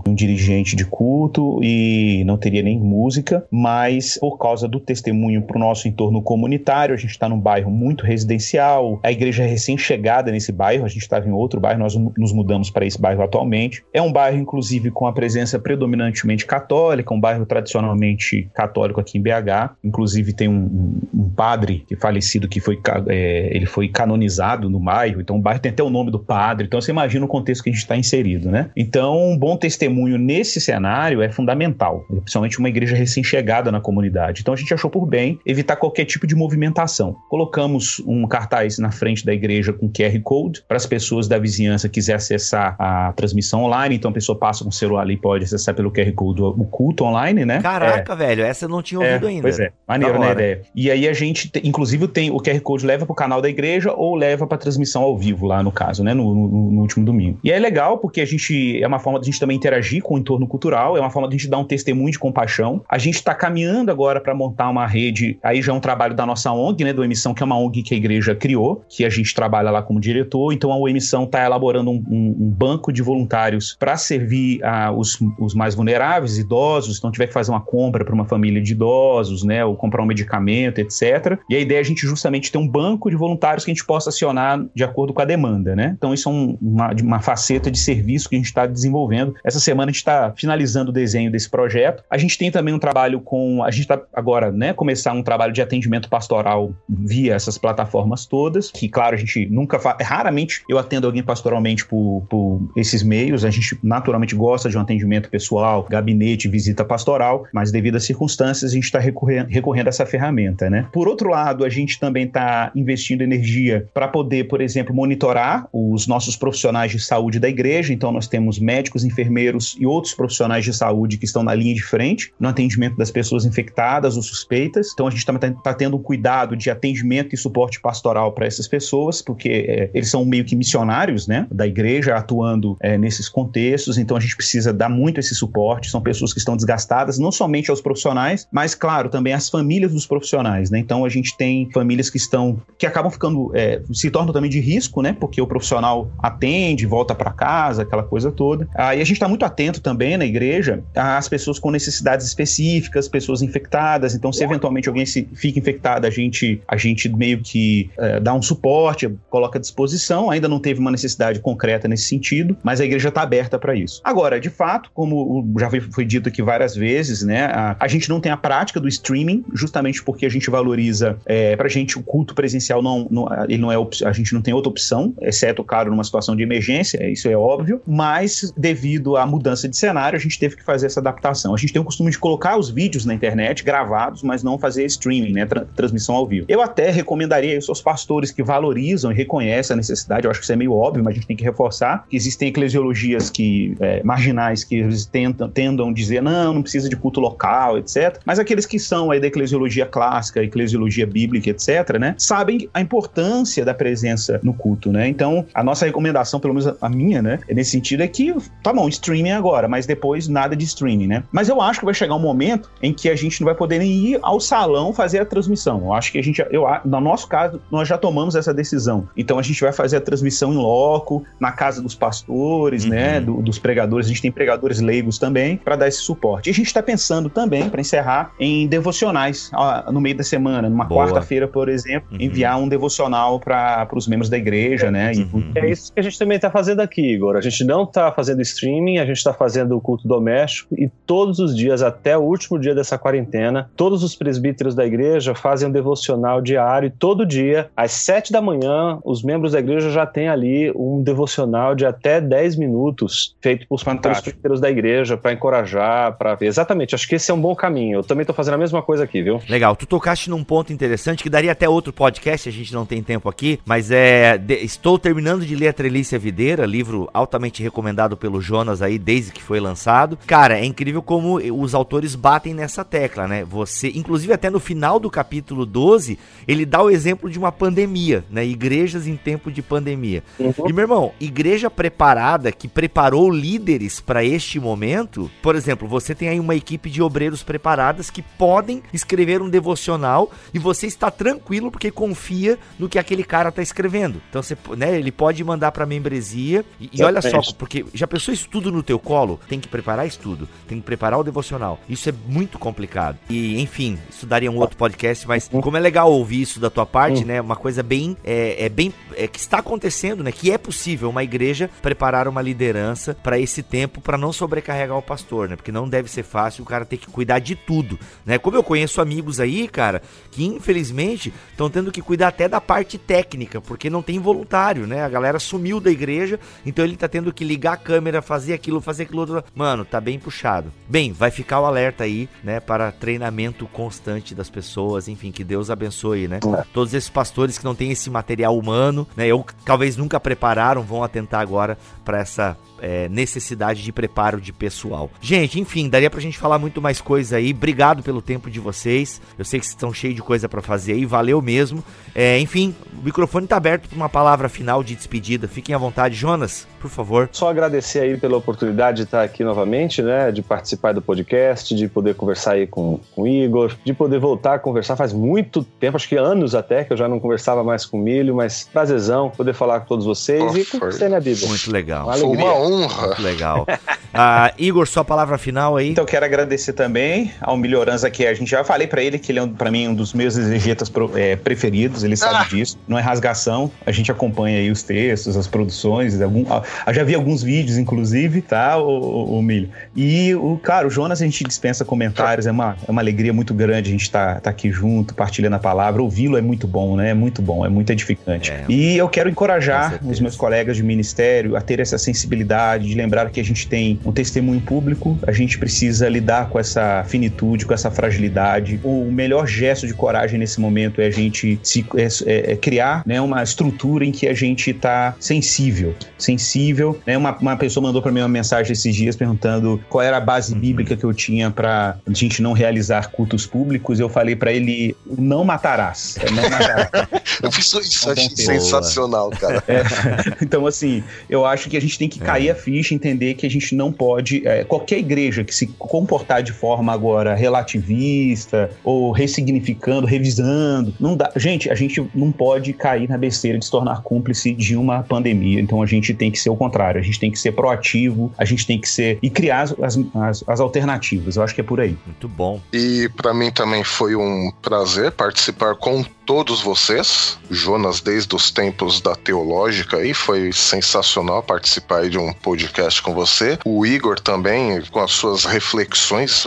um, 0.05 0.11
um 0.11 0.13
dirigente 0.13 0.75
de 0.75 0.85
culto 0.85 1.59
e 1.63 2.23
não 2.27 2.37
teria 2.37 2.61
nem 2.61 2.79
música, 2.79 3.43
mas 3.49 4.19
por 4.19 4.37
causa 4.37 4.67
do 4.67 4.79
testemunho 4.79 5.41
para 5.41 5.57
o 5.57 5.59
nosso 5.59 5.87
entorno 5.87 6.21
comunitário, 6.21 6.93
a 6.93 6.97
gente 6.97 7.11
está 7.11 7.27
num 7.27 7.39
bairro 7.39 7.71
muito 7.71 8.05
residencial, 8.05 8.99
a 9.01 9.11
igreja 9.11 9.43
é 9.43 9.47
recém-chegada 9.47 10.31
nesse 10.31 10.51
bairro, 10.51 10.85
a 10.85 10.87
gente 10.87 11.01
estava 11.01 11.27
em 11.27 11.31
outro 11.31 11.59
bairro, 11.59 11.79
nós 11.79 11.94
nos 12.17 12.31
mudamos 12.31 12.69
para 12.69 12.85
esse 12.85 12.99
bairro 12.99 13.23
atualmente. 13.23 13.83
É 13.93 14.01
um 14.01 14.11
bairro, 14.11 14.37
inclusive, 14.37 14.91
com 14.91 15.07
a 15.07 15.13
presença 15.13 15.59
predominantemente 15.59 16.45
católica, 16.45 17.13
um 17.13 17.19
bairro 17.19 17.45
tradicionalmente 17.45 18.49
católico 18.53 18.99
aqui 18.99 19.17
em 19.17 19.21
BH. 19.21 19.75
Inclusive, 19.83 20.33
tem 20.33 20.47
um, 20.47 20.99
um, 21.13 21.29
padre 21.29 21.83
que 21.87 21.95
falecido 21.95 22.47
que 22.47 22.59
foi, 22.59 22.79
é, 23.07 23.55
ele 23.55 23.65
foi 23.65 23.87
canonizado 23.87 24.69
no 24.69 24.79
bairro, 24.79 25.21
então 25.21 25.37
o 25.37 25.41
bairro 25.41 25.59
tem 25.59 25.71
até 25.71 25.83
o 25.83 25.89
nome 25.89 26.11
do 26.11 26.19
padre. 26.19 26.67
Então, 26.67 26.79
você 26.79 26.91
imagina 26.91 27.25
o 27.25 27.27
contexto 27.27 27.63
que 27.63 27.69
a 27.69 27.73
gente 27.73 27.81
está 27.81 27.97
inserido, 27.97 28.49
né? 28.49 28.69
Então, 28.75 29.31
um 29.31 29.37
bom 29.37 29.57
testemunho 29.57 30.17
nesse 30.17 30.61
cenário 30.61 31.21
é 31.21 31.29
fundamental, 31.29 32.05
principalmente 32.07 32.59
uma 32.59 32.69
igreja 32.69 32.95
recém-chegada 32.95 33.71
na 33.71 33.79
comunidade. 33.81 34.41
Então, 34.41 34.53
a 34.53 34.57
gente 34.57 34.73
achou 34.73 34.89
por 34.89 35.05
bem 35.05 35.39
evitar 35.45 35.75
qualquer 35.75 36.05
tipo 36.05 36.27
de 36.27 36.35
movimentação. 36.35 37.15
Colocamos 37.29 38.01
um 38.05 38.27
cartaz 38.27 38.77
na 38.77 38.91
frente 38.91 39.25
da 39.25 39.33
igreja 39.33 39.73
com 39.73 39.89
QR 39.89 40.19
Code 40.23 40.63
para 40.67 40.77
as 40.77 40.85
pessoas 40.85 41.27
da 41.27 41.37
vizinhança 41.37 41.84
criança 41.85 41.89
quiser 41.89 42.15
acessar 42.15 42.75
a 42.79 43.13
transmissão 43.13 43.63
online, 43.63 43.95
então 43.95 44.11
a 44.11 44.13
pessoa 44.13 44.37
passa 44.37 44.63
com 44.63 44.69
o 44.69 44.73
celular 44.73 45.01
ali 45.01 45.13
e 45.13 45.17
pode 45.17 45.45
acessar 45.45 45.73
pelo 45.73 45.91
QR 45.91 46.11
Code 46.13 46.41
o 46.41 46.65
culto 46.65 47.03
online, 47.03 47.45
né? 47.45 47.61
Caraca, 47.61 48.13
é. 48.13 48.15
velho, 48.15 48.43
essa 48.43 48.65
eu 48.65 48.69
não 48.69 48.81
tinha 48.81 48.99
ouvido 48.99 49.27
é, 49.27 49.29
ainda. 49.29 49.41
Pois 49.41 49.59
é, 49.59 49.71
maneiro, 49.87 50.19
né, 50.19 50.31
ideia. 50.31 50.61
E 50.75 50.91
aí 50.91 51.07
a 51.07 51.13
gente, 51.13 51.51
inclusive, 51.63 52.07
tem 52.07 52.29
o 52.29 52.37
QR 52.37 52.59
Code 52.61 52.85
leva 52.85 53.05
pro 53.05 53.15
canal 53.15 53.41
da 53.41 53.49
igreja 53.49 53.93
ou 53.93 54.15
leva 54.15 54.45
pra 54.47 54.57
transmissão 54.57 55.03
ao 55.03 55.17
vivo 55.17 55.45
lá, 55.45 55.61
no 55.61 55.71
caso, 55.71 56.03
né, 56.03 56.13
no, 56.13 56.33
no, 56.33 56.71
no 56.71 56.81
último 56.81 57.05
domingo. 57.05 57.39
E 57.43 57.51
é 57.51 57.59
legal 57.59 57.97
porque 57.97 58.21
a 58.21 58.25
gente, 58.25 58.81
é 58.81 58.87
uma 58.87 58.99
forma 58.99 59.19
de 59.19 59.25
a 59.25 59.31
gente 59.31 59.39
também 59.39 59.57
interagir 59.57 60.01
com 60.01 60.15
o 60.15 60.17
entorno 60.17 60.47
cultural, 60.47 60.97
é 60.97 60.99
uma 60.99 61.09
forma 61.09 61.27
de 61.27 61.35
a 61.35 61.37
gente 61.37 61.49
dar 61.49 61.57
um 61.57 61.65
testemunho 61.65 62.11
de 62.11 62.19
compaixão. 62.19 62.81
A 62.89 62.97
gente 62.97 63.23
tá 63.23 63.33
caminhando 63.33 63.91
agora 63.91 64.19
para 64.19 64.33
montar 64.33 64.69
uma 64.69 64.85
rede, 64.85 65.37
aí 65.43 65.61
já 65.61 65.71
é 65.71 65.75
um 65.75 65.79
trabalho 65.79 66.15
da 66.15 66.25
nossa 66.25 66.51
ONG, 66.51 66.83
né, 66.83 66.93
do 66.93 67.03
Emissão, 67.03 67.33
que 67.33 67.43
é 67.43 67.45
uma 67.45 67.57
ONG 67.57 67.83
que 67.83 67.93
a 67.93 67.97
igreja 67.97 68.35
criou, 68.35 68.83
que 68.89 69.05
a 69.05 69.09
gente 69.09 69.33
trabalha 69.33 69.71
lá 69.71 69.81
como 69.81 69.99
diretor, 69.99 70.53
então 70.53 70.71
a 70.73 70.89
Emissão 70.89 71.25
tá 71.25 71.45
elaborando 71.45 71.74
um, 71.79 72.03
um, 72.09 72.35
um 72.39 72.49
banco 72.49 72.91
de 72.91 73.01
voluntários 73.01 73.75
para 73.79 73.97
servir 73.97 74.63
a, 74.63 74.91
os, 74.91 75.19
os 75.39 75.53
mais 75.53 75.75
vulneráveis, 75.75 76.37
idosos, 76.37 76.97
então 76.97 77.11
tiver 77.11 77.27
que 77.27 77.33
fazer 77.33 77.51
uma 77.51 77.61
compra 77.61 78.03
para 78.03 78.13
uma 78.13 78.25
família 78.25 78.61
de 78.61 78.73
idosos, 78.73 79.43
né, 79.43 79.63
ou 79.63 79.75
comprar 79.75 80.01
um 80.01 80.05
medicamento, 80.05 80.79
etc. 80.79 81.37
E 81.49 81.55
a 81.55 81.59
ideia 81.59 81.79
é 81.79 81.81
a 81.81 81.83
gente 81.83 82.01
justamente 82.01 82.51
ter 82.51 82.57
um 82.57 82.67
banco 82.67 83.09
de 83.09 83.15
voluntários 83.15 83.65
que 83.65 83.71
a 83.71 83.73
gente 83.73 83.85
possa 83.85 84.09
acionar 84.09 84.65
de 84.73 84.83
acordo 84.83 85.13
com 85.13 85.21
a 85.21 85.25
demanda, 85.25 85.75
né? 85.75 85.93
Então 85.97 86.13
isso 86.13 86.29
é 86.29 86.31
um, 86.31 86.57
uma, 86.61 86.91
uma 87.01 87.19
faceta 87.19 87.69
de 87.69 87.77
serviço 87.77 88.29
que 88.29 88.35
a 88.35 88.39
gente 88.39 88.47
está 88.47 88.65
desenvolvendo. 88.65 89.33
Essa 89.43 89.59
semana 89.59 89.89
a 89.89 89.91
gente 89.91 90.01
está 90.01 90.33
finalizando 90.35 90.91
o 90.91 90.93
desenho 90.93 91.31
desse 91.31 91.49
projeto. 91.49 92.03
A 92.09 92.17
gente 92.17 92.37
tem 92.37 92.51
também 92.51 92.73
um 92.73 92.79
trabalho 92.79 93.21
com, 93.21 93.63
a 93.63 93.71
gente 93.71 93.81
está 93.81 94.01
agora, 94.13 94.51
né, 94.51 94.73
começar 94.73 95.13
um 95.13 95.23
trabalho 95.23 95.53
de 95.53 95.61
atendimento 95.61 96.09
pastoral 96.09 96.73
via 96.87 97.33
essas 97.33 97.57
plataformas 97.57 98.25
todas, 98.25 98.71
que 98.71 98.87
claro 98.87 99.15
a 99.15 99.17
gente 99.17 99.45
nunca 99.47 99.79
raramente 100.01 100.63
eu 100.69 100.77
atendo 100.77 101.07
alguém 101.07 101.23
pastoralmente 101.65 101.85
por, 101.85 102.25
por 102.29 102.61
esses 102.75 103.01
meios. 103.01 103.43
A 103.43 103.49
gente 103.49 103.77
naturalmente 103.81 104.35
gosta 104.35 104.69
de 104.69 104.77
um 104.77 104.81
atendimento 104.81 105.29
pessoal, 105.29 105.85
gabinete, 105.89 106.47
visita 106.47 106.85
pastoral, 106.85 107.45
mas 107.51 107.71
devido 107.71 107.95
às 107.95 108.03
circunstâncias 108.03 108.71
a 108.71 108.73
gente 108.73 108.83
está 108.83 108.99
recorrendo, 108.99 109.47
recorrendo 109.49 109.87
a 109.87 109.89
essa 109.89 110.05
ferramenta, 110.05 110.69
né? 110.69 110.87
Por 110.93 111.07
outro 111.07 111.29
lado, 111.29 111.65
a 111.65 111.69
gente 111.69 111.99
também 111.99 112.25
está 112.25 112.71
investindo 112.75 113.21
energia 113.21 113.87
para 113.93 114.07
poder, 114.07 114.47
por 114.47 114.61
exemplo, 114.61 114.93
monitorar 114.93 115.67
os 115.73 116.07
nossos 116.07 116.35
profissionais 116.35 116.91
de 116.91 116.99
saúde 116.99 117.39
da 117.39 117.49
igreja. 117.49 117.93
Então, 117.93 118.11
nós 118.11 118.27
temos 118.27 118.59
médicos, 118.59 119.03
enfermeiros 119.03 119.75
e 119.79 119.85
outros 119.85 120.13
profissionais 120.13 120.63
de 120.63 120.73
saúde 120.73 121.17
que 121.17 121.25
estão 121.25 121.43
na 121.43 121.55
linha 121.55 121.73
de 121.73 121.83
frente 121.83 122.31
no 122.39 122.47
atendimento 122.47 122.97
das 122.97 123.09
pessoas 123.09 123.45
infectadas 123.45 124.15
ou 124.15 124.21
suspeitas. 124.21 124.89
Então, 124.93 125.07
a 125.07 125.11
gente 125.11 125.25
também 125.25 125.49
está 125.49 125.61
tá 125.61 125.73
tendo 125.73 125.97
um 125.97 126.01
cuidado 126.01 126.55
de 126.55 126.69
atendimento 126.69 127.33
e 127.33 127.37
suporte 127.37 127.79
pastoral 127.79 128.33
para 128.33 128.45
essas 128.45 128.67
pessoas, 128.67 129.21
porque 129.21 129.49
é, 129.49 129.89
eles 129.93 130.09
são 130.09 130.25
meio 130.25 130.45
que 130.45 130.55
missionários, 130.55 131.27
né, 131.27 131.47
da 131.55 131.65
igreja, 131.65 132.15
atuando 132.15 132.77
é, 132.81 132.97
nesses 132.97 133.29
contextos. 133.29 133.97
Então, 133.97 134.17
a 134.17 134.19
gente 134.19 134.35
precisa 134.35 134.73
dar 134.73 134.89
muito 134.89 135.19
esse 135.19 135.33
suporte. 135.33 135.89
São 135.89 136.01
pessoas 136.01 136.33
que 136.33 136.39
estão 136.39 136.55
desgastadas, 136.55 137.17
não 137.17 137.31
somente 137.31 137.69
aos 137.69 137.81
profissionais, 137.81 138.47
mas, 138.51 138.75
claro, 138.75 139.09
também 139.09 139.33
às 139.33 139.49
famílias 139.49 139.91
dos 139.93 140.05
profissionais, 140.05 140.69
né? 140.69 140.79
Então, 140.79 141.05
a 141.05 141.09
gente 141.09 141.35
tem 141.37 141.69
famílias 141.71 142.09
que 142.09 142.17
estão, 142.17 142.61
que 142.77 142.85
acabam 142.85 143.11
ficando, 143.11 143.51
é, 143.55 143.81
se 143.91 144.09
tornam 144.09 144.33
também 144.33 144.49
de 144.49 144.59
risco, 144.59 145.01
né? 145.01 145.13
Porque 145.13 145.41
o 145.41 145.47
profissional 145.47 146.09
atende, 146.19 146.85
volta 146.85 147.15
para 147.15 147.31
casa, 147.31 147.83
aquela 147.83 148.03
coisa 148.03 148.31
toda. 148.31 148.67
Aí 148.75 149.01
a 149.01 149.03
gente 149.03 149.13
está 149.13 149.27
muito 149.27 149.45
atento 149.45 149.81
também 149.81 150.17
na 150.17 150.25
igreja 150.25 150.83
às 150.95 151.27
pessoas 151.27 151.59
com 151.59 151.71
necessidades 151.71 152.25
específicas, 152.25 153.07
pessoas 153.07 153.41
infectadas. 153.41 154.15
Então, 154.15 154.31
se 154.31 154.43
eventualmente 154.43 154.87
alguém 154.87 155.05
se 155.05 155.27
fica 155.33 155.59
infectado, 155.59 156.05
a 156.05 156.09
gente, 156.09 156.61
a 156.67 156.77
gente 156.77 157.09
meio 157.09 157.41
que 157.41 157.89
é, 157.97 158.19
dá 158.19 158.33
um 158.33 158.41
suporte, 158.41 159.09
coloca 159.29 159.57
à 159.57 159.61
disposição. 159.61 160.29
Ainda 160.29 160.47
não 160.47 160.59
teve 160.59 160.79
uma 160.79 160.91
necessidade 160.91 161.34
concreta 161.39 161.87
nesse 161.87 162.05
sentido, 162.05 162.57
mas 162.63 162.81
a 162.81 162.85
igreja 162.85 163.09
está 163.09 163.21
aberta 163.21 163.57
para 163.57 163.75
isso. 163.75 164.01
Agora, 164.03 164.39
de 164.39 164.49
fato, 164.49 164.89
como 164.93 165.53
já 165.59 165.69
foi, 165.69 166.05
dito 166.05 166.29
aqui 166.29 166.41
várias 166.41 166.75
vezes, 166.75 167.23
né, 167.23 167.45
a, 167.45 167.75
a, 167.79 167.87
gente 167.87 168.09
não 168.09 168.19
tem 168.19 168.31
a 168.31 168.37
prática 168.37 168.79
do 168.79 168.87
streaming, 168.87 169.43
justamente 169.53 170.03
porque 170.03 170.25
a 170.25 170.29
gente 170.29 170.49
valoriza, 170.49 171.17
é, 171.25 171.55
para 171.55 171.65
a 171.65 171.69
gente, 171.69 171.97
o 171.97 172.03
culto 172.03 172.35
presencial 172.35 172.81
não, 172.81 173.07
não, 173.09 173.27
ele 173.47 173.57
não 173.57 173.71
é 173.71 173.75
a 174.05 174.11
gente 174.11 174.33
não 174.33 174.41
tem 174.41 174.53
outra 174.53 174.69
opção, 174.69 175.13
exceto, 175.21 175.63
claro, 175.63 175.91
numa 175.91 176.03
situação 176.03 176.35
de 176.35 176.43
emergência, 176.43 177.09
isso 177.09 177.27
é 177.27 177.35
óbvio, 177.35 177.81
mas 177.85 178.53
devido 178.57 179.17
à 179.17 179.25
mudança 179.25 179.67
de 179.67 179.77
cenário, 179.77 180.17
a 180.17 180.19
gente 180.19 180.39
teve 180.39 180.55
que 180.55 180.63
fazer 180.63 180.87
essa 180.87 180.99
adaptação. 180.99 181.53
A 181.53 181.57
gente 181.57 181.73
tem 181.73 181.81
o 181.81 181.85
costume 181.85 182.11
de 182.11 182.17
colocar 182.17 182.57
os 182.57 182.69
vídeos 182.69 183.05
na 183.05 183.13
internet 183.13 183.63
gravados, 183.63 184.23
mas 184.23 184.43
não 184.43 184.57
fazer 184.57 184.85
streaming, 184.85 185.33
né, 185.33 185.45
tra 185.45 185.65
transmissão 185.75 186.15
ao 186.15 186.25
vivo. 186.25 186.45
Eu 186.47 186.61
até 186.61 186.89
recomendaria 186.89 187.57
isso 187.57 187.71
aos 187.71 187.81
pastores 187.81 188.31
que 188.31 188.43
valorizam 188.43 189.11
e 189.11 189.15
reconhecem 189.15 189.73
a 189.73 189.77
necessidade, 189.77 190.25
eu 190.25 190.31
acho 190.31 190.39
que 190.39 190.45
isso 190.45 190.53
é 190.53 190.55
meio 190.55 190.73
óbvio, 190.73 191.03
mas 191.03 191.13
a 191.13 191.15
gente 191.15 191.24
tem 191.25 191.35
que 191.35 191.43
reforçar 191.43 192.05
existem 192.11 192.49
eclesiologias 192.49 193.29
que, 193.29 193.75
é, 193.79 194.03
marginais 194.03 194.63
que 194.63 194.83
tentam, 195.11 195.49
tendam 195.49 195.89
a 195.89 195.93
dizer, 195.93 196.21
não, 196.21 196.53
não 196.53 196.61
precisa 196.61 196.89
de 196.89 196.95
culto 196.95 197.19
local, 197.19 197.77
etc. 197.77 198.19
Mas 198.25 198.39
aqueles 198.39 198.65
que 198.65 198.79
são 198.79 199.11
aí 199.11 199.19
da 199.19 199.27
eclesiologia 199.27 199.85
clássica, 199.85 200.43
eclesiologia 200.43 201.05
bíblica, 201.05 201.49
etc., 201.49 201.97
né, 201.99 202.15
sabem 202.17 202.69
a 202.73 202.81
importância 202.81 203.63
da 203.63 203.73
presença 203.73 204.39
no 204.43 204.53
culto, 204.53 204.91
né? 204.91 205.07
Então, 205.07 205.45
a 205.53 205.63
nossa 205.63 205.85
recomendação, 205.85 206.39
pelo 206.39 206.53
menos 206.53 206.75
a 206.81 206.89
minha, 206.89 207.21
né, 207.21 207.39
nesse 207.49 207.71
sentido 207.71 208.03
é 208.03 208.07
que, 208.07 208.33
tá 208.63 208.73
bom, 208.73 208.87
streaming 208.87 209.31
agora, 209.31 209.67
mas 209.67 209.85
depois 209.85 210.27
nada 210.27 210.55
de 210.55 210.65
streaming, 210.65 211.07
né? 211.07 211.23
Mas 211.31 211.49
eu 211.49 211.61
acho 211.61 211.79
que 211.79 211.85
vai 211.85 211.93
chegar 211.93 212.15
um 212.15 212.19
momento 212.19 212.69
em 212.81 212.93
que 212.93 213.09
a 213.09 213.15
gente 213.15 213.41
não 213.41 213.45
vai 213.45 213.55
poder 213.55 213.79
nem 213.79 213.91
ir 213.91 214.19
ao 214.21 214.39
salão 214.39 214.93
fazer 214.93 215.19
a 215.19 215.25
transmissão. 215.25 215.79
Eu 215.79 215.93
acho 215.93 216.11
que 216.11 216.17
a 216.17 216.23
gente, 216.23 216.43
eu, 216.49 216.65
no 216.83 217.01
nosso 217.01 217.27
caso, 217.27 217.61
nós 217.71 217.87
já 217.87 217.97
tomamos 217.97 218.35
essa 218.35 218.53
decisão. 218.53 219.07
Então, 219.17 219.37
a 219.37 219.41
gente 219.41 219.61
vai 219.61 219.71
fazer 219.71 219.97
a 219.97 220.01
transmissão 220.01 220.53
em 220.53 220.57
loco, 220.57 221.14
na 221.39 221.51
casa 221.51 221.81
dos 221.81 221.95
pastores, 221.95 222.85
né, 222.85 222.95
uhum. 222.95 223.13
né, 223.13 223.21
do, 223.21 223.41
dos 223.41 223.59
pregadores. 223.59 224.07
A 224.07 224.09
gente 224.09 224.21
tem 224.21 224.31
pregadores 224.31 224.79
leigos 224.79 225.17
também 225.17 225.57
para 225.57 225.75
dar 225.75 225.87
esse 225.87 225.99
suporte. 225.99 226.49
E 226.49 226.51
a 226.51 226.53
gente 226.53 226.67
está 226.67 226.81
pensando 226.81 227.29
também, 227.29 227.69
para 227.69 227.81
encerrar, 227.81 228.31
em 228.39 228.67
devocionais 228.67 229.49
ó, 229.53 229.91
no 229.91 230.01
meio 230.01 230.17
da 230.17 230.23
semana, 230.23 230.69
numa 230.69 230.87
quarta-feira, 230.87 231.47
por 231.47 231.69
exemplo, 231.69 232.09
uhum. 232.11 232.17
enviar 232.19 232.59
um 232.59 232.67
devocional 232.67 233.39
para 233.39 233.87
os 233.93 234.07
membros 234.07 234.29
da 234.29 234.37
igreja, 234.37 234.91
né? 234.91 235.11
Uhum. 235.15 235.51
É 235.55 235.69
isso 235.69 235.91
que 235.93 235.99
a 235.99 236.03
gente 236.03 236.17
também 236.17 236.35
está 236.37 236.49
fazendo 236.49 236.81
aqui, 236.81 237.13
Igor. 237.13 237.35
A 237.35 237.41
gente 237.41 237.63
não 237.63 237.83
está 237.83 238.11
fazendo 238.11 238.41
streaming, 238.41 238.97
a 238.97 239.05
gente 239.05 239.17
está 239.17 239.33
fazendo 239.33 239.75
o 239.75 239.81
culto 239.81 240.07
doméstico 240.07 240.75
e 240.77 240.89
todos 241.05 241.39
os 241.39 241.55
dias, 241.55 241.81
até 241.81 242.17
o 242.17 242.21
último 242.21 242.59
dia 242.59 242.73
dessa 242.73 242.97
quarentena, 242.97 243.69
todos 243.75 244.03
os 244.03 244.15
presbíteros 244.15 244.75
da 244.75 244.85
igreja 244.85 245.35
fazem 245.35 245.67
um 245.67 245.71
devocional 245.71 246.41
diário 246.41 246.87
e 246.87 246.89
todo 246.89 247.25
dia, 247.25 247.69
às 247.75 247.91
sete 247.91 248.31
da 248.31 248.41
manhã, 248.41 248.99
os 249.03 249.23
membros 249.23 249.51
da 249.51 249.59
igreja 249.59 249.89
já 249.89 250.05
têm 250.05 250.27
ali 250.27 250.71
um 250.75 251.01
devocional 251.05 251.75
de 251.75 251.85
até 251.85 252.19
dez 252.19 252.55
minutos 252.55 253.35
feito 253.39 253.67
por, 253.67 253.75
os 253.75 253.83
presbíteros 253.83 254.59
da 254.59 254.69
igreja 254.69 255.15
para 255.15 255.31
encorajar, 255.31 256.17
para 256.17 256.35
ver. 256.35 256.47
Exatamente, 256.47 256.95
acho 256.95 257.07
que 257.07 257.15
esse 257.15 257.31
é 257.31 257.33
um 257.33 257.39
bom 257.39 257.55
caminho. 257.55 257.99
Eu 257.99 258.03
também 258.03 258.23
estou 258.23 258.35
fazendo 258.35 258.55
a 258.55 258.57
mesma 258.57 258.81
coisa 258.81 259.03
aqui, 259.03 259.21
viu? 259.21 259.39
Legal, 259.47 259.75
tu 259.75 259.85
tocaste 259.85 260.29
num 260.29 260.43
ponto 260.43 260.73
interessante 260.73 261.23
que 261.23 261.29
daria 261.29 261.51
até 261.51 261.69
outro 261.69 261.93
podcast, 261.93 262.49
a 262.49 262.51
gente 262.51 262.73
não 262.73 262.85
tem 262.85 263.01
tempo 263.01 263.29
aqui, 263.29 263.59
mas 263.65 263.91
é. 263.91 264.37
De, 264.37 264.55
estou 264.55 264.97
terminando 264.97 265.45
de 265.45 265.55
ler 265.55 265.69
a 265.69 265.73
Trelícia 265.73 266.17
Videira, 266.17 266.65
livro 266.65 267.09
altamente 267.13 267.61
recomendado 267.61 268.17
pelo 268.17 268.41
Jonas 268.41 268.81
aí 268.81 268.97
desde 268.97 269.31
que 269.31 269.41
foi 269.41 269.59
lançado. 269.59 270.17
Cara, 270.25 270.59
é 270.59 270.65
incrível 270.65 271.01
como 271.01 271.35
os 271.35 271.75
autores 271.75 272.15
batem 272.15 272.53
nessa 272.53 272.83
tecla, 272.83 273.27
né? 273.27 273.45
Você, 273.45 273.91
inclusive 273.93 274.33
até 274.33 274.49
no 274.49 274.59
final 274.59 274.99
do 274.99 275.09
capítulo 275.09 275.65
12, 275.65 276.17
ele 276.47 276.65
dá 276.65 276.81
o 276.81 276.89
exemplo 276.89 277.29
de 277.29 277.37
uma 277.37 277.51
pandemia, 277.51 278.23
né? 278.29 278.45
Igrejas 278.45 279.07
em 279.07 279.15
tempo 279.15 279.51
de 279.51 279.61
pandemia. 279.61 280.23
Uhum. 280.39 280.53
E 280.67 280.73
meu 280.73 280.83
irmão, 280.83 280.94
igreja 281.19 281.69
preparada 281.69 282.51
que 282.51 282.67
preparou 282.67 283.29
líderes 283.29 283.99
para 283.99 284.23
este 284.23 284.59
momento, 284.59 285.29
por 285.41 285.55
exemplo, 285.55 285.87
você 285.87 286.15
tem 286.15 286.29
aí 286.29 286.39
uma 286.39 286.55
equipe 286.55 286.89
de 286.89 287.01
obreiros 287.01 287.43
preparadas 287.43 288.09
que 288.09 288.21
podem 288.21 288.81
escrever 288.93 289.41
um 289.41 289.49
devocional 289.49 290.31
e 290.53 290.59
você 290.59 290.87
está 290.87 291.11
tranquilo 291.11 291.71
porque 291.71 291.91
confia 291.91 292.57
no 292.79 292.89
que 292.89 292.99
aquele 292.99 293.23
cara 293.23 293.49
está 293.49 293.61
escrevendo. 293.61 294.21
Então 294.29 294.41
você, 294.41 294.57
né, 294.77 294.97
ele 294.97 295.11
pode 295.11 295.43
mandar 295.43 295.71
para 295.71 295.85
membresia 295.85 296.65
e, 296.79 296.89
e 296.93 297.03
olha 297.03 297.21
só, 297.21 297.41
porque 297.57 297.85
já 297.93 298.07
pensou 298.07 298.33
isso 298.33 298.47
tudo 298.49 298.71
no 298.71 298.83
teu 298.83 298.97
colo? 298.99 299.39
Tem 299.47 299.59
que 299.59 299.67
preparar 299.67 300.07
estudo, 300.07 300.47
tem 300.67 300.79
que 300.79 300.85
preparar 300.85 301.19
o 301.19 301.23
devocional. 301.23 301.79
Isso 301.89 302.09
é 302.09 302.13
muito 302.27 302.57
complicado. 302.57 303.17
E 303.29 303.61
enfim, 303.61 303.97
isso 304.09 304.25
daria 304.25 304.51
um 304.51 304.57
outro 304.57 304.77
podcast, 304.77 305.27
mas 305.27 305.47
como 305.47 305.77
é 305.77 305.79
legal 305.79 306.11
ouvir 306.11 306.41
isso 306.41 306.59
da 306.59 306.69
tua 306.69 306.85
parte, 306.85 307.25
né? 307.25 307.41
Uma 307.41 307.55
coisa 307.55 307.83
bem 307.83 308.15
é, 308.23 308.65
é 308.65 308.69
bem 308.69 308.93
é, 309.15 309.27
que 309.27 309.39
está 309.39 309.59
acontecendo, 309.59 310.23
né? 310.23 310.31
Que 310.31 310.51
é 310.51 310.57
possível 310.57 310.84
uma 311.09 311.23
igreja 311.23 311.69
preparar 311.81 312.27
uma 312.27 312.41
liderança 312.41 313.15
para 313.23 313.39
esse 313.39 313.63
tempo 313.63 314.01
para 314.01 314.17
não 314.17 314.31
sobrecarregar 314.31 314.97
o 314.97 315.01
pastor, 315.01 315.49
né? 315.49 315.55
Porque 315.55 315.71
não 315.71 315.89
deve 315.89 316.09
ser 316.09 316.23
fácil 316.23 316.63
o 316.63 316.67
cara 316.67 316.85
ter 316.85 316.97
que 316.97 317.07
cuidar 317.07 317.39
de 317.39 317.55
tudo, 317.55 317.99
né? 318.25 318.37
Como 318.37 318.55
eu 318.55 318.63
conheço 318.63 319.01
amigos 319.01 319.39
aí, 319.39 319.67
cara, 319.67 320.01
que 320.31 320.45
infelizmente 320.45 321.33
estão 321.51 321.69
tendo 321.69 321.91
que 321.91 322.01
cuidar 322.01 322.27
até 322.27 322.47
da 322.47 322.61
parte 322.61 322.97
técnica, 322.97 323.59
porque 323.61 323.89
não 323.89 324.01
tem 324.01 324.19
voluntário, 324.19 324.85
né? 324.85 325.03
A 325.03 325.09
galera 325.09 325.39
sumiu 325.39 325.79
da 325.79 325.89
igreja, 325.89 326.39
então 326.65 326.85
ele 326.85 326.97
tá 326.97 327.07
tendo 327.07 327.33
que 327.33 327.43
ligar 327.43 327.73
a 327.73 327.77
câmera, 327.77 328.21
fazer 328.21 328.53
aquilo, 328.53 328.81
fazer 328.81 329.03
aquilo 329.03 329.21
outro. 329.21 329.43
Mano, 329.55 329.85
tá 329.85 329.99
bem 329.99 330.19
puxado. 330.19 330.71
Bem, 330.87 331.11
vai 331.11 331.31
ficar 331.31 331.59
o 331.59 331.65
alerta 331.65 332.03
aí, 332.03 332.29
né, 332.43 332.59
para 332.59 332.91
treinamento 332.91 333.65
constante 333.67 334.35
das 334.35 334.49
pessoas, 334.49 335.07
enfim, 335.07 335.31
que 335.31 335.43
Deus 335.43 335.69
abençoe, 335.69 336.27
né? 336.27 336.39
É. 336.43 336.63
Todos 336.73 336.93
esses 336.93 337.09
pastores 337.09 337.57
que 337.57 337.65
não 337.65 337.75
têm 337.75 337.91
esse 337.91 338.09
material 338.09 338.57
humano, 338.57 339.07
né, 339.15 339.33
ou 339.33 339.45
talvez 339.63 339.97
nunca 339.97 340.19
prepararam, 340.19 340.74
vão 340.83 341.03
atentar 341.03 341.41
agora 341.41 341.77
para 342.03 342.19
essa 342.19 342.57
é, 342.81 343.07
necessidade 343.09 343.83
de 343.83 343.91
preparo 343.91 344.39
de 344.39 344.51
pessoal. 344.51 345.09
Gente, 345.21 345.59
enfim, 345.59 345.89
daria 345.89 346.09
pra 346.09 346.19
gente 346.19 346.37
falar 346.37 346.59
muito 346.59 346.81
mais 346.81 347.01
coisa 347.01 347.37
aí. 347.37 347.51
Obrigado 347.51 348.03
pelo 348.03 348.21
tempo 348.21 348.49
de 348.49 348.59
vocês. 348.59 349.21
Eu 349.37 349.45
sei 349.45 349.59
que 349.59 349.65
estão 349.65 349.93
cheios 349.93 350.15
de 350.15 350.21
coisa 350.21 350.47
para 350.47 350.61
fazer 350.61 350.93
aí, 350.93 351.05
valeu 351.05 351.41
mesmo. 351.41 351.83
É, 352.13 352.39
enfim, 352.39 352.73
o 352.99 353.03
microfone 353.03 353.47
tá 353.47 353.57
aberto 353.57 353.89
para 353.89 353.95
uma 353.95 354.09
palavra 354.09 354.47
final 354.49 354.83
de 354.83 354.95
despedida. 354.95 355.47
Fiquem 355.47 355.75
à 355.75 355.77
vontade, 355.77 356.15
Jonas, 356.15 356.67
por 356.79 356.89
favor. 356.89 357.29
Só 357.31 357.49
agradecer 357.49 357.99
aí 357.99 358.17
pela 358.17 358.37
oportunidade 358.37 358.97
de 358.97 359.03
estar 359.03 359.23
aqui 359.23 359.43
novamente, 359.43 360.01
né? 360.01 360.31
De 360.31 360.41
participar 360.41 360.93
do 360.93 361.01
podcast, 361.01 361.75
de 361.75 361.87
poder 361.87 362.15
conversar 362.15 362.53
aí 362.53 362.67
com, 362.67 362.99
com 363.13 363.23
o 363.23 363.27
Igor, 363.27 363.75
de 363.83 363.93
poder 363.93 364.19
voltar 364.19 364.55
a 364.55 364.59
conversar. 364.59 364.95
Faz 364.95 365.11
muito 365.11 365.63
tempo, 365.63 365.97
acho 365.97 366.07
que 366.07 366.15
anos 366.15 366.55
até, 366.55 366.83
que 366.83 366.93
eu 366.93 366.97
já 366.97 367.07
não 367.07 367.19
conversava 367.19 367.63
mais 367.63 367.85
com 367.85 367.97
o 367.97 368.01
Milho, 368.01 368.35
mas 368.35 368.69
prazerzão 368.71 369.29
poder 369.29 369.53
falar 369.53 369.81
com 369.81 369.87
todos 369.87 370.05
vocês 370.05 370.43
oh, 370.43 370.57
e 370.57 370.65
com 370.65 370.79
você, 370.79 371.09
né, 371.09 371.19
Bíblia? 371.19 371.47
Muito 371.47 371.71
legal. 371.71 372.07
Uma, 372.07 372.15
uma 372.15 372.53
honra. 372.65 373.07
Muito 373.07 373.21
legal. 373.21 373.65
uh, 373.69 374.53
Igor, 374.57 374.87
sua 374.87 375.03
palavra 375.03 375.37
final 375.37 375.77
aí. 375.77 375.91
Então, 375.91 376.05
quero 376.05 376.25
agradecer 376.25 376.73
também 376.73 377.31
ao 377.41 377.57
Melhorança, 377.57 378.09
que 378.09 378.25
a 378.25 378.33
gente 378.33 378.49
já 378.49 378.63
falei 378.63 378.87
para 378.87 379.01
ele 379.01 379.19
que 379.19 379.31
ele 379.31 379.39
é, 379.39 379.47
para 379.47 379.71
mim, 379.71 379.87
um 379.87 379.95
dos 379.95 380.13
meus 380.13 380.37
exegetas 380.37 380.91
é, 381.15 381.35
preferidos, 381.35 382.03
ele 382.03 382.15
sabe 382.15 382.35
ah. 382.35 382.43
disso. 382.43 382.77
Não 382.87 382.97
é 382.97 383.01
rasgação, 383.01 383.71
a 383.85 383.91
gente 383.91 384.11
acompanha 384.11 384.59
aí 384.59 384.71
os 384.71 384.83
textos, 384.83 385.37
as 385.37 385.47
produções, 385.47 386.19
algum, 386.21 386.45
eu 386.87 386.93
já 386.93 387.03
vi 387.03 387.15
alguns 387.15 387.43
vídeos, 387.43 387.77
inclusive, 387.77 388.41
tá, 388.41 388.77
o, 388.77 388.89
o, 388.89 389.39
o 389.39 389.41
Milho. 389.43 389.69
E, 389.95 390.33
o, 390.35 390.57
cara, 390.57 390.87
o 390.87 390.89
Jonas, 390.89 391.21
a 391.21 391.25
gente 391.25 391.43
dispensa 391.43 391.85
comentários, 391.85 392.47
é 392.47 392.51
uma, 392.51 392.75
é 392.87 392.91
uma 392.91 393.01
alegria 393.01 393.33
muito 393.33 393.53
grande 393.53 393.89
a 393.89 393.91
gente 393.91 394.03
estar 394.03 394.35
tá, 394.35 394.41
tá 394.41 394.49
aqui 394.49 394.71
junto, 394.71 395.13
partilhando 395.13 395.55
a 395.55 395.59
palavra. 395.59 396.01
Ouvi-lo 396.01 396.37
é 396.37 396.41
muito 396.41 396.67
bom, 396.67 396.95
né? 396.95 397.09
É 397.09 397.13
muito 397.13 397.41
bom, 397.41 397.65
é 397.65 397.69
muito 397.69 397.91
edificante. 397.91 398.51
É. 398.51 398.65
E 398.69 398.97
eu 398.97 399.07
quero 399.07 399.29
encorajar 399.29 399.99
os 400.03 400.19
meus 400.19 400.35
colegas 400.35 400.77
de 400.77 400.83
ministério 400.83 401.55
a 401.55 401.61
ter 401.61 401.79
essa 401.79 401.97
sensibilidade, 401.97 402.54
de 402.79 402.93
lembrar 402.95 403.29
que 403.29 403.39
a 403.39 403.43
gente 403.43 403.67
tem 403.67 403.99
um 404.05 404.11
testemunho 404.11 404.61
público, 404.61 405.17
a 405.25 405.31
gente 405.31 405.57
precisa 405.57 406.07
lidar 406.07 406.49
com 406.49 406.59
essa 406.59 407.03
finitude, 407.03 407.65
com 407.65 407.73
essa 407.73 407.91
fragilidade. 407.91 408.79
O 408.83 409.11
melhor 409.11 409.47
gesto 409.47 409.87
de 409.87 409.93
coragem 409.93 410.39
nesse 410.39 410.59
momento 410.59 411.01
é 411.01 411.07
a 411.07 411.11
gente 411.11 411.59
se, 411.63 411.85
é, 411.95 412.07
é, 412.25 412.51
é 412.53 412.55
criar 412.55 413.03
né, 413.05 413.19
uma 413.19 413.43
estrutura 413.43 414.05
em 414.05 414.11
que 414.11 414.27
a 414.27 414.33
gente 414.33 414.71
está 414.71 415.15
sensível. 415.19 415.95
Sensível. 416.17 416.99
Né? 417.05 417.17
Uma, 417.17 417.35
uma 417.37 417.57
pessoa 417.57 417.83
mandou 417.83 418.01
para 418.01 418.11
mim 418.11 418.19
uma 418.19 418.27
mensagem 418.27 418.71
esses 418.71 418.95
dias 418.95 419.15
perguntando 419.15 419.81
qual 419.89 420.01
era 420.01 420.17
a 420.17 420.21
base 420.21 420.53
uhum. 420.53 420.59
bíblica 420.59 420.95
que 420.95 421.03
eu 421.03 421.13
tinha 421.13 421.51
para 421.51 421.97
a 422.05 422.13
gente 422.13 422.41
não 422.41 422.53
realizar 422.53 423.11
cultos 423.11 423.45
públicos. 423.45 423.99
Eu 423.99 424.09
falei 424.09 424.35
para 424.35 424.51
ele: 424.51 424.95
não 425.05 425.43
matarás. 425.43 426.17
É, 426.19 426.31
não 426.31 426.49
matarás. 426.49 426.89
eu 427.41 427.51
fiz 427.51 427.73
isso, 427.73 428.09
achei 428.09 428.29
sensacional, 428.35 429.29
cara. 429.31 429.63
É, 429.67 429.83
então, 430.41 430.65
assim, 430.65 431.03
eu 431.29 431.45
acho 431.45 431.69
que 431.69 431.77
a 431.77 431.81
gente 431.81 431.97
tem 431.97 432.09
que 432.09 432.19
cair 432.19 432.44
a 432.49 432.55
ficha 432.55 432.93
entender 432.93 433.35
que 433.35 433.45
a 433.45 433.49
gente 433.49 433.75
não 433.75 433.91
pode. 433.91 434.45
É, 434.47 434.63
qualquer 434.63 434.99
igreja 434.99 435.43
que 435.43 435.53
se 435.53 435.67
comportar 435.67 436.41
de 436.43 436.51
forma 436.51 436.93
agora 436.93 437.35
relativista 437.35 438.69
ou 438.83 439.11
ressignificando, 439.11 440.07
revisando, 440.07 440.93
não 440.99 441.15
dá. 441.15 441.31
Gente, 441.35 441.69
a 441.69 441.75
gente 441.75 442.05
não 442.13 442.31
pode 442.31 442.73
cair 442.73 443.09
na 443.09 443.17
besteira 443.17 443.57
de 443.57 443.65
se 443.65 443.71
tornar 443.71 444.01
cúmplice 444.01 444.53
de 444.53 444.75
uma 444.75 445.03
pandemia. 445.03 445.59
Então 445.59 445.81
a 445.81 445.85
gente 445.85 446.13
tem 446.13 446.31
que 446.31 446.39
ser 446.39 446.49
o 446.49 446.55
contrário, 446.55 446.99
a 446.99 447.03
gente 447.03 447.19
tem 447.19 447.31
que 447.31 447.39
ser 447.39 447.51
proativo, 447.51 448.31
a 448.37 448.45
gente 448.45 448.65
tem 448.65 448.79
que 448.79 448.89
ser. 448.89 449.19
e 449.21 449.29
criar 449.29 449.61
as, 449.61 449.97
as, 450.13 450.43
as 450.47 450.59
alternativas. 450.59 451.35
Eu 451.35 451.43
acho 451.43 451.53
que 451.53 451.61
é 451.61 451.63
por 451.63 451.79
aí. 451.79 451.97
Muito 452.05 452.27
bom. 452.27 452.61
E 452.73 453.09
para 453.15 453.33
mim 453.33 453.51
também 453.51 453.83
foi 453.83 454.15
um 454.15 454.51
prazer 454.61 455.11
participar 455.11 455.75
com 455.75 456.03
todos 456.25 456.61
vocês. 456.61 457.37
Jonas, 457.49 458.01
desde 458.01 458.35
os 458.35 458.51
tempos 458.51 458.99
da 458.99 459.15
teológica, 459.15 459.97
aí 459.97 460.13
foi 460.13 460.51
sensacional 460.51 461.43
participar 461.43 462.09
de 462.09 462.17
um 462.17 462.33
podcast 462.33 463.01
com 463.01 463.13
você. 463.13 463.57
O 463.63 463.85
Igor 463.85 464.19
também, 464.19 464.81
com 464.91 464.99
as 464.99 465.11
suas 465.11 465.45
reflexões. 465.45 466.45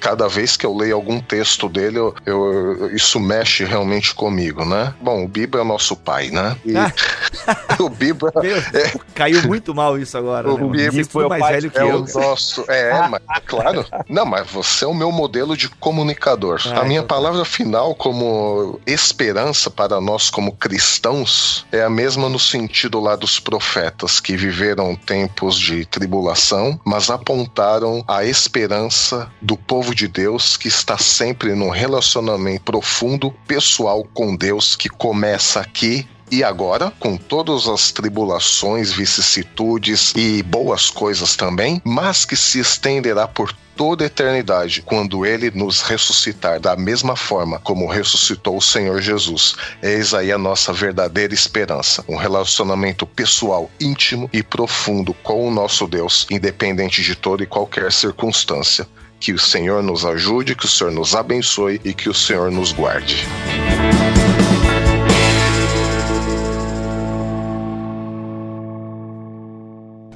Cada 0.00 0.28
vez 0.28 0.56
que 0.56 0.66
eu 0.66 0.76
leio 0.76 0.96
algum 0.96 1.20
texto 1.20 1.68
dele, 1.68 1.98
eu, 1.98 2.14
eu 2.26 2.94
isso 2.94 3.20
mexe 3.20 3.64
realmente 3.64 4.14
comigo, 4.14 4.64
né? 4.64 4.94
Bom, 5.00 5.24
o 5.24 5.28
Biba 5.28 5.60
é 5.60 5.64
nosso 5.64 5.96
pai, 5.96 6.30
né? 6.30 6.56
E 6.64 6.74
o 7.80 7.88
Biba. 7.88 8.32
É... 8.72 8.98
Caiu 9.14 9.42
muito 9.46 9.74
mal 9.74 9.98
isso 9.98 10.16
agora. 10.18 10.52
O 10.52 10.70
né? 10.70 10.90
Biba 10.90 11.08
foi 11.08 11.28
mais 11.28 11.46
velho 11.46 11.70
que 11.70 11.78
é 11.78 11.82
eu. 11.82 12.02
O 12.02 12.20
nosso, 12.20 12.64
é, 12.68 13.08
mas, 13.08 13.22
claro. 13.46 13.86
Não, 14.08 14.26
mas 14.26 14.50
você 14.50 14.84
é 14.84 14.88
o 14.88 14.94
meu 14.94 15.12
modelo 15.12 15.56
de 15.56 15.68
comunicador. 15.68 16.60
Ah, 16.66 16.80
a 16.80 16.84
minha 16.84 17.00
então... 17.00 17.08
Tá. 17.08 17.14
palavra 17.14 17.44
final, 17.44 17.94
como 17.94 18.80
esperança 19.04 19.70
para 19.70 20.00
nós, 20.00 20.30
como 20.30 20.52
cristãos, 20.52 21.66
é 21.70 21.82
a 21.82 21.90
mesma 21.90 22.28
no 22.28 22.38
sentido 22.38 22.98
lá 22.98 23.14
dos 23.14 23.38
profetas 23.38 24.18
que 24.18 24.36
viveram 24.36 24.96
tempos 24.96 25.58
de 25.58 25.84
tribulação, 25.84 26.80
mas 26.84 27.10
apontaram 27.10 28.02
a 28.08 28.24
esperança 28.24 29.30
do 29.42 29.56
povo 29.56 29.94
de 29.94 30.08
Deus 30.08 30.56
que 30.56 30.68
está 30.68 30.96
sempre 30.96 31.54
num 31.54 31.68
relacionamento 31.68 32.64
profundo, 32.64 33.30
pessoal 33.46 34.04
com 34.14 34.34
Deus, 34.34 34.74
que 34.74 34.88
começa 34.88 35.60
aqui 35.60 36.08
e 36.34 36.42
agora, 36.42 36.92
com 36.98 37.16
todas 37.16 37.68
as 37.68 37.92
tribulações, 37.92 38.92
vicissitudes 38.92 40.12
e 40.16 40.42
boas 40.42 40.90
coisas 40.90 41.36
também, 41.36 41.80
mas 41.84 42.24
que 42.24 42.34
se 42.34 42.58
estenderá 42.58 43.28
por 43.28 43.54
toda 43.76 44.04
eternidade, 44.04 44.82
quando 44.82 45.24
ele 45.24 45.52
nos 45.52 45.80
ressuscitar 45.80 46.58
da 46.58 46.74
mesma 46.74 47.14
forma 47.14 47.60
como 47.60 47.86
ressuscitou 47.86 48.56
o 48.56 48.62
Senhor 48.62 49.00
Jesus. 49.00 49.54
Eis 49.80 50.12
aí 50.12 50.32
a 50.32 50.38
nossa 50.38 50.72
verdadeira 50.72 51.32
esperança, 51.32 52.04
um 52.08 52.16
relacionamento 52.16 53.06
pessoal, 53.06 53.70
íntimo 53.80 54.28
e 54.32 54.42
profundo 54.42 55.14
com 55.14 55.46
o 55.46 55.52
nosso 55.52 55.86
Deus, 55.86 56.26
independente 56.28 57.00
de 57.00 57.14
toda 57.14 57.44
e 57.44 57.46
qualquer 57.46 57.92
circunstância. 57.92 58.88
Que 59.20 59.32
o 59.32 59.38
Senhor 59.38 59.84
nos 59.84 60.04
ajude, 60.04 60.56
que 60.56 60.66
o 60.66 60.68
Senhor 60.68 60.92
nos 60.92 61.14
abençoe 61.14 61.80
e 61.84 61.94
que 61.94 62.08
o 62.08 62.14
Senhor 62.14 62.50
nos 62.50 62.72
guarde. 62.72 63.24